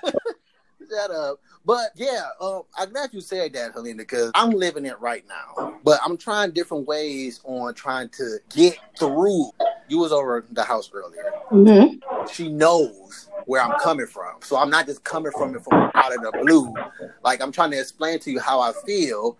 Shut 0.90 1.10
up. 1.10 1.40
But 1.64 1.90
yeah, 1.96 2.28
uh, 2.40 2.60
I'm 2.76 2.90
glad 2.90 3.10
you 3.12 3.20
said 3.20 3.52
that, 3.54 3.72
Helena, 3.72 3.98
because 3.98 4.30
I'm 4.34 4.50
living 4.50 4.86
it 4.86 4.98
right 5.00 5.24
now. 5.28 5.78
But 5.84 6.00
I'm 6.04 6.16
trying 6.16 6.52
different 6.52 6.86
ways 6.86 7.40
on 7.44 7.74
trying 7.74 8.08
to 8.10 8.38
get 8.48 8.78
through. 8.98 9.50
You 9.88 9.98
was 9.98 10.12
over 10.12 10.46
the 10.50 10.64
house 10.64 10.90
earlier. 10.92 11.24
Mm-hmm. 11.50 12.26
She 12.32 12.48
knows 12.48 13.28
where 13.46 13.62
I'm 13.62 13.78
coming 13.80 14.06
from. 14.06 14.36
So 14.42 14.56
I'm 14.56 14.70
not 14.70 14.86
just 14.86 15.04
coming 15.04 15.32
from 15.32 15.54
it 15.54 15.62
from 15.62 15.90
out 15.94 16.14
of 16.14 16.22
the 16.22 16.32
blue. 16.42 16.74
Like 17.22 17.42
I'm 17.42 17.52
trying 17.52 17.70
to 17.72 17.80
explain 17.80 18.18
to 18.20 18.30
you 18.30 18.40
how 18.40 18.60
I 18.60 18.72
feel. 18.86 19.38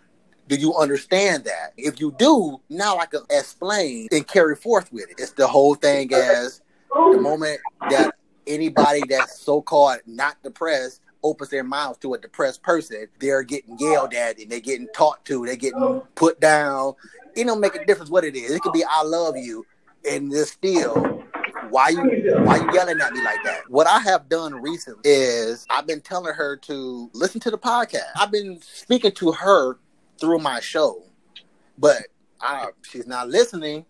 Do 0.49 0.57
you 0.57 0.75
understand 0.75 1.45
that? 1.45 1.75
If 1.77 2.01
you 2.01 2.15
do, 2.19 2.59
now 2.71 2.97
I 2.97 3.05
can 3.05 3.21
explain 3.31 4.09
and 4.11 4.27
carry 4.27 4.57
forth 4.57 4.91
with 4.93 5.11
it. 5.11 5.17
It's 5.19 5.33
the 5.33 5.47
whole 5.47 5.75
thing 5.75 6.13
as 6.15 6.63
the 6.91 7.21
moment 7.21 7.61
that 7.91 8.15
anybody 8.47 9.03
that's 9.07 9.39
so 9.41 9.61
called 9.61 9.99
not 10.07 10.43
depressed 10.43 11.03
opens 11.23 11.51
their 11.51 11.65
mouth 11.65 11.99
to 12.01 12.15
a 12.15 12.19
depressed 12.19 12.63
person, 12.63 13.07
they're 13.19 13.43
getting 13.43 13.77
yelled 13.79 14.15
at 14.15 14.39
and 14.39 14.51
they're 14.51 14.61
getting 14.61 14.89
talked 14.95 15.27
to, 15.27 15.45
they're 15.45 15.57
getting 15.57 16.03
put 16.15 16.41
down. 16.41 16.95
It 17.35 17.45
don't 17.45 17.61
make 17.61 17.75
a 17.75 17.85
difference 17.85 18.11
what 18.11 18.25
it 18.25 18.37
is. 18.37 18.51
It 18.51 18.63
could 18.63 18.73
be 18.73 18.85
I 18.85 19.03
love 19.03 19.37
you, 19.37 19.65
and 20.09 20.33
it's 20.33 20.53
still 20.53 21.19
why 21.71 21.91
you 21.91 22.03
why 22.45 22.57
you 22.57 22.73
yelling 22.73 23.01
at 23.01 23.13
me 23.13 23.23
like 23.23 23.43
that? 23.45 23.69
What 23.69 23.87
I 23.87 24.01
have 24.01 24.29
done 24.29 24.55
recently 24.55 25.03
is 25.05 25.67
I've 25.71 25.87
been 25.87 26.01
telling 26.01 26.35
her 26.35 26.57
to 26.57 27.11
listen 27.13 27.41
to 27.43 27.51
the 27.51 27.59
podcast. 27.59 28.11
I've 28.17 28.31
been 28.31 28.61
speaking 28.63 29.13
to 29.13 29.33
her 29.33 29.79
through 30.19 30.39
my 30.39 30.61
show, 30.61 31.03
but 31.79 32.05
I, 32.41 32.69
she's 32.83 33.07
not 33.07 33.29
listening. 33.29 33.85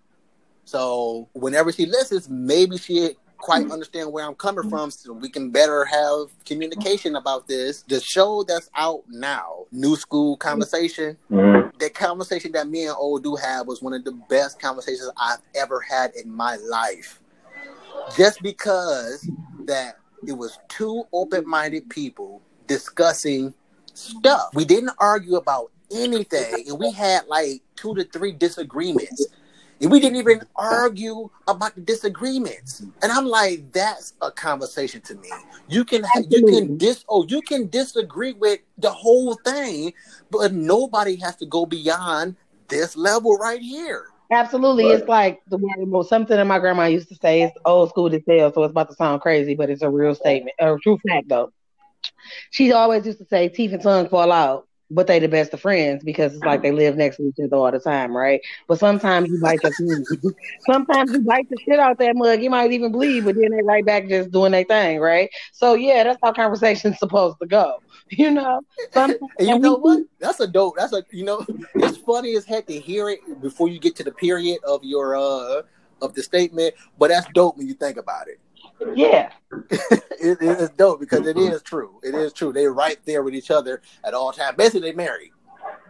So 0.64 1.28
whenever 1.32 1.72
she 1.72 1.86
listens, 1.86 2.28
maybe 2.28 2.76
she 2.76 3.16
quite 3.38 3.70
understand 3.70 4.12
where 4.12 4.24
I'm 4.24 4.34
coming 4.34 4.68
from, 4.68 4.90
so 4.90 5.12
we 5.12 5.28
can 5.28 5.50
better 5.50 5.84
have 5.84 6.28
communication 6.44 7.16
about 7.16 7.46
this. 7.46 7.82
The 7.88 8.00
show 8.00 8.42
that's 8.42 8.68
out 8.74 9.04
now, 9.08 9.66
New 9.72 9.96
School 9.96 10.36
Conversation, 10.36 11.16
Mhm. 11.30 11.78
the 11.78 11.90
conversation 11.90 12.52
that 12.52 12.68
me 12.68 12.86
and 12.86 12.96
old 12.96 13.22
do 13.22 13.36
have 13.36 13.66
was 13.66 13.80
one 13.80 13.94
of 13.94 14.04
the 14.04 14.12
best 14.12 14.60
conversations 14.60 15.10
I've 15.16 15.42
ever 15.54 15.80
had 15.80 16.14
in 16.14 16.30
my 16.30 16.56
life. 16.56 17.20
Just 18.16 18.42
because 18.42 19.30
that 19.66 19.98
it 20.26 20.32
was 20.32 20.58
two 20.68 21.04
open-minded 21.12 21.88
people 21.88 22.42
discussing 22.66 23.54
stuff. 23.94 24.50
We 24.54 24.64
didn't 24.64 24.92
argue 24.98 25.36
about 25.36 25.70
anything, 25.90 26.68
and 26.68 26.78
we 26.78 26.90
had 26.92 27.26
like 27.28 27.62
two 27.76 27.94
to 27.94 28.04
three 28.04 28.32
disagreements. 28.32 29.26
We 29.80 30.00
didn't 30.00 30.16
even 30.16 30.42
argue 30.56 31.30
about 31.46 31.74
the 31.74 31.80
disagreements. 31.80 32.80
And 33.02 33.12
I'm 33.12 33.26
like, 33.26 33.70
that's 33.72 34.14
a 34.20 34.30
conversation 34.30 35.00
to 35.02 35.14
me. 35.14 35.28
You 35.68 35.84
can 35.84 36.04
you 36.28 36.46
can 36.46 36.76
dis 36.76 37.04
oh 37.08 37.24
you 37.28 37.42
can 37.42 37.68
disagree 37.68 38.32
with 38.32 38.60
the 38.78 38.90
whole 38.90 39.34
thing, 39.44 39.92
but 40.30 40.52
nobody 40.52 41.16
has 41.16 41.36
to 41.36 41.46
go 41.46 41.66
beyond 41.66 42.36
this 42.68 42.96
level 42.96 43.36
right 43.36 43.60
here. 43.60 44.06
Absolutely. 44.30 44.84
But- 44.84 45.00
it's 45.00 45.08
like 45.08 45.40
the 45.48 45.58
well, 45.86 46.04
something 46.04 46.36
that 46.36 46.46
my 46.46 46.58
grandma 46.58 46.84
used 46.84 47.08
to 47.08 47.14
say. 47.14 47.42
It's 47.42 47.56
old 47.64 47.90
school 47.90 48.10
to 48.10 48.20
tell, 48.20 48.52
so 48.52 48.64
it's 48.64 48.70
about 48.72 48.88
to 48.90 48.94
sound 48.94 49.20
crazy, 49.22 49.54
but 49.54 49.70
it's 49.70 49.82
a 49.82 49.90
real 49.90 50.14
statement, 50.14 50.54
a 50.58 50.76
true 50.82 50.98
fact 51.08 51.28
though. 51.28 51.52
She 52.50 52.72
always 52.72 53.06
used 53.06 53.18
to 53.18 53.26
say 53.26 53.48
teeth 53.48 53.72
and 53.72 53.82
tongue 53.82 54.08
fall 54.08 54.30
out, 54.30 54.67
but 54.90 55.06
they 55.06 55.18
the 55.18 55.28
best 55.28 55.52
of 55.52 55.60
friends 55.60 56.02
because 56.02 56.34
it's 56.34 56.44
like 56.44 56.62
they 56.62 56.72
live 56.72 56.96
next 56.96 57.16
to 57.16 57.24
each 57.24 57.36
other 57.42 57.56
all 57.56 57.70
the 57.70 57.78
time, 57.78 58.16
right? 58.16 58.40
But 58.66 58.78
sometimes 58.78 59.28
you 59.28 59.38
bite 59.40 59.60
tongue. 59.60 60.04
sometimes 60.66 61.12
you 61.12 61.20
bite 61.20 61.48
the 61.50 61.56
shit 61.64 61.78
out 61.78 61.98
that 61.98 62.16
mug. 62.16 62.42
You 62.42 62.50
might 62.50 62.72
even 62.72 62.92
bleed, 62.92 63.24
but 63.24 63.34
then 63.34 63.50
they 63.50 63.62
right 63.62 63.84
back 63.84 64.08
just 64.08 64.30
doing 64.30 64.52
their 64.52 64.64
thing, 64.64 64.98
right? 64.98 65.30
So 65.52 65.74
yeah, 65.74 66.04
that's 66.04 66.18
how 66.22 66.32
conversation's 66.32 66.98
supposed 67.00 67.38
to 67.40 67.46
go. 67.46 67.82
You 68.10 68.30
know? 68.30 68.62
Sometimes, 68.94 69.20
you 69.38 69.58
know 69.58 69.74
what? 69.74 70.02
That's 70.18 70.40
a 70.40 70.46
dope. 70.46 70.76
That's 70.78 70.94
a 70.94 71.04
you 71.10 71.26
know. 71.26 71.44
It's 71.74 71.98
funny 71.98 72.36
as 72.36 72.46
heck 72.46 72.66
to 72.68 72.80
hear 72.80 73.10
it 73.10 73.20
before 73.42 73.68
you 73.68 73.78
get 73.78 73.96
to 73.96 74.02
the 74.02 74.12
period 74.12 74.60
of 74.66 74.82
your 74.82 75.14
uh 75.14 75.60
of 76.00 76.14
the 76.14 76.22
statement, 76.22 76.74
but 76.98 77.08
that's 77.08 77.26
dope 77.34 77.58
when 77.58 77.68
you 77.68 77.74
think 77.74 77.98
about 77.98 78.28
it. 78.28 78.40
Yeah. 78.94 79.32
it, 79.70 80.02
it 80.20 80.42
is 80.42 80.70
dope 80.70 81.00
because 81.00 81.26
it 81.26 81.36
is 81.36 81.62
true. 81.62 82.00
It 82.02 82.14
is 82.14 82.32
true. 82.32 82.52
They're 82.52 82.72
right 82.72 82.98
there 83.04 83.22
with 83.22 83.34
each 83.34 83.50
other 83.50 83.82
at 84.04 84.14
all 84.14 84.32
times. 84.32 84.56
Basically, 84.56 84.90
they 84.90 84.96
married. 84.96 85.32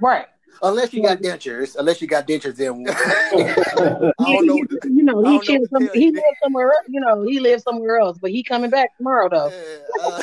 Right. 0.01 0.26
Unless 0.62 0.93
you 0.93 1.03
got 1.03 1.18
dentures. 1.18 1.76
Unless 1.76 2.03
you 2.03 2.09
got 2.09 2.26
dentures, 2.26 2.57
then 2.57 2.84
I 2.89 4.32
don't 4.32 4.47
know. 4.47 4.57
what 4.57 4.70
to- 4.82 4.91
you 4.91 5.05
know, 5.05 5.18
he 5.22 5.24
don't 5.24 5.34
know 5.34 5.41
chill 5.41 5.61
what 5.61 5.80
to 5.80 5.86
some, 5.86 5.95
he 5.95 6.11
lives 6.11 6.24
somewhere 6.43 6.68
else. 6.68 6.84
You 6.89 7.01
know, 7.01 7.22
he 7.22 7.39
lives 7.39 7.62
somewhere 7.62 7.99
else, 7.99 8.18
but 8.18 8.30
he 8.30 8.43
coming 8.43 8.70
back 8.70 8.97
tomorrow 8.97 9.28
though. 9.28 9.53
Uh, 10.03 10.22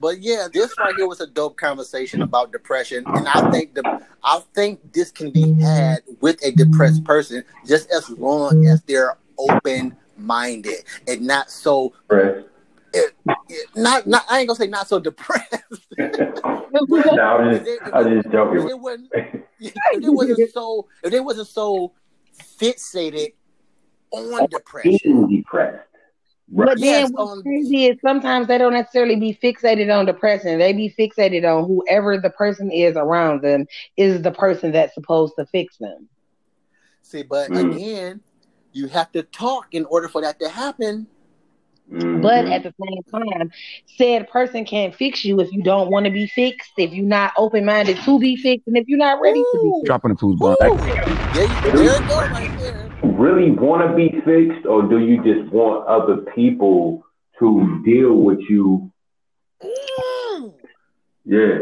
but 0.00 0.20
yeah, 0.20 0.48
this 0.52 0.72
right 0.78 0.94
here 0.96 1.06
was 1.06 1.20
a 1.20 1.26
dope 1.26 1.56
conversation 1.56 2.22
about 2.22 2.50
depression, 2.52 3.04
and 3.06 3.28
I 3.28 3.50
think 3.50 3.74
the 3.74 4.02
I 4.24 4.40
think 4.54 4.92
this 4.92 5.10
can 5.10 5.30
be 5.30 5.52
had 5.60 6.00
with 6.20 6.42
a 6.44 6.52
depressed 6.52 7.04
person 7.04 7.44
just 7.66 7.90
as 7.90 8.08
long 8.10 8.66
as 8.66 8.82
they're 8.82 9.16
open 9.38 9.96
minded 10.22 10.84
and 11.06 11.22
not 11.22 11.50
so 11.50 11.92
Right. 12.08 12.44
it, 12.94 13.12
it- 13.48 13.68
not 13.76 14.06
not 14.06 14.24
I 14.30 14.38
ain't 14.40 14.48
gonna 14.48 14.56
say 14.58 14.66
not 14.66 14.88
so 14.88 14.98
depressed. 14.98 15.48
no, 15.98 16.02
I 16.02 16.80
was 16.80 17.60
just, 17.64 17.80
I 17.92 18.00
was 18.02 18.22
just 18.22 18.32
joking. 18.32 18.68
it 18.68 18.78
wasn't 18.78 19.10
if 19.60 19.74
it 20.04 20.10
wasn't 20.12 20.50
so 20.52 20.88
if 21.02 21.12
it 21.12 21.24
wasn't 21.24 21.48
so 21.48 21.92
fixated 22.60 23.32
on 24.10 24.46
depression. 24.48 24.98
Being 25.04 25.28
depressed. 25.42 25.78
Right. 26.54 26.66
But 26.66 26.78
Yes, 26.80 27.04
then 27.08 27.12
what's 27.14 27.30
on- 27.32 27.42
crazy 27.42 27.86
is 27.86 27.96
sometimes 28.04 28.46
they 28.46 28.58
don't 28.58 28.74
necessarily 28.74 29.16
be 29.16 29.38
fixated 29.42 29.96
on 29.96 30.04
depression. 30.04 30.58
They 30.58 30.72
be 30.74 30.94
fixated 30.98 31.44
on 31.44 31.66
whoever 31.66 32.18
the 32.18 32.28
person 32.30 32.70
is 32.70 32.96
around 32.96 33.42
them 33.42 33.66
is 33.96 34.20
the 34.22 34.32
person 34.32 34.72
that's 34.72 34.92
supposed 34.94 35.34
to 35.38 35.46
fix 35.46 35.78
them. 35.78 36.08
See, 37.02 37.22
but 37.22 37.50
Mm. 37.50 37.74
again, 37.74 38.20
you 38.72 38.88
have 38.88 39.10
to 39.12 39.22
talk 39.22 39.68
in 39.72 39.84
order 39.86 40.08
for 40.08 40.20
that 40.22 40.38
to 40.40 40.48
happen. 40.48 41.06
Mhm. 41.90 42.22
But 42.22 42.46
at 42.46 42.62
the 42.62 42.72
same 42.80 43.02
time, 43.22 43.50
said 43.98 44.28
person 44.30 44.64
can't 44.64 44.94
fix 44.94 45.24
you 45.24 45.40
if 45.40 45.52
you 45.52 45.62
don't 45.62 45.90
want 45.90 46.06
to 46.06 46.12
be 46.12 46.26
fixed, 46.26 46.70
if 46.78 46.92
you're 46.92 47.04
not 47.04 47.32
open 47.36 47.64
minded 47.64 47.98
to 48.04 48.18
be 48.18 48.36
fixed, 48.36 48.66
and 48.66 48.76
if 48.76 48.88
you're 48.88 48.98
not 48.98 49.20
ready 49.20 49.40
to 49.40 49.58
be 49.62 49.68
Ooh. 49.68 49.72
fixed. 49.80 49.86
Dropping 49.86 50.12
the 50.12 50.16
food 50.18 50.38
bomb. 50.38 50.56
Ooh. 50.62 50.78
There, 50.78 51.44
you- 51.44 51.56
there 51.62 51.96
it 51.96 52.08
goes 52.08 52.30
right 52.30 52.50
there. 52.58 52.88
really 53.02 53.50
want 53.50 53.88
to 53.88 53.94
be 53.94 54.08
fixed, 54.24 54.64
or 54.66 54.82
do 54.88 54.98
you 54.98 55.16
just 55.22 55.52
want 55.52 55.86
other 55.86 56.18
people 56.34 57.04
to 57.38 57.82
deal 57.84 58.14
with 58.14 58.40
you? 58.48 58.90
Ooh. 59.64 60.54
Yeah. 61.24 61.58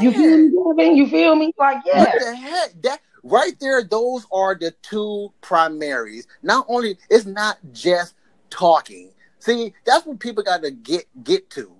You 0.00 0.12
feel 0.12 0.36
me, 0.36 0.50
Gavin? 0.76 0.96
You 0.96 1.06
feel 1.08 1.34
me? 1.34 1.52
Like, 1.58 1.78
yeah. 1.84 1.98
what 2.04 2.20
the 2.20 2.36
heck? 2.36 2.82
That 2.82 3.00
right 3.22 3.54
there, 3.60 3.82
those 3.82 4.26
are 4.32 4.54
the 4.54 4.72
two 4.82 5.32
primaries. 5.40 6.26
Not 6.42 6.66
only 6.68 6.98
it's 7.10 7.26
not 7.26 7.58
just 7.72 8.14
talking. 8.50 9.10
See, 9.40 9.72
that's 9.84 10.06
what 10.06 10.18
people 10.20 10.42
got 10.42 10.62
to 10.62 10.70
get 10.70 11.04
get 11.24 11.50
to. 11.50 11.72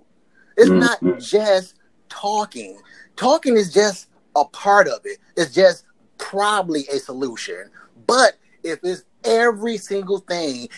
It's 0.56 0.70
Mhm. 0.70 0.80
not 0.80 0.98
just 1.18 1.74
talking. 2.08 2.80
Talking 3.16 3.56
is 3.56 3.72
just 3.72 4.08
a 4.36 4.44
part 4.44 4.88
of 4.88 5.00
it. 5.04 5.18
It's 5.36 5.52
just 5.54 5.84
probably 6.18 6.86
a 6.88 6.98
solution. 6.98 7.70
But 8.06 8.34
if 8.62 8.80
it's 8.82 9.04
every 9.24 9.78
single 9.78 10.18
thing, 10.18 10.68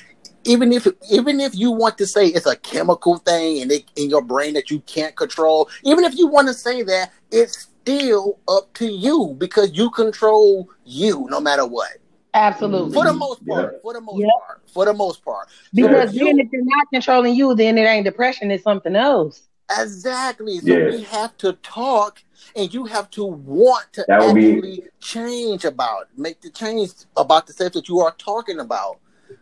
even 0.45 0.73
if 0.73 0.87
even 1.11 1.41
if 1.41 1.55
you 1.55 1.71
want 1.71 1.99
to 1.99 2.07
say 2.07 2.27
it's 2.29 2.47
a 2.47 2.57
chemical 2.57 3.19
thing 3.19 3.63
and 3.63 3.73
it, 3.73 3.85
in 3.97 4.09
your 4.11 4.23
brain 4.23 4.55
that 4.55 4.71
you 4.71 4.81
can't 4.81 5.17
control, 5.17 5.69
even 5.85 6.05
if 6.05 6.17
you 6.17 6.27
want 6.27 6.49
to 6.49 6.55
say 6.55 6.83
that, 6.83 7.13
it's 7.31 7.69
still 7.83 8.39
up 8.49 8.73
to 8.75 8.87
you 8.87 9.35
because 9.39 9.73
you 9.73 9.91
control 9.91 10.69
you 10.85 11.27
no 11.31 11.41
matter 11.41 11.67
what. 11.67 11.91
Absolutely. 12.35 12.93
For 12.95 13.05
the 13.05 13.13
most 13.13 13.45
part. 13.47 13.73
Yeah. 13.73 13.79
For 13.83 13.93
the 13.95 14.01
most 14.01 14.21
Yeah. 14.21 14.29
part. 14.47 14.63
For 14.73 14.85
the 14.85 14.95
most 14.95 15.25
part. 15.25 15.49
So 15.51 15.55
Because 15.75 16.15
you- 16.15 16.27
then 16.27 16.39
if 16.39 16.53
you're 16.53 16.65
not 16.65 16.87
controlling 16.93 17.35
you, 17.35 17.55
then 17.55 17.77
it 17.77 17.83
ain't 17.83 18.05
depression, 18.05 18.51
it's 18.51 18.63
something 18.63 18.95
else. 18.95 19.43
Exactly. 19.79 20.59
So 20.61 20.67
Yeah. 20.67 20.91
we 20.91 21.03
have 21.03 21.37
to 21.39 21.53
talk 21.55 22.23
and 22.55 22.73
you 22.73 22.85
have 22.87 23.11
to 23.11 23.25
want 23.25 23.93
to 23.95 24.05
That 24.09 24.21
would 24.25 24.35
be- 24.35 24.53
actually 24.55 24.85
change 25.01 25.65
about, 25.65 26.09
make 26.17 26.41
the 26.41 26.51
change 26.51 26.93
about 27.17 27.47
the 27.47 27.53
stuff 27.53 27.73
that 27.73 27.89
you 27.89 28.01
are 28.01 28.15
talking 28.19 28.61
about. 28.61 28.99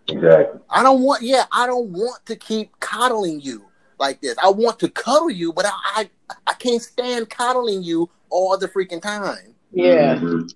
Exactly. 0.08 0.60
I 0.70 0.82
don't 0.82 1.02
want, 1.02 1.22
yeah, 1.22 1.44
I 1.52 1.66
don't 1.66 1.90
want 1.90 2.24
to 2.26 2.36
keep 2.36 2.78
coddling 2.80 3.40
you 3.40 3.64
like 3.98 4.20
this. 4.20 4.36
I 4.42 4.50
want 4.50 4.78
to 4.80 4.88
cuddle 4.88 5.30
you, 5.30 5.52
but 5.52 5.66
I, 5.66 5.72
I, 6.30 6.34
I 6.48 6.52
can't 6.54 6.82
stand 6.82 7.28
coddling 7.30 7.82
you 7.82 8.08
all 8.30 8.56
the 8.58 8.68
freaking 8.68 9.02
time. 9.02 9.54
Yeah. 9.72 10.16
Mhm. 10.16 10.52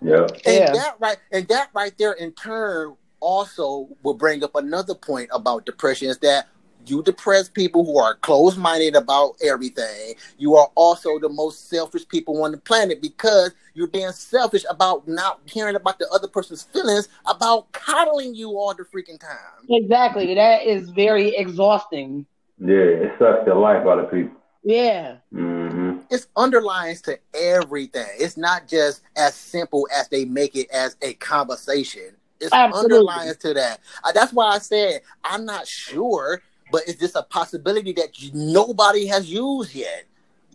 Yeah. 0.00 0.26
And 0.44 0.54
Yeah. 0.54 0.72
that 0.72 0.96
right, 1.00 1.18
and 1.32 1.48
that 1.48 1.70
right 1.74 1.96
there 1.98 2.12
in 2.12 2.32
turn 2.32 2.96
also 3.20 3.88
will 4.02 4.14
bring 4.14 4.44
up 4.44 4.54
another 4.54 4.94
point 4.94 5.28
about 5.32 5.64
depression 5.66 6.08
is 6.08 6.18
that 6.18 6.46
you 6.86 7.02
depress 7.02 7.48
people 7.48 7.84
who 7.84 7.98
are 7.98 8.14
closed 8.14 8.58
minded 8.58 8.94
about 8.94 9.34
everything. 9.42 10.14
You 10.38 10.54
are 10.54 10.70
also 10.76 11.18
the 11.18 11.28
most 11.28 11.68
selfish 11.68 12.06
people 12.06 12.44
on 12.44 12.52
the 12.52 12.58
planet 12.58 13.02
because 13.02 13.52
you're 13.74 13.88
being 13.88 14.12
selfish 14.12 14.64
about 14.70 15.08
not 15.08 15.44
caring 15.46 15.74
about 15.74 15.98
the 15.98 16.08
other 16.10 16.28
person's 16.28 16.62
feelings, 16.62 17.08
about 17.26 17.72
coddling 17.72 18.34
you 18.34 18.50
all 18.50 18.72
the 18.74 18.84
freaking 18.84 19.18
time. 19.18 19.66
Exactly. 19.68 20.34
That 20.34 20.62
is 20.62 20.90
very 20.90 21.34
exhausting. 21.36 22.26
Yeah. 22.58 22.76
It 22.76 23.12
sucks 23.18 23.44
the 23.46 23.54
life 23.54 23.84
out 23.86 23.98
of 23.98 24.10
people. 24.12 24.36
Yeah. 24.62 25.16
hmm 25.32 25.95
It's 26.10 26.28
underlines 26.36 27.02
to 27.02 27.18
everything. 27.34 28.06
It's 28.18 28.36
not 28.36 28.68
just 28.68 29.02
as 29.16 29.34
simple 29.34 29.88
as 29.94 30.08
they 30.08 30.24
make 30.24 30.56
it 30.56 30.70
as 30.70 30.96
a 31.02 31.14
conversation. 31.14 32.10
It's 32.40 32.52
Absolutely. 32.52 32.98
underlines 32.98 33.36
to 33.38 33.54
that. 33.54 33.80
Uh, 34.04 34.12
that's 34.12 34.32
why 34.32 34.48
I 34.48 34.58
said 34.58 35.00
I'm 35.24 35.44
not 35.44 35.66
sure, 35.66 36.42
but 36.70 36.86
is 36.88 36.96
this 36.96 37.14
a 37.14 37.22
possibility 37.22 37.92
that 37.94 38.20
you, 38.20 38.30
nobody 38.34 39.06
has 39.06 39.30
used 39.30 39.74
yet? 39.74 40.04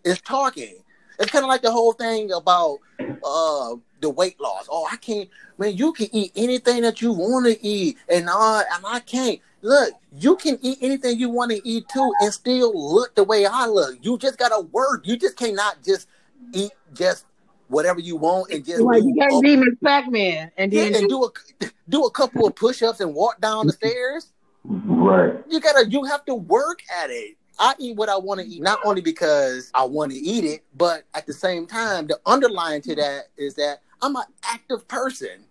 It's 0.04 0.20
talking. 0.20 0.76
It's 1.18 1.30
kind 1.30 1.44
of 1.44 1.48
like 1.48 1.62
the 1.62 1.70
whole 1.70 1.92
thing 1.92 2.32
about 2.32 2.78
uh, 3.24 3.76
the 4.00 4.10
weight 4.10 4.40
loss. 4.40 4.68
Oh, 4.70 4.88
I 4.90 4.96
can't. 4.96 5.28
Man, 5.58 5.76
you 5.76 5.92
can 5.92 6.08
eat 6.12 6.32
anything 6.34 6.82
that 6.82 7.00
you 7.00 7.12
want 7.12 7.46
to 7.46 7.64
eat, 7.64 7.98
and 8.08 8.28
I 8.28 8.64
and 8.74 8.84
I 8.86 9.00
can't. 9.00 9.40
Look, 9.62 9.94
you 10.16 10.36
can 10.36 10.58
eat 10.60 10.78
anything 10.82 11.18
you 11.18 11.30
want 11.30 11.52
to 11.52 11.60
eat 11.66 11.88
too, 11.88 12.12
and 12.20 12.32
still 12.32 12.72
look 12.74 13.14
the 13.14 13.22
way 13.24 13.46
I 13.46 13.66
look. 13.66 13.96
You 14.02 14.18
just 14.18 14.36
gotta 14.38 14.60
work. 14.60 15.06
You 15.06 15.16
just 15.16 15.36
cannot 15.36 15.82
just 15.84 16.08
eat 16.52 16.72
just 16.92 17.26
whatever 17.68 18.00
you 18.00 18.16
want 18.16 18.50
and 18.50 18.64
just 18.64 18.80
Like 18.80 19.02
do 19.02 19.08
you 19.08 19.14
can't 19.18 19.34
up- 19.34 19.42
be 19.42 19.56
Miss 19.56 19.74
Pac-Man 19.82 20.50
and 20.58 20.72
yeah, 20.72 20.88
and 20.94 21.08
do 21.08 21.24
a 21.24 21.66
do 21.88 22.04
a 22.04 22.10
couple 22.10 22.46
of 22.46 22.54
push-ups 22.54 23.00
and 23.00 23.14
walk 23.14 23.40
down 23.40 23.66
the 23.66 23.72
stairs. 23.72 24.32
Right. 24.64 25.34
You 25.48 25.60
gotta 25.60 25.88
you 25.88 26.04
have 26.04 26.24
to 26.26 26.34
work 26.34 26.82
at 27.02 27.10
it. 27.10 27.36
I 27.58 27.74
eat 27.78 27.96
what 27.96 28.08
I 28.08 28.16
want 28.16 28.40
to 28.40 28.46
eat, 28.46 28.62
not 28.62 28.80
only 28.84 29.00
because 29.00 29.70
I 29.74 29.84
want 29.84 30.10
to 30.10 30.18
eat 30.18 30.44
it, 30.44 30.64
but 30.76 31.04
at 31.14 31.26
the 31.26 31.32
same 31.32 31.66
time, 31.66 32.06
the 32.08 32.18
underlying 32.26 32.82
to 32.82 32.94
that 32.96 33.28
is 33.36 33.54
that 33.54 33.82
I'm 34.00 34.16
an 34.16 34.24
active 34.42 34.88
person. 34.88 35.44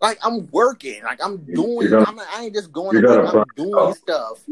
Like 0.00 0.18
I'm 0.22 0.48
working, 0.50 1.02
like 1.04 1.18
I'm 1.24 1.38
doing. 1.52 1.90
gonna- 1.90 2.04
I'm, 2.06 2.18
I 2.20 2.44
ain't 2.44 2.54
just 2.54 2.72
going 2.72 2.94
to 2.94 3.00
work. 3.08 3.26
I'm 3.26 3.32
pro- 3.32 3.44
doing 3.56 3.94
stuff. 3.94 4.44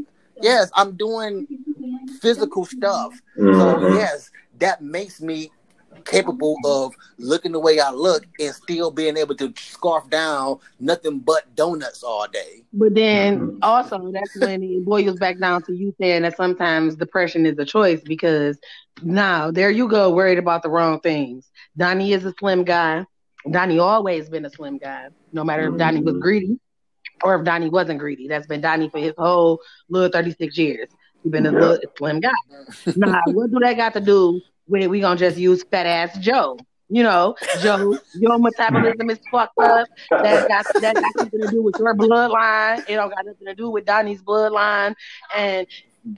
Yes, 0.43 0.71
I'm 0.75 0.97
doing 0.97 1.47
physical 2.21 2.65
stuff. 2.65 3.21
So 3.59 3.79
Mhm. 3.79 3.95
yes, 3.95 4.31
that 4.59 4.83
makes 4.83 5.21
me 5.21 5.51
capable 6.05 6.61
of 6.65 6.95
looking 7.19 7.53
the 7.53 7.61
way 7.61 7.81
I 7.81 7.91
look 7.91 8.27
and 8.39 8.55
still 8.55 8.91
being 8.91 9.17
able 9.17 9.35
to 9.37 9.53
scarf 9.57 10.09
down 10.11 10.59
nothing 10.79 11.21
but 11.21 11.55
donuts 11.55 12.03
all 12.03 12.27
day. 12.29 12.65
But 12.73 12.95
then 12.95 13.39
Mhm. 13.39 13.59
also 13.63 14.11
that's 14.13 14.35
when 14.37 14.63
it 14.63 14.85
boils 14.85 15.17
back 15.17 15.39
down 15.39 15.63
to 15.63 15.73
you 15.75 15.95
saying 15.99 16.23
that 16.23 16.37
sometimes 16.37 16.97
depression 16.97 17.47
is 17.47 17.59
a 17.59 17.65
choice 17.65 18.03
because 18.03 18.59
now 19.03 19.51
there 19.51 19.71
you 19.71 19.89
go 19.89 20.11
worried 20.13 20.39
about 20.39 20.63
the 20.63 20.69
wrong 20.69 21.01
things. 21.01 21.51
Donnie 21.77 22.13
is 22.13 22.25
a 22.25 22.33
slim 22.39 22.65
guy. 22.65 23.07
Donnie 23.51 23.79
always 23.79 24.29
been 24.29 24.45
a 24.45 24.51
slim 24.51 24.79
guy, 24.79 25.09
no 25.33 25.45
matter 25.45 25.69
if 25.73 25.79
Donnie 25.79 26.01
was 26.03 26.15
Mhm. 26.15 26.21
greedy 26.21 26.59
or 27.23 27.37
if 27.37 27.45
Donnie 27.45 27.71
wasn't 27.71 27.99
greedy. 27.99 28.29
That's 28.29 28.47
been 28.47 28.61
Donnie 28.61 28.89
for 28.89 28.99
his 28.99 29.15
whole 29.17 29.61
little 29.89 30.09
36 30.11 30.57
years. 30.59 30.89
He's 31.23 31.33
been 31.33 31.47
a 31.47 31.53
Yeah. 31.53 31.59
little 31.59 31.79
slim 31.97 32.21
guy. 32.21 32.31
now, 32.97 33.21
what 33.27 33.51
do 33.51 33.59
that 33.61 33.77
got 33.77 33.95
to 33.95 34.01
do 34.01 34.41
with 34.69 34.83
it? 34.83 34.91
we 34.91 35.01
gonna 35.01 35.19
just 35.19 35.37
use 35.39 35.65
fat 35.71 35.87
ass 35.87 36.19
Joe? 36.19 36.59
You 36.89 37.03
know, 37.03 37.35
Joe, 37.61 37.99
your 38.15 38.39
metabolism 38.39 39.11
is 39.11 39.19
fucked 39.31 39.59
up. 39.61 39.89
That 40.11 40.47
got 40.47 40.67
that 40.81 40.95
got 41.01 41.13
something 41.19 41.41
to 41.41 41.49
do 41.49 41.61
with 41.63 41.75
your 41.79 41.95
bloodline. 41.97 42.79
It 42.89 42.95
don't 42.95 43.11
got 43.11 43.27
nothing 43.27 43.47
to 43.47 43.55
do 43.57 43.71
with 43.71 43.85
Donnie's 43.85 44.23
bloodline. 44.23 44.95
And 45.37 45.67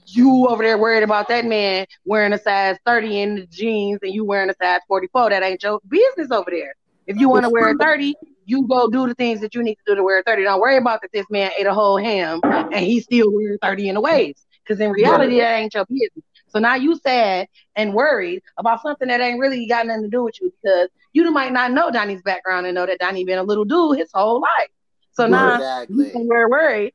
you 0.05 0.45
over 0.47 0.61
there 0.61 0.77
worried 0.77 1.01
about 1.01 1.27
that 1.29 1.45
man 1.45 1.87
wearing 2.05 2.33
a 2.33 2.37
size 2.37 2.77
30 2.85 3.19
in 3.21 3.35
the 3.35 3.45
jeans 3.47 3.97
and 4.03 4.13
you 4.13 4.23
wearing 4.23 4.51
a 4.51 4.55
size 4.61 4.81
44. 4.87 5.31
That 5.31 5.41
ain't 5.41 5.63
your 5.63 5.79
business 5.87 6.29
over 6.29 6.51
there. 6.51 6.75
If 7.09 7.17
you 7.17 7.27
want 7.29 7.45
to 7.45 7.49
wear 7.49 7.71
a 7.71 7.75
30, 7.75 8.15
you 8.45 8.67
go 8.67 8.89
do 8.89 9.07
the 9.07 9.15
things 9.15 9.41
that 9.41 9.55
you 9.55 9.63
need 9.63 9.75
to 9.75 9.81
do 9.87 9.95
to 9.95 10.03
wear 10.03 10.19
a 10.19 10.23
30. 10.23 10.43
Don't 10.43 10.61
worry 10.61 10.77
about 10.77 11.01
that 11.01 11.11
this 11.11 11.25
man 11.29 11.51
ate 11.59 11.65
a 11.65 11.73
whole 11.73 11.97
ham 11.97 12.41
and 12.71 12.85
he 12.85 13.01
still 13.01 13.33
wearing 13.33 13.57
30 13.61 13.89
in 13.89 13.95
the 13.95 14.01
waist. 14.01 14.45
Because 14.63 14.79
in 14.79 14.91
reality, 14.91 15.39
that 15.39 15.55
ain't 15.55 15.73
your 15.73 15.85
business. 15.85 16.25
So 16.49 16.59
now 16.59 16.75
you 16.75 16.95
sad 16.97 17.47
and 17.75 17.93
worried 17.93 18.43
about 18.57 18.81
something 18.83 19.07
that 19.07 19.21
ain't 19.21 19.39
really 19.39 19.65
got 19.67 19.87
nothing 19.87 20.03
to 20.03 20.09
do 20.09 20.23
with 20.23 20.39
you 20.41 20.53
because 20.61 20.89
you 21.13 21.29
might 21.31 21.51
not 21.51 21.71
know 21.71 21.91
Donnie's 21.91 22.21
background 22.21 22.67
and 22.67 22.75
know 22.75 22.85
that 22.85 22.99
Donnie 22.99 23.25
been 23.25 23.39
a 23.39 23.43
little 23.43 23.65
dude 23.65 23.97
his 23.97 24.09
whole 24.13 24.41
life. 24.41 24.69
So 25.11 25.27
now 25.27 25.55
Exactly. 25.55 26.11
you 26.15 26.31
are 26.31 26.49
worried 26.49 26.93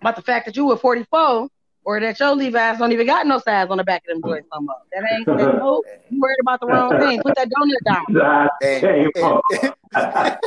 about 0.00 0.16
the 0.16 0.22
fact 0.22 0.46
that 0.46 0.56
you 0.56 0.66
were 0.66 0.76
44 0.76 1.48
or 1.88 1.98
that 2.00 2.20
your 2.20 2.34
Levi's 2.36 2.76
don't 2.78 2.92
even 2.92 3.06
got 3.06 3.26
no 3.26 3.38
size 3.38 3.68
on 3.70 3.78
the 3.78 3.82
back 3.84 4.02
of 4.06 4.20
them 4.20 4.30
joints 4.30 4.46
no 4.52 4.60
more. 4.60 4.74
That 4.92 5.10
ain't 5.10 5.24
that, 5.24 5.36
no, 5.58 5.82
you 6.10 6.20
worried 6.20 6.36
about 6.42 6.60
the 6.60 6.66
wrong 6.66 6.98
thing. 7.00 7.18
Put 7.22 7.34
that 7.36 7.48
donut 7.48 7.82
down. 7.86 8.04
That 8.14 8.50
And- 8.62 9.72
and- 9.94 10.38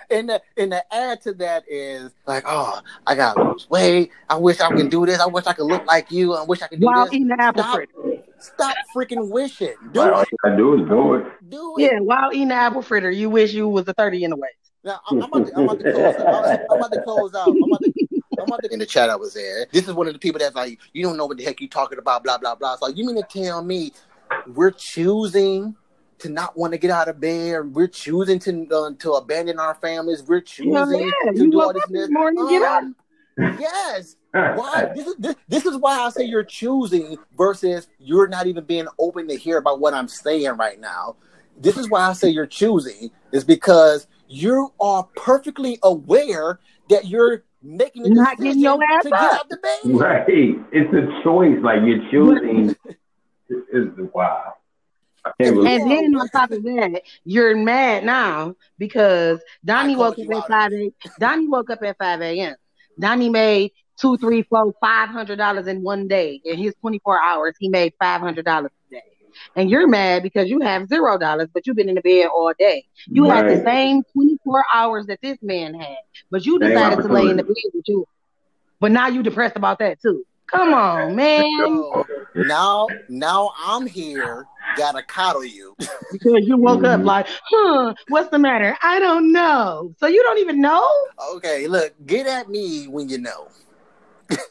and 0.10 0.28
the, 0.30 0.42
and 0.56 0.72
the 0.72 0.84
add 0.92 1.20
to 1.22 1.32
that 1.34 1.62
is 1.68 2.10
like, 2.26 2.42
oh, 2.44 2.80
I 3.06 3.14
gotta 3.14 3.40
lose 3.40 3.70
weight. 3.70 4.10
I 4.28 4.34
wish 4.34 4.58
I 4.60 4.66
can 4.70 4.88
do 4.88 5.06
this. 5.06 5.20
I 5.20 5.26
wish 5.26 5.46
I 5.46 5.52
could 5.52 5.66
look 5.66 5.86
like 5.86 6.10
you. 6.10 6.34
I 6.34 6.42
wish 6.42 6.60
I 6.60 6.66
could 6.66 6.80
do 6.80 6.86
While 6.86 7.04
this. 7.04 7.14
eating 7.14 7.30
apple 7.38 7.62
Stop. 7.62 7.76
fritter. 7.76 8.22
Stop 8.40 8.76
freaking 8.96 9.30
wishing. 9.30 9.74
Do 9.92 10.00
All 10.00 10.22
it. 10.22 10.28
you 10.32 10.38
gotta 10.42 10.56
do 10.56 10.82
is 10.82 10.88
do 10.88 11.14
it. 11.14 11.26
Do 11.50 11.74
it. 11.78 11.82
Yeah, 11.82 12.00
while 12.00 12.32
eating 12.32 12.48
the 12.48 12.54
apple 12.54 12.82
fritter, 12.82 13.12
you 13.12 13.30
wish 13.30 13.52
you 13.52 13.68
was 13.68 13.86
a 13.86 13.94
30 13.94 14.24
in 14.24 14.30
the 14.30 14.36
waist. 14.36 14.56
Now 14.82 14.98
I'm, 15.08 15.22
I'm, 15.22 15.30
about 15.32 15.46
to, 15.46 15.56
I'm 15.56 15.64
about 15.68 15.78
to 15.78 15.92
close 15.92 16.14
out. 16.16 16.34
I'm, 16.34 16.60
I'm 16.72 16.78
about 16.78 16.92
to 16.92 17.02
close 17.02 17.34
out. 17.36 17.48
I'm 17.48 17.62
about 17.62 17.80
to, 17.82 17.92
I'm 18.40 18.48
about 18.48 18.62
to 18.62 18.72
in 18.72 18.78
the 18.78 18.86
chat 18.86 19.10
I 19.10 19.16
was 19.16 19.34
there. 19.34 19.66
This 19.72 19.88
is 19.88 19.94
one 19.94 20.06
of 20.06 20.12
the 20.12 20.18
people 20.18 20.38
that's 20.38 20.54
like, 20.54 20.78
you 20.92 21.02
don't 21.02 21.16
know 21.16 21.26
what 21.26 21.36
the 21.36 21.44
heck 21.44 21.60
you 21.60 21.68
talking 21.68 21.98
about, 21.98 22.24
blah 22.24 22.38
blah 22.38 22.54
blah. 22.54 22.76
So 22.76 22.88
you 22.88 23.06
mean 23.06 23.16
to 23.16 23.22
tell 23.22 23.62
me 23.62 23.92
we're 24.46 24.70
choosing 24.70 25.76
to 26.18 26.28
not 26.28 26.56
want 26.56 26.72
to 26.72 26.78
get 26.78 26.90
out 26.90 27.08
of 27.08 27.20
bed? 27.20 27.74
We're 27.74 27.88
choosing 27.88 28.38
to 28.40 28.68
uh, 28.70 28.90
to 28.98 29.12
abandon 29.12 29.58
our 29.58 29.74
families. 29.74 30.22
We're 30.22 30.40
choosing 30.40 30.72
Hell 30.74 30.92
yeah, 30.92 31.32
to 31.32 31.44
you 31.44 31.50
do 31.50 31.60
all 31.60 31.66
woke 31.66 31.74
this. 31.74 31.82
this 31.82 31.90
and 31.90 32.02
this. 32.02 32.10
morning, 32.10 32.46
get 32.48 32.62
up. 32.62 32.82
Um, 32.82 32.96
Yes. 33.58 34.16
Why? 34.32 34.86
This 34.94 35.06
is 35.06 35.16
this, 35.16 35.34
this 35.48 35.66
is 35.66 35.76
why 35.76 35.98
I 35.98 36.10
say 36.10 36.24
you're 36.24 36.44
choosing 36.44 37.18
versus 37.36 37.88
you're 37.98 38.28
not 38.28 38.46
even 38.46 38.64
being 38.64 38.86
open 38.98 39.26
to 39.28 39.36
hear 39.36 39.58
about 39.58 39.80
what 39.80 39.94
I'm 39.94 40.08
saying 40.08 40.56
right 40.56 40.78
now. 40.80 41.16
This 41.58 41.76
is 41.76 41.90
why 41.90 42.02
I 42.08 42.12
say 42.12 42.28
you're 42.28 42.46
choosing 42.46 43.10
is 43.32 43.44
because 43.44 44.06
you 44.28 44.72
are 44.80 45.08
perfectly 45.16 45.78
aware 45.82 46.60
that 46.88 47.06
you're 47.06 47.42
making 47.62 48.02
the 48.04 48.10
Not 48.10 48.38
getting 48.38 48.60
your 48.60 48.78
ass 48.82 49.04
to 49.04 49.10
get 49.10 49.18
up. 49.20 49.32
out 49.40 49.48
the 49.48 49.56
bed. 49.58 49.78
Right. 49.84 50.24
It's 50.72 50.92
a 50.94 51.22
choice. 51.22 51.58
Like 51.62 51.80
you're 51.84 52.10
choosing. 52.10 52.74
It's 53.52 54.14
wow. 54.14 54.54
I 55.24 55.32
can't 55.40 55.56
believe 55.56 55.80
And 55.80 55.90
then 55.90 56.14
on 56.14 56.28
top 56.28 56.52
of 56.52 56.62
that, 56.62 57.02
you're 57.24 57.56
mad 57.56 58.04
now 58.04 58.54
because 58.78 59.40
Donnie 59.64 59.96
woke 59.96 60.18
up 60.20 60.30
at 60.32 60.46
five 60.48 60.72
a. 60.72 60.92
Donnie 61.18 61.48
woke 61.48 61.68
up 61.70 61.82
at 61.82 61.98
five 61.98 62.20
a.m. 62.22 62.54
Donnie 62.98 63.28
made 63.28 63.72
two, 64.00 64.16
three, 64.18 64.42
four, 64.42 64.72
five 64.80 65.08
hundred 65.08 65.36
dollars 65.38 65.66
in 65.66 65.82
one 65.82 66.06
day. 66.06 66.40
In 66.44 66.58
his 66.58 66.74
twenty 66.80 67.00
four 67.00 67.20
hours, 67.20 67.54
he 67.58 67.68
made 67.68 67.92
five 67.98 68.20
hundred 68.20 68.44
dollars 68.44 68.66
a 68.66 68.68
day. 68.68 68.79
And 69.56 69.70
you're 69.70 69.86
mad 69.88 70.22
because 70.22 70.48
you 70.48 70.60
have 70.60 70.88
zero 70.88 71.18
dollars, 71.18 71.48
but 71.52 71.66
you've 71.66 71.76
been 71.76 71.88
in 71.88 71.94
the 71.96 72.00
bed 72.00 72.28
all 72.34 72.52
day. 72.58 72.86
You 73.06 73.24
had 73.24 73.46
the 73.46 73.62
same 73.64 74.02
twenty 74.12 74.38
four 74.44 74.64
hours 74.74 75.06
that 75.06 75.18
this 75.22 75.38
man 75.42 75.74
had, 75.74 75.96
but 76.30 76.44
you 76.46 76.58
decided 76.58 77.02
to 77.02 77.08
lay 77.08 77.28
in 77.28 77.36
the 77.36 77.44
bed 77.44 77.54
with 77.74 77.84
you. 77.88 78.06
But 78.80 78.92
now 78.92 79.08
you 79.08 79.22
depressed 79.22 79.56
about 79.56 79.78
that 79.80 80.00
too. 80.00 80.24
Come 80.46 80.74
on, 80.74 81.14
man. 81.14 81.94
Now, 82.34 82.88
now 83.08 83.52
I'm 83.64 83.86
here, 83.86 84.46
gotta 84.76 85.02
coddle 85.02 85.44
you. 85.44 85.76
Because 86.12 86.44
you 86.44 86.56
woke 86.56 86.82
up 86.82 87.00
Mhm. 87.00 87.04
like, 87.04 87.28
huh, 87.48 87.94
what's 88.08 88.30
the 88.30 88.38
matter? 88.40 88.76
I 88.82 88.98
don't 88.98 89.30
know. 89.30 89.94
So 89.98 90.08
you 90.08 90.20
don't 90.24 90.38
even 90.38 90.60
know? 90.60 90.84
Okay, 91.34 91.68
look, 91.68 91.92
get 92.04 92.26
at 92.26 92.48
me 92.48 92.86
when 92.88 93.08
you 93.08 93.18
know. 93.18 93.46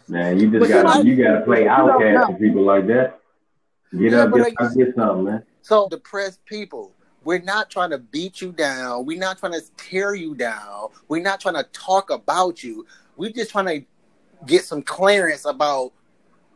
Man, 0.07 0.39
you 0.39 0.49
just 0.49 0.61
But 0.61 0.69
you 0.69 0.76
gotta 0.84 0.88
don't- 0.99 1.06
you 1.06 1.15
gotta 1.22 1.41
play 1.41 1.68
outcast 1.68 2.14
know. 2.14 2.26
for 2.27 2.39
people 2.39 2.64
like 2.64 2.88
that. 2.88 3.19
Get 3.91 4.11
Yeah, 4.11 4.24
up, 4.24 4.32
but 4.32 4.38
get, 4.38 4.44
like- 4.44 4.61
up, 4.61 4.76
get 4.76 4.95
something, 4.95 5.24
man. 5.26 5.44
So 5.61 5.88
depressed 5.90 6.44
people, 6.45 6.94
we're 7.24 7.41
not 7.41 7.70
trying 7.70 7.90
to 7.91 7.98
beat 7.98 8.41
you 8.41 8.52
down. 8.52 9.06
We're 9.06 9.20
not 9.20 9.38
trying 9.40 9.53
to 9.53 9.61
tear 9.78 10.16
you 10.16 10.36
down. 10.36 10.90
We're 11.07 11.22
not 11.22 11.40
trying 11.40 11.56
to 11.56 11.64
talk 11.74 12.10
about 12.10 12.64
you. 12.64 12.86
We're 13.18 13.32
just 13.32 13.52
trying 13.52 13.66
to 13.66 13.86
get 14.45 14.64
some 14.64 14.82
clearance 14.82 15.45
about 15.45 15.91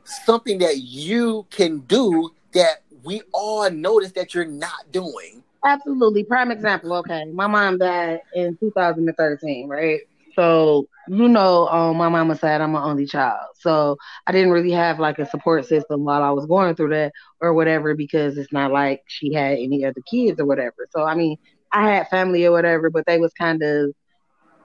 something 0.04 0.58
that 0.60 0.78
you 0.80 1.46
can 1.50 1.80
do 1.80 2.32
that 2.54 2.84
we 3.04 3.22
all 3.34 3.70
notice 3.70 4.14
that 4.14 4.34
you're 4.34 4.46
not 4.46 4.92
doing. 4.92 5.44
Absolutely. 5.66 6.24
Prime 6.24 6.52
example. 6.52 6.94
Okay. 6.94 7.26
My 7.26 7.48
mom 7.48 7.78
died 7.78 8.22
in 8.34 8.56
2013, 8.58 9.68
right? 9.68 10.02
So, 10.36 10.88
you 11.08 11.28
know, 11.28 11.68
on 11.68 11.98
my 11.98 12.10
mama's 12.10 12.40
side, 12.40 12.62
I'm 12.62 12.76
an 12.76 12.82
only 12.82 13.06
child. 13.06 13.50
So 13.60 13.98
I 14.26 14.32
didn't 14.32 14.52
really 14.52 14.72
have 14.72 15.00
like 15.00 15.20
a 15.20 15.26
support 15.26 15.66
system 15.66 16.04
while 16.04 16.24
I 16.24 16.32
was 16.32 16.46
going 16.46 16.76
through 16.76 16.90
that 16.90 17.12
or 17.42 17.54
whatever 17.54 17.96
because 17.96 18.38
it's 18.38 18.52
not 18.52 18.72
like 18.72 19.02
she 19.08 19.34
had 19.34 19.58
any 19.58 19.86
other 19.86 20.02
kids 20.10 20.40
or 20.40 20.46
whatever. 20.46 20.88
So, 20.92 21.04
I 21.04 21.16
mean, 21.16 21.38
I 21.72 21.90
had 21.90 22.08
family 22.10 22.46
or 22.46 22.52
whatever, 22.52 22.90
but 22.90 23.06
they 23.06 23.18
was 23.18 23.34
kind 23.34 23.62
of 23.62 23.92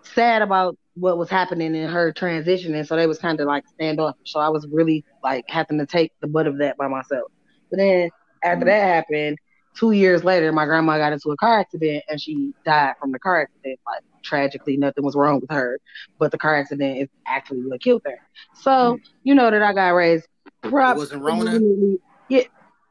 sad 0.02 0.42
about 0.42 0.78
what 0.94 1.18
was 1.18 1.28
happening 1.28 1.74
in 1.74 1.88
her 1.88 2.12
transition. 2.12 2.74
And 2.74 2.86
so 2.86 2.96
they 2.96 3.06
was 3.06 3.18
kind 3.18 3.40
of 3.40 3.46
like 3.46 3.66
standoffish. 3.68 4.32
So 4.32 4.40
I 4.40 4.48
was 4.48 4.66
really 4.70 5.04
like 5.22 5.44
having 5.48 5.78
to 5.78 5.86
take 5.86 6.12
the 6.20 6.28
butt 6.28 6.46
of 6.46 6.58
that 6.58 6.76
by 6.76 6.88
myself. 6.88 7.30
But 7.70 7.78
then 7.78 8.10
after 8.42 8.60
mm-hmm. 8.60 8.68
that 8.68 8.86
happened, 8.86 9.38
two 9.78 9.92
years 9.92 10.24
later, 10.24 10.52
my 10.52 10.64
grandma 10.64 10.98
got 10.98 11.12
into 11.12 11.30
a 11.30 11.36
car 11.36 11.60
accident 11.60 12.04
and 12.08 12.20
she 12.20 12.52
died 12.64 12.94
from 13.00 13.12
the 13.12 13.18
car 13.18 13.42
accident. 13.42 13.78
Like 13.86 14.02
tragically, 14.28 14.76
nothing 14.76 15.04
was 15.04 15.14
wrong 15.16 15.40
with 15.40 15.50
her, 15.50 15.80
but 16.18 16.30
the 16.30 16.38
car 16.38 16.54
accident 16.56 16.98
is 16.98 17.08
actually 17.26 17.60
what 17.66 17.80
killed 17.80 18.02
her. 18.04 18.18
So 18.54 18.98
you 19.24 19.34
know 19.34 19.50
that 19.50 19.62
I 19.62 19.72
got 19.72 19.88
raised. 19.90 20.26
Prob- 20.62 20.96
It 20.96 21.00
wasn't 21.00 21.22
Rona? 21.22 21.44
predominantly- 21.44 22.00
Yeah, 22.28 22.42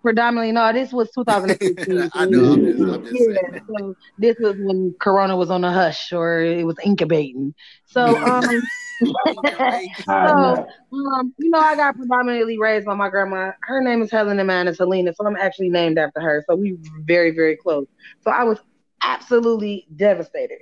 predominantly. 0.02 0.52
No, 0.54 0.74
this 0.74 0.92
was 0.94 1.10
2015. 1.16 2.10
I 2.14 2.26
know. 2.26 2.54
I'm 2.54 2.66
just, 2.66 2.80
I'm 2.82 3.04
just 3.04 3.16
Yeah, 3.30 3.60
so 3.68 3.96
this 4.18 4.36
was 4.40 4.56
when 4.60 4.96
Corona 5.00 5.36
was 5.38 5.50
on 5.52 5.62
the 5.62 5.72
hush 5.72 6.12
or 6.14 6.42
it 6.42 6.66
was 6.66 6.78
incubating. 6.84 7.54
So, 7.86 8.02
um, 8.26 8.44
so, 10.06 10.66
um, 10.92 11.34
you 11.38 11.50
know, 11.52 11.60
I 11.60 11.76
got 11.76 11.96
predominantly 11.96 12.58
raised 12.58 12.86
by 12.88 12.96
my 12.96 13.10
grandma. 13.10 13.52
Her 13.62 13.82
name 13.82 14.02
is 14.02 14.10
Helen 14.12 14.40
and 14.40 14.48
mine 14.48 14.68
is 14.68 14.78
Helena, 14.80 15.14
so 15.14 15.26
I'm 15.28 15.36
actually 15.36 15.70
named 15.70 16.00
after 16.00 16.20
her. 16.20 16.44
So 16.50 16.56
we 16.56 16.78
very, 17.06 17.30
very 17.32 17.56
close. 17.58 17.86
So 18.22 18.32
I 18.32 18.44
was 18.44 18.58
absolutely 19.04 19.88
devastated. 19.96 20.60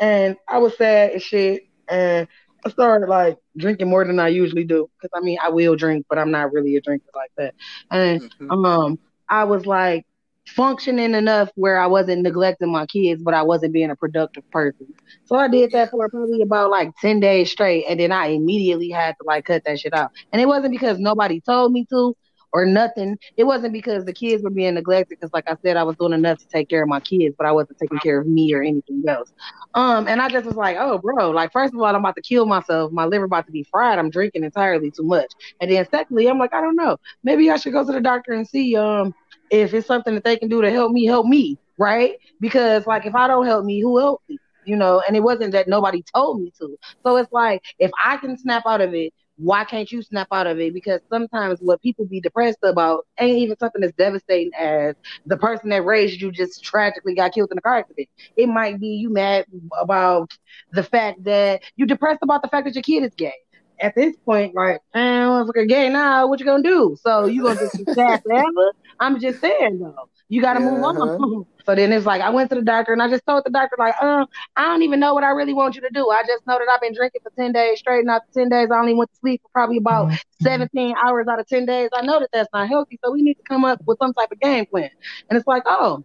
And 0.00 0.36
I 0.48 0.58
was 0.58 0.76
sad 0.76 1.12
as 1.12 1.22
shit. 1.22 1.62
And 1.88 2.28
I 2.64 2.70
started 2.70 3.08
like 3.08 3.38
drinking 3.56 3.88
more 3.88 4.04
than 4.04 4.18
I 4.18 4.28
usually 4.28 4.64
do. 4.64 4.88
Cause 5.00 5.10
I 5.14 5.20
mean, 5.20 5.38
I 5.42 5.50
will 5.50 5.76
drink, 5.76 6.06
but 6.08 6.18
I'm 6.18 6.30
not 6.30 6.52
really 6.52 6.76
a 6.76 6.80
drinker 6.80 7.06
like 7.14 7.30
that. 7.36 7.54
And 7.90 8.20
Mhm. 8.40 8.50
um, 8.66 8.98
I 9.28 9.44
was 9.44 9.66
like 9.66 10.04
functioning 10.48 11.14
enough 11.14 11.50
where 11.56 11.78
I 11.78 11.86
wasn't 11.86 12.22
neglecting 12.22 12.70
my 12.70 12.86
kids, 12.86 13.22
but 13.22 13.34
I 13.34 13.42
wasn't 13.42 13.72
being 13.72 13.90
a 13.90 13.96
productive 13.96 14.48
person. 14.50 14.86
So 15.24 15.36
I 15.36 15.48
did 15.48 15.72
that 15.72 15.90
for 15.90 16.08
probably 16.08 16.42
about 16.42 16.70
like 16.70 16.90
10 17.00 17.20
days 17.20 17.50
straight. 17.50 17.84
And 17.88 17.98
then 17.98 18.12
I 18.12 18.26
immediately 18.28 18.90
had 18.90 19.12
to 19.20 19.24
like 19.26 19.44
cut 19.46 19.62
that 19.66 19.80
shit 19.80 19.94
out. 19.94 20.10
And 20.32 20.40
it 20.40 20.46
wasn't 20.46 20.72
because 20.72 20.98
nobody 20.98 21.40
told 21.40 21.72
me 21.72 21.84
to 21.90 22.16
or 22.52 22.64
nothing. 22.66 23.18
It 23.36 23.44
wasn't 23.44 23.72
because 23.72 24.04
the 24.04 24.12
kids 24.12 24.42
were 24.42 24.50
being 24.50 24.74
neglected. 24.74 25.20
Cause 25.20 25.30
like 25.32 25.48
I 25.48 25.56
said, 25.62 25.76
I 25.76 25.82
was 25.84 25.96
doing 25.96 26.12
enough 26.12 26.38
to 26.38 26.46
take 26.48 26.68
care 26.68 26.82
of 26.82 26.88
my 26.88 27.00
kids, 27.00 27.34
but 27.36 27.46
I 27.46 27.52
wasn't 27.52 27.78
taking 27.78 27.98
care 27.98 28.20
of 28.20 28.26
me 28.26 28.52
or 28.54 28.62
anything 28.62 29.02
else. 29.08 29.32
Um, 29.74 30.08
and 30.08 30.20
I 30.20 30.28
just 30.28 30.46
was 30.46 30.56
like, 30.56 30.76
oh, 30.78 30.98
bro, 30.98 31.30
like, 31.30 31.52
first 31.52 31.74
of 31.74 31.80
all, 31.80 31.86
I'm 31.86 31.96
about 31.96 32.16
to 32.16 32.22
kill 32.22 32.46
myself. 32.46 32.92
My 32.92 33.04
liver 33.04 33.24
about 33.24 33.46
to 33.46 33.52
be 33.52 33.64
fried. 33.70 33.98
I'm 33.98 34.10
drinking 34.10 34.44
entirely 34.44 34.90
too 34.90 35.04
much. 35.04 35.32
And 35.60 35.70
then 35.70 35.86
secondly, 35.90 36.28
I'm 36.28 36.38
like, 36.38 36.54
I 36.54 36.60
don't 36.60 36.76
know. 36.76 36.96
Maybe 37.22 37.50
I 37.50 37.56
should 37.56 37.72
go 37.72 37.84
to 37.84 37.92
the 37.92 38.00
doctor 38.00 38.32
and 38.32 38.46
see, 38.46 38.76
um, 38.76 39.14
if 39.50 39.74
it's 39.74 39.86
something 39.86 40.14
that 40.14 40.24
they 40.24 40.36
can 40.36 40.48
do 40.48 40.62
to 40.62 40.70
help 40.70 40.92
me, 40.92 41.04
help 41.06 41.26
me, 41.26 41.58
right? 41.78 42.14
Because 42.40 42.86
like 42.86 43.06
if 43.06 43.14
I 43.14 43.28
don't 43.28 43.46
help 43.46 43.64
me, 43.64 43.80
who 43.80 43.98
help 43.98 44.22
me? 44.28 44.38
You 44.64 44.76
know, 44.76 45.02
and 45.06 45.16
it 45.16 45.22
wasn't 45.22 45.52
that 45.52 45.68
nobody 45.68 46.02
told 46.14 46.40
me 46.40 46.52
to. 46.58 46.76
So 47.04 47.16
it's 47.16 47.32
like 47.32 47.62
if 47.78 47.90
I 48.02 48.16
can 48.16 48.36
snap 48.36 48.64
out 48.66 48.80
of 48.80 48.94
it, 48.94 49.12
why 49.36 49.64
can't 49.64 49.90
you 49.90 50.02
snap 50.02 50.28
out 50.32 50.46
of 50.46 50.58
it? 50.58 50.72
Because 50.74 51.00
sometimes 51.10 51.58
what 51.60 51.80
people 51.82 52.06
be 52.06 52.20
depressed 52.20 52.58
about 52.62 53.06
ain't 53.18 53.38
even 53.38 53.56
something 53.58 53.82
as 53.82 53.92
devastating 53.92 54.52
as 54.58 54.94
the 55.26 55.36
person 55.36 55.70
that 55.70 55.84
raised 55.84 56.20
you 56.20 56.30
just 56.32 56.62
tragically 56.64 57.14
got 57.14 57.32
killed 57.32 57.50
in 57.52 57.58
a 57.58 57.62
car 57.62 57.76
accident. 57.78 58.08
It 58.36 58.48
might 58.48 58.80
be 58.80 58.88
you 58.88 59.10
mad 59.10 59.46
about 59.80 60.30
the 60.72 60.82
fact 60.82 61.24
that 61.24 61.62
you 61.76 61.86
depressed 61.86 62.20
about 62.22 62.42
the 62.42 62.48
fact 62.48 62.66
that 62.66 62.74
your 62.74 62.82
kid 62.82 63.04
is 63.04 63.14
gay. 63.16 63.32
At 63.80 63.94
this 63.94 64.16
point, 64.24 64.54
like, 64.54 64.80
man, 64.94 65.28
motherfucker 65.28 65.68
gay 65.68 65.88
now, 65.88 66.26
what 66.28 66.40
you 66.40 66.46
gonna 66.46 66.62
do? 66.62 66.96
So 67.00 67.26
you 67.26 67.42
gonna 67.42 67.58
just 67.58 67.76
sad 67.94 68.20
forever? 68.22 68.72
I'm 69.00 69.20
just 69.20 69.40
saying 69.40 69.78
though, 69.80 70.08
you 70.28 70.40
gotta 70.40 70.60
move 70.60 70.82
Uh-huh. 70.96 71.18
So 71.66 71.74
then 71.74 71.92
it's 71.92 72.06
like 72.06 72.22
I 72.22 72.30
went 72.30 72.48
to 72.50 72.54
the 72.54 72.62
doctor 72.62 72.92
and 72.92 73.02
I 73.02 73.08
just 73.08 73.26
told 73.26 73.44
the 73.44 73.50
doctor 73.50 73.74
like, 73.76 74.00
um, 74.00 74.26
I 74.54 74.66
don't 74.66 74.82
even 74.82 75.00
know 75.00 75.14
what 75.14 75.24
I 75.24 75.30
really 75.30 75.52
want 75.52 75.74
you 75.74 75.80
to 75.80 75.90
do. 75.92 76.08
I 76.10 76.22
just 76.22 76.46
know 76.46 76.56
that 76.58 76.68
I've 76.72 76.80
been 76.80 76.94
drinking 76.94 77.22
for 77.24 77.32
ten 77.36 77.52
days 77.52 77.80
straight, 77.80 78.00
and 78.00 78.10
after 78.10 78.28
ten 78.32 78.48
days 78.48 78.68
I 78.72 78.78
only 78.78 78.94
went 78.94 79.10
to 79.12 79.16
sleep 79.18 79.42
for 79.42 79.48
probably 79.52 79.78
about 79.78 80.12
seventeen 80.40 80.94
hours 81.04 81.26
out 81.28 81.40
of 81.40 81.46
ten 81.48 81.66
days. 81.66 81.90
I 81.92 82.02
know 82.02 82.20
that 82.20 82.28
that's 82.32 82.48
not 82.52 82.68
healthy, 82.68 83.00
so 83.04 83.10
we 83.10 83.22
need 83.22 83.34
to 83.34 83.42
come 83.42 83.64
up 83.64 83.80
with 83.84 83.98
some 83.98 84.14
type 84.14 84.30
of 84.30 84.38
game 84.38 84.66
plan. 84.66 84.90
And 85.28 85.36
it's 85.36 85.48
like, 85.48 85.64
oh, 85.66 86.04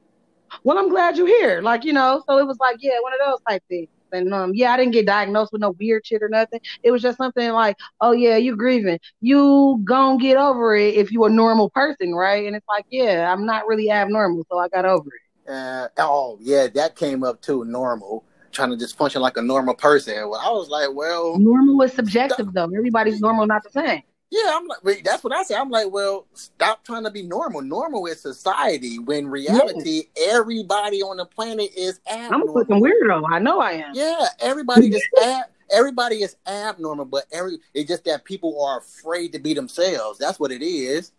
well, 0.64 0.80
I'm 0.80 0.90
glad 0.90 1.16
you're 1.16 1.28
here. 1.28 1.62
Like 1.62 1.86
you 1.86 1.94
know, 1.94 2.24
so 2.28 2.40
it 2.40 2.48
was 2.48 2.58
like, 2.60 2.78
yeah, 2.80 3.00
one 3.02 3.14
of 3.14 3.20
those 3.24 3.40
type 3.48 3.64
things. 3.70 3.90
And 4.14 4.34
um, 4.34 4.52
yeah, 4.56 4.74
I 4.74 4.78
didn't 4.78 4.94
get 4.94 5.06
diagnosed 5.06 5.54
with 5.54 5.62
no 5.62 5.72
weird 5.80 6.06
shit 6.06 6.24
or 6.24 6.28
nothing. 6.28 6.60
It 6.84 6.92
was 6.92 7.02
just 7.02 7.18
something 7.18 7.52
like, 7.52 7.78
oh 8.02 8.12
yeah, 8.14 8.36
you're 8.38 8.58
grieving. 8.58 9.00
You 9.22 9.80
gon' 9.86 10.18
get 10.18 10.38
over 10.38 10.76
it 10.76 10.96
if 10.96 11.12
you 11.12 11.24
a 11.26 11.30
normal 11.30 11.70
person, 11.70 12.14
right? 12.14 12.46
And 12.46 12.56
it's 12.56 12.68
like, 12.68 12.86
yeah, 12.90 13.32
I'm 13.32 13.46
not 13.46 13.68
really 13.68 13.90
abnormal, 13.92 14.46
so 14.50 14.58
I 14.58 14.68
got 14.70 14.86
over 14.86 15.08
it. 15.08 15.22
Uh, 15.48 15.88
oh 15.98 16.38
yeah, 16.42 16.68
that 16.68 16.96
came 16.96 17.24
up 17.24 17.42
too. 17.42 17.66
Normal, 17.66 18.24
trying 18.52 18.70
to 18.70 18.78
just 18.78 18.98
function 18.98 19.22
like 19.22 19.38
a 19.38 19.42
normal 19.42 19.74
person. 19.74 20.16
Well, 20.30 20.40
I 20.44 20.50
was 20.52 20.70
like, 20.70 20.90
well, 20.94 21.38
Normal 21.38 21.82
is 21.84 21.94
subjective 21.94 22.54
though. 22.54 22.70
Everybody's 22.76 23.20
normal, 23.22 23.48
not 23.48 23.64
the 23.64 23.72
same. 23.72 24.04
yeah, 24.30 24.52
I'm 24.54 24.68
like, 24.68 24.84
wait, 24.84 25.04
that's 25.04 25.24
what 25.24 25.34
I 25.34 25.44
say. 25.44 25.56
I'm 25.56 25.70
like, 25.70 25.92
well, 25.92 26.28
stop 26.34 26.84
trying 26.86 27.04
to 27.04 27.12
be 27.12 27.24
normal. 27.24 27.62
Normal 27.62 28.06
is 28.06 28.22
society. 28.22 29.00
When 29.00 29.28
reality, 29.28 30.04
everybody 30.16 31.02
on 31.02 31.18
the 31.18 31.26
planet 31.26 31.72
is 31.76 32.00
abnormal. 32.10 32.50
I'm 32.50 32.56
a 32.58 32.66
fucking 32.66 32.84
weirdo. 32.84 33.24
I 33.30 33.40
know 33.40 33.60
I 33.60 33.72
am. 33.72 33.92
Yeah, 33.94 34.28
everybody 34.40 34.90
just 34.90 35.06
ab- 35.24 35.46
everybody 35.72 36.18
is 36.18 36.36
abnormal, 36.48 37.06
but 37.06 37.26
every 37.32 37.58
it's 37.74 37.90
just 37.90 38.06
that 38.06 38.26
people 38.26 38.64
are 38.64 38.80
afraid 38.80 39.34
to 39.34 39.40
be 39.40 39.54
themselves. 39.54 40.20
That's 40.20 40.40
what 40.40 40.52
it 40.52 40.62
is. 40.64 41.12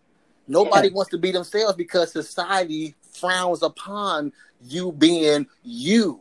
Nobody 0.49 0.91
wants 0.91 1.11
to 1.13 1.19
be 1.19 1.31
themselves 1.33 1.77
because 1.77 2.13
society 2.13 2.95
frowns 3.13 3.63
upon 3.63 4.33
you 4.61 4.93
being 4.93 5.47
you. 5.63 6.21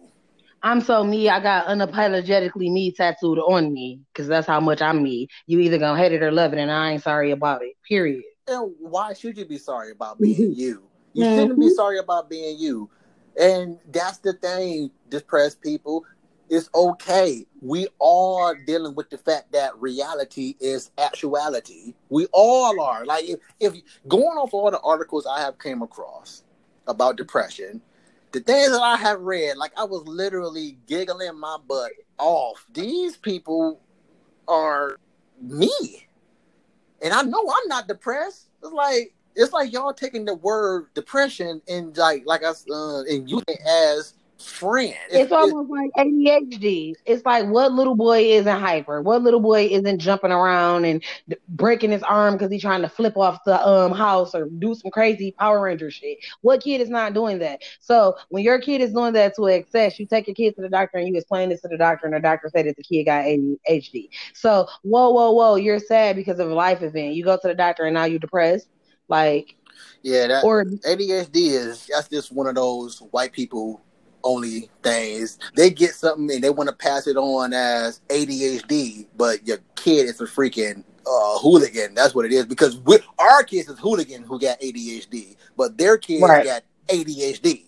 I'm 0.63 0.81
so 0.81 1.03
me. 1.03 1.27
I 1.27 1.39
got 1.39 1.65
unapologetically 1.65 2.71
me 2.71 2.91
tattooed 2.91 3.39
on 3.39 3.73
me 3.73 3.99
because 4.13 4.27
that's 4.27 4.45
how 4.45 4.59
much 4.59 4.81
I'm 4.81 5.01
me. 5.01 5.27
You 5.47 5.59
either 5.59 5.79
gonna 5.79 5.97
hate 5.97 6.11
it 6.11 6.21
or 6.21 6.31
love 6.31 6.53
it, 6.53 6.59
and 6.59 6.71
I 6.71 6.91
ain't 6.91 7.03
sorry 7.03 7.31
about 7.31 7.63
it. 7.63 7.73
Period. 7.87 8.23
And 8.47 8.71
why 8.79 9.13
should 9.13 9.37
you 9.37 9.45
be 9.45 9.57
sorry 9.57 9.91
about 9.91 10.19
being 10.19 10.53
you? 10.55 10.83
You 11.13 11.23
shouldn't 11.23 11.59
be 11.59 11.65
mm-hmm. 11.65 11.75
sorry 11.75 11.97
about 11.97 12.29
being 12.29 12.57
you. 12.59 12.89
And 13.39 13.79
that's 13.91 14.19
the 14.19 14.33
thing, 14.33 14.91
depressed 15.09 15.61
people. 15.61 16.05
It's 16.49 16.69
okay. 16.75 17.45
We 17.61 17.87
are 18.01 18.55
dealing 18.55 18.93
with 18.93 19.09
the 19.09 19.17
fact 19.17 19.53
that 19.53 19.79
reality 19.79 20.55
is 20.59 20.91
actuality. 20.97 21.93
We 22.09 22.27
all 22.33 22.81
are. 22.81 23.05
Like 23.05 23.25
if, 23.25 23.39
if 23.59 23.73
going 24.07 24.37
off 24.37 24.53
all 24.53 24.69
the 24.69 24.79
articles 24.81 25.25
I 25.25 25.39
have 25.41 25.59
came 25.59 25.81
across 25.81 26.43
about 26.87 27.17
depression, 27.17 27.81
the 28.31 28.39
things 28.39 28.71
that 28.71 28.81
I 28.81 28.95
have 28.97 29.21
read, 29.21 29.57
like 29.57 29.71
I 29.77 29.83
was 29.83 30.07
literally 30.07 30.77
giggling 30.87 31.39
my 31.39 31.57
butt 31.67 31.91
off. 32.17 32.65
These 32.73 33.17
people 33.17 33.79
are 34.47 34.97
me. 35.41 36.07
And 37.01 37.13
I 37.13 37.21
know 37.23 37.41
I'm 37.41 37.67
not 37.67 37.87
depressed. 37.87 38.49
It's 38.63 38.71
like 38.71 39.13
it's 39.35 39.53
like 39.53 39.71
y'all 39.71 39.93
taking 39.93 40.25
the 40.25 40.35
word 40.35 40.87
depression 40.93 41.61
and 41.67 41.95
like 41.97 42.23
like 42.25 42.43
us 42.43 42.65
uh, 42.69 43.01
and 43.03 43.29
using 43.29 43.45
it 43.47 43.61
as 43.65 44.13
friend. 44.41 44.95
It's 45.09 45.31
almost 45.31 45.69
like 45.69 45.89
ADHD. 45.97 46.93
It's 47.05 47.25
like 47.25 47.47
what 47.47 47.71
little 47.71 47.95
boy 47.95 48.23
isn't 48.23 48.59
hyper? 48.59 49.01
What 49.01 49.21
little 49.21 49.39
boy 49.39 49.67
isn't 49.67 49.99
jumping 49.99 50.31
around 50.31 50.85
and 50.85 51.03
breaking 51.49 51.91
his 51.91 52.03
arm 52.03 52.35
because 52.35 52.51
he's 52.51 52.61
trying 52.61 52.81
to 52.81 52.89
flip 52.89 53.17
off 53.17 53.43
the 53.45 53.65
um 53.65 53.91
house 53.91 54.35
or 54.35 54.45
do 54.45 54.73
some 54.75 54.91
crazy 54.91 55.31
Power 55.31 55.61
Ranger 55.61 55.91
shit? 55.91 56.17
What 56.41 56.61
kid 56.61 56.81
is 56.81 56.89
not 56.89 57.13
doing 57.13 57.39
that? 57.39 57.61
So 57.79 58.15
when 58.29 58.43
your 58.43 58.59
kid 58.59 58.81
is 58.81 58.93
doing 58.93 59.13
that 59.13 59.35
to 59.35 59.45
excess, 59.47 59.99
you 59.99 60.05
take 60.05 60.27
your 60.27 60.35
kid 60.35 60.55
to 60.55 60.61
the 60.61 60.69
doctor 60.69 60.97
and 60.97 61.07
you 61.07 61.15
explain 61.15 61.49
this 61.49 61.61
to 61.61 61.67
the 61.67 61.77
doctor, 61.77 62.07
and 62.07 62.15
the 62.15 62.19
doctor 62.19 62.49
said 62.53 62.65
that 62.65 62.75
the 62.77 62.83
kid 62.83 63.05
got 63.05 63.25
ADHD. 63.25 64.09
So 64.33 64.67
whoa, 64.83 65.09
whoa, 65.11 65.31
whoa, 65.31 65.55
you're 65.55 65.79
sad 65.79 66.15
because 66.15 66.39
of 66.39 66.49
a 66.49 66.53
life 66.53 66.81
event. 66.81 67.15
You 67.15 67.23
go 67.23 67.37
to 67.37 67.47
the 67.47 67.55
doctor 67.55 67.85
and 67.85 67.93
now 67.93 68.05
you're 68.05 68.19
depressed. 68.19 68.67
Like 69.07 69.55
yeah, 70.03 70.27
that 70.27 70.43
or 70.43 70.65
ADHD 70.65 71.51
is 71.51 71.89
that's 71.91 72.07
just 72.07 72.31
one 72.31 72.47
of 72.47 72.55
those 72.55 72.99
white 73.11 73.31
people 73.31 73.81
only 74.23 74.69
things. 74.83 75.39
They 75.55 75.69
get 75.71 75.95
something 75.95 76.31
and 76.33 76.43
they 76.43 76.49
want 76.51 76.69
to 76.69 76.75
pass 76.75 77.07
it 77.07 77.17
on 77.17 77.53
as 77.53 78.01
ADHD, 78.09 79.07
but 79.17 79.45
your 79.47 79.59
kid 79.75 80.07
is 80.07 80.21
a 80.21 80.25
freaking 80.25 80.83
uh, 81.07 81.39
hooligan. 81.39 81.95
That's 81.95 82.15
what 82.15 82.25
it 82.25 82.33
is. 82.33 82.45
Because 82.45 82.77
with 82.79 83.05
our 83.19 83.43
kids 83.43 83.69
is 83.69 83.79
hooligan 83.79 84.23
who 84.23 84.39
got 84.39 84.59
ADHD, 84.61 85.37
but 85.57 85.77
their 85.77 85.97
kids 85.97 86.21
Right. 86.23 86.43
got 86.45 86.63
ADHD. 86.89 87.65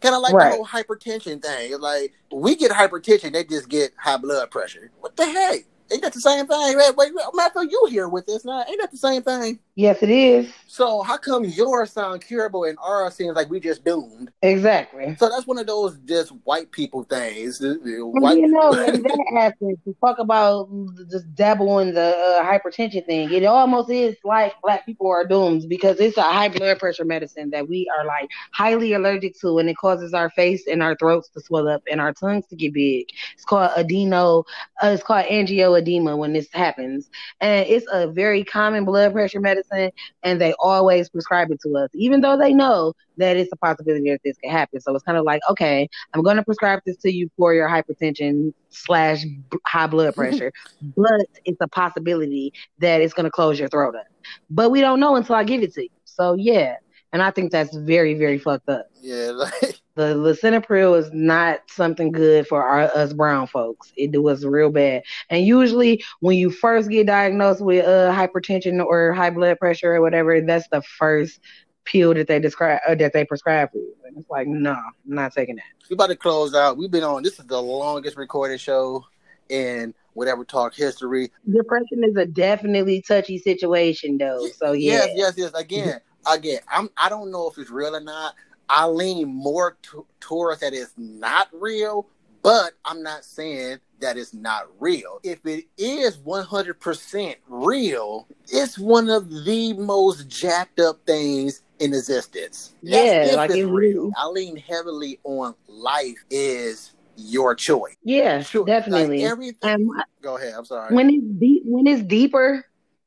Kind 0.00 0.14
of 0.16 0.22
like 0.22 0.34
Right. 0.34 0.50
the 0.50 0.56
whole 0.56 0.66
hypertension 0.66 1.42
thing. 1.42 1.72
It's 1.72 1.80
Like 1.80 2.14
we 2.32 2.56
get 2.56 2.72
hypertension, 2.72 3.32
they 3.32 3.44
just 3.44 3.68
get 3.68 3.92
high 3.98 4.18
blood 4.18 4.50
pressure. 4.52 4.90
What 5.00 5.16
the 5.16 5.26
heck? 5.26 5.64
Ain't 5.92 6.02
that 6.02 6.14
the 6.14 6.20
same 6.20 6.46
thing? 6.46 6.78
Wait, 6.78 6.96
wait, 6.96 7.14
wait, 7.14 7.26
Michael, 7.34 7.64
you 7.64 7.86
here 7.90 8.08
with 8.08 8.26
this 8.26 8.44
now? 8.44 8.64
Ain't 8.68 8.80
that 8.80 8.92
the 8.92 8.98
same 8.98 9.22
thing? 9.22 9.60
Yes, 9.74 10.02
it 10.02 10.10
is 10.10 10.52
So 10.66 11.02
how 11.02 11.16
come 11.18 11.44
yours 11.44 11.92
sound 11.92 12.22
curable 12.22 12.64
and 12.64 12.78
ours 12.82 13.14
seems 13.14 13.36
like 13.36 13.50
we 13.50 13.60
just 13.60 13.84
doomed? 13.84 14.30
exactly. 14.42 15.16
So 15.18 15.28
that's 15.28 15.46
one 15.46 15.58
of 15.58 15.66
those 15.66 15.98
just 16.04 16.30
white 16.44 16.70
people 16.72 17.04
things. 17.04 17.58
The- 17.58 17.78
the 17.82 18.10
And 18.14 18.22
White, 18.22 18.36
you 18.38 18.48
know, 18.48 18.72
in 18.72 19.02
that 19.02 19.24
aspect, 19.38 19.84
to 19.84 19.94
talk 20.00 20.18
about 20.18 20.68
just 21.10 21.34
dabble 21.34 21.78
in 21.78 21.94
the 21.94 22.00
uh, 22.16 22.42
hypertension 22.44 23.04
thing, 23.06 23.30
it 23.32 23.44
almost 23.44 23.90
is 23.90 24.16
like 24.24 24.54
black 24.62 24.84
people 24.84 25.08
are 25.08 25.24
doomed 25.26 25.68
because 25.68 25.98
it's 26.00 26.16
a 26.16 26.22
high 26.22 26.48
blood 26.48 26.78
pressure 26.78 27.04
medicine 27.04 27.50
that 27.50 27.68
we 27.68 27.86
are 27.96 28.04
like 28.04 28.28
highly 28.52 28.92
allergic 28.92 29.38
to, 29.40 29.58
and 29.58 29.68
it 29.68 29.76
causes 29.76 30.12
our 30.12 30.28
face 30.30 30.66
and 30.66 30.82
our 30.82 30.94
throats 30.96 31.28
to 31.30 31.40
swell 31.40 31.68
up 31.68 31.82
and 31.90 32.00
our 32.00 32.12
tongues 32.12 32.46
to 32.48 32.56
get 32.56 32.72
big. 32.74 33.06
It's 33.34 33.44
called 33.44 33.70
adeno, 33.76 34.44
uh, 34.82 34.88
it's 34.88 35.02
called 35.02 35.26
angioedema 35.26 36.16
when 36.16 36.32
this 36.32 36.48
happens, 36.52 37.08
and 37.40 37.66
it's 37.68 37.86
a 37.92 38.08
very 38.08 38.44
common 38.44 38.84
blood 38.84 39.12
pressure 39.12 39.40
medicine, 39.40 39.61
and 39.70 40.40
they 40.40 40.54
always 40.58 41.08
prescribe 41.08 41.50
it 41.50 41.60
to 41.62 41.76
us, 41.76 41.90
even 41.94 42.20
though 42.20 42.36
they 42.36 42.52
know 42.52 42.92
that 43.16 43.36
it's 43.36 43.50
a 43.52 43.56
possibility 43.56 44.10
that 44.10 44.20
this 44.24 44.36
could 44.42 44.50
happen. 44.50 44.80
So 44.80 44.94
it's 44.94 45.04
kind 45.04 45.18
of 45.18 45.24
like, 45.24 45.40
okay, 45.50 45.88
I'm 46.12 46.22
going 46.22 46.36
to 46.36 46.44
prescribe 46.44 46.80
this 46.86 46.96
to 46.98 47.12
you 47.12 47.28
for 47.36 47.54
your 47.54 47.68
hypertension 47.68 48.52
slash 48.70 49.24
high 49.66 49.86
blood 49.86 50.14
pressure, 50.16 50.52
but 50.96 51.26
it's 51.44 51.60
a 51.60 51.68
possibility 51.68 52.52
that 52.78 53.00
it's 53.00 53.14
going 53.14 53.24
to 53.24 53.30
close 53.30 53.58
your 53.58 53.68
throat 53.68 53.94
up. 53.94 54.06
But 54.50 54.70
we 54.70 54.80
don't 54.80 55.00
know 55.00 55.16
until 55.16 55.34
I 55.34 55.44
give 55.44 55.62
it 55.62 55.72
to 55.74 55.82
you. 55.82 55.88
So 56.04 56.34
yeah, 56.34 56.76
and 57.12 57.22
I 57.22 57.30
think 57.30 57.52
that's 57.52 57.74
very 57.76 58.14
very 58.14 58.38
fucked 58.38 58.68
up. 58.68 58.86
yeah, 59.00 59.30
like 59.30 59.80
The 59.94 60.14
lisinopril 60.14 60.98
is 60.98 61.10
not 61.12 61.60
something 61.68 62.12
good 62.12 62.46
for 62.46 62.62
our, 62.62 62.82
us 62.96 63.12
brown 63.12 63.46
folks. 63.46 63.92
It 63.96 64.10
do 64.10 64.26
us 64.28 64.42
real 64.42 64.70
bad. 64.70 65.02
And 65.28 65.44
usually, 65.44 66.02
when 66.20 66.38
you 66.38 66.50
first 66.50 66.88
get 66.88 67.06
diagnosed 67.08 67.60
with 67.60 67.84
uh, 67.84 68.10
hypertension 68.10 68.82
or 68.82 69.12
high 69.12 69.28
blood 69.28 69.58
pressure 69.58 69.94
or 69.94 70.00
whatever, 70.00 70.40
that's 70.40 70.66
the 70.68 70.80
first 70.80 71.40
pill 71.84 72.14
that 72.14 72.26
they 72.26 72.38
describe 72.38 72.80
uh, 72.88 72.94
that 72.94 73.12
they 73.12 73.26
prescribe 73.26 73.70
for 73.70 73.78
you. 73.78 73.94
And 74.06 74.16
it's 74.16 74.30
like, 74.30 74.46
no, 74.46 74.72
I'm 74.72 74.94
not 75.04 75.34
taking 75.34 75.56
that. 75.56 75.64
we 75.90 75.94
about 75.94 76.06
to 76.06 76.16
close 76.16 76.54
out. 76.54 76.78
We've 76.78 76.90
been 76.90 77.04
on. 77.04 77.22
This 77.22 77.38
is 77.38 77.44
the 77.44 77.60
longest 77.60 78.16
recorded 78.16 78.60
show 78.60 79.04
in 79.50 79.92
whatever 80.14 80.42
talk 80.42 80.74
history. 80.74 81.30
Depression 81.50 82.02
is 82.04 82.16
a 82.16 82.24
definitely 82.24 83.02
touchy 83.06 83.36
situation, 83.36 84.16
though. 84.16 84.48
So 84.56 84.72
yeah, 84.72 85.04
Yes, 85.04 85.10
yes, 85.14 85.34
yes. 85.36 85.52
Again, 85.52 86.00
again. 86.30 86.60
I'm. 86.68 86.90
I 86.96 87.08
don't 87.08 87.30
know 87.30 87.48
if 87.48 87.58
it's 87.58 87.70
real 87.70 87.96
or 87.96 88.00
not. 88.00 88.34
I 88.68 88.86
lean 88.86 89.28
more 89.28 89.76
to, 89.82 90.06
towards 90.20 90.60
that 90.60 90.72
it's 90.72 90.92
not 90.96 91.48
real, 91.52 92.06
but 92.42 92.72
I'm 92.84 93.02
not 93.02 93.24
saying 93.24 93.78
that 94.00 94.16
it's 94.16 94.32
not 94.32 94.68
real. 94.80 95.20
If 95.22 95.44
it 95.46 95.64
is 95.76 96.16
100% 96.18 97.36
real, 97.48 98.26
it's 98.48 98.78
one 98.78 99.10
of 99.10 99.28
the 99.44 99.74
most 99.74 100.28
jacked 100.28 100.80
up 100.80 101.00
things 101.06 101.62
in 101.80 101.92
existence. 101.92 102.74
That's 102.82 103.28
Yeah, 103.28 103.36
like 103.36 103.50
it's 103.50 103.58
it 103.58 103.66
real. 103.66 104.10
I 104.16 104.26
lean 104.28 104.56
heavily 104.56 105.20
on 105.24 105.54
life 105.68 106.24
is 106.30 106.94
your 107.16 107.54
choice. 107.54 107.96
yeah, 108.02 108.42
Sure, 108.42 108.64
definitely. 108.64 109.18
Like 109.22 109.30
everything. 109.30 109.70
and 109.70 109.90
Go 110.22 110.36
ahead. 110.38 110.54
I'm 110.56 110.64
sorry. 110.64 110.94
when 110.94 111.10
it's 111.10 111.26
deep, 111.38 111.62
when 111.66 111.86
it's 111.86 112.02
deeper, 112.02 112.64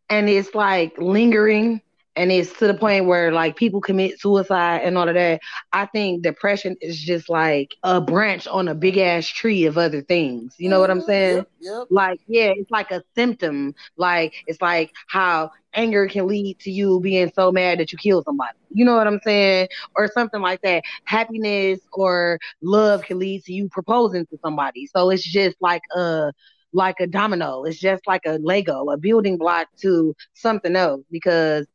and 0.10 0.30
it's 0.30 0.54
like 0.54 0.94
lingering, 1.00 1.82
and 2.16 2.32
it's 2.32 2.54
to 2.60 2.68
the 2.68 2.74
point 2.74 3.06
where 3.06 3.32
like 3.32 3.56
people 3.56 3.82
commit 3.82 4.20
suicide 4.20 4.82
and 4.84 4.98
all 4.98 5.08
of 5.08 5.16
that. 5.16 5.42
I 5.74 5.86
think 5.86 6.24
depression 6.24 6.76
is 6.82 6.98
just 6.98 7.30
like 7.30 7.76
a 7.84 8.00
branch 8.00 8.48
on 8.48 8.68
a 8.68 8.76
big 8.76 8.98
ass 8.98 9.28
tree 9.28 9.66
of 9.66 9.78
other 9.78 10.02
things. 10.02 10.56
You 10.58 10.70
know 10.70 10.80
what 10.80 10.90
I'm 10.90 11.00
mm-hmm. 11.00 11.08
saying? 11.08 11.36
Yep. 11.38 11.48
yep. 11.60 11.88
like 11.90 12.20
yeah 12.28 12.54
it's 12.56 12.72
like 12.72 12.92
a 12.92 13.04
symptom 13.16 13.74
like 13.98 14.34
it's 14.48 14.62
like 14.62 14.94
how 15.08 15.52
anger 15.74 16.08
can 16.08 16.28
lead 16.28 16.60
to 16.60 16.72
you 16.72 17.00
being 17.02 17.32
so 17.36 17.52
mad 17.52 17.80
that 17.80 17.92
you 17.92 17.98
kill 17.98 18.24
somebody 18.24 18.58
you 18.70 18.86
know 18.86 18.96
what 18.96 19.08
i'm 19.08 19.20
saying 19.24 19.68
or 19.96 20.08
something 20.08 20.42
like 20.42 20.62
that 20.62 20.84
happiness 21.06 21.80
or 21.94 22.40
love 22.62 23.02
can 23.04 23.20
lead 23.20 23.44
to 23.44 23.54
you 23.54 23.68
proposing 23.70 24.26
to 24.28 24.38
somebody 24.42 24.88
so 24.88 25.10
it's 25.10 25.24
just 25.24 25.58
like 25.60 25.82
a 25.96 26.32
like 26.72 27.00
a 27.00 27.08
domino 27.08 27.64
it's 27.64 27.80
just 27.80 28.06
like 28.08 28.22
a 28.26 28.38
lego 28.40 28.90
a 28.90 28.98
building 28.98 29.38
block 29.38 29.68
to 29.78 30.16
something 30.34 30.76
else 30.76 31.02
because 31.12 31.68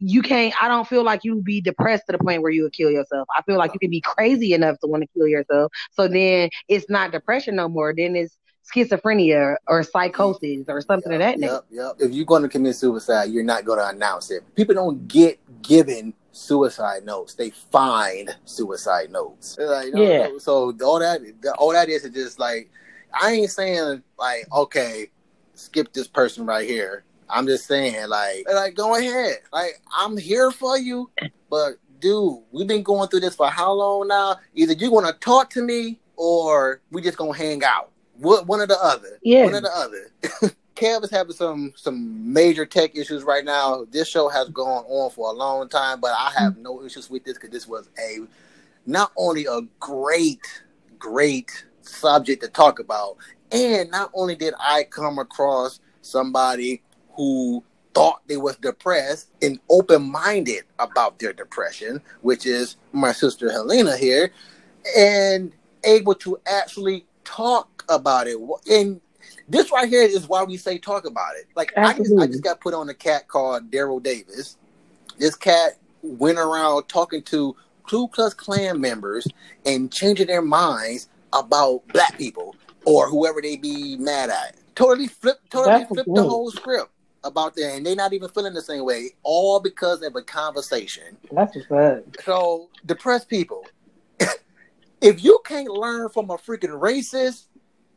you 0.00 0.22
can't. 0.22 0.54
I 0.62 0.68
don't 0.68 0.86
feel 0.86 1.02
like 1.04 1.20
you 1.24 1.36
would 1.36 1.44
be 1.44 1.60
depressed 1.60 2.04
to 2.06 2.12
the 2.12 2.18
point 2.18 2.42
where 2.42 2.50
you 2.50 2.62
would 2.64 2.72
kill 2.72 2.90
yourself. 2.90 3.26
I 3.36 3.42
feel 3.42 3.56
like 3.56 3.72
you 3.72 3.78
can 3.78 3.90
be 3.90 4.00
crazy 4.00 4.52
enough 4.52 4.78
to 4.80 4.86
want 4.86 5.02
to 5.02 5.08
kill 5.16 5.26
yourself. 5.26 5.72
So 5.92 6.08
then 6.08 6.50
it's 6.68 6.88
not 6.90 7.12
depression 7.12 7.56
no 7.56 7.68
more. 7.68 7.94
Then 7.96 8.16
it's 8.16 8.36
schizophrenia 8.74 9.56
or 9.68 9.82
psychosis 9.82 10.64
or 10.68 10.80
something 10.80 11.12
Yep, 11.12 11.20
of 11.20 11.26
that 11.26 11.38
nature. 11.38 11.52
yep, 11.70 11.96
yep. 11.98 12.08
If 12.08 12.12
you're 12.14 12.24
going 12.24 12.42
to 12.42 12.48
commit 12.48 12.76
suicide, 12.76 13.24
you're 13.24 13.44
not 13.44 13.64
going 13.64 13.78
to 13.78 13.88
announce 13.88 14.30
it. 14.30 14.42
People 14.54 14.74
don't 14.74 15.06
get 15.06 15.38
given 15.62 16.14
suicide 16.32 17.04
notes; 17.04 17.34
they 17.34 17.50
find 17.50 18.34
suicide 18.44 19.10
notes. 19.10 19.56
Like, 19.58 19.92
Yeah. 19.94 20.28
So 20.38 20.74
all 20.82 20.98
that, 20.98 21.20
all 21.58 21.72
that 21.72 21.88
is 21.88 22.04
is 22.04 22.12
just 22.12 22.38
like, 22.38 22.70
I 23.12 23.32
ain't 23.32 23.50
saying 23.50 24.02
like, 24.18 24.46
okay, 24.52 25.10
skip 25.54 25.92
this 25.92 26.08
person 26.08 26.46
right 26.46 26.68
here. 26.68 27.04
I'm 27.28 27.46
just 27.46 27.66
saying 27.66 28.08
like, 28.08 28.46
like 28.52 28.74
go 28.74 28.96
ahead. 28.96 29.38
Like 29.52 29.80
I'm 29.96 30.16
here 30.16 30.50
for 30.50 30.78
you, 30.78 31.10
but 31.50 31.74
dude, 32.00 32.42
we've 32.52 32.66
been 32.66 32.82
going 32.82 33.08
through 33.08 33.20
this 33.20 33.34
for 33.34 33.48
how 33.48 33.72
long 33.72 34.08
now? 34.08 34.36
Either 34.54 34.74
you're 34.74 34.90
going 34.90 35.06
to 35.06 35.18
talk 35.20 35.50
to 35.50 35.62
me 35.62 35.98
or 36.16 36.80
we 36.90 37.02
just 37.02 37.18
gonna 37.18 37.36
hang 37.36 37.62
out. 37.64 37.90
What 38.18 38.46
one 38.46 38.60
or 38.60 38.66
the 38.66 38.78
other. 38.82 39.18
Yeah. 39.22 39.44
One 39.44 39.54
or 39.54 39.60
the 39.60 39.76
other. 39.76 40.54
Kev 40.76 41.04
is 41.04 41.10
having 41.10 41.34
some 41.34 41.72
some 41.76 42.32
major 42.32 42.66
tech 42.66 42.96
issues 42.96 43.22
right 43.22 43.44
now. 43.44 43.84
This 43.90 44.08
show 44.08 44.28
has 44.28 44.48
gone 44.50 44.84
on 44.86 45.10
for 45.10 45.30
a 45.30 45.32
long 45.32 45.68
time, 45.68 46.00
but 46.00 46.12
I 46.16 46.32
have 46.36 46.56
no 46.58 46.84
issues 46.84 47.10
with 47.10 47.24
this 47.24 47.34
because 47.34 47.50
this 47.50 47.66
was 47.66 47.88
a 47.98 48.18
not 48.86 49.12
only 49.16 49.46
a 49.46 49.60
great, 49.80 50.62
great 50.98 51.64
subject 51.80 52.42
to 52.42 52.48
talk 52.48 52.78
about, 52.78 53.16
and 53.50 53.90
not 53.90 54.10
only 54.14 54.34
did 54.34 54.54
I 54.58 54.84
come 54.84 55.18
across 55.18 55.80
somebody 56.02 56.82
who 57.16 57.62
thought 57.94 58.26
they 58.26 58.36
was 58.36 58.56
depressed 58.56 59.30
and 59.40 59.58
open-minded 59.70 60.64
about 60.78 61.18
their 61.18 61.32
depression, 61.32 62.02
which 62.22 62.44
is 62.44 62.76
my 62.92 63.12
sister 63.12 63.50
Helena 63.50 63.96
here, 63.96 64.32
and 64.96 65.52
able 65.84 66.14
to 66.14 66.38
actually 66.46 67.06
talk 67.24 67.84
about 67.88 68.26
it. 68.26 68.36
And 68.70 69.00
this 69.48 69.70
right 69.70 69.88
here 69.88 70.02
is 70.02 70.28
why 70.28 70.42
we 70.42 70.56
say 70.56 70.78
talk 70.78 71.06
about 71.06 71.36
it. 71.36 71.46
Like 71.54 71.72
I 71.76 71.92
just, 71.94 72.12
I 72.18 72.26
just 72.26 72.42
got 72.42 72.60
put 72.60 72.74
on 72.74 72.88
a 72.88 72.94
cat 72.94 73.28
called 73.28 73.70
Daryl 73.70 74.02
Davis. 74.02 74.56
This 75.18 75.36
cat 75.36 75.78
went 76.02 76.38
around 76.38 76.88
talking 76.88 77.22
to 77.22 77.54
Ku 77.88 78.08
Klux 78.08 78.34
Klan 78.34 78.80
members 78.80 79.26
and 79.64 79.92
changing 79.92 80.26
their 80.26 80.42
minds 80.42 81.08
about 81.32 81.86
black 81.88 82.18
people 82.18 82.56
or 82.84 83.08
whoever 83.08 83.40
they 83.40 83.56
be 83.56 83.96
mad 83.96 84.30
at. 84.30 84.56
Totally 84.74 85.06
flip, 85.06 85.38
totally 85.50 85.78
That's 85.78 85.88
flip 85.88 86.06
the 86.06 86.22
whole 86.22 86.50
script 86.50 86.90
about 87.24 87.54
that, 87.56 87.74
and 87.74 87.84
they're 87.84 87.96
not 87.96 88.12
even 88.12 88.28
feeling 88.28 88.54
the 88.54 88.62
same 88.62 88.84
way. 88.84 89.10
All 89.22 89.60
because 89.60 90.02
of 90.02 90.14
a 90.14 90.22
conversation. 90.22 91.16
That's 91.32 91.56
what's 91.56 91.70
up. 91.70 92.04
So 92.24 92.68
depressed 92.86 93.28
people, 93.28 93.66
if 95.00 95.24
you 95.24 95.40
can't 95.44 95.68
learn 95.68 96.08
from 96.10 96.30
a 96.30 96.36
freaking 96.36 96.78
racist, 96.80 97.46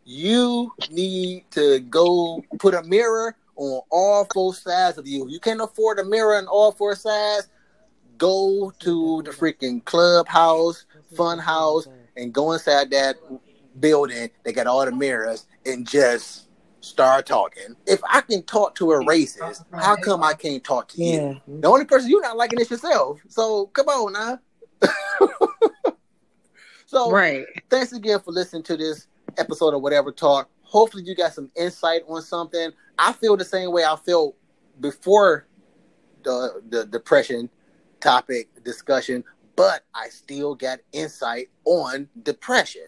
you 0.05 0.71
need 0.89 1.45
to 1.51 1.79
go 1.81 2.43
put 2.59 2.73
a 2.73 2.83
mirror 2.83 3.35
on 3.57 3.81
all 3.89 4.27
four 4.33 4.53
sides 4.55 4.97
of 4.97 5.07
you. 5.07 5.25
If 5.25 5.31
you 5.31 5.39
can't 5.39 5.61
afford 5.61 5.99
a 5.99 6.05
mirror 6.05 6.35
on 6.37 6.47
all 6.47 6.71
four 6.71 6.95
sides, 6.95 7.49
go 8.17 8.71
to 8.79 9.21
the 9.23 9.31
freaking 9.31 9.83
clubhouse, 9.83 10.85
fun 11.15 11.39
house, 11.39 11.87
and 12.15 12.33
go 12.33 12.53
inside 12.53 12.89
that 12.91 13.17
building. 13.79 14.29
They 14.43 14.53
got 14.53 14.67
all 14.67 14.85
the 14.85 14.91
mirrors 14.91 15.45
and 15.65 15.87
just 15.87 16.47
start 16.88 17.26
talking. 17.26 17.76
If 17.85 18.01
I 18.09 18.22
can 18.22 18.43
talk 18.43 18.76
to 18.76 18.91
a 18.91 19.05
racist, 19.05 19.65
how 19.73 19.95
come 19.95 20.23
I 20.23 20.34
can't 20.34 20.64
talk 20.64 20.88
to 20.89 20.97
you? 21.01 21.41
The 21.47 21.68
only 21.68 21.85
person 21.85 22.09
you're 22.09 22.22
not 22.22 22.38
liking 22.38 22.59
is 22.59 22.69
yourself. 22.72 23.19
So 23.27 23.68
come 23.68 23.88
on 23.88 24.14
now. 24.14 24.39
so 26.85 27.11
Right. 27.11 27.45
thanks 27.69 27.93
again 27.93 28.19
for 28.19 28.31
listening 28.31 28.64
to 28.64 28.77
this 28.77 29.07
episode 29.38 29.73
of 29.73 29.81
Whatever 29.81 30.11
Talk. 30.11 30.49
Hopefully 30.64 31.03
you 31.03 31.15
got 31.15 31.34
some 31.34 31.49
insight 31.55 32.01
on 32.07 32.22
something. 32.22 32.72
I 32.97 33.14
feel 33.14 33.38
the 33.38 33.45
same 33.45 33.72
way 33.72 33.84
I 33.84 33.95
felt 33.95 34.35
before 34.80 35.47
the 36.23 36.61
the 36.69 36.85
depression 36.85 37.49
topic 37.99 38.49
discussion, 38.64 39.23
but 39.55 39.84
I 39.93 40.09
still 40.09 40.55
got 40.55 40.80
insight 40.91 41.49
on 41.65 42.09
depression. 42.23 42.88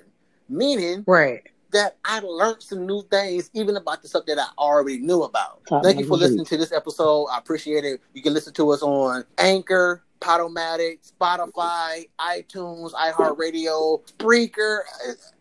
Meaning 0.50 1.04
Right. 1.08 1.44
That 1.72 1.98
I 2.04 2.20
learned 2.20 2.62
some 2.62 2.86
new 2.86 3.04
things, 3.04 3.50
even 3.54 3.78
about 3.78 4.02
the 4.02 4.08
stuff 4.08 4.26
that 4.26 4.40
I 4.40 4.48
already 4.58 5.00
knew 5.00 5.24
about. 5.24 5.62
Thank 5.84 6.00
you 6.00 6.06
for 6.06 6.18
listening 6.18 6.46
to 6.46 6.58
this 6.58 6.72
episode. 6.72 7.28
I 7.28 7.38
appreciate 7.38 7.86
it. 7.86 8.02
You 8.14 8.22
can 8.22 8.34
listen 8.34 8.54
to 8.54 8.72
us 8.72 8.82
on 8.82 9.24
Anchor, 9.38 10.04
Podomatic, 10.20 11.00
Spotify, 11.12 12.10
iTunes, 12.20 12.92
iHeartRadio, 12.94 14.02
Spreaker, 14.12 14.80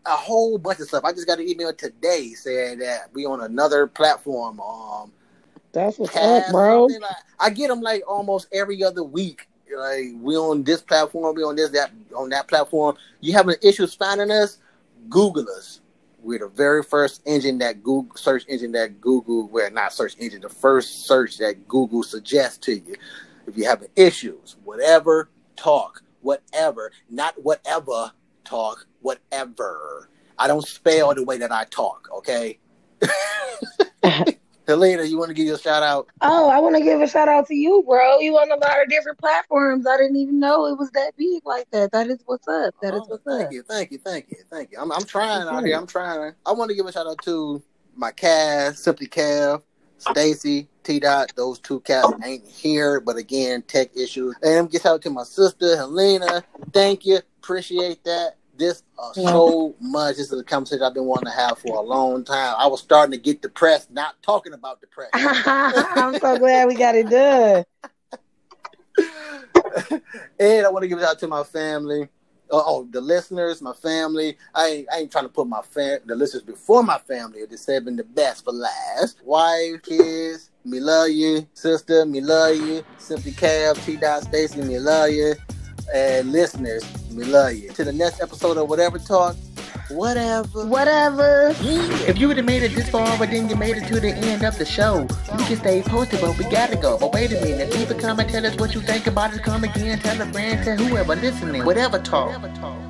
a 0.05 0.11
whole 0.11 0.57
bunch 0.57 0.79
of 0.79 0.87
stuff. 0.87 1.03
I 1.03 1.11
just 1.11 1.27
got 1.27 1.39
an 1.39 1.47
email 1.47 1.73
today 1.73 2.29
saying 2.33 2.79
that 2.79 3.09
we 3.13 3.25
on 3.25 3.41
another 3.41 3.87
platform. 3.87 4.59
Um, 4.59 5.11
That's 5.71 5.97
what's 5.97 6.13
Cast, 6.13 6.47
up, 6.47 6.51
bro. 6.51 6.85
like- 6.85 7.01
I 7.39 7.49
get 7.49 7.69
them 7.69 7.81
like 7.81 8.03
almost 8.07 8.47
every 8.53 8.83
other 8.83 9.03
week. 9.03 9.47
Like 9.75 10.05
we 10.19 10.35
on 10.35 10.63
this 10.63 10.81
platform, 10.81 11.35
we 11.35 11.43
on 11.43 11.55
this 11.55 11.69
that 11.71 11.91
on 12.15 12.29
that 12.29 12.47
platform. 12.47 12.97
You 13.21 13.33
having 13.33 13.55
issues 13.61 13.93
finding 13.93 14.31
us? 14.31 14.57
Google 15.09 15.45
us. 15.57 15.79
We're 16.21 16.39
the 16.39 16.47
very 16.47 16.83
first 16.83 17.21
engine 17.25 17.59
that 17.59 17.81
Google 17.81 18.15
search 18.15 18.43
engine 18.47 18.71
that 18.73 18.99
Google, 18.99 19.47
well, 19.47 19.71
not 19.71 19.93
search 19.93 20.15
engine, 20.19 20.41
the 20.41 20.49
first 20.49 21.05
search 21.05 21.37
that 21.37 21.67
Google 21.67 22.03
suggests 22.03 22.57
to 22.59 22.73
you. 22.73 22.95
If 23.47 23.57
you 23.57 23.65
have 23.65 23.83
issues, 23.95 24.57
whatever, 24.63 25.29
talk, 25.55 26.03
whatever, 26.21 26.91
not 27.09 27.35
whatever, 27.41 28.11
talk, 28.43 28.85
whatever. 29.01 30.09
I 30.37 30.47
don't 30.47 30.65
spell 30.67 31.13
the 31.15 31.23
way 31.23 31.37
that 31.37 31.51
I 31.51 31.65
talk, 31.65 32.09
okay? 32.13 32.59
Helena, 34.69 35.03
you 35.03 35.17
want 35.17 35.29
to 35.29 35.33
give 35.33 35.47
your 35.47 35.57
shout 35.57 35.81
out? 35.81 36.07
Oh, 36.21 36.47
I 36.47 36.59
want 36.59 36.75
to 36.75 36.83
give 36.83 37.01
a 37.01 37.07
shout 37.07 37.27
out 37.27 37.47
to 37.47 37.55
you, 37.55 37.83
bro. 37.87 38.19
You 38.19 38.37
on 38.37 38.51
a 38.51 38.55
lot 38.55 38.83
of 38.83 38.87
different 38.87 39.17
platforms. 39.17 39.87
I 39.87 39.97
didn't 39.97 40.17
even 40.17 40.39
know 40.39 40.67
it 40.67 40.77
was 40.77 40.91
that 40.91 41.13
big 41.17 41.43
like 41.43 41.67
that. 41.71 41.91
That 41.91 42.05
is 42.07 42.19
what's 42.27 42.47
up. 42.47 42.75
That 42.83 42.93
is 42.93 43.01
Oh, 43.03 43.05
what's 43.09 43.23
thank 43.23 43.35
up. 43.35 43.39
Thank 43.39 43.51
you, 43.51 43.63
thank 43.63 43.91
you, 43.91 43.97
thank 43.97 44.29
you, 44.29 44.37
thank 44.47 44.71
you. 44.71 44.77
I'm, 44.79 44.91
I'm 44.91 45.05
trying 45.05 45.47
out 45.47 45.65
here. 45.65 45.75
I'm 45.75 45.87
trying. 45.87 46.35
I 46.45 46.51
want 46.51 46.69
to 46.69 46.75
give 46.75 46.85
a 46.85 46.91
shout 46.91 47.07
out 47.07 47.19
to 47.23 47.63
my 47.95 48.11
cast, 48.11 48.83
Simply 48.83 49.07
Cav, 49.07 49.63
Stacy, 49.97 50.69
T 50.83 50.99
Dot. 50.99 51.33
Those 51.35 51.57
two 51.57 51.79
cats 51.79 52.13
ain't 52.23 52.45
here, 52.47 52.99
but 52.99 53.17
again, 53.17 53.63
tech 53.63 53.89
issues. 53.97 54.35
And 54.43 54.69
get 54.69 54.85
out 54.85 55.01
to 55.01 55.09
my 55.09 55.23
sister 55.23 55.75
Helena. 55.77 56.43
Thank 56.73 57.07
you, 57.07 57.17
appreciate 57.41 58.03
that. 58.03 58.35
This 58.59 58.83
uh, 58.99 59.13
so 59.13 59.73
much. 59.79 60.17
This 60.17 60.33
is 60.33 60.39
a 60.39 60.43
conversation 60.43 60.83
I've 60.83 60.93
been 60.93 61.05
wanting 61.05 61.31
to 61.31 61.31
have 61.31 61.57
for 61.59 61.77
a 61.77 61.81
long 61.81 62.25
time. 62.25 62.55
I 62.57 62.67
was 62.67 62.81
starting 62.81 63.13
to 63.13 63.17
get 63.17 63.41
depressed, 63.41 63.89
not 63.89 64.21
talking 64.21 64.51
about 64.51 64.81
depression. 64.81 65.11
I'm 65.15 66.19
so 66.19 66.37
glad 66.37 66.67
we 66.67 66.75
got 66.75 66.93
it 66.93 67.09
done. 67.09 67.63
and 70.39 70.65
I 70.65 70.69
want 70.69 70.83
to 70.83 70.89
give 70.89 70.97
it 70.97 71.05
out 71.05 71.19
to 71.19 71.27
my 71.29 71.43
family. 71.43 72.09
Oh, 72.51 72.63
oh, 72.65 72.87
the 72.91 72.99
listeners, 72.99 73.61
my 73.61 73.71
family. 73.71 74.37
I 74.53 74.67
ain't, 74.67 74.87
I 74.91 74.97
ain't 74.97 75.11
trying 75.11 75.25
to 75.25 75.29
put 75.29 75.47
my 75.47 75.61
fam- 75.61 75.99
the 76.05 76.15
listeners 76.15 76.43
before 76.43 76.83
my 76.83 76.97
family. 76.97 77.45
They 77.45 77.55
saving 77.55 77.95
the 77.95 78.03
best 78.03 78.43
for 78.43 78.51
last. 78.51 79.23
Wife, 79.23 79.83
kids, 79.83 80.51
me 80.65 80.81
love 80.81 81.11
you. 81.11 81.47
Sister, 81.53 82.05
me 82.05 82.19
love 82.19 82.57
you. 82.57 82.83
Simply 82.97 83.31
Cab, 83.31 83.77
T. 83.77 83.95
Dot 83.95 84.23
Stacy, 84.23 84.61
me 84.63 84.79
love 84.79 85.11
you. 85.11 85.35
And 85.93 86.31
listeners, 86.31 86.83
we 87.13 87.23
love 87.25 87.53
you. 87.53 87.71
To 87.71 87.83
the 87.83 87.93
next 87.93 88.21
episode 88.21 88.57
of 88.57 88.69
Whatever 88.69 88.99
Talk, 88.99 89.35
whatever. 89.89 90.65
Whatever. 90.67 91.55
If 92.07 92.19
you 92.19 92.27
would 92.27 92.37
have 92.37 92.45
made 92.45 92.63
it 92.63 92.75
this 92.75 92.89
far, 92.89 93.17
but 93.17 93.31
then 93.31 93.49
you 93.49 93.55
made 93.55 93.77
it 93.77 93.87
to 93.87 93.99
the 93.99 94.13
end 94.13 94.43
of 94.43 94.57
the 94.57 94.65
show, 94.65 95.07
we 95.37 95.43
can 95.45 95.57
stay 95.57 95.81
posted, 95.81 96.21
but 96.21 96.37
we 96.37 96.45
gotta 96.45 96.75
go. 96.75 96.97
But 96.97 97.13
wait 97.13 97.31
a 97.31 97.41
minute, 97.41 97.73
leave 97.73 97.89
a 97.89 97.95
comment, 97.95 98.29
tell 98.29 98.45
us 98.45 98.55
what 98.57 98.73
you 98.73 98.81
think 98.81 99.07
about 99.07 99.33
it. 99.33 99.43
Come 99.43 99.63
again, 99.63 99.99
tell 99.99 100.21
a 100.21 100.25
friend, 100.31 100.63
tell 100.63 100.77
whoever 100.77 101.15
listening. 101.15 101.65
Whatever 101.65 101.99
talk. 101.99 102.88